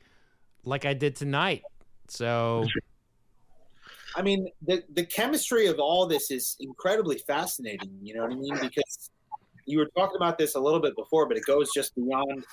like 0.64 0.84
i 0.84 0.94
did 0.94 1.16
tonight 1.16 1.62
so 2.08 2.64
I 4.16 4.22
mean, 4.22 4.48
the 4.62 4.82
the 4.94 5.06
chemistry 5.06 5.66
of 5.66 5.78
all 5.78 6.04
this 6.04 6.32
is 6.32 6.56
incredibly 6.58 7.18
fascinating. 7.18 7.96
You 8.02 8.14
know 8.14 8.22
what 8.22 8.32
I 8.32 8.34
mean? 8.34 8.58
Because 8.60 9.10
you 9.66 9.78
were 9.78 9.88
talking 9.96 10.16
about 10.16 10.36
this 10.36 10.56
a 10.56 10.60
little 10.60 10.80
bit 10.80 10.96
before, 10.96 11.28
but 11.28 11.36
it 11.36 11.44
goes 11.46 11.70
just 11.72 11.94
beyond 11.94 12.44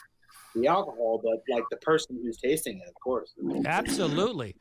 the 0.54 0.68
alcohol, 0.68 1.20
but 1.24 1.42
like 1.54 1.64
the 1.72 1.78
person 1.78 2.20
who's 2.22 2.38
tasting 2.38 2.80
it, 2.80 2.88
of 2.88 2.94
course. 3.04 3.34
absolutely 3.66 4.56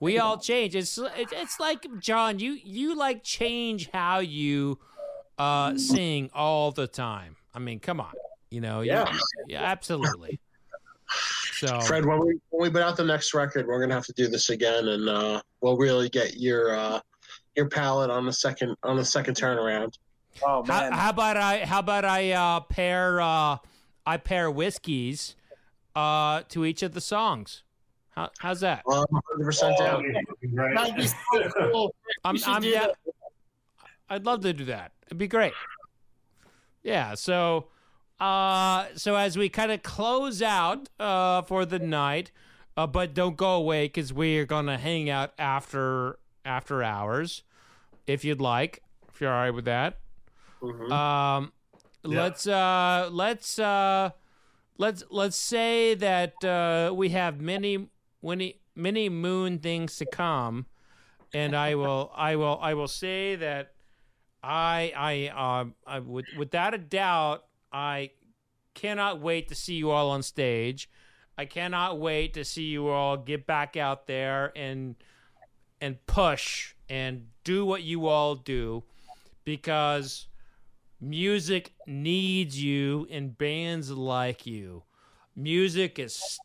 we 0.00 0.18
all 0.18 0.38
change 0.38 0.76
it's 0.76 0.98
it's 1.16 1.58
like 1.58 1.86
john 1.98 2.38
you 2.38 2.52
you 2.62 2.94
like 2.94 3.24
change 3.24 3.90
how 3.92 4.20
you 4.20 4.78
uh 5.38 5.76
sing 5.76 6.30
all 6.32 6.70
the 6.70 6.86
time 6.86 7.36
i 7.54 7.58
mean 7.58 7.80
come 7.80 8.00
on 8.00 8.12
you 8.50 8.60
know 8.60 8.80
you- 8.80 8.90
Yeah. 8.92 9.16
yeah 9.46 9.62
absolutely 9.62 10.38
so 11.52 11.80
Fred, 11.80 12.04
when 12.04 12.18
we 12.20 12.38
when 12.50 12.62
we 12.62 12.70
put 12.70 12.82
out 12.82 12.96
the 12.96 13.04
next 13.04 13.32
record, 13.34 13.66
we're 13.66 13.80
gonna 13.80 13.94
have 13.94 14.04
to 14.06 14.12
do 14.12 14.28
this 14.28 14.50
again, 14.50 14.88
and 14.88 15.08
uh, 15.08 15.40
we'll 15.62 15.76
really 15.78 16.08
get 16.10 16.36
your 16.36 16.74
uh, 16.76 17.00
your 17.56 17.68
palate 17.68 18.10
on 18.10 18.26
the 18.26 18.32
second 18.32 18.76
on 18.82 18.96
the 18.96 19.04
second 19.04 19.34
turnaround. 19.34 19.94
Oh 20.42 20.62
How, 20.66 20.80
man, 20.82 20.92
how 20.92 21.08
about 21.10 21.36
I? 21.38 21.64
How 21.64 21.78
about 21.78 22.04
I 22.04 22.32
uh, 22.32 22.60
pair? 22.60 23.20
Uh, 23.22 23.56
I 24.06 24.16
pair 24.18 24.50
whiskeys 24.50 25.34
uh, 25.96 26.42
to 26.50 26.64
each 26.66 26.82
of 26.82 26.92
the 26.94 27.00
songs. 27.00 27.62
How, 28.10 28.30
how's 28.38 28.60
that? 28.60 28.82
Um, 28.90 29.04
100% 29.38 29.74
Oh, 29.78 29.84
down. 29.84 30.14
right. 30.54 31.08
so 31.32 31.50
cool. 31.70 31.94
I'm, 32.24 32.36
I'm 32.46 32.64
yeah. 32.64 32.88
I'd 34.10 34.24
love 34.26 34.40
to 34.42 34.52
do 34.52 34.64
that. 34.66 34.92
It'd 35.06 35.18
be 35.18 35.26
great. 35.28 35.52
Yeah. 36.82 37.14
So, 37.14 37.66
uh, 38.20 38.86
so 38.94 39.14
as 39.16 39.36
we 39.38 39.48
kind 39.48 39.70
of 39.72 39.82
close 39.82 40.42
out 40.42 40.88
uh, 40.98 41.42
for 41.42 41.64
the 41.64 41.78
night, 41.78 42.30
uh, 42.76 42.86
but 42.86 43.14
don't 43.14 43.36
go 43.36 43.54
away 43.54 43.86
because 43.86 44.12
we 44.12 44.38
are 44.38 44.46
gonna 44.46 44.78
hang 44.78 45.08
out 45.10 45.32
after 45.38 46.18
after 46.44 46.82
hours, 46.82 47.42
if 48.06 48.24
you'd 48.24 48.40
like. 48.40 48.82
If 49.12 49.20
you're 49.20 49.32
all 49.32 49.40
right 49.42 49.50
with 49.54 49.64
that. 49.66 49.98
Mhm. 50.62 50.90
Um, 50.92 51.52
Yeah. 52.04 52.22
let's 52.22 52.46
uh, 52.46 53.08
let's 53.12 53.58
uh, 53.58 54.10
let's 54.78 55.02
let's 55.10 55.36
say 55.36 55.94
that 55.94 56.42
uh, 56.44 56.92
we 56.94 57.10
have 57.10 57.40
many 57.40 57.88
many 58.22 58.60
many 58.74 59.08
moon 59.08 59.58
things 59.58 59.96
to 59.96 60.06
come, 60.06 60.66
and 61.32 61.54
I 61.56 61.74
will 61.74 62.12
I 62.16 62.36
will 62.36 62.58
I 62.60 62.74
will 62.74 62.88
say 62.88 63.36
that 63.36 63.74
I 64.42 64.92
I 64.96 65.60
um 65.60 65.74
I 65.86 65.98
would 65.98 66.26
without 66.36 66.74
a 66.74 66.78
doubt 66.78 67.44
I 67.72 68.10
cannot 68.74 69.20
wait 69.20 69.48
to 69.48 69.54
see 69.54 69.74
you 69.74 69.90
all 69.90 70.10
on 70.10 70.22
stage. 70.22 70.88
I 71.36 71.44
cannot 71.44 71.98
wait 71.98 72.34
to 72.34 72.44
see 72.44 72.64
you 72.64 72.88
all 72.88 73.16
get 73.16 73.46
back 73.46 73.76
out 73.76 74.06
there 74.06 74.52
and 74.56 74.96
and 75.80 76.04
push 76.06 76.74
and 76.88 77.28
do 77.44 77.64
what 77.64 77.82
you 77.82 78.08
all 78.08 78.34
do 78.34 78.82
because 79.44 80.26
music 81.00 81.72
needs 81.86 82.62
you 82.62 83.06
and 83.10 83.38
bands 83.38 83.90
like 83.90 84.46
you. 84.46 84.82
Music 85.36 85.98
is 85.98 86.38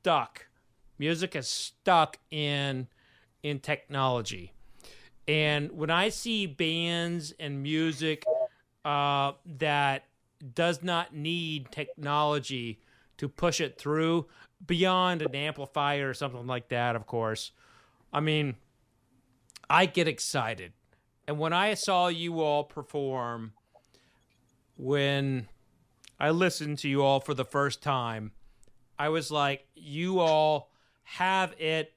stuck. 0.00 0.46
Music 0.98 1.36
is 1.36 1.48
stuck 1.48 2.18
in 2.30 2.88
in 3.42 3.60
technology. 3.60 4.52
And 5.28 5.70
when 5.72 5.90
I 5.90 6.08
see 6.08 6.46
bands 6.46 7.32
and 7.38 7.62
music 7.62 8.24
uh, 8.84 9.32
that 9.58 10.04
does 10.54 10.82
not 10.82 11.14
need 11.14 11.70
technology 11.70 12.80
to 13.18 13.28
push 13.28 13.60
it 13.60 13.78
through 13.78 14.26
beyond 14.64 15.22
an 15.22 15.34
amplifier 15.34 16.10
or 16.10 16.14
something 16.14 16.46
like 16.46 16.68
that, 16.68 16.96
of 16.96 17.06
course, 17.06 17.52
I 18.12 18.20
mean, 18.20 18.56
I 19.68 19.86
get 19.86 20.08
excited. 20.08 20.72
And 21.26 21.38
when 21.38 21.52
I 21.52 21.74
saw 21.74 22.08
you 22.08 22.40
all 22.40 22.64
perform, 22.64 23.52
when 24.76 25.48
I 26.18 26.30
listened 26.30 26.78
to 26.78 26.88
you 26.88 27.02
all 27.02 27.20
for 27.20 27.34
the 27.34 27.44
first 27.44 27.82
time, 27.82 28.32
I 28.98 29.08
was 29.08 29.30
like, 29.30 29.66
you 29.74 30.18
all 30.18 30.70
have 31.04 31.54
it, 31.58 31.92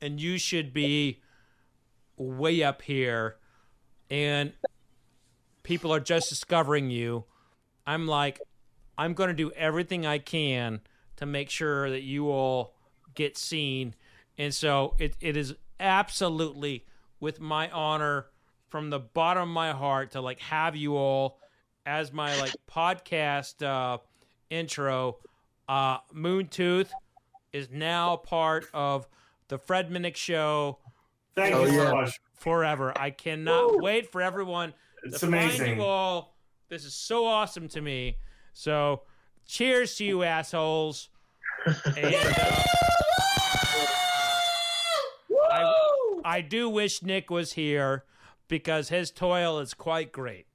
and 0.00 0.20
you 0.20 0.38
should 0.38 0.72
be 0.72 1.20
way 2.16 2.62
up 2.62 2.82
here. 2.82 3.36
And 4.08 4.52
people 5.62 5.92
are 5.92 6.00
just 6.00 6.28
discovering 6.28 6.90
you. 6.90 7.24
I'm 7.90 8.06
like, 8.06 8.40
I'm 8.96 9.14
going 9.14 9.28
to 9.28 9.34
do 9.34 9.50
everything 9.52 10.06
I 10.06 10.18
can 10.18 10.80
to 11.16 11.26
make 11.26 11.50
sure 11.50 11.90
that 11.90 12.02
you 12.02 12.30
all 12.30 12.76
get 13.16 13.36
seen. 13.36 13.96
And 14.38 14.54
so 14.54 14.94
it, 15.00 15.16
it 15.20 15.36
is 15.36 15.56
absolutely 15.80 16.84
with 17.18 17.40
my 17.40 17.68
honor 17.70 18.26
from 18.68 18.90
the 18.90 19.00
bottom 19.00 19.42
of 19.42 19.48
my 19.48 19.72
heart 19.72 20.12
to 20.12 20.20
like 20.20 20.38
have 20.38 20.76
you 20.76 20.96
all 20.96 21.40
as 21.84 22.12
my 22.12 22.38
like 22.40 22.54
podcast 22.70 23.60
uh, 23.66 23.98
intro. 24.50 25.16
Uh, 25.68 25.98
Moon 26.12 26.46
Tooth 26.46 26.92
is 27.52 27.70
now 27.72 28.14
part 28.14 28.66
of 28.72 29.08
the 29.48 29.58
Fred 29.58 29.90
Minnick 29.90 30.14
Show 30.14 30.78
Thank 31.34 31.56
you 31.56 31.70
so 31.72 31.94
much. 31.96 32.20
forever. 32.34 32.92
I 32.96 33.10
cannot 33.10 33.82
wait 33.82 34.12
for 34.12 34.22
everyone 34.22 34.74
It's 35.02 35.18
to 35.18 35.26
find 35.26 35.58
you 35.58 35.82
all. 35.82 36.36
This 36.70 36.84
is 36.84 36.94
so 36.94 37.26
awesome 37.26 37.68
to 37.70 37.80
me. 37.80 38.16
So, 38.52 39.02
cheers 39.44 39.96
to 39.96 40.04
you 40.04 40.22
assholes. 40.22 41.08
And, 41.96 42.14
uh, 42.14 42.62
I, 45.52 45.74
I 46.24 46.40
do 46.40 46.68
wish 46.68 47.02
Nick 47.02 47.28
was 47.28 47.52
here 47.54 48.04
because 48.46 48.88
his 48.88 49.10
toil 49.10 49.58
is 49.58 49.74
quite 49.74 50.12
great. 50.12 50.46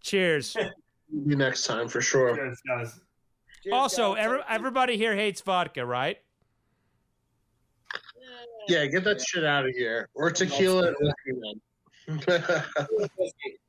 Cheers. 0.00 0.52
See 0.52 0.60
you 1.26 1.34
next 1.36 1.64
time 1.64 1.88
for 1.88 2.00
sure. 2.00 2.36
Cheers, 2.36 2.60
guys. 2.66 3.00
Cheers, 3.64 3.72
Also, 3.72 4.14
guys. 4.14 4.24
every, 4.24 4.40
everybody 4.48 4.96
here 4.96 5.16
hates 5.16 5.40
vodka, 5.40 5.84
right? 5.84 6.18
Yeah, 8.68 8.86
get 8.86 9.02
that 9.04 9.20
shit 9.20 9.44
out 9.44 9.66
of 9.66 9.74
here. 9.74 10.08
Or 10.14 10.30
tequila 10.30 10.88
and 10.88 10.96
whiskey 12.26 13.58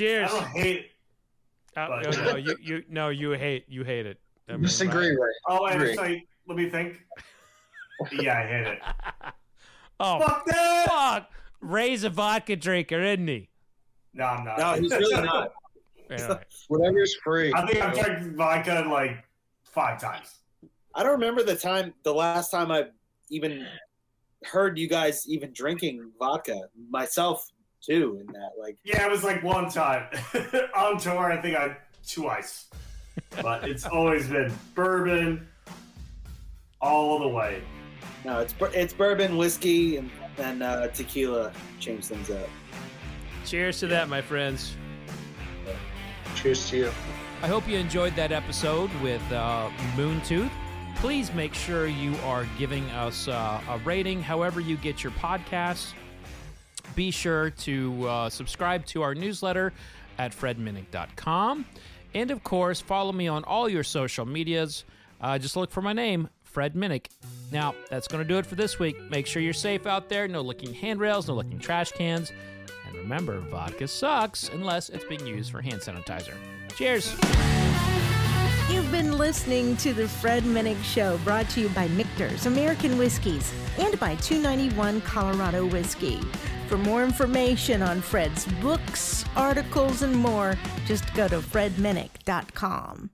then. 0.00 0.24
I 0.24 0.28
Cheers. 0.28 0.30
don't 0.40 0.46
hate. 0.50 0.86
Uh, 1.76 1.88
but- 1.88 2.16
no, 2.16 2.24
no, 2.32 2.36
you, 2.36 2.56
you, 2.60 2.84
no, 2.88 3.08
you 3.10 3.30
hate, 3.32 3.64
you 3.68 3.84
hate 3.84 4.06
it. 4.06 4.18
I 4.48 4.52
mean, 4.52 4.62
Disagree, 4.62 5.10
right? 5.16 5.30
Oh, 5.48 5.62
wait, 5.64 5.76
Agree. 5.76 5.94
sorry. 5.94 6.28
Let 6.48 6.56
me 6.56 6.68
think. 6.68 7.00
Yeah, 8.12 8.38
I 8.38 8.46
hate 8.46 8.66
it. 8.66 8.78
Oh, 10.02 10.18
Fuck 10.18 10.46
that! 10.46 10.86
fuck! 10.88 11.30
Ray's 11.60 12.04
a 12.04 12.08
vodka 12.08 12.56
drinker, 12.56 13.02
isn't 13.02 13.28
he? 13.28 13.50
No, 14.14 14.24
I'm 14.24 14.44
not. 14.46 14.58
No, 14.58 14.72
he's 14.80 14.90
really 14.90 15.22
not. 15.22 15.52
Anyway. 16.10 16.38
Whatever's 16.66 17.14
free. 17.22 17.52
I 17.54 17.64
think 17.66 17.80
I've 17.80 17.94
drank 17.96 18.34
vodka 18.34 18.84
like 18.90 19.22
five 19.62 20.00
times. 20.00 20.40
I 20.94 21.02
don't 21.04 21.12
remember 21.12 21.44
the 21.44 21.54
time, 21.54 21.94
the 22.02 22.12
last 22.12 22.50
time 22.50 22.72
I 22.72 22.86
even 23.30 23.64
heard 24.42 24.76
you 24.76 24.88
guys 24.88 25.24
even 25.28 25.52
drinking 25.52 26.10
vodka. 26.18 26.58
Myself 26.88 27.46
too, 27.80 28.18
in 28.20 28.32
that 28.32 28.52
like. 28.58 28.76
Yeah, 28.84 29.06
it 29.06 29.10
was 29.10 29.24
like 29.24 29.42
one 29.42 29.70
time 29.70 30.06
on 30.76 30.98
tour. 30.98 31.32
I 31.32 31.40
think 31.40 31.56
I 31.56 31.76
twice, 32.06 32.66
but 33.42 33.68
it's 33.68 33.86
always 33.86 34.28
been 34.28 34.52
bourbon 34.74 35.46
all 36.80 37.18
the 37.18 37.28
way. 37.28 37.62
No, 38.24 38.40
it's 38.40 38.54
it's 38.74 38.92
bourbon, 38.92 39.36
whiskey, 39.36 39.96
and 39.96 40.10
and 40.38 40.62
uh, 40.62 40.88
tequila 40.88 41.52
change 41.78 42.06
things 42.06 42.30
up. 42.30 42.48
Cheers 43.44 43.80
to 43.80 43.86
that, 43.88 44.08
my 44.08 44.20
friends. 44.20 44.76
Cheers 46.34 46.68
to 46.70 46.76
you. 46.76 46.92
I 47.42 47.46
hope 47.46 47.66
you 47.66 47.78
enjoyed 47.78 48.14
that 48.16 48.32
episode 48.32 48.90
with 49.02 49.22
uh, 49.32 49.70
Moon 49.96 50.20
Tooth. 50.22 50.52
Please 50.96 51.32
make 51.32 51.54
sure 51.54 51.86
you 51.86 52.14
are 52.24 52.46
giving 52.58 52.84
us 52.90 53.28
uh, 53.28 53.60
a 53.70 53.78
rating 53.78 54.20
however 54.22 54.60
you 54.60 54.76
get 54.76 55.02
your 55.02 55.12
podcasts. 55.12 55.94
Be 56.94 57.10
sure 57.10 57.50
to 57.50 58.08
uh, 58.08 58.30
subscribe 58.30 58.84
to 58.86 59.02
our 59.02 59.14
newsletter 59.14 59.72
at 60.18 60.32
fredminnick.com. 60.32 61.64
And 62.14 62.30
of 62.30 62.42
course, 62.42 62.80
follow 62.80 63.12
me 63.12 63.28
on 63.28 63.44
all 63.44 63.68
your 63.68 63.84
social 63.84 64.26
medias. 64.26 64.84
Uh, 65.20 65.38
just 65.38 65.56
look 65.56 65.70
for 65.70 65.82
my 65.82 65.92
name, 65.92 66.28
Fred 66.42 66.74
Minnick. 66.74 67.06
Now, 67.52 67.74
that's 67.88 68.08
going 68.08 68.22
to 68.22 68.28
do 68.28 68.38
it 68.38 68.46
for 68.46 68.54
this 68.54 68.78
week. 68.78 69.00
Make 69.10 69.26
sure 69.26 69.42
you're 69.42 69.52
safe 69.52 69.86
out 69.86 70.08
there. 70.08 70.26
No 70.26 70.40
licking 70.40 70.74
handrails, 70.74 71.28
no 71.28 71.34
licking 71.34 71.58
trash 71.58 71.92
cans. 71.92 72.32
And 72.86 72.96
remember, 72.96 73.38
vodka 73.40 73.86
sucks 73.86 74.48
unless 74.48 74.88
it's 74.88 75.04
being 75.04 75.26
used 75.26 75.52
for 75.52 75.60
hand 75.60 75.80
sanitizer. 75.80 76.34
Cheers. 76.76 77.14
You've 78.70 78.90
been 78.92 79.18
listening 79.18 79.76
to 79.78 79.92
the 79.92 80.06
Fred 80.06 80.44
Minnick 80.44 80.82
Show, 80.84 81.18
brought 81.18 81.48
to 81.50 81.60
you 81.60 81.68
by 81.70 81.88
Michter's 81.88 82.46
American 82.46 82.96
Whiskies 82.98 83.52
and 83.78 83.98
by 83.98 84.14
291 84.16 85.00
Colorado 85.00 85.66
Whiskey. 85.66 86.20
For 86.70 86.78
more 86.78 87.02
information 87.02 87.82
on 87.82 88.00
Fred's 88.00 88.46
books, 88.62 89.24
articles, 89.34 90.02
and 90.02 90.14
more, 90.14 90.56
just 90.86 91.12
go 91.14 91.26
to 91.26 91.38
fredminnick.com. 91.38 93.10